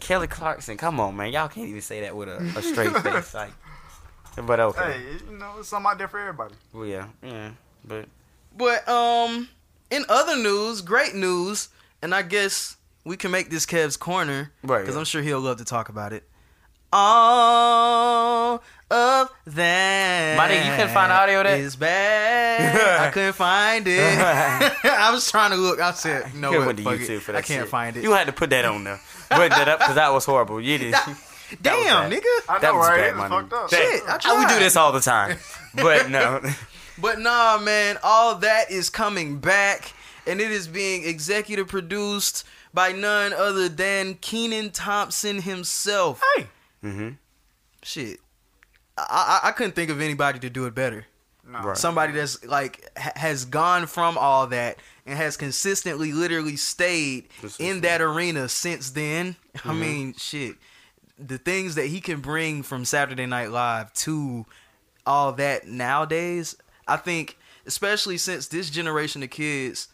Kelly 0.00 0.26
Clarkson, 0.26 0.76
come 0.76 0.98
on, 0.98 1.16
man. 1.16 1.32
Y'all 1.32 1.48
can't 1.48 1.68
even 1.68 1.80
say 1.80 2.00
that 2.00 2.16
with 2.16 2.28
a, 2.28 2.36
a 2.58 2.62
straight 2.62 2.90
face. 3.02 3.32
Like, 3.34 3.52
but 4.46 4.60
okay. 4.60 4.92
Hey, 4.92 5.00
you 5.30 5.36
know, 5.38 5.54
it's 5.58 5.68
something 5.68 5.90
out 5.90 5.98
there 5.98 6.08
for 6.08 6.18
everybody. 6.20 6.54
Well, 6.72 6.86
yeah, 6.86 7.06
yeah. 7.22 7.50
But 7.86 8.06
But 8.56 8.88
um, 8.88 9.48
in 9.90 10.04
other 10.08 10.36
news, 10.36 10.80
great 10.80 11.14
news, 11.14 11.68
and 12.02 12.14
I 12.14 12.22
guess 12.22 12.76
we 13.04 13.16
can 13.16 13.30
make 13.30 13.50
this 13.50 13.66
Kev's 13.66 13.96
corner 13.96 14.52
Right, 14.62 14.80
because 14.80 14.94
yeah. 14.94 14.98
I'm 15.00 15.04
sure 15.04 15.22
he'll 15.22 15.40
love 15.40 15.58
to 15.58 15.64
talk 15.64 15.88
about 15.88 16.12
it. 16.12 16.24
All 16.92 18.62
of 18.90 19.30
that. 19.46 20.36
My 20.36 20.48
nigga, 20.48 20.64
you 20.66 20.70
couldn't 20.76 20.94
find 20.94 21.10
audio 21.12 21.38
of 21.40 21.44
that? 21.44 21.58
Is 21.58 21.76
bad. 21.76 23.00
I 23.08 23.10
couldn't 23.10 23.32
find 23.32 23.86
it. 23.88 24.00
I 24.84 25.10
was 25.12 25.28
trying 25.30 25.50
to 25.50 25.56
look. 25.56 25.80
I 25.80 25.92
said, 25.92 26.34
no, 26.34 26.52
you 26.52 26.58
what, 26.58 26.66
went 26.68 26.78
to 26.78 26.84
YouTube 26.84 27.16
it. 27.16 27.20
for 27.20 27.32
that 27.32 27.38
I 27.38 27.42
can't 27.42 27.62
shit. 27.62 27.68
find 27.68 27.96
it. 27.96 28.02
You 28.04 28.12
had 28.12 28.26
to 28.28 28.32
put 28.32 28.50
that 28.50 28.64
on 28.64 28.84
there. 28.84 29.00
Put 29.30 29.50
that 29.50 29.68
up 29.68 29.80
because 29.80 29.96
that 29.96 30.12
was 30.12 30.24
horrible. 30.24 30.60
You 30.60 30.78
did. 30.78 30.94
That 31.60 31.76
was 31.76 31.84
Damn, 31.86 32.10
nigga. 32.10 32.22
I 32.48 32.58
That 32.58 32.62
know, 32.72 32.78
was 32.78 32.88
right? 32.88 32.96
bad, 32.98 33.08
It's 33.10 33.18
my 33.18 33.28
fucked 33.28 33.52
up. 33.52 33.70
Shit, 33.70 34.02
I 34.06 34.18
Oh, 34.26 34.38
we 34.40 34.46
do 34.46 34.58
this 34.58 34.76
all 34.76 34.92
the 34.92 35.00
time. 35.00 35.36
But 35.74 36.08
no. 36.08 36.40
But 36.98 37.18
nah, 37.18 37.58
man, 37.58 37.98
all 38.04 38.36
that 38.36 38.70
is 38.70 38.88
coming 38.90 39.38
back, 39.38 39.92
and 40.26 40.40
it 40.40 40.52
is 40.52 40.68
being 40.68 41.04
executive 41.04 41.66
produced 41.66 42.44
by 42.72 42.92
none 42.92 43.32
other 43.32 43.68
than 43.68 44.14
Kenan 44.14 44.70
Thompson 44.70 45.40
himself. 45.42 46.22
Hey, 46.36 46.46
hmm 46.80 47.08
Shit, 47.82 48.20
I, 48.96 49.40
I 49.42 49.48
I 49.48 49.52
couldn't 49.52 49.72
think 49.74 49.90
of 49.90 50.00
anybody 50.00 50.38
to 50.38 50.48
do 50.50 50.66
it 50.66 50.74
better. 50.76 51.06
no. 51.46 51.58
Right. 51.60 51.76
Somebody 51.76 52.12
that's 52.12 52.44
like 52.44 52.88
ha- 52.96 53.12
has 53.16 53.44
gone 53.44 53.86
from 53.86 54.16
all 54.16 54.46
that 54.46 54.78
and 55.04 55.16
has 55.18 55.36
consistently, 55.36 56.12
literally 56.12 56.56
stayed 56.56 57.26
in 57.58 57.80
that 57.82 58.00
arena 58.00 58.48
since 58.48 58.90
then. 58.90 59.34
I 59.64 59.72
mean, 59.72 60.14
shit, 60.16 60.54
the 61.18 61.38
things 61.38 61.74
that 61.76 61.86
he 61.86 62.00
can 62.00 62.20
bring 62.20 62.62
from 62.62 62.84
Saturday 62.84 63.26
Night 63.26 63.50
Live 63.50 63.92
to 63.94 64.46
all 65.06 65.32
that 65.32 65.66
nowadays, 65.68 66.56
I 66.88 66.96
think, 66.96 67.38
especially 67.66 68.18
since 68.18 68.48
this 68.48 68.70
generation 68.70 69.22
of 69.22 69.30
kids 69.30 69.88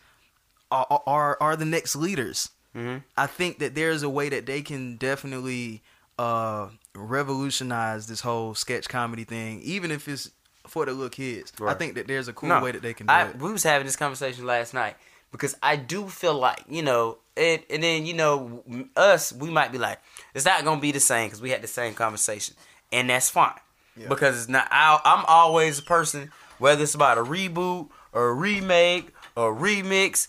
are 0.70 1.02
are, 1.06 1.36
are 1.40 1.56
the 1.56 1.64
next 1.64 1.96
leaders. 1.96 2.50
Mhm. 2.74 3.02
I 3.16 3.26
think 3.26 3.58
that 3.58 3.74
there's 3.74 4.02
a 4.04 4.08
way 4.08 4.28
that 4.28 4.46
they 4.46 4.62
can 4.62 4.96
definitely 4.96 5.82
uh, 6.18 6.68
revolutionize 6.94 8.06
this 8.06 8.20
whole 8.20 8.54
sketch 8.54 8.88
comedy 8.88 9.24
thing, 9.24 9.60
even 9.62 9.90
if 9.90 10.08
it's 10.08 10.30
for 10.66 10.84
the 10.86 10.92
little 10.92 11.08
kids. 11.08 11.52
I 11.66 11.74
think 11.74 11.94
that 11.94 12.06
there's 12.06 12.28
a 12.28 12.32
cool 12.32 12.48
No, 12.48 12.62
way 12.62 12.72
that 12.72 12.82
they 12.82 12.94
can 12.94 13.06
do 13.06 13.12
I, 13.12 13.24
it. 13.28 13.36
we 13.38 13.50
was 13.52 13.62
having 13.62 13.86
this 13.86 13.96
conversation 13.96 14.46
last 14.46 14.72
night 14.74 14.96
because 15.32 15.56
I 15.62 15.76
do 15.76 16.08
feel 16.08 16.34
like 16.34 16.62
you 16.68 16.82
know, 16.82 17.18
it, 17.40 17.64
and 17.70 17.82
then 17.82 18.06
you 18.06 18.14
know, 18.14 18.62
us 18.96 19.32
we 19.32 19.50
might 19.50 19.72
be 19.72 19.78
like, 19.78 20.00
it's 20.34 20.44
not 20.44 20.64
gonna 20.64 20.80
be 20.80 20.92
the 20.92 21.00
same 21.00 21.28
because 21.28 21.42
we 21.42 21.50
had 21.50 21.62
the 21.62 21.68
same 21.68 21.94
conversation, 21.94 22.54
and 22.92 23.10
that's 23.10 23.30
fine 23.30 23.58
because 24.08 24.36
it's 24.38 24.48
not. 24.48 24.68
I, 24.70 25.00
I'm 25.04 25.24
always 25.26 25.78
a 25.78 25.82
person, 25.82 26.30
whether 26.58 26.82
it's 26.82 26.94
about 26.94 27.18
a 27.18 27.22
reboot 27.22 27.88
or 28.12 28.28
a 28.28 28.34
remake 28.34 29.12
or 29.36 29.52
a 29.52 29.56
remix, 29.56 30.28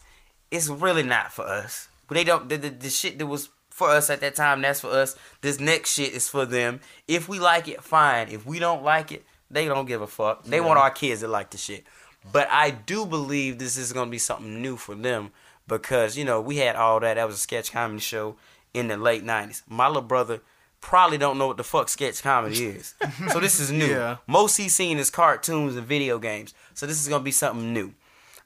it's 0.49 0.67
really 0.67 1.03
not 1.03 1.31
for 1.31 1.45
us. 1.45 1.87
But 2.07 2.15
they 2.15 2.23
don't 2.23 2.49
the, 2.49 2.57
the, 2.57 2.69
the 2.69 2.89
shit 2.89 3.17
that 3.19 3.27
was 3.27 3.49
for 3.69 3.89
us 3.89 4.09
at 4.09 4.21
that 4.21 4.35
time. 4.35 4.61
That's 4.61 4.81
for 4.81 4.89
us. 4.89 5.15
This 5.41 5.59
next 5.59 5.93
shit 5.93 6.13
is 6.13 6.27
for 6.27 6.45
them. 6.45 6.81
If 7.07 7.29
we 7.29 7.39
like 7.39 7.67
it, 7.67 7.83
fine. 7.83 8.29
If 8.29 8.45
we 8.45 8.59
don't 8.59 8.83
like 8.83 9.11
it, 9.11 9.25
they 9.49 9.65
don't 9.65 9.85
give 9.85 10.01
a 10.01 10.07
fuck. 10.07 10.43
They 10.43 10.61
want 10.61 10.79
our 10.79 10.91
kids 10.91 11.21
to 11.21 11.27
like 11.27 11.51
the 11.51 11.57
shit. 11.57 11.85
But 12.31 12.47
I 12.51 12.69
do 12.71 13.05
believe 13.05 13.57
this 13.57 13.77
is 13.77 13.93
gonna 13.93 14.11
be 14.11 14.19
something 14.19 14.61
new 14.61 14.77
for 14.77 14.95
them 14.95 15.31
because 15.79 16.17
you 16.17 16.25
know 16.25 16.39
we 16.41 16.57
had 16.57 16.75
all 16.75 16.99
that. 16.99 17.15
That 17.15 17.25
was 17.25 17.35
a 17.35 17.39
sketch 17.39 17.71
comedy 17.71 17.99
show 17.99 18.35
in 18.73 18.87
the 18.87 18.97
late 18.97 19.23
'90s. 19.23 19.63
My 19.67 19.87
little 19.87 20.01
brother 20.01 20.41
probably 20.81 21.17
don't 21.17 21.37
know 21.37 21.47
what 21.47 21.57
the 21.57 21.63
fuck 21.63 21.89
sketch 21.89 22.21
comedy 22.21 22.65
is, 22.65 22.95
so 23.31 23.39
this 23.39 23.59
is 23.59 23.71
new. 23.83 23.87
Yeah. 23.87 24.17
Most 24.27 24.57
he's 24.57 24.75
seen 24.75 24.97
is 24.97 25.09
cartoons 25.09 25.75
and 25.75 25.87
video 25.87 26.19
games. 26.19 26.53
So 26.73 26.85
this 26.85 27.01
is 27.01 27.07
gonna 27.07 27.23
be 27.23 27.31
something 27.31 27.73
new. 27.73 27.93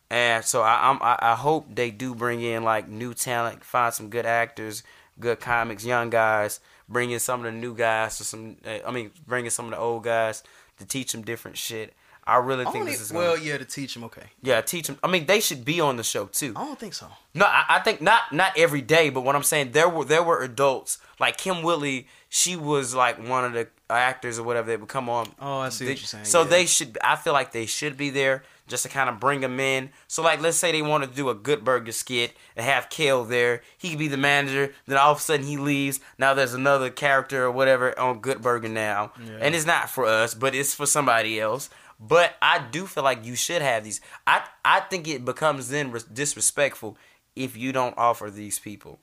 And 0.09 0.45
so 0.45 0.61
I, 0.61 0.91
I'm, 0.91 0.99
I, 1.01 1.33
hope 1.35 1.73
they 1.73 1.89
do 1.89 2.13
bring 2.13 2.41
in 2.41 2.63
like 2.63 2.87
new 2.87 3.15
talent, 3.15 3.63
find 3.63 3.91
some 3.91 4.09
good 4.09 4.27
actors, 4.27 4.83
good 5.19 5.39
comics, 5.39 5.83
young 5.83 6.11
guys, 6.11 6.59
bring 6.87 7.09
in 7.09 7.19
some 7.19 7.39
of 7.39 7.51
the 7.51 7.51
new 7.51 7.73
guys, 7.73 8.21
or 8.21 8.23
some, 8.23 8.57
uh, 8.65 8.77
I 8.85 8.91
mean, 8.91 9.09
bring 9.25 9.45
in 9.45 9.51
some 9.51 9.65
of 9.65 9.71
the 9.71 9.79
old 9.79 10.03
guys 10.03 10.43
to 10.77 10.85
teach 10.85 11.11
them 11.11 11.23
different 11.23 11.57
shit. 11.57 11.93
I 12.27 12.37
really 12.37 12.63
think 12.63 12.77
Only, 12.77 12.91
this 12.91 13.01
is 13.01 13.11
gonna, 13.11 13.23
well, 13.23 13.37
yeah, 13.37 13.57
to 13.57 13.65
teach 13.65 13.93
them. 13.93 14.03
Okay, 14.05 14.23
yeah, 14.41 14.61
teach 14.61 14.87
them. 14.87 14.97
I 15.03 15.07
mean, 15.07 15.27
they 15.27 15.39
should 15.39 15.63
be 15.63 15.79
on 15.79 15.97
the 15.97 16.03
show 16.03 16.25
too. 16.25 16.53
I 16.55 16.65
don't 16.65 16.79
think 16.79 16.95
so. 16.95 17.07
No, 17.35 17.45
I, 17.45 17.65
I 17.69 17.79
think 17.79 18.01
not 18.01 18.31
not 18.31 18.53
every 18.57 18.81
day, 18.81 19.09
but 19.09 19.21
what 19.21 19.35
I'm 19.35 19.43
saying 19.43 19.73
there 19.73 19.87
were 19.89 20.05
there 20.05 20.23
were 20.23 20.41
adults 20.41 20.97
like 21.19 21.37
Kym 21.37 21.63
Whitley. 21.63 22.07
She 22.29 22.55
was 22.55 22.95
like 22.95 23.17
one 23.25 23.45
of 23.45 23.53
the 23.53 23.67
actors 23.89 24.39
or 24.39 24.43
whatever 24.43 24.71
that 24.71 24.79
would 24.79 24.89
come 24.89 25.07
on. 25.09 25.27
Oh, 25.39 25.59
I 25.59 25.69
see 25.69 25.85
what 25.85 25.97
you're 25.99 26.07
saying, 26.07 26.25
So 26.25 26.41
yeah. 26.41 26.47
they 26.49 26.65
should. 26.65 26.97
I 27.03 27.15
feel 27.15 27.33
like 27.33 27.51
they 27.51 27.65
should 27.65 27.95
be 27.95 28.09
there 28.09 28.43
just 28.67 28.83
to 28.83 28.89
kind 28.89 29.09
of 29.09 29.19
bring 29.19 29.41
them 29.41 29.59
in. 29.59 29.91
So 30.07 30.23
like, 30.23 30.41
let's 30.41 30.57
say 30.57 30.71
they 30.71 30.81
wanted 30.81 31.11
to 31.11 31.15
do 31.15 31.29
a 31.29 31.35
Good 31.35 31.63
Burger 31.63 31.91
skit 31.91 32.33
and 32.55 32.65
have 32.65 32.89
Kel 32.89 33.23
there. 33.23 33.61
He 33.77 33.89
could 33.91 33.99
be 33.99 34.07
the 34.07 34.17
manager. 34.17 34.73
Then 34.87 34.97
all 34.97 35.11
of 35.11 35.19
a 35.19 35.21
sudden 35.21 35.45
he 35.45 35.57
leaves. 35.57 35.99
Now 36.17 36.33
there's 36.33 36.53
another 36.55 36.89
character 36.89 37.45
or 37.45 37.51
whatever 37.51 37.97
on 37.99 38.19
Good 38.19 38.41
Burger 38.41 38.69
now, 38.69 39.11
and 39.39 39.53
it's 39.53 39.67
not 39.67 39.89
for 39.89 40.05
us, 40.05 40.33
but 40.33 40.55
it's 40.55 40.73
for 40.73 40.85
somebody 40.87 41.39
else. 41.39 41.69
But 41.99 42.35
I 42.41 42.59
do 42.59 42.87
feel 42.87 43.03
like 43.03 43.25
you 43.25 43.35
should 43.35 43.61
have 43.61 43.83
these. 43.83 44.01
I 44.27 44.43
I 44.63 44.81
think 44.81 45.07
it 45.07 45.23
becomes 45.23 45.69
then 45.69 45.91
res- 45.91 46.03
disrespectful 46.03 46.97
if 47.35 47.55
you 47.55 47.71
don't 47.71 47.97
offer 47.97 48.29
these 48.29 48.59
people. 48.59 48.99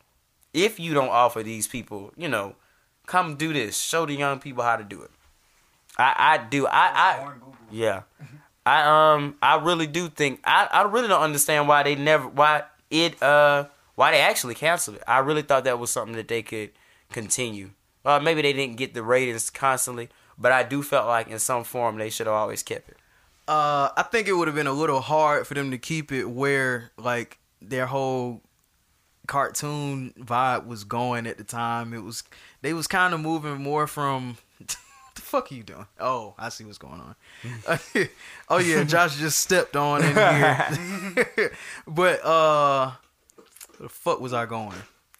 If 0.53 0.79
you 0.79 0.93
don't 0.93 1.09
offer 1.09 1.43
these 1.43 1.67
people, 1.67 2.13
you 2.17 2.29
know, 2.29 2.55
come 3.07 3.37
do 3.37 3.53
this. 3.53 3.79
Show 3.79 4.05
the 4.05 4.15
young 4.15 4.41
people 4.41 4.63
how 4.63 4.77
to 4.77 4.85
do 4.85 5.03
it. 5.03 5.11
I 5.99 6.15
I 6.17 6.39
do. 6.39 6.67
I 6.67 6.71
I 6.73 7.33
yeah. 7.71 8.03
I 8.65 9.15
um 9.15 9.37
I 9.43 9.57
really 9.57 9.87
do 9.87 10.09
think 10.09 10.41
I 10.45 10.69
I 10.71 10.83
really 10.83 11.09
don't 11.09 11.23
understand 11.23 11.69
why 11.69 11.83
they 11.83 11.95
never 11.95 12.29
why 12.29 12.65
it 12.91 13.21
uh 13.23 13.67
why 13.95 14.13
they 14.13 14.21
actually 14.21 14.55
canceled 14.55 14.97
it. 14.97 15.03
I 15.07 15.19
really 15.19 15.43
thought 15.43 15.65
that 15.65 15.79
was 15.79 15.91
something 15.91 16.17
that 16.17 16.29
they 16.29 16.43
could 16.43 16.71
continue. 17.11 17.71
Well, 18.05 18.21
maybe 18.21 18.43
they 18.43 18.53
didn't 18.53 18.77
get 18.77 18.95
the 18.95 19.03
ratings 19.03 19.51
constantly, 19.51 20.09
but 20.39 20.53
I 20.53 20.63
do 20.63 20.83
felt 20.83 21.07
like 21.07 21.29
in 21.29 21.39
some 21.39 21.65
form 21.65 21.99
they 21.99 22.11
should 22.11 22.27
have 22.27 22.35
always 22.35 22.63
kept 22.63 22.91
it. 22.91 22.97
Uh, 23.49 23.91
I 23.97 24.05
think 24.11 24.29
it 24.29 24.35
would 24.35 24.49
have 24.49 24.55
been 24.55 24.67
a 24.67 24.73
little 24.73 25.01
hard 25.01 25.47
for 25.47 25.55
them 25.55 25.71
to 25.73 25.79
keep 25.79 26.13
it 26.13 26.27
where 26.27 26.93
like 26.97 27.39
their 27.61 27.87
whole 27.87 28.43
cartoon 29.27 30.13
vibe 30.19 30.67
was 30.67 30.85
going 30.85 31.27
at 31.27 31.39
the 31.39 31.45
time. 31.45 31.93
It 31.93 32.03
was 32.03 32.23
they 32.61 32.73
was 32.73 32.87
kind 32.87 33.15
of 33.15 33.21
moving 33.21 33.63
more 33.63 33.87
from. 33.87 34.39
the 35.15 35.21
fuck 35.21 35.51
are 35.51 35.55
you 35.55 35.63
doing? 35.63 35.87
Oh, 35.99 36.35
I 36.39 36.49
see 36.49 36.65
what's 36.65 36.79
going 36.79 37.01
on. 37.01 37.17
oh 38.49 38.59
yeah, 38.59 38.85
Josh 38.85 39.17
just 39.17 39.39
stepped 39.39 39.77
on 39.77 40.05
in 40.05 40.15
here. 40.15 41.53
but 41.87 42.25
uh, 42.25 42.93
where 43.77 43.89
the 43.89 43.89
fuck 43.89 44.21
was 44.21 44.33
I 44.33 44.47
going? 44.47 44.77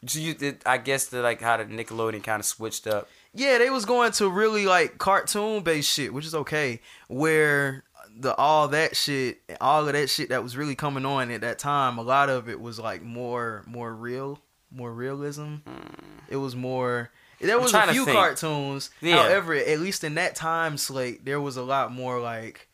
So 0.07 0.19
you, 0.19 0.57
I 0.67 0.79
guess 0.79 1.07
the 1.07 1.23
like 1.23 1.41
how 1.41 1.57
the 1.57 1.65
Nickelodeon 1.65 2.23
kind 2.23 2.41
of 2.41 2.47
switched 2.47 2.87
up. 2.87 3.09
Yeah, 3.35 3.59
they 3.59 3.71
was 3.71 3.85
going 3.85 4.13
to 4.13 4.29
really 4.29 4.67
like 4.67 4.99
cartoon 4.99 5.63
based 5.63 5.91
shit, 5.91 6.13
which 6.13 6.27
is 6.27 6.35
okay. 6.35 6.81
Where 7.09 7.85
the 8.15 8.35
all 8.37 8.69
that 8.69 8.95
shit, 8.97 9.41
all 9.61 9.87
of 9.87 9.93
that 9.95 10.11
shit 10.11 10.29
that 10.29 10.43
was 10.43 10.57
really 10.57 10.75
coming 10.75 11.07
on 11.07 11.31
at 11.31 11.41
that 11.41 11.59
time, 11.59 11.99
a 11.99 12.03
lot 12.03 12.29
of 12.29 12.49
it 12.49 12.61
was 12.61 12.79
like 12.79 13.03
more 13.03 13.63
more 13.67 13.95
real, 13.95 14.39
more 14.71 14.93
realism. 14.93 15.57
Hmm. 15.57 15.95
It 16.29 16.37
was 16.37 16.55
more. 16.55 17.11
There 17.41 17.59
was 17.59 17.75
a 17.75 17.89
few 17.89 18.07
cartoons. 18.07 18.91
Yeah. 19.01 19.17
However, 19.17 19.55
at 19.55 19.81
least 19.81 20.05
in 20.05 20.15
that 20.15 20.37
time 20.37 20.77
slate, 20.77 21.25
there 21.25 21.41
was 21.41 21.57
a 21.57 21.63
lot 21.63 21.91
more 21.91 22.21
like 22.21 22.69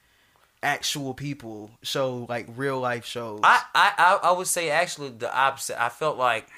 actual 0.62 1.14
people 1.14 1.70
show 1.82 2.26
like 2.28 2.46
real 2.54 2.78
life 2.78 3.06
shows. 3.06 3.40
I, 3.42 3.62
I, 3.74 4.18
I 4.22 4.32
would 4.32 4.46
say 4.46 4.70
actually 4.70 5.10
the 5.10 5.34
opposite. 5.34 5.82
I 5.82 5.88
felt 5.88 6.18
like 6.18 6.48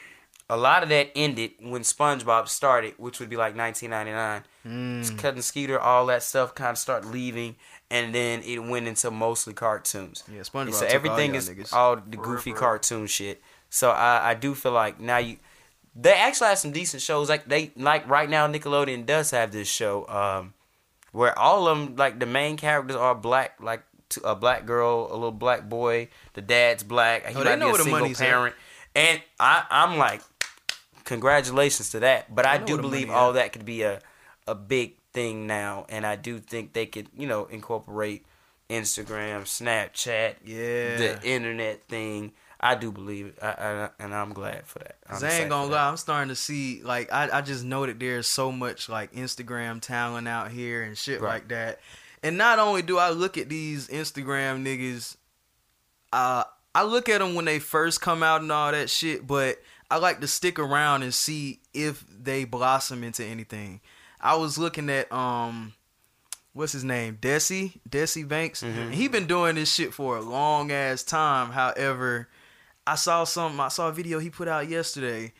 a 0.50 0.56
lot 0.56 0.82
of 0.82 0.88
that 0.90 1.10
ended 1.14 1.52
when 1.60 1.82
SpongeBob 1.82 2.48
started, 2.48 2.94
which 2.98 3.20
would 3.20 3.30
be 3.30 3.36
like 3.36 3.56
1999. 3.56 4.44
Mm. 4.66 5.18
Cutting 5.18 5.42
Skeeter, 5.42 5.78
all 5.80 6.06
that 6.06 6.22
stuff 6.22 6.54
kind 6.54 6.70
of 6.72 6.78
start 6.78 7.04
leaving, 7.06 7.56
and 7.90 8.14
then 8.14 8.42
it 8.42 8.58
went 8.58 8.86
into 8.88 9.10
mostly 9.10 9.54
cartoons. 9.54 10.24
Yeah, 10.30 10.40
SpongeBob 10.40 10.62
And 10.66 10.74
so 10.74 10.86
everything 10.86 11.30
y'all 11.30 11.36
is 11.38 11.48
niggas. 11.48 11.72
all 11.72 11.96
the 11.96 12.16
goofy 12.16 12.52
cartoon 12.52 13.06
shit. 13.06 13.40
So 13.70 13.90
I, 13.90 14.30
I 14.30 14.34
do 14.34 14.54
feel 14.54 14.72
like 14.72 14.98
now 15.00 15.18
you, 15.18 15.36
they 15.94 16.12
actually 16.12 16.48
have 16.48 16.58
some 16.58 16.72
decent 16.72 17.02
shows. 17.02 17.28
Like 17.28 17.46
they 17.48 17.70
like 17.76 18.08
right 18.08 18.28
now 18.28 18.46
Nickelodeon 18.48 19.06
does 19.06 19.30
have 19.30 19.52
this 19.52 19.68
show, 19.68 20.06
um, 20.08 20.54
where 21.12 21.36
all 21.38 21.66
of 21.68 21.78
them 21.78 21.96
like 21.96 22.18
the 22.18 22.26
main 22.26 22.56
characters 22.56 22.96
are 22.96 23.14
black, 23.14 23.54
like 23.62 23.82
a 24.24 24.34
black 24.34 24.66
girl, 24.66 25.06
a 25.10 25.14
little 25.14 25.30
black 25.30 25.68
boy. 25.68 26.08
The 26.34 26.42
dad's 26.42 26.82
black. 26.82 27.26
He 27.26 27.34
Oh, 27.36 27.44
they 27.44 27.50
might 27.50 27.58
know 27.60 27.66
be 27.66 27.68
a 27.68 27.72
where 27.72 27.78
the 27.78 27.84
single 27.84 28.00
money's 28.00 28.20
at. 28.20 28.26
parent, 28.28 28.54
and 28.96 29.22
I 29.38 29.64
I'm 29.70 29.96
like, 29.98 30.20
congratulations 31.10 31.90
to 31.90 32.00
that. 32.00 32.34
But 32.34 32.46
I, 32.46 32.58
know 32.58 32.66
do 32.66 32.76
believe 32.78 33.08
money 33.08 33.18
all 33.18 33.30
at. 33.30 33.34
that 33.34 33.52
could 33.52 33.64
be 33.66 33.82
a 33.82 34.00
a 34.46 34.54
big 34.54 34.96
thing 35.12 35.46
now, 35.46 35.84
and 35.88 36.06
I 36.06 36.16
do 36.16 36.38
think 36.38 36.72
they 36.72 36.86
could 36.86 37.08
you 37.16 37.26
know 37.26 37.44
incorporate 37.46 38.24
Instagram, 38.70 39.42
Snapchat, 39.42 40.36
Yeah. 40.44 40.96
the 40.96 41.20
internet 41.24 41.82
thing. 41.84 42.32
I 42.62 42.74
do 42.74 42.92
believe 42.92 43.26
it, 43.26 43.38
I, 43.42 43.48
I, 43.48 43.88
and 43.98 44.14
I'm 44.14 44.32
glad 44.34 44.66
for 44.66 44.80
that. 44.80 44.96
I'm 45.08 45.24
I 45.24 45.30
ain't 45.32 45.48
gonna 45.48 45.72
lie, 45.72 45.88
I'm 45.88 45.96
starting 45.96 46.28
to 46.28 46.36
see 46.36 46.82
like 46.82 47.10
I, 47.12 47.38
I 47.38 47.40
just 47.40 47.64
know 47.64 47.86
that 47.86 47.98
there's 47.98 48.26
so 48.26 48.52
much 48.52 48.88
like 48.88 49.12
Instagram 49.12 49.80
talent 49.80 50.28
out 50.28 50.50
here 50.50 50.82
and 50.82 50.96
shit 50.96 51.20
Right. 51.22 51.34
like 51.34 51.48
that. 51.48 51.80
And 52.22 52.36
not 52.36 52.58
only 52.58 52.82
do 52.82 52.98
I 52.98 53.10
look 53.10 53.38
at 53.38 53.48
these 53.48 53.88
Instagram 53.88 54.62
niggas, 54.62 55.16
uh, 56.12 56.44
I 56.74 56.82
look 56.84 57.08
at 57.08 57.18
them 57.20 57.34
when 57.34 57.46
they 57.46 57.58
first 57.58 58.00
come 58.02 58.22
out 58.22 58.42
and 58.42 58.52
all 58.52 58.70
that 58.72 58.90
shit, 58.90 59.26
but 59.26 59.56
I 59.90 59.98
like 59.98 60.20
to 60.20 60.26
stick 60.26 60.58
around 60.58 61.02
and 61.02 61.12
see 61.12 61.60
if 61.74 62.04
they 62.08 62.44
blossom 62.44 63.02
into 63.02 63.24
anything. 63.24 63.80
I 64.20 64.36
was 64.36 64.58
looking 64.58 64.88
at 64.90 65.10
um 65.12 65.74
what's 66.52 66.72
his 66.72 66.84
name? 66.84 67.18
Desi, 67.20 67.80
Desi 67.88 68.26
Banks. 68.26 68.62
And 68.62 68.94
he 68.94 69.08
been 69.08 69.26
doing 69.26 69.54
this 69.54 69.72
shit 69.72 69.94
for 69.94 70.16
a 70.16 70.20
long 70.20 70.70
ass 70.72 71.02
time. 71.02 71.50
However, 71.50 72.28
I 72.86 72.94
saw 72.96 73.24
some 73.24 73.60
I 73.60 73.68
saw 73.68 73.88
a 73.88 73.92
video 73.92 74.18
he 74.18 74.30
put 74.30 74.48
out 74.48 74.68
yesterday 74.68 75.32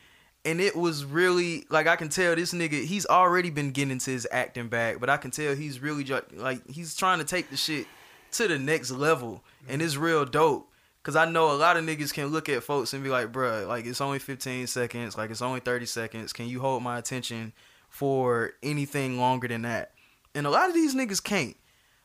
and 0.43 0.59
it 0.59 0.75
was 0.75 1.05
really 1.05 1.65
like 1.69 1.87
I 1.87 1.95
can 1.95 2.09
tell 2.09 2.35
this 2.35 2.53
nigga 2.53 2.83
he's 2.83 3.05
already 3.05 3.49
been 3.49 3.71
getting 3.71 3.91
into 3.91 4.11
his 4.11 4.27
acting 4.31 4.67
back, 4.67 4.99
but 4.99 5.09
I 5.09 5.17
can 5.17 5.31
tell 5.31 5.55
he's 5.55 5.79
really 5.79 6.03
like 6.33 6.67
he's 6.69 6.95
trying 6.95 7.19
to 7.19 7.25
take 7.25 7.49
the 7.49 7.57
shit 7.57 7.87
to 8.33 8.47
the 8.47 8.57
next 8.57 8.91
level 8.91 9.43
and 9.67 9.81
it's 9.81 9.97
real 9.97 10.25
dope. 10.25 10.70
Cause 11.03 11.15
I 11.15 11.25
know 11.25 11.51
a 11.51 11.57
lot 11.57 11.77
of 11.77 11.83
niggas 11.83 12.13
can 12.13 12.27
look 12.27 12.47
at 12.47 12.61
folks 12.63 12.93
and 12.93 13.03
be 13.03 13.09
like, 13.09 13.31
bruh, 13.31 13.67
like 13.67 13.85
it's 13.85 14.01
only 14.01 14.19
15 14.19 14.67
seconds, 14.67 15.17
like 15.17 15.31
it's 15.31 15.41
only 15.41 15.59
30 15.59 15.87
seconds. 15.87 16.31
Can 16.31 16.47
you 16.47 16.59
hold 16.59 16.83
my 16.83 16.99
attention 16.99 17.53
for 17.89 18.51
anything 18.61 19.19
longer 19.19 19.47
than 19.47 19.63
that? 19.63 19.93
And 20.35 20.45
a 20.45 20.51
lot 20.51 20.69
of 20.69 20.75
these 20.75 20.93
niggas 20.93 21.23
can't. 21.23 21.57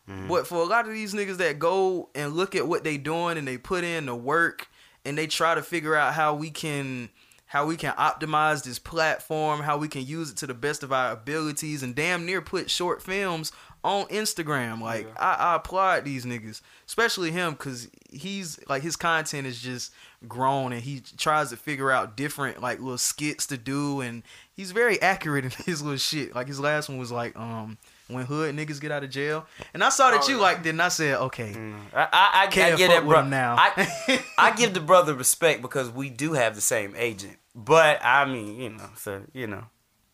Mm-hmm. 0.09 0.29
But 0.29 0.47
for 0.47 0.57
a 0.57 0.65
lot 0.65 0.87
of 0.87 0.95
these 0.95 1.13
niggas 1.13 1.37
that 1.39 1.59
go 1.59 2.09
and 2.15 2.35
look 2.35 2.55
at 2.55 2.67
what 2.67 2.85
they 2.85 2.97
doing 2.97 3.37
and 3.37 3.47
they 3.47 3.59
put 3.59 3.85
in 3.85 4.07
the 4.07 4.15
work 4.15 4.69
and 5.05 5.19
they 5.19 5.27
try 5.27 5.55
to 5.55 5.63
figure 5.63 5.95
out 5.95 6.15
how 6.15 6.35
we 6.35 6.51
can 6.51 7.11
how 7.49 7.65
we 7.65 7.77
can 7.77 7.93
optimize 7.95 8.65
this 8.65 8.79
platform, 8.79 9.61
how 9.61 9.79
we 9.79 9.87
can 9.87 10.05
use 10.05 10.31
it 10.31 10.37
to 10.37 10.49
the 10.49 10.55
best 10.55 10.83
of 10.83 10.93
our 10.93 11.13
abilities 11.13 11.83
and 11.83 11.95
damn 11.95 12.27
near 12.27 12.43
put 12.43 12.69
short 12.69 13.01
films 13.01 13.53
on 13.85 14.07
Instagram. 14.07 14.81
Like 14.81 15.09
I, 15.19 15.35
I 15.35 15.55
applaud 15.57 16.05
these 16.05 16.25
niggas, 16.25 16.61
especially 16.87 17.31
him 17.31 17.55
cuz 17.57 17.89
he's 18.11 18.59
like 18.69 18.83
his 18.83 18.97
content 18.97 19.47
is 19.47 19.61
just 19.61 19.93
grown 20.27 20.73
and 20.73 20.83
he 20.83 21.03
tries 21.17 21.51
to 21.51 21.57
figure 21.57 21.91
out 21.91 22.17
different 22.17 22.61
like 22.61 22.79
little 22.81 22.99
skits 22.99 23.47
to 23.47 23.57
do 23.57 24.01
and 24.01 24.23
he's 24.55 24.73
very 24.73 25.01
accurate 25.01 25.45
in 25.45 25.51
his 25.67 25.83
little 25.83 25.99
shit. 25.99 26.35
Like 26.35 26.49
his 26.49 26.61
last 26.61 26.89
one 26.89 26.99
was 26.99 27.13
like 27.13 27.37
um 27.37 27.79
when 28.09 28.25
hood 28.25 28.55
niggas 28.55 28.81
get 28.81 28.93
out 28.93 29.03
of 29.05 29.11
jail. 29.11 29.47
And 29.75 29.83
I 29.83 29.89
saw 29.89 30.11
that 30.11 30.29
you 30.29 30.39
liked 30.39 30.65
it 30.67 30.71
and 30.71 30.83
I 30.83 30.89
said, 30.89 31.17
"Okay, 31.17 31.53
I, 31.93 32.03
I, 32.03 32.09
I, 32.13 32.31
I 32.45 32.47
Can't 32.47 32.79
get 32.79 32.89
that 32.89 33.05
with 33.05 33.11
bro- 33.11 33.23
him 33.23 33.31
now. 33.31 33.57
I, 33.59 34.23
I 34.39 34.53
give 34.53 34.75
the 34.75 34.81
brother 34.81 35.15
respect 35.15 35.61
because 35.61 35.91
we 35.91 36.09
do 36.11 36.35
have 36.35 36.55
the 36.55 36.61
same 36.61 36.95
agent. 36.97 37.37
But 37.55 38.05
I 38.05 38.25
mean, 38.25 38.61
you 38.61 38.69
know, 38.71 38.91
so 38.97 39.23
you 39.33 39.47
know, 39.47 39.65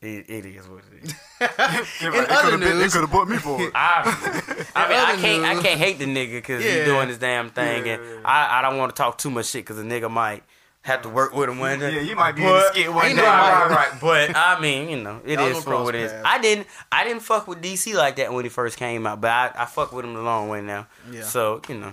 it, 0.02 0.28
it 0.28 0.46
is 0.46 0.68
what 0.68 0.82
it 0.92 1.04
is. 1.04 1.14
In 2.02 2.26
other 2.30 2.58
news, 2.58 2.78
They 2.78 2.88
could 2.88 3.00
have 3.02 3.12
bought 3.12 3.28
me 3.28 3.36
for 3.38 3.60
it. 3.60 3.72
I, 3.74 4.66
I 4.74 4.88
mean, 4.88 4.98
I 4.98 5.16
can't, 5.16 5.44
I 5.44 5.62
can't 5.62 5.78
hate 5.80 5.98
the 5.98 6.04
nigga 6.06 6.32
because 6.34 6.64
Yeah. 6.64 6.76
he's 6.76 6.84
doing 6.84 7.08
his 7.08 7.18
damn 7.18 7.50
thing, 7.50 7.86
Yeah, 7.86 7.94
and 7.94 8.04
yeah. 8.04 8.20
I, 8.24 8.58
I 8.58 8.62
don't 8.62 8.78
want 8.78 8.94
to 8.94 9.00
talk 9.00 9.18
too 9.18 9.30
much 9.30 9.46
shit 9.46 9.64
because 9.64 9.76
the 9.76 9.82
nigga 9.84 10.10
might 10.10 10.42
have 10.82 11.02
to 11.02 11.08
work 11.08 11.32
with 11.34 11.48
him 11.48 11.58
one 11.60 11.78
day. 11.78 11.94
Yeah, 11.94 12.00
you 12.00 12.16
might 12.16 12.32
be 12.32 12.42
in 12.42 12.48
the 12.48 12.54
But- 12.54 12.72
skit 12.74 12.92
one 12.92 13.14
day. 13.14 13.22
Right, 13.22 13.66
right, 13.68 13.90
right. 13.92 14.00
But 14.00 14.36
I 14.36 14.58
mean, 14.60 14.88
you 14.88 14.96
know, 15.02 15.20
it 15.24 15.38
Y'all 15.38 15.48
is 15.48 15.62
for 15.62 15.82
what 15.82 15.94
it 15.94 16.00
is. 16.02 16.12
I 16.24 16.40
didn't, 16.40 16.66
I 16.90 17.04
didn't 17.04 17.22
fuck 17.22 17.46
with 17.46 17.62
Desi 17.62 17.94
like 17.94 18.16
that 18.16 18.32
when 18.32 18.44
he 18.44 18.48
first 18.48 18.76
came 18.76 19.06
out, 19.06 19.20
but 19.20 19.30
I, 19.30 19.52
I 19.56 19.64
fuck 19.66 19.92
with 19.92 20.04
him 20.04 20.14
the 20.14 20.22
long 20.22 20.48
way 20.48 20.60
now. 20.60 20.88
Yeah. 21.10 21.22
So 21.22 21.60
you 21.68 21.76
know, 21.76 21.92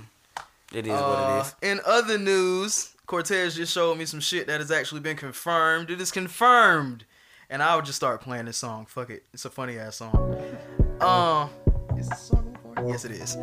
it 0.73 0.85
is 0.87 0.91
what 0.91 0.99
Uh, 1.01 1.37
it 1.37 1.41
is. 1.41 1.55
In 1.71 1.81
other 1.85 2.17
news, 2.17 2.93
Cortez 3.05 3.55
just 3.55 3.73
showed 3.73 3.95
me 3.97 4.05
some 4.05 4.19
shit 4.19 4.47
that 4.47 4.59
has 4.59 4.71
actually 4.71 5.01
been 5.01 5.17
confirmed. 5.17 5.89
It 5.91 6.01
is 6.01 6.11
confirmed, 6.11 7.05
and 7.49 7.63
I 7.63 7.75
would 7.75 7.85
just 7.85 7.95
start 7.95 8.21
playing 8.21 8.45
this 8.45 8.57
song. 8.57 8.85
Fuck 8.85 9.09
it, 9.09 9.23
it's 9.33 9.45
a 9.45 9.49
funny 9.49 9.77
ass 9.77 9.97
song. 9.97 10.35
Uh, 11.01 11.47
is 11.97 12.07
this 12.09 12.19
song 12.19 12.57
recorded? 12.63 12.89
Yes, 12.89 13.05
it 13.05 13.11
is. 13.11 13.37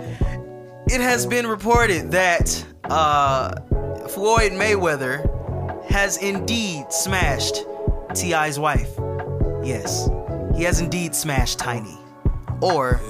It 0.89 1.01
has 1.01 1.27
been 1.27 1.47
reported 1.47 2.11
that 2.13 2.65
uh, 2.85 3.61
Floyd 4.09 4.53
Mayweather 4.53 5.85
has 5.91 6.19
indeed 6.19 6.93
smashed 6.93 7.65
T.I.'s 8.15 8.59
wife. 8.59 8.95
Yes, 9.65 10.09
he 10.57 10.63
has 10.63 10.81
indeed 10.81 11.15
smashed 11.15 11.59
Tiny. 11.59 11.99
Or, 12.63 13.01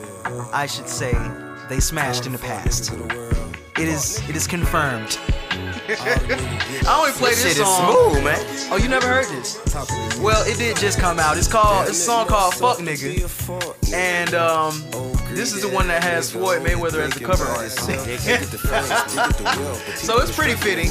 I 0.52 0.66
should 0.66 0.88
say, 0.88 1.12
they 1.68 1.80
smashed 1.80 2.26
in 2.26 2.32
the 2.32 2.38
past. 2.38 2.90
It 3.78 3.88
is 3.88 4.26
it 4.28 4.34
is 4.36 4.46
confirmed. 4.46 5.18
I 5.88 6.96
only 6.98 7.12
play 7.12 7.30
this 7.30 7.42
Shit 7.42 7.52
is 7.52 7.56
song. 7.58 7.92
smooth, 8.12 8.24
man. 8.24 8.38
Oh, 8.70 8.76
you 8.76 8.88
never 8.88 9.06
heard 9.06 9.26
this? 9.26 9.60
Well, 10.18 10.44
it 10.46 10.56
did 10.58 10.76
just 10.76 10.98
come 10.98 11.18
out. 11.18 11.36
It's 11.36 11.46
called 11.46 11.88
it's 11.88 11.98
a 11.98 12.02
song 12.02 12.26
called 12.26 12.54
"Fuck 12.54 12.78
Nigga," 12.78 13.92
and 13.92 14.34
um, 14.34 14.82
this 15.36 15.52
is 15.52 15.60
the 15.60 15.68
one 15.68 15.86
that 15.88 16.02
has 16.02 16.30
Floyd 16.30 16.62
Mayweather 16.62 17.00
as 17.00 17.12
the 17.14 17.24
cover 17.24 17.44
artist. 17.44 17.78
so 19.98 20.18
it's 20.20 20.34
pretty 20.34 20.54
fitting. 20.54 20.90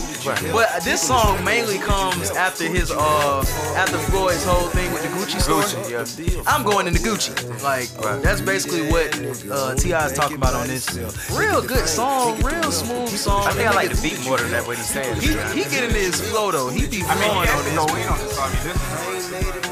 But 0.52 0.84
this 0.84 1.02
song 1.02 1.44
mainly 1.44 1.80
comes 1.80 2.30
after 2.32 2.66
his 2.66 2.92
uh 2.92 3.40
after 3.76 3.98
Floyd's 3.98 4.46
whole 4.46 4.70
thing 4.70 4.92
with 4.94 5.02
the 5.02 5.10
Gucci 5.10 5.42
store. 5.42 6.44
I'm 6.48 6.64
going 6.64 6.88
into 6.88 7.00
Gucci. 7.00 7.34
Like 7.64 7.90
that's 8.22 8.42
basically 8.42 8.88
what 8.92 9.10
uh, 9.52 9.76
T.I. 9.76 10.06
is 10.06 10.14
talking 10.14 10.38
about 10.38 10.54
on 10.54 10.68
this. 10.68 10.88
Real 11.36 11.62
good 11.62 11.88
song, 11.88 12.40
real 12.42 12.72
smooth 12.72 13.10
song. 13.10 13.48
I 13.48 13.52
think 13.52 13.68
I 13.68 13.74
like 13.74 13.90
the 13.90 14.02
beat 14.02 14.24
more 14.26 14.38
than 14.38 14.52
that. 14.52 14.68
What 14.68 14.78
he's 14.78 14.90
saying. 14.90 15.16
He 15.22 15.30
he 15.58 15.70
get 15.70 15.84
into 15.84 15.96
his 15.96 16.22
flow 16.30 16.52
though. 16.52 16.70
He 16.70 16.88
be 16.88 17.02
I 17.04 17.16
mean, 17.16 17.30
flowing 17.30 17.50
on 17.50 17.64
has 17.64 17.76
go 17.76 17.86
this. 17.88 18.06
in 18.06 18.12
on 18.12 18.52
this 18.64 19.16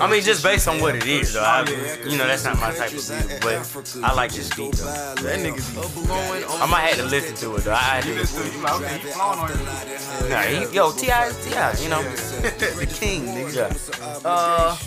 I 0.02 0.10
mean, 0.10 0.24
just 0.24 0.44
based 0.44 0.68
on 0.68 0.82
what 0.82 0.96
it 0.96 1.06
is, 1.06 1.34
though. 1.34 1.44
I, 1.44 1.64
you 2.06 2.18
know, 2.18 2.28
that's 2.28 2.44
not 2.44 2.60
my 2.60 2.74
type 2.74 2.92
of 2.92 3.08
beat, 3.08 3.40
but 3.42 3.96
I 4.04 4.14
like 4.14 4.32
this 4.34 4.50
beat. 4.56 4.63
Though. 4.72 5.16
That 5.24 5.40
nigga 5.40 5.56
be 5.56 5.62
flowing. 5.62 6.44
I 6.62 6.66
might 6.66 6.82
have 6.82 6.98
to 6.98 7.06
listen 7.06 7.36
to 7.38 7.56
it 7.58 7.64
though. 7.64 7.74
I 7.74 7.76
had 7.78 8.04
to 8.06 8.14
listen 8.14 8.44
too. 8.44 8.50
to 8.50 8.56
You 8.58 8.64
like, 8.64 8.82
okay, 8.82 8.98
he 9.00 9.08
flowing 9.12 9.40
on 9.40 9.50
you. 9.50 10.30
Nah, 10.30 10.42
he, 10.42 10.76
yo, 10.76 10.92
T.I. 10.92 11.28
is 11.28 11.38
Ti. 11.44 11.84
You 11.84 11.90
know. 11.90 12.02
the 12.04 12.88
king, 13.00 13.24
nigga. 13.24 13.56
Yeah. 13.56 14.20
Uh, 14.30 14.78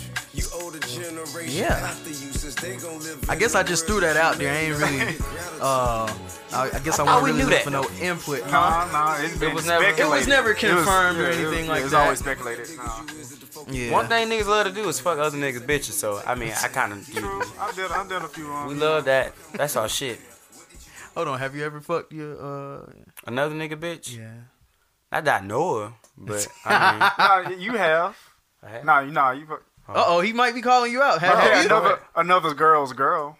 yeah. 1.47 1.93
I 3.29 3.35
guess 3.35 3.55
I 3.55 3.63
just 3.63 3.87
threw 3.87 3.99
that 4.01 4.17
out 4.17 4.35
there. 4.37 4.51
I 4.53 4.57
ain't 4.57 4.77
really. 4.77 5.15
Uh, 5.59 6.05
I, 6.53 6.69
I 6.73 6.79
guess 6.79 6.99
I, 6.99 7.05
thought 7.05 7.21
wasn't 7.21 7.23
we 7.23 7.29
really 7.31 7.43
knew 7.43 7.49
looking 7.49 7.49
that. 7.49 7.63
for 7.63 7.69
no 7.71 8.05
input. 8.05 8.39
No, 8.45 8.51
Huh? 8.51 9.17
no, 9.17 9.25
it's 9.25 9.37
been 9.37 9.53
was 9.55 9.65
never- 9.65 9.83
it 9.83 9.87
was 9.89 10.23
speculated. 10.23 10.29
never 10.29 10.51
It 10.51 10.57
confirmed 10.57 11.17
or 11.19 11.23
yeah, 11.23 11.27
it 11.29 11.35
anything 11.37 11.59
was- 11.61 11.67
like 11.69 11.79
It 11.79 11.83
was 11.83 11.91
that. 11.91 12.03
always 12.03 12.19
speculated. 12.19 12.69
No. 12.77 12.83
Yeah. 13.69 13.91
One 13.91 14.07
thing 14.07 14.29
niggas 14.29 14.47
love 14.47 14.67
to 14.67 14.73
do 14.73 14.87
is 14.89 14.99
fuck 14.99 15.17
other 15.19 15.37
niggas 15.37 15.65
bitches. 15.65 15.93
So 15.93 16.21
I 16.25 16.35
mean, 16.35 16.51
I 16.63 16.67
kind 16.67 16.93
of 16.93 17.07
True. 17.09 17.41
I've 17.59 17.75
done, 17.75 17.91
I've 17.91 18.09
done 18.09 18.23
a 18.23 18.27
few. 18.27 18.51
Um, 18.51 18.67
we 18.67 18.75
love 18.75 19.05
that. 19.05 19.33
That's 19.53 19.75
our 19.75 19.89
shit. 19.89 20.19
Hold 21.15 21.29
on. 21.29 21.39
Have 21.39 21.55
you 21.55 21.63
ever 21.65 21.79
fucked 21.81 22.13
your? 22.13 22.33
Uh, 22.39 22.85
Another 23.25 23.55
nigga 23.55 23.75
bitch. 23.75 24.15
yeah. 24.17 24.31
Not 25.11 25.25
that 25.25 25.41
I 25.43 25.45
know 25.45 25.79
her, 25.79 25.93
but 26.17 26.47
I 26.65 27.45
mean, 27.47 27.55
No, 27.57 27.57
you 27.63 27.71
have. 27.77 28.15
I 28.61 28.69
have. 28.69 28.85
Nah, 28.85 28.99
you 29.01 29.11
know 29.11 29.31
you. 29.31 29.47
Uh 29.89 30.03
oh, 30.07 30.19
he 30.19 30.33
might 30.33 30.53
be 30.53 30.61
calling 30.61 30.91
you 30.91 31.01
out. 31.01 31.19
Have, 31.21 31.37
have 31.39 31.59
you? 31.63 31.65
another 31.69 31.99
another 32.15 32.53
girl's 32.53 32.91
girl. 32.93 33.37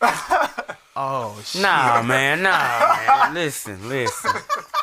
Oh 0.96 1.40
shit. 1.44 1.60
Nah, 1.62 2.02
man, 2.02 2.42
nah, 2.42 2.96
man. 2.96 3.34
Listen, 3.34 3.88
listen. 3.88 4.30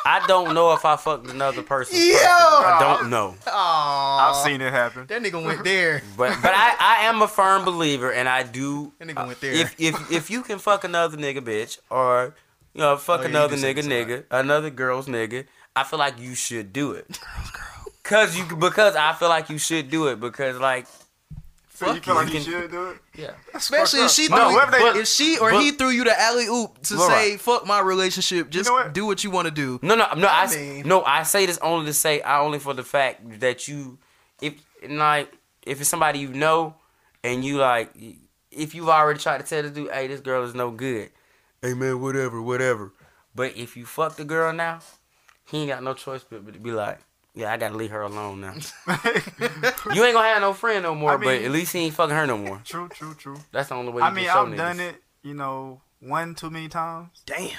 I 0.04 0.22
don't 0.26 0.52
know 0.54 0.74
if 0.74 0.84
I 0.84 0.96
fucked 0.96 1.30
another 1.30 1.62
person. 1.62 1.96
Yo! 1.96 2.02
I 2.18 2.76
don't 2.78 3.08
know. 3.08 3.34
I've 3.46 4.36
seen 4.44 4.60
it 4.60 4.70
happen. 4.72 5.06
That 5.06 5.22
nigga 5.22 5.42
went 5.42 5.64
there. 5.64 6.02
But 6.18 6.36
but 6.42 6.52
I, 6.54 6.76
I 6.78 7.06
am 7.06 7.22
a 7.22 7.28
firm 7.28 7.64
believer, 7.64 8.12
and 8.12 8.28
I 8.28 8.42
do. 8.42 8.92
That 8.98 9.08
nigga 9.08 9.26
went 9.26 9.40
there. 9.40 9.52
If 9.54 9.80
if 9.80 10.12
if 10.12 10.30
you 10.30 10.42
can 10.42 10.58
fuck 10.58 10.84
another 10.84 11.16
nigga 11.16 11.38
bitch, 11.38 11.78
or 11.88 12.34
you 12.74 12.82
know 12.82 12.96
fuck 12.98 13.20
Oh, 13.20 13.22
yeah, 13.22 13.28
another 13.30 13.56
just 13.56 13.64
nigga 13.64 13.76
this, 13.76 13.86
nigga, 13.86 14.24
another 14.30 14.68
girl's 14.68 15.06
nigga, 15.06 15.46
I 15.74 15.84
feel 15.84 15.98
like 15.98 16.20
you 16.20 16.34
should 16.34 16.74
do 16.74 16.92
it. 16.92 17.06
Girls, 17.08 17.50
girl. 17.52 17.94
Cause 18.02 18.36
you 18.36 18.44
because 18.56 18.96
I 18.96 19.14
feel 19.14 19.30
like 19.30 19.48
you 19.48 19.56
should 19.56 19.88
do 19.88 20.08
it 20.08 20.20
because 20.20 20.58
like 20.58 20.86
So 21.88 21.94
you 21.94 22.00
feel 22.00 22.14
like 22.14 22.28
you 22.28 22.34
You 22.38 22.44
can- 22.44 22.52
should 22.62 22.70
do 22.70 22.86
it? 22.90 22.96
yeah. 23.14 23.30
Especially 23.54 24.00
if 24.00 24.10
she 24.10 24.26
threw 24.28 24.36
No, 24.36 24.50
you, 24.50 24.60
if 24.60 24.70
they- 24.70 25.00
if 25.00 25.08
she 25.08 25.38
or 25.38 25.50
he 25.52 25.72
threw 25.72 25.88
you 25.90 26.04
the 26.04 26.20
alley 26.20 26.46
oop 26.46 26.82
to 26.84 26.96
Laura. 26.96 27.10
say 27.14 27.36
fuck 27.36 27.66
my 27.66 27.80
relationship, 27.80 28.50
just 28.50 28.68
know 28.68 28.74
what? 28.74 28.92
do 28.92 29.06
what 29.06 29.24
you 29.24 29.30
want 29.30 29.46
to 29.46 29.50
do. 29.52 29.78
No, 29.82 29.94
no, 29.94 30.06
no. 30.14 30.28
I, 30.28 30.40
I 30.40 30.44
s- 30.44 30.56
mean- 30.56 30.86
no. 30.86 31.02
I 31.04 31.22
say 31.24 31.46
this 31.46 31.58
only 31.58 31.86
to 31.86 31.92
say, 31.94 32.20
I 32.22 32.40
only 32.40 32.58
for 32.58 32.74
the 32.74 32.82
fact 32.84 33.40
that 33.40 33.66
you, 33.68 33.98
if 34.40 34.54
like, 34.88 35.32
if 35.64 35.80
it's 35.80 35.88
somebody 35.90 36.18
you 36.18 36.28
know, 36.28 36.74
and 37.24 37.44
you 37.44 37.58
like, 37.58 37.92
if 38.50 38.74
you've 38.74 38.88
already 38.88 39.18
tried 39.20 39.38
to 39.38 39.44
tell 39.46 39.62
the 39.62 39.70
dude, 39.70 39.90
hey, 39.92 40.06
this 40.08 40.20
girl 40.20 40.42
is 40.44 40.54
no 40.54 40.70
good. 40.70 41.10
Hey 41.62 41.74
man, 41.74 42.00
whatever, 42.00 42.42
whatever. 42.42 42.92
But 43.34 43.56
if 43.56 43.76
you 43.76 43.86
fuck 43.86 44.16
the 44.16 44.24
girl 44.24 44.52
now, 44.52 44.80
he 45.46 45.58
ain't 45.58 45.68
got 45.70 45.82
no 45.82 45.94
choice 45.94 46.22
but 46.28 46.44
but 46.44 46.54
to 46.54 46.60
be 46.60 46.72
like, 46.72 46.98
yeah, 47.34 47.52
I 47.52 47.56
gotta 47.56 47.76
leave 47.76 47.90
her 47.90 48.02
alone 48.02 48.40
now. 48.40 48.54
you 48.86 50.04
ain't 50.04 50.14
gonna 50.14 50.22
have 50.28 50.42
no 50.42 50.52
friend 50.52 50.82
no 50.82 50.94
more, 50.94 51.12
I 51.12 51.16
but 51.16 51.42
at 51.42 51.50
least 51.50 51.72
he 51.72 51.80
ain't 51.80 51.94
fucking 51.94 52.14
her 52.14 52.26
no 52.26 52.36
more. 52.36 52.60
True, 52.64 52.88
true, 52.88 53.14
true. 53.14 53.36
That's 53.52 53.70
the 53.70 53.74
only 53.74 53.92
way. 53.92 54.02
You 54.02 54.06
I 54.06 54.10
mean, 54.10 54.24
can 54.26 54.34
show 54.34 54.46
I've 54.46 54.56
done 54.56 54.80
it, 54.80 54.96
you 55.22 55.34
know, 55.34 55.80
one 56.00 56.34
too 56.34 56.50
many 56.50 56.68
times, 56.68 57.08
Damn. 57.24 57.50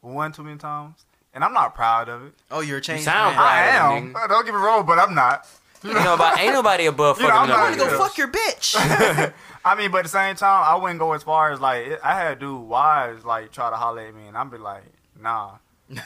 one 0.00 0.32
too 0.32 0.44
many 0.44 0.58
times, 0.58 1.04
and 1.34 1.44
I'm 1.44 1.52
not 1.52 1.74
proud 1.74 2.08
of 2.08 2.24
it. 2.24 2.32
Oh, 2.50 2.60
you're 2.60 2.78
a 2.78 2.80
change. 2.80 3.02
sound 3.02 3.36
man. 3.36 3.36
proud. 3.36 3.46
I 3.46 3.60
of 3.60 3.74
it, 3.74 3.96
am. 3.96 4.14
nigga. 4.14 4.28
Don't 4.28 4.44
get 4.46 4.54
me 4.54 4.60
wrong, 4.60 4.86
but 4.86 4.98
I'm 4.98 5.14
not. 5.14 5.46
You 5.84 5.94
know 5.94 6.14
about 6.14 6.38
ain't 6.38 6.54
nobody 6.54 6.86
above 6.86 7.18
You 7.18 7.24
know, 7.24 7.30
fucking 7.30 7.40
I'm 7.40 7.44
another 7.50 7.62
not 7.62 7.72
I'm 7.72 7.78
gonna 7.78 7.90
go 7.90 8.04
fuck 8.04 8.18
your 8.18 8.28
bitch. 8.28 9.32
I 9.64 9.74
mean, 9.76 9.90
but 9.90 9.98
at 9.98 10.04
the 10.04 10.08
same 10.08 10.34
time, 10.34 10.64
I 10.66 10.74
wouldn't 10.74 10.98
go 10.98 11.12
as 11.12 11.22
far 11.22 11.52
as 11.52 11.60
like 11.60 12.02
I 12.02 12.18
had 12.18 12.38
dude 12.38 12.62
wives 12.62 13.24
like 13.24 13.52
try 13.52 13.70
to 13.70 13.76
holler 13.76 14.00
at 14.00 14.14
me, 14.14 14.26
and 14.26 14.36
I'd 14.36 14.50
be 14.50 14.58
like, 14.58 14.82
nah. 15.20 15.52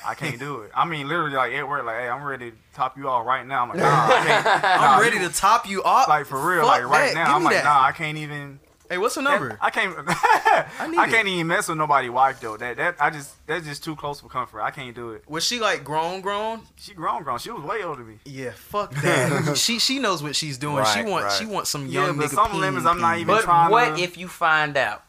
I 0.07 0.15
can't 0.15 0.39
do 0.39 0.61
it. 0.63 0.71
I 0.75 0.85
mean, 0.85 1.09
literally, 1.09 1.35
like 1.35 1.53
at 1.55 1.67
work, 1.69 1.85
like, 1.85 1.97
hey, 2.01 2.09
I'm 2.09 2.23
ready 2.23 2.51
to 2.53 2.57
top 2.75 2.97
you 2.97 3.09
off 3.09 3.27
right 3.27 3.47
now. 3.47 3.63
I'm 3.65 3.69
like, 3.71 3.79
nah, 3.81 4.07
I 4.07 4.25
can't. 4.27 4.47
I'm 4.65 4.81
Nah, 4.81 4.99
ready 4.99 5.17
you- 5.19 5.29
to 5.29 5.35
top 5.35 5.69
you 5.69 5.83
off. 5.83 6.09
like 6.09 6.27
for 6.27 6.39
real, 6.39 6.61
Fuck 6.63 6.69
like 6.69 6.85
right 6.85 7.09
that. 7.09 7.15
now. 7.15 7.27
Give 7.27 7.35
I'm 7.37 7.45
like, 7.45 7.55
that. 7.57 7.65
nah, 7.65 7.83
I 7.83 7.93
can't 7.93 8.17
even. 8.19 8.61
Hey, 8.89 8.99
what's 8.99 9.15
the 9.15 9.23
number? 9.23 9.57
I 9.61 9.71
can't. 9.71 9.95
I, 10.07 10.87
need 10.87 10.99
can't 11.11 11.27
even 11.27 11.47
mess 11.47 11.67
with 11.69 11.79
nobody 11.79 12.11
wife 12.11 12.41
though. 12.41 12.59
That 12.59 12.77
that 12.77 12.97
I 13.01 13.09
just 13.09 13.35
that's 13.47 13.65
just 13.67 13.83
too 13.83 13.97
close 13.97 14.21
for 14.21 14.29
comfort. 14.29 14.61
I 14.61 14.71
can't 14.71 14.95
do 14.95 15.13
it. 15.13 15.25
Was 15.27 15.45
she 15.45 15.61
like 15.61 15.83
grown, 15.83 16.21
grown? 16.21 16.61
She 16.77 16.93
grown, 16.93 17.23
grown. 17.23 17.39
She 17.39 17.51
was 17.51 17.63
way 17.65 17.83
older 17.83 18.03
than 18.03 18.09
me. 18.13 18.19
Yeah, 18.27 18.51
fuck 18.55 18.93
that. 18.97 19.57
she 19.57 19.79
she 19.79 19.99
knows 19.99 20.23
what 20.23 20.37
she's 20.37 20.59
doing. 20.59 20.85
she 20.85 21.01
Right, 21.01 21.09
wants 21.09 21.25
right. 21.25 21.39
she 21.39 21.47
wants 21.47 21.71
some 21.71 21.87
Yeah, 21.87 22.07
young 22.07 22.19
but 22.19 22.27
nigga. 22.31 22.35
some 22.35 22.61
limits 22.61 22.85
I'm 22.85 23.01
not 23.01 23.13
peen 23.15 23.21
even 23.23 23.35
peen. 23.35 23.37
But 23.39 23.45
trying 23.45 23.71
what 23.71 23.97
to- 23.97 24.03
if 24.03 24.19
you 24.19 24.29
find 24.29 24.77
out 24.77 25.03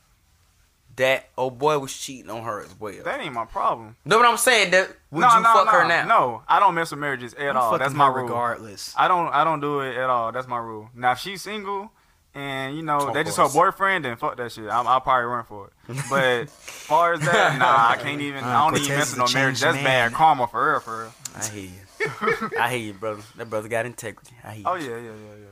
that 0.96 1.30
old 1.38 1.58
boy 1.60 1.80
was 1.80 1.96
cheating 1.98 2.30
on 2.30 2.44
her 2.44 2.62
as 2.62 2.80
well? 2.80 3.04
That 3.04 3.20
ain't 3.20 3.34
my 3.34 3.46
problem. 3.46 3.96
No, 4.06 4.18
what 4.18 4.26
I'm 4.26 4.38
saying? 4.38 4.72
That 4.72 4.90
would 5.12 5.22
no, 5.22 5.28
you 5.28 5.42
no, 5.42 5.54
fuck 5.54 5.66
no, 5.66 5.72
her 5.72 5.88
now? 5.88 6.06
No, 6.06 6.44
I 6.48 6.60
don't 6.60 6.76
mess 6.76 6.92
with 6.92 7.00
marriages 7.00 7.34
at 7.34 7.52
I'm 7.52 7.58
all. 7.58 7.78
That's 7.78 7.94
my 7.94 8.08
rule. 8.08 8.24
regardless. 8.24 8.94
I 8.98 9.08
don't 9.08 9.30
I 9.30 9.44
don't 9.44 9.60
do 9.60 9.82
it 9.82 9.96
at 9.96 10.10
all. 10.10 10.32
That's 10.32 10.48
my 10.48 10.60
rule. 10.60 10.90
Now 10.96 11.14
if 11.14 11.20
she's 11.20 11.42
single 11.42 11.92
and 12.36 12.76
you 12.76 12.84
know 12.84 13.10
Of 13.10 13.14
they 13.14 13.24
just 13.24 13.38
her 13.38 13.50
boyfriend, 13.50 14.06
then 14.06 14.18
fuck 14.18 14.38
that 14.38 14.52
shit. 14.52 14.70
I'm, 14.70 14.88
I'll 14.88 15.02
probably 15.02 15.26
run 15.26 15.46
for 15.46 15.68
it. 15.68 15.98
But 16.10 16.24
as 16.44 16.50
far 16.50 17.14
as 17.14 17.20
that, 17.22 17.58
nah, 17.60 17.90
I 17.90 17.98
can't 18.02 18.22
even. 18.22 18.44
I 18.44 18.56
uh, 18.56 18.72
don't 18.72 18.82
even 18.82 18.98
mess 18.98 19.12
with 19.12 19.20
no 19.20 19.40
marriage. 19.40 19.60
That's 19.60 19.76
man. 19.76 19.84
bad 19.84 20.14
karma 20.14 20.48
for 20.48 20.72
real, 20.72 20.80
for 20.80 21.02
real. 21.04 21.14
I 21.36 21.46
hear 21.46 21.64
you. 21.64 22.50
I 22.60 22.70
hear 22.72 22.80
you, 22.80 22.94
brother. 22.94 23.22
That 23.38 23.50
brother 23.50 23.68
got 23.68 23.86
integrity. 23.86 24.36
I 24.44 24.54
hear 24.54 24.64
oh, 24.68 24.76
you. 24.76 24.92
Oh 24.92 24.96
yeah, 24.96 25.02
yeah, 25.02 25.12
yeah, 25.12 25.36
yeah. 25.42 25.43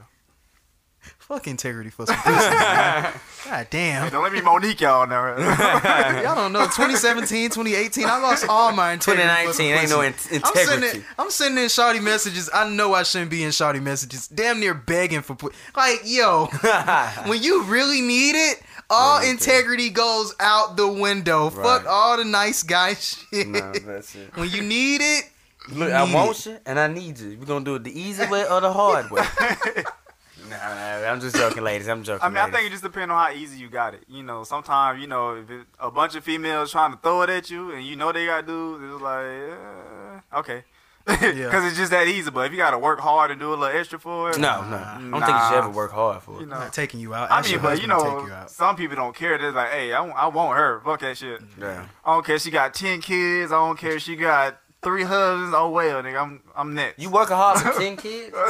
Fuck 1.21 1.47
integrity 1.47 1.89
for 1.89 2.05
some 2.05 2.15
pussy. 2.17 2.29
man. 2.49 3.13
God 3.45 3.67
damn. 3.69 4.09
Don't 4.11 4.21
let 4.23 4.33
me 4.33 4.41
Mo'Nique 4.41 4.81
y'all 4.81 5.07
now. 5.07 5.37
Y'all 6.21 6.35
don't 6.35 6.51
know. 6.51 6.65
2017, 6.65 7.49
2018, 7.51 8.05
I 8.05 8.17
lost 8.19 8.45
all 8.49 8.71
my 8.73 8.91
integrity. 8.93 9.23
2019 9.23 9.71
ain't 9.73 9.89
no 9.89 10.01
pussy. 10.11 10.35
in- 10.35 10.41
I'm 10.43 10.55
sending. 10.67 11.03
I'm 11.17 11.29
sending 11.31 11.63
in 11.63 11.69
shawty 11.69 12.01
messages. 12.03 12.49
I 12.53 12.67
know 12.69 12.93
I 12.93 13.03
shouldn't 13.03 13.31
be 13.31 13.43
in 13.43 13.49
shawty 13.51 13.81
messages. 13.81 14.27
Damn 14.27 14.59
near 14.59 14.73
begging 14.73 15.21
for 15.21 15.35
pu- 15.35 15.51
like, 15.75 16.01
yo, 16.03 16.45
when 17.27 17.41
you 17.41 17.63
really 17.63 18.01
need 18.01 18.35
it, 18.35 18.61
all 18.89 19.21
integrity 19.21 19.89
goes 19.89 20.35
out 20.39 20.75
the 20.75 20.87
window. 20.87 21.49
Fuck 21.49 21.85
all 21.87 22.17
the 22.17 22.25
nice 22.25 22.61
guy 22.63 22.95
shit. 22.95 23.47
No, 23.47 23.71
that's 23.71 24.15
it. 24.15 24.35
when 24.35 24.49
you 24.49 24.61
need 24.61 24.99
it, 25.01 25.29
you 25.69 25.75
Look, 25.75 25.93
I 25.93 26.05
need 26.05 26.13
want 26.13 26.39
it. 26.39 26.45
you 26.49 26.57
and 26.65 26.77
I 26.79 26.87
need 26.87 27.19
you. 27.19 27.37
We're 27.39 27.45
gonna 27.45 27.63
do 27.63 27.75
it 27.75 27.83
the 27.85 27.97
easy 27.97 28.25
way 28.27 28.45
or 28.47 28.59
the 28.59 28.73
hard 28.73 29.09
way. 29.11 29.23
Nah, 30.51 31.01
nah, 31.01 31.07
I'm 31.11 31.19
just 31.21 31.35
joking, 31.35 31.63
ladies. 31.63 31.87
I'm 31.87 32.03
joking. 32.03 32.23
I 32.23 32.29
mean, 32.29 32.37
I 32.37 32.49
think 32.51 32.67
it 32.67 32.71
just 32.71 32.83
depends 32.83 33.11
on 33.11 33.17
how 33.17 33.31
easy 33.33 33.57
you 33.59 33.69
got 33.69 33.93
it. 33.93 34.03
You 34.07 34.23
know, 34.23 34.43
sometimes 34.43 35.01
you 35.01 35.07
know 35.07 35.35
if 35.35 35.49
it, 35.49 35.65
a 35.79 35.89
bunch 35.89 36.15
of 36.15 36.23
females 36.23 36.71
trying 36.71 36.91
to 36.91 36.97
throw 36.97 37.21
it 37.23 37.29
at 37.29 37.49
you 37.49 37.71
and 37.71 37.85
you 37.85 37.95
know 37.95 38.11
they 38.11 38.25
got 38.25 38.45
dudes, 38.45 38.83
it's 38.83 39.01
like 39.01 40.31
uh, 40.35 40.39
okay, 40.39 40.63
because 41.05 41.65
it's 41.65 41.77
just 41.77 41.91
that 41.91 42.07
easy. 42.07 42.29
But 42.29 42.45
if 42.45 42.51
you 42.51 42.57
got 42.57 42.71
to 42.71 42.79
work 42.79 42.99
hard 42.99 43.31
and 43.31 43.39
do 43.39 43.49
a 43.49 43.55
little 43.55 43.65
extra 43.77 43.97
for 43.99 44.29
it, 44.31 44.37
No, 44.37 44.61
no. 44.69 44.77
I 44.77 44.97
don't 44.99 45.11
think 45.11 45.25
you 45.27 45.47
should 45.49 45.57
ever 45.57 45.69
work 45.69 45.91
hard 45.91 46.21
for 46.21 46.35
it. 46.37 46.41
You 46.41 46.45
know, 46.45 46.59
not 46.59 46.73
taking 46.73 46.99
you 46.99 47.13
out. 47.13 47.31
I 47.31 47.41
mean, 47.41 47.59
but 47.61 47.81
you 47.81 47.87
husband 47.87 47.91
to 47.91 48.05
take 48.05 48.27
know, 48.29 48.41
you 48.41 48.47
some 48.47 48.75
people 48.75 48.95
don't 48.95 49.15
care. 49.15 49.37
They're 49.37 49.51
like, 49.51 49.71
hey, 49.71 49.93
I, 49.93 50.01
want- 50.01 50.17
I 50.17 50.27
want 50.27 50.57
her. 50.57 50.79
Fuck 50.81 50.99
that 51.01 51.17
shit. 51.17 51.41
Yeah. 51.59 51.87
I 52.05 52.13
don't 52.13 52.25
care. 52.25 52.37
She 52.39 52.51
got 52.51 52.73
ten 52.73 53.01
kids. 53.01 53.51
I 53.51 53.55
don't 53.55 53.77
care. 53.79 53.99
She 53.99 54.15
got 54.15 54.59
three 54.83 55.03
husbands. 55.03 55.55
Oh 55.57 55.69
well, 55.69 56.01
nigga, 56.03 56.21
I'm 56.21 56.41
I'm 56.55 56.73
next. 56.73 56.99
You 56.99 57.09
working 57.09 57.35
hard 57.35 57.59
for 57.59 57.71
ten 57.79 57.97
kids? 57.97 58.35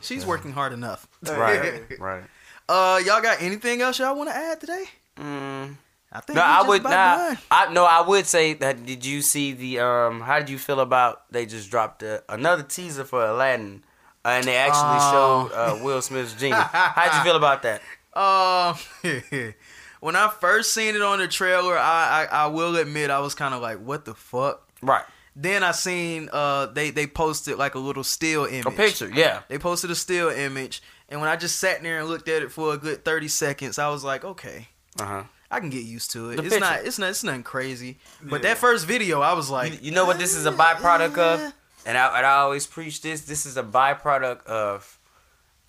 She's 0.00 0.24
working 0.26 0.52
hard 0.52 0.72
enough. 0.72 1.06
right, 1.22 1.82
right. 2.00 2.24
Uh, 2.68 3.00
y'all 3.04 3.20
got 3.20 3.40
anything 3.42 3.82
else 3.82 3.98
y'all 3.98 4.16
want 4.16 4.30
to 4.30 4.36
add 4.36 4.60
today? 4.60 4.84
Mm. 5.18 5.76
I 6.12 6.20
think 6.20 6.36
No, 6.36 6.42
I 6.42 6.62
would 6.66 6.80
about 6.80 7.30
nah. 7.32 7.36
I 7.50 7.72
no, 7.72 7.84
I 7.84 8.00
would 8.00 8.26
say 8.26 8.54
that. 8.54 8.84
Did 8.84 9.04
you 9.04 9.22
see 9.22 9.52
the 9.52 9.80
um? 9.80 10.20
How 10.20 10.38
did 10.40 10.48
you 10.50 10.58
feel 10.58 10.80
about 10.80 11.30
they 11.32 11.46
just 11.46 11.70
dropped 11.70 12.02
a, 12.02 12.22
another 12.28 12.62
teaser 12.64 13.04
for 13.04 13.24
Aladdin, 13.24 13.84
uh, 14.24 14.28
and 14.30 14.44
they 14.44 14.56
actually 14.56 14.98
Oh. 15.00 15.48
showed 15.50 15.56
uh, 15.56 15.84
Will 15.84 16.02
Smith's 16.02 16.34
genie. 16.34 16.52
How'd 16.56 17.14
you 17.16 17.22
feel 17.22 17.36
about 17.36 17.62
that? 17.62 17.80
Um, 18.12 18.74
when 20.00 20.16
I 20.16 20.28
first 20.40 20.72
seen 20.74 20.96
it 20.96 21.02
on 21.02 21.20
the 21.20 21.28
trailer, 21.28 21.78
I 21.78 22.26
I, 22.30 22.44
I 22.44 22.46
will 22.48 22.76
admit 22.76 23.10
I 23.10 23.20
was 23.20 23.34
kind 23.36 23.54
of 23.54 23.62
like, 23.62 23.78
what 23.78 24.04
the 24.04 24.14
fuck. 24.14 24.68
Right, 24.82 25.04
Then 25.36 25.62
I 25.62 25.72
seen 25.72 26.28
uh 26.32 26.66
they 26.66 26.90
they 26.90 27.06
posted 27.06 27.56
like 27.58 27.74
a 27.74 27.78
little 27.78 28.04
still 28.04 28.44
image. 28.46 28.66
a 28.66 28.70
picture. 28.70 29.08
Yeah, 29.12 29.42
They 29.48 29.58
posted 29.58 29.90
a 29.90 29.94
still 29.94 30.28
image, 30.30 30.82
and 31.08 31.20
when 31.20 31.30
I 31.30 31.36
just 31.36 31.58
sat 31.58 31.82
there 31.82 32.00
and 32.00 32.08
looked 32.08 32.28
at 32.28 32.42
it 32.42 32.50
for 32.52 32.74
a 32.74 32.76
good 32.76 33.04
thirty 33.04 33.28
seconds, 33.28 33.78
I 33.78 33.88
was 33.90 34.02
like, 34.04 34.24
okay, 34.24 34.68
uh 34.98 35.04
huh. 35.04 35.22
I 35.52 35.58
can 35.60 35.70
get 35.70 35.84
used 35.84 36.12
to 36.12 36.30
it. 36.30 36.36
The 36.36 36.42
it's 36.42 36.54
picture. 36.54 36.60
not 36.60 36.84
it's 36.84 36.98
not 36.98 37.10
it's 37.10 37.24
nothing 37.24 37.42
crazy. 37.42 37.98
But 38.22 38.42
Yeah. 38.42 38.50
that 38.50 38.58
first 38.58 38.86
video, 38.86 39.20
I 39.20 39.32
was 39.32 39.50
like, 39.50 39.72
You, 39.74 39.78
you 39.82 39.90
know 39.92 40.04
what 40.04 40.18
this 40.18 40.34
is 40.34 40.46
a 40.46 40.52
byproduct 40.52 41.16
of, 41.18 41.52
and 41.86 41.96
I 41.98 42.16
and 42.18 42.26
I 42.26 42.36
always 42.38 42.66
preach 42.66 43.00
this. 43.02 43.22
This 43.22 43.46
is 43.46 43.56
a 43.56 43.62
byproduct 43.62 44.44
of 44.46 44.98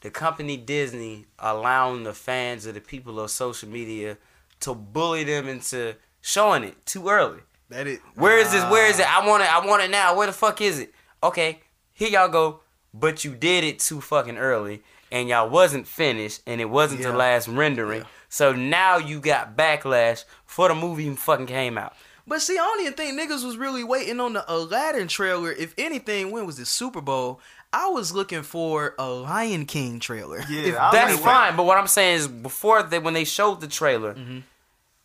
the 0.02 0.10
company 0.10 0.58
Disney 0.58 1.26
allowing 1.40 2.04
the 2.04 2.14
fans 2.14 2.66
of 2.66 2.74
the 2.74 2.82
people 2.82 3.20
of 3.20 3.30
social 3.32 3.70
media 3.70 4.18
to 4.62 4.74
bully 4.76 5.24
them 5.24 5.48
into 5.48 5.96
showing 6.22 6.64
it 6.64 6.84
too 6.86 7.08
early. 7.10 7.40
That 7.72 7.88
it. 7.88 8.00
Where 8.16 8.38
is 8.38 8.52
this? 8.52 8.64
Where 8.66 8.90
is 8.90 9.00
it? 9.00 9.06
I 9.10 9.28
want 9.28 9.44
it. 9.44 9.54
I 9.54 9.66
want 9.66 9.82
it 9.84 9.90
now. 9.92 10.16
Where 10.16 10.28
the 10.28 10.34
fuck 10.34 10.62
is 10.62 10.80
it? 10.80 10.94
Okay, 11.24 11.60
here 11.94 12.10
y'all 12.10 12.30
go. 12.30 12.62
But 12.94 13.24
you 13.24 13.34
did 13.36 13.64
it 13.64 13.80
too 13.80 14.02
fucking 14.02 14.38
early, 14.38 14.82
and 15.12 15.30
y'all 15.30 15.50
wasn't 15.50 15.88
finished, 15.88 16.42
and 16.46 16.60
it 16.62 16.70
wasn't 16.70 17.02
Yeah. 17.02 17.12
the 17.12 17.18
last 17.18 17.48
rendering. 17.48 18.04
So 18.30 18.54
now 18.54 18.98
you 18.98 19.20
got 19.20 19.56
backlash 19.58 20.24
for 20.46 20.68
the 20.68 20.76
movie 20.76 21.04
even 21.06 21.16
fucking 21.16 21.48
came 21.48 21.78
out. 21.78 21.94
But 22.28 22.42
see, 22.42 22.54
I 22.58 22.62
don't 22.62 22.82
even 22.82 22.94
think 22.94 23.20
niggas 23.20 23.44
was 23.46 23.58
really 23.58 23.84
waiting 23.84 24.20
on 24.20 24.34
the 24.34 24.44
Aladdin 24.52 25.08
trailer. 25.08 25.52
If 25.52 25.74
anything, 25.78 26.32
when 26.32 26.46
was 26.46 26.58
the 26.58 26.66
Super 26.66 27.02
Bowl? 27.02 27.40
I 27.74 27.88
was 27.88 28.14
looking 28.14 28.44
for 28.44 28.94
a 29.00 29.10
Lion 29.10 29.66
King 29.66 30.00
trailer. 30.00 30.42
Yeah, 30.50 30.64
If 30.64 30.76
that's 30.92 31.18
fine, 31.20 31.56
but 31.56 31.64
what 31.66 31.78
I'm 31.78 31.88
saying 31.88 32.16
is 32.18 32.28
before 32.28 32.84
they 32.84 33.00
when 33.00 33.14
they 33.14 33.24
showed 33.24 33.62
the 33.62 33.68
trailer, 33.68 34.14
Mm-hmm. 34.14 34.40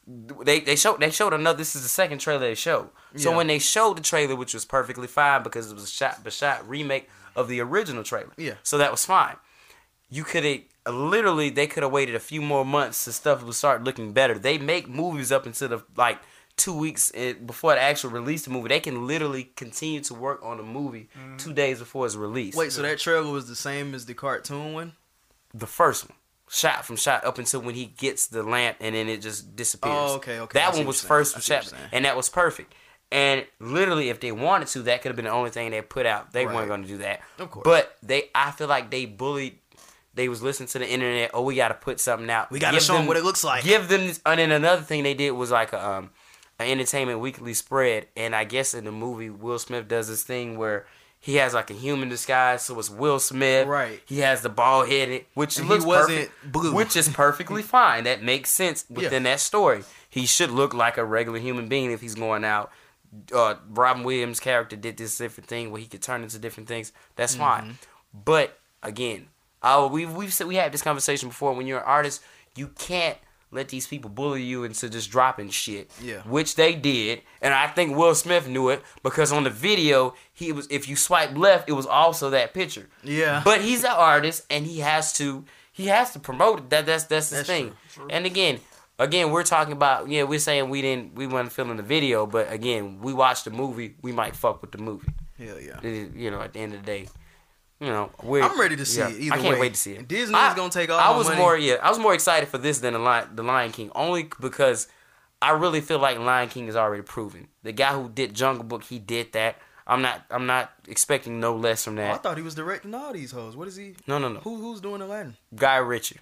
They 0.07 0.61
they 0.61 0.77
showed 0.77 1.01
they 1.01 1.11
showed 1.11 1.33
another. 1.33 1.59
This 1.59 1.75
is 1.75 1.83
the 1.83 1.89
second 1.89 2.19
trailer 2.19 2.41
they 2.41 2.55
showed. 2.55 2.91
So 3.17 3.31
Yeah. 3.31 3.37
when 3.37 3.47
they 3.49 3.59
showed 3.59 3.97
the 3.99 4.03
trailer, 4.03 4.37
which 4.37 4.55
was 4.55 4.65
perfectly 4.65 5.07
fine 5.09 5.43
because 5.43 5.71
it 5.71 5.75
was 5.75 5.85
a 5.85 5.89
shot 5.89 6.23
the 6.23 6.31
shot 6.31 6.69
remake 6.69 7.09
of 7.35 7.49
the 7.49 7.61
original 7.61 8.05
trailer. 8.05 8.33
Yeah. 8.37 8.55
So 8.63 8.79
that 8.79 8.91
was 8.91 9.05
fine. 9.05 9.37
You 10.09 10.23
could 10.23 10.45
have 10.45 10.95
literally 10.95 11.51
they 11.51 11.67
could 11.67 11.83
have 11.83 11.91
waited 11.93 12.15
a 12.15 12.21
few 12.21 12.41
more 12.41 12.65
months 12.65 12.99
so 12.99 13.11
stuff 13.11 13.43
would 13.43 13.55
start 13.55 13.83
looking 13.83 14.13
better. 14.13 14.39
They 14.39 14.59
make 14.59 14.89
movies 14.89 15.33
up 15.33 15.45
until 15.47 15.69
the 15.69 15.83
like 15.97 16.19
two 16.57 16.73
weeks 16.73 17.11
eh, 17.15 17.33
before 17.35 17.75
the 17.75 17.81
actual 17.83 18.11
release 18.11 18.47
of 18.47 18.53
the 18.53 18.59
movie. 18.59 18.69
They 18.69 18.81
can 18.81 19.07
literally 19.09 19.45
continue 19.57 20.01
to 20.03 20.15
work 20.15 20.41
on 20.43 20.57
the 20.59 20.63
movie 20.63 21.09
two 21.37 21.53
days 21.53 21.81
before 21.81 22.07
it's 22.07 22.15
released. 22.15 22.57
Wait, 22.57 22.73
so 22.73 22.81
that 22.83 22.99
trailer 23.01 23.31
was 23.31 23.49
the 23.49 23.57
same 23.57 23.95
as 23.95 24.07
the 24.07 24.15
cartoon 24.15 24.73
one? 24.73 24.93
the 25.53 25.67
first 25.67 26.09
one, 26.09 26.17
shot 26.49 26.85
from 26.85 26.97
shot 26.97 27.25
up 27.25 27.39
until 27.39 27.61
when 27.61 27.75
he 27.75 27.87
gets 27.87 28.29
the 28.29 28.43
lamp 28.43 28.77
and 28.81 28.95
then 28.95 29.09
it 29.09 29.21
just 29.21 29.57
disappears. 29.57 29.93
Oh, 29.95 30.15
okay, 30.17 30.39
okay. 30.41 30.59
That 30.59 30.75
see 30.75 30.81
one 30.81 30.87
was 30.87 31.01
first 31.03 31.33
from 31.35 31.41
I 31.41 31.43
see 31.43 31.55
what 31.55 31.65
shot, 31.65 31.75
and 31.93 32.05
that 32.05 32.17
was 32.17 32.29
perfect. 32.29 32.73
And 33.13 33.47
literally, 33.61 34.09
if 34.09 34.19
they 34.21 34.33
wanted 34.33 34.69
to, 34.69 34.83
that 34.83 35.01
could 35.03 35.11
have 35.11 35.17
been 35.17 35.27
the 35.27 35.31
only 35.31 35.51
thing 35.51 35.71
they 35.71 35.81
put 35.81 36.07
out. 36.07 36.33
They 36.33 36.45
Right. 36.45 36.55
weren't 36.55 36.69
going 36.69 36.83
to 36.83 36.89
do 36.89 36.99
that. 36.99 37.21
Of 37.39 37.51
course. 37.53 37.63
But 37.65 37.97
they, 38.03 38.31
I 38.35 38.51
feel 38.51 38.67
like 38.67 38.91
they 38.91 39.05
bullied. 39.07 39.59
They 40.15 40.29
was 40.29 40.43
listening 40.43 40.69
to 40.71 40.79
the 40.81 40.89
internet. 40.91 41.31
Oh, 41.35 41.43
we 41.43 41.55
got 41.55 41.69
to 41.69 41.75
put 41.75 42.01
something 42.01 42.29
out. 42.31 42.51
We 42.51 42.59
gotta 42.59 42.79
Give 42.79 42.87
them 42.87 43.07
what 43.07 43.17
it 43.17 43.23
looks 43.23 43.45
like. 43.45 43.63
Give 43.63 43.87
them. 43.89 44.07
This, 44.07 44.21
and 44.27 44.41
then 44.41 44.51
another 44.51 44.83
thing 44.83 45.03
they 45.05 45.15
did 45.15 45.33
was 45.33 45.51
like 45.51 45.73
a, 45.73 45.87
um, 45.89 46.11
an 46.59 46.69
entertainment 46.69 47.21
weekly 47.21 47.55
spread. 47.55 48.09
And 48.17 48.35
I 48.35 48.45
guess 48.45 48.73
in 48.75 48.85
the 48.85 48.93
movie, 48.93 49.31
Will 49.31 49.59
Smith 49.59 49.87
does 49.89 50.09
this 50.09 50.23
thing 50.23 50.57
where 50.59 50.87
he 51.27 51.35
has 51.37 51.53
like 51.55 51.71
a 51.71 51.75
human 51.75 52.09
disguise, 52.09 52.63
so 52.63 52.79
it's 52.79 52.89
Will 52.89 53.19
Smith. 53.19 53.67
Right. 53.67 54.01
He 54.07 54.21
has 54.21 54.43
the 54.43 54.49
bald 54.49 54.89
headed, 54.89 55.25
which 55.35 55.57
And 55.59 55.67
he 55.67 55.73
looks 55.73 55.85
wasn't 55.85 56.19
perfect, 56.19 56.53
blue. 56.53 56.73
which 56.73 56.97
is 56.97 57.09
perfectly 57.09 57.63
fine. 57.77 58.05
That 58.05 58.23
makes 58.23 58.51
sense 58.51 58.85
within 58.89 59.25
that 59.25 59.41
story. 59.41 59.83
He 60.09 60.25
should 60.25 60.51
look 60.53 60.73
like 60.73 60.97
a 60.99 61.05
regular 61.05 61.41
human 61.41 61.67
being 61.69 61.91
if 61.91 62.01
he's 62.01 62.15
going 62.15 62.45
out. 62.45 62.71
Uh, 63.35 63.57
Robin 63.71 64.05
Williams' 64.05 64.39
character 64.39 64.77
did 64.77 64.97
this 64.99 65.19
different 65.19 65.49
thing 65.49 65.73
where 65.73 65.81
he 65.81 65.89
could 65.89 66.01
turn 66.01 66.23
into 66.23 66.39
different 66.39 66.69
things. 66.69 66.93
That's 67.17 67.33
Mm-hmm. 67.35 67.43
fine. 67.43 67.79
But 68.15 68.59
again, 68.85 69.27
uh, 69.63 69.89
we've 69.91 70.13
we've 70.15 70.33
said 70.33 70.47
we 70.47 70.55
had 70.55 70.71
this 70.71 70.83
conversation 70.83 71.29
before. 71.31 71.53
When 71.55 71.67
you're 71.67 71.81
an 71.81 71.85
artist, 71.87 72.23
you 72.55 72.69
can't 72.79 73.19
let 73.57 73.69
these 73.71 73.87
people 73.87 74.11
bully 74.11 74.43
you 74.43 74.65
into 74.65 74.89
just 74.89 75.11
dropping 75.11 75.51
shit. 75.51 75.91
Yeah. 76.01 76.21
Which 76.23 76.55
they 76.55 76.75
did, 76.75 77.23
and 77.41 77.53
I 77.53 77.67
think 77.67 77.97
Will 77.97 78.15
Smith 78.15 78.47
knew 78.47 78.69
it 78.69 78.83
because 79.03 79.33
on 79.33 79.45
the 79.45 79.51
video 79.51 80.15
he 80.33 80.53
was. 80.53 80.67
If 80.71 80.89
you 80.89 80.95
swipe 80.95 81.37
left, 81.37 81.69
it 81.69 81.73
was 81.73 81.87
also 81.87 82.31
that 82.31 82.55
picture. 82.55 82.89
Yeah. 83.03 83.43
But 83.45 83.63
he's 83.63 83.83
an 83.83 83.93
artist, 83.97 84.45
and 84.51 84.67
he 84.67 84.81
has 84.81 85.13
to 85.15 85.45
he 85.73 85.87
has 85.87 86.13
to 86.13 86.19
promote 86.21 86.59
it. 86.59 86.71
That 86.71 86.87
that's 86.87 87.05
that's 87.05 87.31
the 87.31 87.37
That's 87.37 87.49
thing. 87.49 87.73
And 88.11 88.27
again, 88.27 88.61
again, 88.99 89.31
we're 89.31 89.45
talking 89.45 89.73
about 89.73 90.09
yeah, 90.09 90.23
we're 90.23 90.39
saying 90.39 90.69
we 90.69 90.83
didn't 90.83 91.15
we 91.15 91.27
weren't 91.27 91.53
feeling 91.53 91.77
the 91.77 91.83
video, 91.83 92.27
but 92.27 92.53
again, 92.53 93.01
we 93.01 93.13
watched 93.13 93.45
the 93.45 93.51
movie. 93.51 93.95
We 94.03 94.13
might 94.13 94.37
fuck 94.37 94.61
with 94.61 94.73
the 94.73 94.79
movie. 94.79 95.09
Hell 95.39 95.61
yeah. 95.61 95.81
You 95.83 96.31
know, 96.31 96.41
at 96.41 96.53
the 96.53 96.61
end 96.61 96.75
of 96.75 96.81
the 96.81 96.87
day. 96.87 97.09
You 97.81 97.89
know, 97.89 98.11
I'm 98.23 98.59
ready 98.59 98.75
to 98.77 98.87
see 98.87 99.01
yeah, 99.01 99.09
it 99.11 99.21
either 99.21 99.35
I 99.35 99.39
can't 99.39 99.55
way. 99.55 99.61
wait 99.61 99.75
to 99.75 99.81
see 99.81 99.93
it. 99.93 100.09
Disney's 100.09 100.35
I- 100.35 100.55
gonna 100.57 100.71
take 100.71 100.89
all 100.91 100.99
I 100.99 101.15
was 101.17 101.27
money. 101.29 101.39
more 101.41 101.59
yeah, 101.59 101.75
I 101.83 101.91
was 101.91 101.99
more 101.99 102.15
excited 102.15 102.49
for 102.49 102.57
this 102.59 102.79
than 102.79 102.95
the 102.95 102.99
Lion, 102.99 103.29
the 103.37 103.43
Lion 103.43 103.71
King, 103.73 103.91
only 103.95 104.31
because 104.41 104.89
I 105.43 105.51
really 105.51 105.83
feel 105.83 105.99
like 105.99 106.19
Lion 106.19 106.49
King 106.49 106.69
is 106.69 106.77
already 106.77 107.03
proven. 107.03 107.49
The 107.65 107.73
guy 107.73 107.93
who 107.93 108.09
did 108.09 108.33
Jungle 108.35 108.65
Book, 108.65 108.85
he 108.85 108.99
did 108.99 109.33
that. 109.33 109.57
I'm 109.87 110.01
not 110.01 110.25
I'm 110.31 110.47
not 110.47 110.73
expecting 110.89 111.39
no 111.39 111.55
less 111.55 111.85
from 111.85 111.99
Oh, 111.99 112.11
I 112.11 112.17
thought 112.17 112.39
he 112.39 112.43
was 112.43 112.55
directing 112.55 112.95
all 112.95 113.13
these 113.13 113.31
hoes. 113.33 113.55
What 113.57 113.69
is 113.69 113.77
he? 113.77 113.95
no, 114.07 114.19
no, 114.19 114.29
no. 114.31 114.41
Who 114.41 114.57
who's 114.57 114.81
doing 114.81 115.03
Aladdin? 115.03 115.37
Guy 115.55 115.77
Ritchie. 115.77 116.19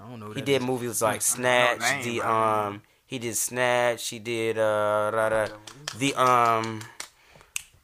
I 0.00 0.08
don't 0.08 0.20
know. 0.20 0.26
Who 0.26 0.32
He 0.34 0.40
did 0.40 0.62
is. 0.62 0.66
movies 0.66 1.02
like 1.02 1.20
Snatch, 1.20 1.80
the 2.04 2.20
the 2.20 2.26
um, 2.30 2.80
he 3.04 3.18
did 3.18 3.36
Snatch. 3.36 4.08
He 4.08 4.18
did 4.20 4.56
uh, 4.56 5.10
da, 5.10 5.28
da, 5.28 5.48
the 5.98 6.14
um, 6.14 6.80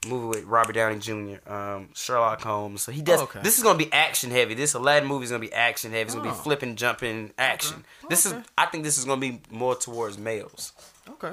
movie 0.07 0.27
with 0.39 0.45
Robert 0.45 0.75
Downey 0.75 0.99
Jr. 0.99 1.53
Um, 1.53 1.89
Sherlock 1.95 2.41
Holmes. 2.43 2.83
So 2.83 2.93
he 2.93 3.03
does. 3.03 3.21
Oh, 3.21 3.25
okay. 3.25 3.41
This 3.43 3.59
is 3.59 3.65
gonna 3.65 3.79
be 3.79 3.93
action 3.93 4.31
heavy. 4.31 4.55
This 4.55 4.75
Aladdin 4.75 5.09
movie 5.09 5.25
is 5.25 5.31
gonna 5.31 5.41
be 5.41 5.53
action 5.53 5.91
heavy. 5.91 6.03
It's 6.03 6.15
gonna 6.15 6.29
Oh. 6.29 6.33
be 6.33 6.39
flipping, 6.39 6.77
jumping, 6.77 7.33
action. 7.39 7.85
This 8.09 8.27
is. 8.27 8.35
I 8.57 8.67
think 8.67 8.85
this 8.85 8.99
is 8.99 9.05
gonna 9.05 9.21
be 9.21 9.41
more 9.51 9.75
towards 9.75 10.19
males. 10.19 10.73
Okay. 11.09 11.33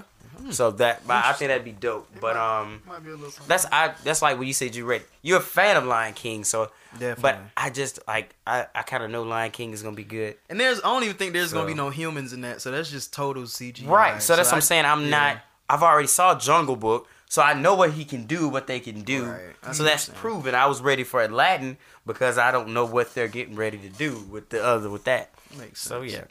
So 0.51 0.71
that, 0.71 1.07
but 1.07 1.23
I 1.23 1.31
think 1.33 1.47
that'd 1.49 1.63
be 1.63 1.71
dope. 1.71 2.09
But 2.19 2.35
um, 2.35 2.81
Might 2.85 3.05
a 3.05 3.15
little 3.15 3.31
that's 3.47 3.65
I. 3.71 3.93
That's 4.03 4.21
like 4.21 4.37
when 4.37 4.47
you 4.47 4.53
said 4.53 4.75
you 4.75 4.85
read. 4.85 5.03
You're 5.21 5.37
a 5.37 5.41
fan 5.41 5.77
of 5.77 5.85
Lion 5.85 6.13
King, 6.13 6.43
so. 6.43 6.71
Definitely. 6.93 7.21
But 7.23 7.39
I 7.57 7.69
just 7.69 7.99
like 8.07 8.33
I, 8.47 8.67
I 8.73 8.83
kind 8.83 9.03
of 9.03 9.11
know 9.11 9.23
Lion 9.23 9.51
King 9.51 9.71
is 9.71 9.83
gonna 9.83 9.95
be 9.95 10.03
good. 10.05 10.35
And 10.49 10.57
there's 10.59 10.79
I 10.79 10.83
don't 10.83 11.03
even 11.03 11.15
think 11.17 11.33
there's 11.33 11.51
gonna 11.51 11.67
be 11.67 11.73
no 11.73 11.89
humans 11.89 12.31
in 12.31 12.41
that. 12.41 12.61
So 12.61 12.71
that's 12.71 12.89
just 12.89 13.13
total 13.13 13.43
CG. 13.43 13.85
Right. 13.85 14.21
So 14.21 14.35
that's 14.35 14.49
what 14.49 14.55
I'm 14.55 14.61
saying. 14.61 14.85
I'm 14.85 15.03
yeah. 15.03 15.09
not. 15.09 15.37
I've 15.69 15.83
already 15.83 16.07
saw 16.07 16.37
Jungle 16.37 16.75
Book, 16.75 17.07
so 17.27 17.41
I 17.41 17.53
know 17.53 17.75
what 17.75 17.91
he 17.93 18.05
can 18.05 18.25
do, 18.25 18.47
what 18.47 18.67
they 18.67 18.79
can 18.79 19.01
do. 19.01 19.25
Right. 19.25 19.75
So 19.75 19.83
that's 19.83 20.09
proven. 20.09 20.55
I 20.55 20.65
was 20.67 20.81
ready 20.81 21.03
for 21.03 21.23
Aladdin 21.23 21.77
because 22.05 22.37
I 22.37 22.51
don't 22.51 22.69
know 22.73 22.85
what 22.85 23.13
they're 23.13 23.27
getting 23.27 23.55
ready 23.55 23.77
to 23.79 23.89
do 23.89 24.19
with 24.29 24.49
the 24.49 24.63
other 24.63 24.89
with 24.89 25.03
that. 25.05 25.31
Makes 25.57 25.81
sense. 25.81 25.89
So 25.89 26.01
yeah, 26.01 26.25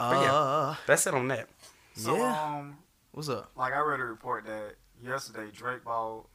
Uh, 0.00 0.74
that's 0.86 1.06
it 1.06 1.14
on 1.14 1.28
that. 1.28 1.46
So, 1.94 2.16
yeah. 2.16 2.42
um, 2.56 2.78
What's 3.12 3.28
up? 3.28 3.50
like 3.56 3.72
I 3.72 3.80
read 3.80 4.00
a 4.00 4.04
report 4.04 4.46
that 4.46 4.76
yesterday 5.04 5.50
Drake 5.52 5.84
bought. 5.84 6.26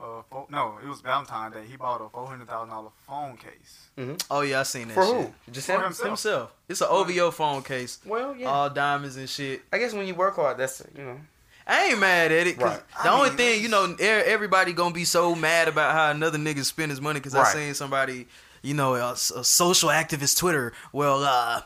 Uh, 0.00 0.22
fo- 0.28 0.48
no, 0.50 0.76
it 0.82 0.88
was 0.88 1.00
Valentine's 1.02 1.54
Day. 1.54 1.62
He 1.70 1.76
bought 1.76 2.00
a 2.00 2.08
four 2.08 2.26
hundred 2.26 2.48
thousand 2.48 2.70
dollar 2.70 2.90
phone 3.06 3.36
case. 3.36 4.18
Oh 4.28 4.40
yeah, 4.40 4.60
I 4.60 4.62
seen 4.64 4.88
that. 4.88 4.94
For 4.94 5.04
shit. 5.06 5.14
who? 5.14 5.52
Just 5.52 5.66
For 5.68 5.74
him? 5.74 5.82
himself. 5.84 6.08
Himself. 6.08 6.54
It's 6.68 6.80
an 6.80 6.88
OVO 6.90 7.30
phone 7.30 7.62
case. 7.62 8.00
Well, 8.04 8.34
yeah. 8.34 8.48
All 8.48 8.68
diamonds 8.70 9.16
and 9.16 9.28
shit. 9.28 9.62
I 9.72 9.78
guess 9.78 9.92
when 9.92 10.06
you 10.08 10.14
work 10.16 10.34
hard, 10.34 10.58
that's 10.58 10.82
you 10.98 11.04
know. 11.04 11.20
I 11.66 11.86
ain't 11.86 11.98
mad 11.98 12.30
at 12.32 12.46
it. 12.46 12.58
'cause 12.58 12.70
Right. 12.70 12.82
The 13.02 13.08
I 13.10 13.12
only 13.14 13.28
mean, 13.30 13.38
thing, 13.38 13.62
you 13.62 13.68
know, 13.68 13.94
everybody 13.98 14.72
gonna 14.72 14.94
be 14.94 15.04
so 15.04 15.34
mad 15.34 15.68
about 15.68 15.94
how 15.94 16.10
another 16.10 16.38
nigga 16.38 16.64
spend 16.64 16.90
his 16.90 17.00
money 17.00 17.20
because 17.20 17.34
I 17.34 17.44
seen 17.52 17.74
somebody, 17.74 18.26
you 18.62 18.74
know, 18.74 18.94
a, 18.96 19.12
a 19.12 19.16
social 19.44 19.88
activist 19.88 20.36
Twitter. 20.38 20.72
Well, 20.92 21.24
uh, 21.24 21.62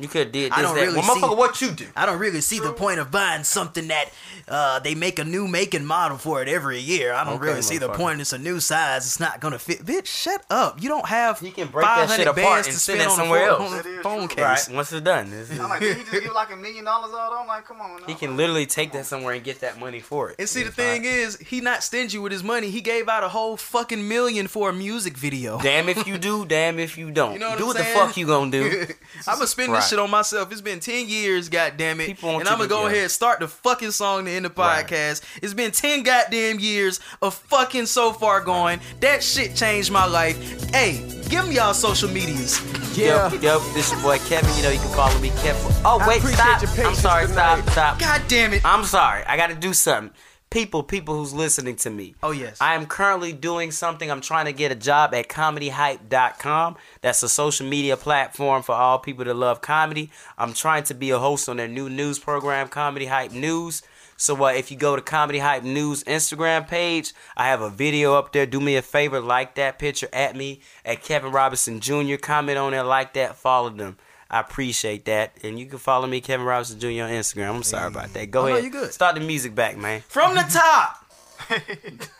You 0.00 0.06
could 0.06 0.26
have 0.26 0.32
did 0.32 0.52
I 0.52 0.62
don't 0.62 0.76
that. 0.76 0.80
really 0.82 0.94
well, 1.00 1.14
see- 1.14 1.20
motherfucker, 1.20 1.36
what 1.36 1.60
you 1.60 1.70
do? 1.72 1.86
I 1.96 2.06
don't 2.06 2.20
really 2.20 2.40
see 2.40 2.60
the 2.60 2.72
point 2.72 3.00
of 3.00 3.10
buying 3.10 3.42
something 3.42 3.88
that 3.88 4.10
uh, 4.46 4.78
they 4.78 4.94
make 4.94 5.18
a 5.18 5.24
new 5.24 5.48
make 5.48 5.74
and 5.74 5.84
model 5.86 6.16
for 6.18 6.40
it 6.40 6.48
every 6.48 6.78
year. 6.78 7.12
I 7.12 7.24
don't 7.24 7.34
Okay, 7.34 7.46
really 7.46 7.62
see 7.62 7.78
the 7.78 7.88
motherfucker. 7.88 7.94
point. 7.96 8.20
It's 8.20 8.32
a 8.32 8.38
new 8.38 8.60
size. 8.60 9.06
It's 9.06 9.18
not 9.18 9.40
gonna 9.40 9.58
fit. 9.58 9.84
Bitch, 9.84 10.06
shut 10.06 10.44
up. 10.50 10.80
You 10.80 10.88
don't 10.88 11.06
have. 11.06 11.40
He 11.40 11.50
can 11.50 11.66
break 11.66 11.84
that 11.84 12.10
shit 12.10 12.28
apart 12.28 12.66
and 12.68 12.76
send 12.76 13.00
spend 13.00 13.00
it 13.00 13.10
somewhere 13.10 13.48
phone- 13.50 13.72
else. 13.74 13.84
on 13.86 13.98
a 13.98 14.02
phone 14.02 14.28
case. 14.28 14.68
Right. 14.68 14.76
Once 14.76 14.92
it's 14.92 15.02
done, 15.02 15.30
this 15.30 15.50
is- 15.50 15.58
I'm 15.58 15.68
like, 15.68 15.80
did 15.80 15.96
he 15.96 16.04
just 16.04 16.22
give 16.22 16.32
like 16.32 16.52
a 16.52 16.56
million 16.56 16.84
dollars 16.84 17.12
out? 17.12 17.32
I'm 17.36 17.48
like, 17.48 17.64
come 17.66 17.80
on. 17.80 18.00
Now. 18.00 18.06
he 18.06 18.14
can 18.14 18.36
literally 18.36 18.66
take 18.66 18.92
that 18.92 19.04
somewhere 19.04 19.34
and 19.34 19.42
get 19.42 19.60
that 19.62 19.80
money 19.80 19.98
for 20.00 20.30
it. 20.30 20.36
And 20.38 20.48
see, 20.48 20.62
the 20.62 20.70
thing 20.70 21.02
fine. 21.02 21.10
is, 21.12 21.38
he 21.38 21.60
not 21.60 21.82
stingy 21.82 22.18
with 22.18 22.30
his 22.30 22.44
money. 22.44 22.70
He 22.70 22.80
gave 22.80 23.08
out 23.08 23.24
a 23.24 23.28
whole 23.28 23.56
fucking 23.56 24.06
million 24.06 24.46
for 24.46 24.70
a 24.70 24.72
music 24.72 25.16
video. 25.16 25.58
damn 25.60 25.88
if 25.88 26.06
you 26.06 26.18
do, 26.18 26.46
damn 26.46 26.78
if 26.78 26.96
you 26.96 27.10
don't. 27.10 27.32
You 27.32 27.40
know 27.40 27.48
what 27.50 27.58
do 27.58 27.64
I'm 27.64 27.66
what 27.68 27.76
saying? 27.78 27.94
the 27.98 28.00
fuck 28.06 28.16
you 28.16 28.26
gonna 28.26 28.50
do? 28.52 28.86
I'm 29.26 29.34
gonna 29.34 29.46
spend 29.48 29.72
Right. 29.72 29.78
this 29.80 29.87
shit 29.88 29.98
on 29.98 30.10
myself. 30.10 30.50
It's 30.52 30.60
been 30.60 30.80
ten 30.80 31.08
years, 31.08 31.48
goddamn 31.48 32.00
it, 32.00 32.22
and 32.22 32.48
I'm 32.48 32.56
gonna 32.58 32.68
go 32.68 32.82
yeah. 32.82 32.88
ahead 32.92 33.02
and 33.04 33.10
start 33.10 33.40
the 33.40 33.48
fucking 33.48 33.90
song 33.92 34.24
to 34.26 34.30
end 34.30 34.44
the 34.44 34.50
Right. 34.50 34.86
podcast. 34.86 35.22
It's 35.42 35.54
been 35.54 35.70
ten 35.70 36.02
goddamn 36.02 36.58
years 36.60 37.00
of 37.22 37.34
fucking 37.34 37.86
so 37.86 38.12
far 38.12 38.40
going. 38.40 38.80
That 39.00 39.22
shit 39.22 39.54
changed 39.54 39.90
my 39.90 40.04
life. 40.06 40.36
Hey, 40.70 41.02
give 41.28 41.48
me 41.48 41.54
y'all 41.56 41.74
social 41.74 42.08
medias. 42.10 42.60
Yeah. 42.96 43.32
Yo, 43.32 43.40
yo, 43.40 43.58
this 43.74 43.90
your 43.92 44.00
boy 44.02 44.18
Kevin. 44.20 44.54
You 44.56 44.62
know 44.64 44.70
you 44.70 44.78
can 44.80 44.88
follow 44.94 45.18
me, 45.20 45.30
Kevin. 45.42 45.62
Oh 45.84 45.98
wait, 46.08 46.18
appreciate 46.18 46.38
stop. 46.58 46.76
your 46.76 46.86
I'm 46.88 46.94
sorry. 46.94 47.26
tonight. 47.26 47.60
Stop. 47.62 47.70
Stop. 47.70 47.98
God 48.00 48.22
damn 48.28 48.52
it. 48.52 48.64
I'm 48.64 48.84
sorry. 48.84 49.24
I 49.24 49.36
got 49.36 49.48
to 49.48 49.54
do 49.54 49.72
something. 49.72 50.12
People, 50.50 50.82
people 50.82 51.14
who's 51.14 51.34
listening 51.34 51.76
to 51.76 51.90
me. 51.90 52.14
Oh, 52.22 52.30
yes. 52.30 52.56
I 52.60 52.74
am 52.74 52.86
currently 52.86 53.34
doing 53.34 53.70
something. 53.70 54.10
I'm 54.10 54.22
trying 54.22 54.46
to 54.46 54.52
get 54.52 54.72
a 54.72 54.74
job 54.74 55.12
at 55.12 55.28
comedyhype.com. 55.28 56.76
That's 57.02 57.22
a 57.22 57.28
social 57.28 57.66
media 57.66 57.98
platform 57.98 58.62
for 58.62 58.74
all 58.74 58.98
people 58.98 59.26
that 59.26 59.34
love 59.34 59.60
comedy. 59.60 60.10
I'm 60.38 60.54
trying 60.54 60.84
to 60.84 60.94
be 60.94 61.10
a 61.10 61.18
host 61.18 61.50
on 61.50 61.58
their 61.58 61.68
new 61.68 61.90
news 61.90 62.18
program, 62.18 62.68
Comedy 62.68 63.06
Hype 63.06 63.32
News. 63.32 63.82
So 64.16 64.42
uh, 64.42 64.48
if 64.48 64.70
you 64.70 64.76
go 64.76 64.96
to 64.96 65.02
Comedy 65.02 65.38
Hype 65.38 65.62
News 65.62 66.02
Instagram 66.04 66.66
page, 66.66 67.12
I 67.36 67.46
have 67.48 67.60
a 67.60 67.70
video 67.70 68.14
up 68.14 68.32
there. 68.32 68.46
Do 68.46 68.58
me 68.58 68.74
a 68.76 68.82
favor, 68.82 69.20
like 69.20 69.54
that 69.54 69.78
picture 69.78 70.08
at 70.12 70.34
me 70.34 70.60
at 70.84 71.02
Kevin 71.02 71.30
Robinson 71.30 71.78
Jr. 71.78 72.16
Comment 72.16 72.58
on 72.58 72.72
there, 72.72 72.82
like 72.82 73.12
that, 73.14 73.36
follow 73.36 73.70
them. 73.70 73.96
I 74.30 74.40
appreciate 74.40 75.04
that. 75.06 75.32
And 75.42 75.58
you 75.58 75.66
can 75.66 75.78
follow 75.78 76.06
me, 76.06 76.20
Kevin 76.20 76.44
Robinson 76.46 76.78
Jr. 76.78 76.86
on 76.86 77.10
Instagram. 77.10 77.54
I'm 77.56 77.62
sorry 77.62 77.88
about 77.88 78.12
that. 78.14 78.30
Go 78.30 78.42
Oh, 78.42 78.46
no, 78.48 78.52
ahead. 78.52 78.64
you 78.64 78.70
good. 78.70 78.92
Start 78.92 79.14
the 79.14 79.20
music 79.22 79.54
back, 79.54 79.76
man. 79.78 80.02
From 80.08 80.34
the 80.34 80.42
top. 80.42 81.04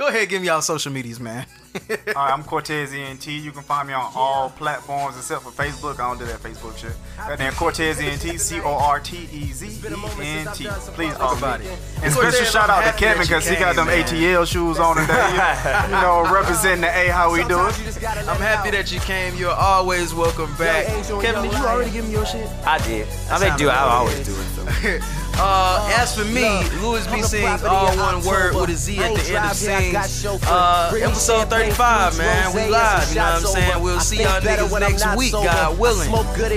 Go 0.00 0.06
ahead, 0.06 0.30
give 0.30 0.40
me 0.40 0.48
y'all 0.48 0.62
social 0.62 0.90
medias, 0.90 1.20
man. 1.20 1.44
All 1.74 1.96
right, 2.14 2.32
I'm 2.32 2.42
Cortez 2.42 2.94
ENT. 2.94 3.26
You 3.26 3.52
can 3.52 3.62
find 3.62 3.86
me 3.86 3.92
on 3.92 4.10
all 4.14 4.48
platforms 4.48 5.14
except 5.14 5.42
for 5.42 5.50
Facebook. 5.50 6.00
I 6.00 6.08
don't 6.08 6.18
do 6.18 6.24
that 6.24 6.40
Facebook 6.40 6.78
shit. 6.78 6.92
Goddamn 7.18 7.52
Cortez 7.52 8.00
ENT, 8.00 8.40
C 8.40 8.60
O 8.62 8.72
R 8.72 8.98
T 8.98 9.28
E 9.30 9.52
Z 9.52 9.66
E 9.66 9.94
N 10.22 10.46
T. 10.54 10.68
Please 10.94 11.12
follow 11.12 11.58
me. 11.58 11.66
And 12.02 12.12
special 12.14 12.46
shout 12.46 12.70
out 12.70 12.90
to 12.90 12.98
Kevin 12.98 13.24
because 13.24 13.46
he 13.46 13.56
got 13.56 13.76
them 13.76 13.88
man. 13.88 14.02
ATL 14.02 14.46
shoes 14.46 14.78
on 14.78 14.96
today. 14.96 15.12
you 15.84 16.00
know, 16.00 16.26
representing 16.32 16.80
the 16.80 16.88
A 16.88 17.08
how 17.08 17.30
we 17.30 17.44
do 17.44 17.60
it. 17.66 18.02
I'm 18.26 18.40
happy 18.40 18.70
that 18.70 18.90
you 18.90 19.00
came. 19.00 19.36
You're 19.36 19.50
always 19.50 20.14
welcome 20.14 20.50
back. 20.56 20.86
Kevin, 20.86 21.42
did 21.42 21.52
you 21.52 21.58
already 21.58 21.90
give 21.90 22.06
me 22.06 22.12
your 22.12 22.24
shit? 22.24 22.48
I 22.66 22.78
did. 22.86 23.06
I 23.30 23.38
may 23.38 23.54
do. 23.58 23.68
I 23.68 23.80
always 23.80 24.26
do 24.26 24.34
it. 24.34 25.02
Uh, 25.42 25.90
as 25.98 26.14
for 26.14 26.24
me, 26.26 26.44
Louis 26.82 27.06
B 27.06 27.22
sings 27.22 27.62
all 27.64 27.96
one 27.96 28.22
word 28.24 28.54
with 28.54 28.68
a 28.70 28.74
Z 28.74 28.98
at 28.98 29.14
the 29.16 29.20
end 29.36 29.46
of 29.46 29.56
sings. 29.56 30.26
Uh, 30.46 30.90
episode 31.02 31.48
35, 31.48 32.18
man. 32.18 32.54
We 32.54 32.60
live, 32.70 33.08
you 33.08 33.14
know 33.16 33.22
what 33.22 33.34
I'm 33.34 33.40
saying? 33.46 33.82
We'll 33.82 34.00
see 34.00 34.22
y'all 34.22 34.40
niggas 34.58 34.80
next 34.80 35.16
week, 35.16 35.32
God 35.32 35.78
willing. 35.78 36.10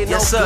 Yes, 0.10 0.28
sir. 0.30 0.44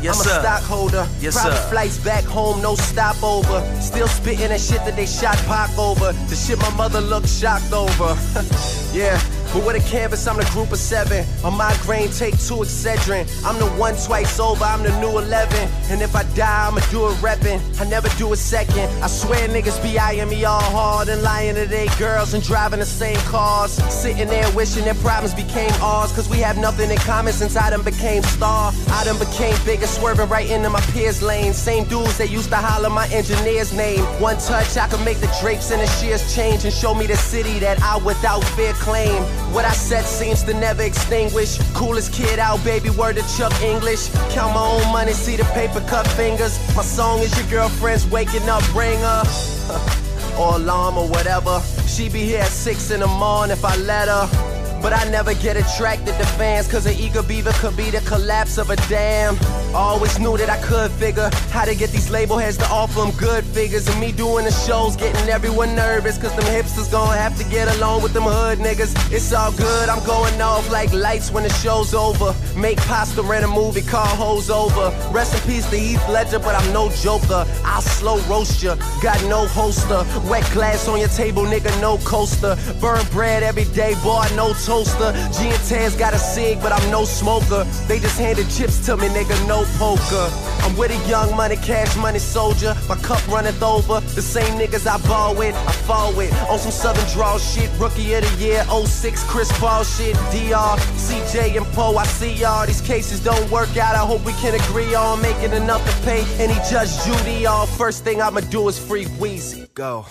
Yes, 0.00 0.18
I'm 0.20 0.24
sir. 0.26 0.38
a 0.38 0.40
stockholder. 0.40 1.08
Yes, 1.20 1.34
Private 1.34 1.56
sir. 1.56 1.68
flights 1.70 1.98
back 1.98 2.24
home, 2.24 2.62
no 2.62 2.76
stopover. 2.76 3.60
Still 3.80 4.06
spitting 4.06 4.48
that 4.48 4.60
shit 4.60 4.84
that 4.84 4.94
they 4.94 5.06
shot 5.06 5.36
Pac 5.48 5.76
over. 5.76 6.12
The 6.28 6.36
shit 6.36 6.58
my 6.60 6.70
mother 6.76 7.00
looked 7.00 7.28
shocked 7.28 7.72
over. 7.72 8.14
yeah. 8.94 9.20
But 9.52 9.64
with 9.64 9.82
a 9.82 9.90
canvas, 9.90 10.26
I'm 10.26 10.36
the 10.36 10.44
group 10.52 10.72
of 10.72 10.78
seven. 10.78 11.24
A 11.42 11.50
migraine, 11.50 12.10
take 12.10 12.34
two 12.34 12.60
Excedrin. 12.60 13.24
I'm 13.46 13.58
the 13.58 13.66
one 13.80 13.94
twice 13.96 14.38
over, 14.38 14.62
I'm 14.62 14.82
the 14.82 14.92
new 15.00 15.18
11. 15.18 15.56
And 15.90 16.02
if 16.02 16.14
I 16.14 16.22
die, 16.36 16.68
I'ma 16.68 16.80
do 16.90 17.08
it 17.08 17.14
reppin'. 17.24 17.47
I 17.80 17.84
never 17.88 18.08
do 18.18 18.32
a 18.32 18.36
second. 18.36 18.88
I 19.02 19.06
swear 19.06 19.48
niggas 19.48 19.82
be 19.82 19.98
eyeing 19.98 20.28
me 20.28 20.44
all 20.44 20.60
hard 20.60 21.08
and 21.08 21.22
lying 21.22 21.54
to 21.54 21.66
they 21.66 21.88
girls 21.98 22.34
and 22.34 22.42
driving 22.42 22.80
the 22.80 22.86
same 22.86 23.16
cars. 23.28 23.72
Sitting 23.92 24.28
there 24.28 24.50
wishing 24.54 24.84
their 24.84 24.94
problems 24.94 25.34
became 25.34 25.72
ours. 25.82 26.12
Cause 26.12 26.28
we 26.28 26.38
have 26.38 26.58
nothing 26.58 26.90
in 26.90 26.98
common 26.98 27.32
since 27.32 27.56
I 27.56 27.70
done 27.70 27.82
became 27.82 28.22
star. 28.22 28.72
I 28.90 29.04
done 29.04 29.18
became 29.18 29.56
bigger, 29.64 29.86
swerving 29.86 30.28
right 30.28 30.48
into 30.50 30.70
my 30.70 30.80
peers' 30.92 31.22
lane. 31.22 31.52
Same 31.52 31.84
dudes 31.84 32.18
that 32.18 32.30
used 32.30 32.50
to 32.50 32.56
holler 32.56 32.90
my 32.90 33.06
engineer's 33.08 33.72
name. 33.72 34.00
One 34.20 34.36
touch, 34.38 34.76
I 34.76 34.88
could 34.88 35.04
make 35.04 35.18
the 35.18 35.34
drapes 35.40 35.70
and 35.70 35.80
the 35.80 35.86
shears 35.86 36.34
change 36.34 36.64
and 36.64 36.72
show 36.72 36.94
me 36.94 37.06
the 37.06 37.16
city 37.16 37.58
that 37.60 37.80
I 37.82 37.96
without 37.98 38.44
fear 38.56 38.72
claim. 38.74 39.22
What 39.54 39.64
I 39.64 39.72
said 39.72 40.04
seems 40.04 40.42
to 40.44 40.54
never 40.54 40.82
extinguish. 40.82 41.58
Coolest 41.72 42.12
kid 42.12 42.38
out, 42.38 42.62
baby, 42.64 42.90
word 42.90 43.16
to 43.16 43.36
Chuck 43.36 43.54
English. 43.62 44.08
Count 44.34 44.54
my 44.54 44.64
own 44.64 44.92
money, 44.92 45.12
see 45.12 45.36
the 45.36 45.44
paper 45.54 45.80
cut 45.88 46.06
fingers. 46.08 46.58
My 46.76 46.82
song 46.82 47.20
is 47.20 47.27
your 47.36 47.46
girlfriend's 47.50 48.06
waking 48.06 48.48
up 48.48 48.62
Ring 48.74 48.98
her. 48.98 49.22
or 50.38 50.54
alarm 50.54 50.96
or 50.96 51.08
whatever. 51.08 51.60
She 51.86 52.08
be 52.08 52.24
here 52.24 52.40
at 52.40 52.48
six 52.48 52.90
in 52.90 53.00
the 53.00 53.06
morning 53.06 53.56
if 53.56 53.64
I 53.64 53.76
let 53.76 54.08
her. 54.08 54.67
But 54.80 54.92
I 54.92 55.10
never 55.10 55.34
get 55.34 55.56
attracted 55.56 56.14
to 56.18 56.26
fans, 56.38 56.70
cause 56.70 56.86
an 56.86 56.94
eager 56.94 57.22
beaver 57.22 57.52
could 57.54 57.76
be 57.76 57.90
the 57.90 58.00
collapse 58.00 58.58
of 58.58 58.70
a 58.70 58.76
dam. 58.88 59.36
Always 59.74 60.18
knew 60.18 60.36
that 60.36 60.48
I 60.48 60.58
could 60.58 60.90
figure 60.92 61.30
how 61.50 61.64
to 61.64 61.74
get 61.74 61.90
these 61.90 62.10
label 62.10 62.38
heads 62.38 62.56
to 62.58 62.66
offer 62.66 63.00
them 63.00 63.10
good 63.18 63.44
figures. 63.44 63.86
And 63.88 64.00
me 64.00 64.12
doing 64.12 64.44
the 64.44 64.52
shows 64.52 64.96
getting 64.96 65.28
everyone 65.28 65.74
nervous, 65.74 66.16
cause 66.16 66.34
them 66.36 66.44
hipsters 66.44 66.90
gonna 66.90 67.16
have 67.16 67.36
to 67.38 67.44
get 67.44 67.68
along 67.76 68.02
with 68.02 68.12
them 68.12 68.24
hood 68.24 68.58
niggas. 68.58 68.94
It's 69.12 69.32
all 69.32 69.52
good, 69.52 69.88
I'm 69.88 70.04
going 70.06 70.40
off 70.40 70.70
like 70.70 70.92
lights 70.92 71.30
when 71.30 71.42
the 71.44 71.52
show's 71.54 71.92
over. 71.92 72.34
Make 72.56 72.78
pasta, 72.78 73.22
rent 73.22 73.44
a 73.44 73.48
movie, 73.48 73.82
call 73.82 74.06
hoes 74.06 74.48
over. 74.48 74.94
Rest 75.12 75.34
in 75.34 75.40
peace 75.50 75.68
to 75.70 75.76
Heath 75.76 76.08
Ledger, 76.08 76.38
but 76.38 76.54
I'm 76.54 76.72
no 76.72 76.90
joker. 76.90 77.46
I'll 77.64 77.82
slow 77.82 78.18
roast 78.28 78.62
ya, 78.62 78.76
got 79.02 79.20
no 79.24 79.46
holster. 79.46 80.04
Wet 80.28 80.48
glass 80.52 80.88
on 80.88 80.98
your 81.00 81.08
table, 81.08 81.42
nigga, 81.42 81.78
no 81.80 81.98
coaster. 81.98 82.56
Burn 82.80 83.04
bread 83.10 83.42
every 83.42 83.64
day, 83.64 83.94
boy, 84.02 84.26
no 84.34 84.52
toaster. 84.68 85.12
G 85.32 85.48
and 85.48 85.64
Taz 85.64 85.98
got 85.98 86.12
a 86.12 86.18
cig, 86.18 86.60
but 86.60 86.72
I'm 86.72 86.90
no 86.90 87.04
smoker. 87.04 87.64
They 87.88 87.98
just 87.98 88.18
handed 88.18 88.48
chips 88.50 88.84
to 88.86 88.96
me, 88.98 89.08
nigga, 89.08 89.34
no 89.48 89.64
poker. 89.80 90.28
I'm 90.62 90.76
with 90.76 90.90
a 90.90 91.08
young 91.08 91.34
money, 91.34 91.56
cash 91.56 91.96
money 91.96 92.18
soldier. 92.18 92.76
My 92.86 92.96
cup 92.96 93.26
runneth 93.28 93.62
over. 93.62 94.00
The 94.14 94.20
same 94.20 94.58
niggas 94.60 94.86
I 94.86 94.98
ball 95.08 95.34
with, 95.34 95.54
I 95.54 95.72
fall 95.88 96.14
with. 96.14 96.32
On 96.50 96.58
some 96.58 96.70
Southern 96.70 97.08
draw 97.14 97.38
shit, 97.38 97.70
rookie 97.80 98.12
of 98.12 98.22
the 98.22 98.44
year, 98.44 98.62
06 98.64 99.24
Chris 99.24 99.50
Paul 99.58 99.84
shit. 99.84 100.14
DR, 100.32 100.76
CJ 101.06 101.56
and 101.56 101.66
Poe, 101.72 101.96
I 101.96 102.04
see 102.04 102.34
y'all. 102.34 102.66
These 102.66 102.82
cases 102.82 103.20
don't 103.24 103.50
work 103.50 103.74
out. 103.78 103.94
I 103.94 104.04
hope 104.04 104.22
we 104.26 104.34
can 104.34 104.54
agree 104.54 104.94
on 104.94 105.22
making 105.22 105.52
enough 105.52 105.82
to 105.88 106.04
pay 106.04 106.20
any 106.38 106.58
judge 106.70 106.92
Judy. 107.04 107.46
All 107.46 107.66
first 107.66 108.04
thing 108.04 108.20
I'ma 108.20 108.40
do 108.40 108.68
is 108.68 108.78
free 108.78 109.06
Weezy. 109.20 109.72
Go. 109.72 110.04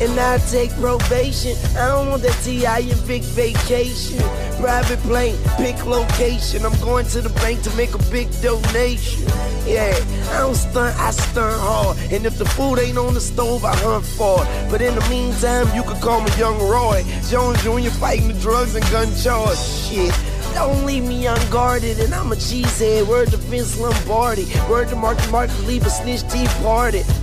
And 0.00 0.18
I 0.18 0.38
take 0.38 0.70
probation. 0.72 1.56
I 1.76 1.88
don't 1.88 2.08
want 2.10 2.22
that 2.22 2.38
TI 2.42 2.90
and 2.90 3.06
big 3.06 3.22
vacation. 3.22 4.18
Private 4.60 4.98
plane, 5.00 5.36
pick 5.56 5.84
location. 5.84 6.64
I'm 6.64 6.78
going 6.80 7.06
to 7.06 7.20
the 7.20 7.30
bank 7.40 7.62
to 7.62 7.74
make 7.76 7.94
a 7.94 8.02
big 8.10 8.28
donation. 8.40 9.24
Yeah, 9.66 9.98
I 10.30 10.38
don't 10.38 10.54
stunt, 10.54 10.96
I 10.98 11.10
stunt 11.10 11.60
hard. 11.60 11.98
And 12.12 12.26
if 12.26 12.38
the 12.38 12.44
food 12.44 12.78
ain't 12.78 12.98
on 12.98 13.14
the 13.14 13.20
stove, 13.20 13.64
I 13.64 13.74
hunt 13.76 14.04
for 14.04 14.42
it. 14.42 14.70
But 14.70 14.80
in 14.80 14.94
the 14.94 15.06
meantime, 15.08 15.68
you 15.74 15.82
could 15.82 16.00
call 16.00 16.20
me 16.20 16.30
Young 16.38 16.58
Roy. 16.58 17.04
Jones 17.28 17.62
Jr. 17.62 17.90
fighting 17.90 18.28
the 18.28 18.38
drugs 18.40 18.74
and 18.74 18.84
gun 18.90 19.14
charge. 19.16 19.58
Shit. 19.58 20.14
Don't 20.56 20.86
leave 20.86 21.04
me 21.04 21.26
unguarded, 21.26 22.00
and 22.00 22.14
I'm 22.14 22.32
a 22.32 22.34
cheesehead. 22.34 23.06
Word 23.06 23.28
to 23.32 23.36
Vince 23.36 23.78
Lombardi. 23.78 24.46
Word 24.70 24.88
to 24.88 24.96
Marky 24.96 25.30
Mark, 25.30 25.50
leave 25.66 25.84
a 25.84 25.90
snitch 25.90 26.22
tea. 26.32 26.46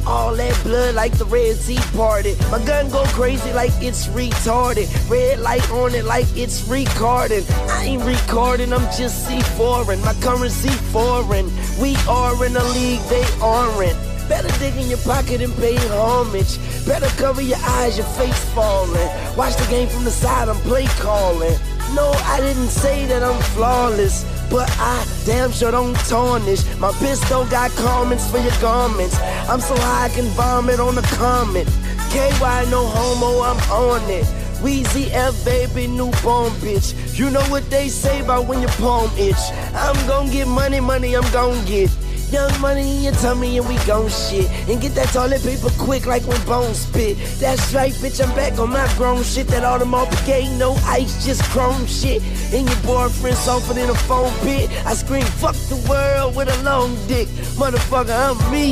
All 0.05 0.35
that 0.35 0.59
blood 0.63 0.93
like 0.93 1.17
the 1.17 1.25
Red 1.25 1.55
Sea 1.55 1.79
party. 1.97 2.35
My 2.51 2.63
gun 2.63 2.91
go 2.91 3.03
crazy 3.05 3.51
like 3.51 3.71
it's 3.81 4.05
retarded. 4.09 4.87
Red 5.09 5.39
light 5.39 5.67
on 5.71 5.95
it 5.95 6.05
like 6.05 6.27
it's 6.37 6.67
recording. 6.67 7.43
I 7.69 7.85
ain't 7.85 8.03
recording, 8.03 8.71
I'm 8.71 8.85
just 8.95 9.27
C 9.27 9.41
foreign. 9.57 9.99
My 10.01 10.13
currency 10.21 10.69
foreign. 10.93 11.49
We 11.81 11.95
are 12.07 12.45
in 12.45 12.55
a 12.55 12.63
league 12.65 13.01
they 13.09 13.25
aren't. 13.41 13.97
Better 14.29 14.47
dig 14.59 14.75
in 14.75 14.89
your 14.89 14.99
pocket 14.99 15.41
and 15.41 15.55
pay 15.55 15.75
homage. 15.89 16.59
Better 16.85 17.07
cover 17.17 17.41
your 17.41 17.57
eyes, 17.81 17.97
your 17.97 18.05
face 18.13 18.45
falling. 18.53 19.09
Watch 19.35 19.55
the 19.55 19.65
game 19.71 19.89
from 19.89 20.03
the 20.03 20.11
side, 20.11 20.49
I'm 20.49 20.55
play 20.57 20.85
calling. 21.01 21.57
No, 21.93 22.09
I 22.25 22.39
didn't 22.39 22.69
say 22.69 23.05
that 23.05 23.21
I'm 23.21 23.39
flawless, 23.53 24.25
but 24.49 24.67
I 24.79 25.05
damn 25.25 25.51
sure 25.51 25.71
don't 25.71 25.95
tarnish. 26.09 26.63
My 26.79 26.91
pistol 26.93 27.45
got 27.45 27.69
comments 27.71 28.29
for 28.29 28.39
your 28.39 28.57
garments. 28.59 29.15
I'm 29.47 29.59
so 29.59 29.75
high 29.77 30.05
I 30.05 30.09
can 30.09 30.25
vomit 30.33 30.79
on 30.79 30.95
the 30.95 31.03
comment. 31.17 31.69
KY 32.09 32.69
no 32.71 32.85
homo, 32.85 33.43
I'm 33.43 33.59
on 33.71 34.09
it. 34.09 34.25
Weezy 34.63 35.09
F 35.11 35.43
baby, 35.45 35.87
newborn 35.87 36.51
bitch. 36.63 37.17
You 37.19 37.29
know 37.29 37.43
what 37.51 37.69
they 37.69 37.89
say 37.89 38.21
about 38.21 38.47
when 38.47 38.61
your 38.61 38.71
palm 38.71 39.11
itch. 39.17 39.43
I'm 39.75 40.07
gon' 40.07 40.31
get 40.31 40.47
money, 40.47 40.79
money 40.79 41.15
I'm 41.15 41.29
gon' 41.31 41.63
get. 41.65 41.91
Young 42.33 42.61
money 42.61 42.97
in 42.97 43.03
your 43.03 43.13
tummy 43.13 43.59
and 43.59 43.67
we 43.69 43.75
gon' 43.85 44.09
shit. 44.09 44.49
And 44.67 44.81
get 44.81 44.95
that 44.95 45.09
toilet 45.09 45.43
paper 45.43 45.69
quick 45.77 46.07
like 46.07 46.23
when 46.23 46.43
bones 46.47 46.79
spit. 46.79 47.15
That's 47.39 47.71
right, 47.75 47.93
bitch, 47.93 48.19
I'm 48.25 48.35
back 48.35 48.57
on 48.57 48.71
my 48.71 48.91
grown 48.97 49.21
shit. 49.21 49.45
That 49.49 49.61
Audemars 49.61 50.27
ain't 50.27 50.57
no 50.57 50.73
ice, 50.85 51.23
just 51.23 51.43
chrome 51.51 51.85
shit. 51.85 52.23
And 52.51 52.67
your 52.67 52.79
boyfriend 52.81 53.37
softer 53.37 53.75
than 53.75 53.87
a 53.87 53.93
phone 53.93 54.33
pit. 54.39 54.71
I 54.83 54.95
scream, 54.95 55.25
fuck 55.37 55.53
the 55.69 55.75
world 55.87 56.35
with 56.35 56.49
a 56.49 56.63
long 56.63 56.95
dick. 57.07 57.27
Motherfucker, 57.53 58.09
I'm 58.09 58.51
me. 58.51 58.71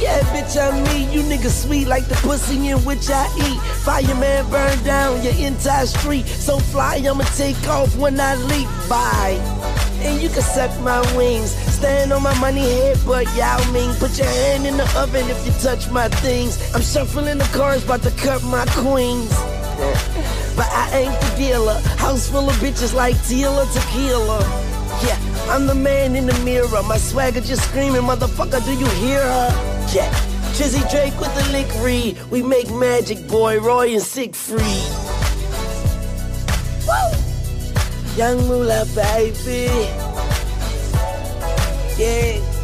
Yeah, 0.00 0.20
bitch, 0.32 0.56
I'm 0.56 0.82
me. 0.84 1.12
You 1.12 1.20
niggas 1.24 1.66
sweet 1.66 1.88
like 1.88 2.06
the 2.06 2.14
pussy 2.14 2.68
in 2.70 2.78
which 2.86 3.10
I 3.10 3.26
eat. 3.36 3.60
Fireman 3.84 4.48
burn 4.48 4.82
down 4.82 5.22
your 5.22 5.34
entire 5.34 5.84
street. 5.84 6.26
So 6.26 6.58
fly, 6.58 7.02
I'ma 7.04 7.24
take 7.36 7.68
off 7.68 7.94
when 7.98 8.18
I 8.18 8.34
leap 8.36 8.68
by. 8.88 9.87
And 10.00 10.22
you 10.22 10.28
can 10.28 10.42
suck 10.42 10.70
my 10.80 11.00
wings. 11.16 11.50
Stand 11.74 12.12
on 12.12 12.22
my 12.22 12.38
money 12.38 12.60
head, 12.60 12.98
but 13.06 13.26
Yao 13.36 13.58
Ming. 13.72 13.92
Put 13.96 14.16
your 14.18 14.26
hand 14.26 14.66
in 14.66 14.76
the 14.76 14.84
oven 14.98 15.28
if 15.28 15.46
you 15.46 15.52
touch 15.60 15.90
my 15.90 16.08
things. 16.08 16.58
I'm 16.74 16.82
shuffling 16.82 17.38
the 17.38 17.50
cars, 17.56 17.84
about 17.84 18.02
to 18.02 18.10
cut 18.12 18.42
my 18.44 18.64
queens. 18.70 19.32
But 20.58 20.66
I 20.72 20.90
ain't 20.92 21.20
the 21.20 21.36
dealer. 21.36 21.78
House 21.98 22.28
full 22.28 22.50
of 22.50 22.56
bitches 22.56 22.92
like 22.92 23.14
Tila 23.28 23.64
Tequila. 23.72 24.40
Yeah, 25.06 25.16
I'm 25.48 25.68
the 25.68 25.74
man 25.76 26.16
in 26.16 26.26
the 26.26 26.36
mirror. 26.40 26.82
My 26.82 26.98
swagger 26.98 27.40
just 27.40 27.62
screaming, 27.68 28.02
motherfucker, 28.02 28.64
do 28.64 28.72
you 28.72 28.86
hear 28.96 29.22
her? 29.22 29.50
Yeah. 29.94 30.12
Drizzy 30.58 30.82
Drake 30.90 31.16
with 31.20 31.32
the 31.36 31.52
lick 31.52 31.68
read. 31.80 32.18
We 32.32 32.42
make 32.42 32.68
magic, 32.72 33.28
boy, 33.28 33.60
Roy 33.60 33.92
and 33.92 34.02
Siegfried. 34.02 34.58
Woo! 36.88 37.27
Young 38.18 38.48
Moolah, 38.48 38.84
baby. 38.96 39.70
Yeah. 41.96 42.57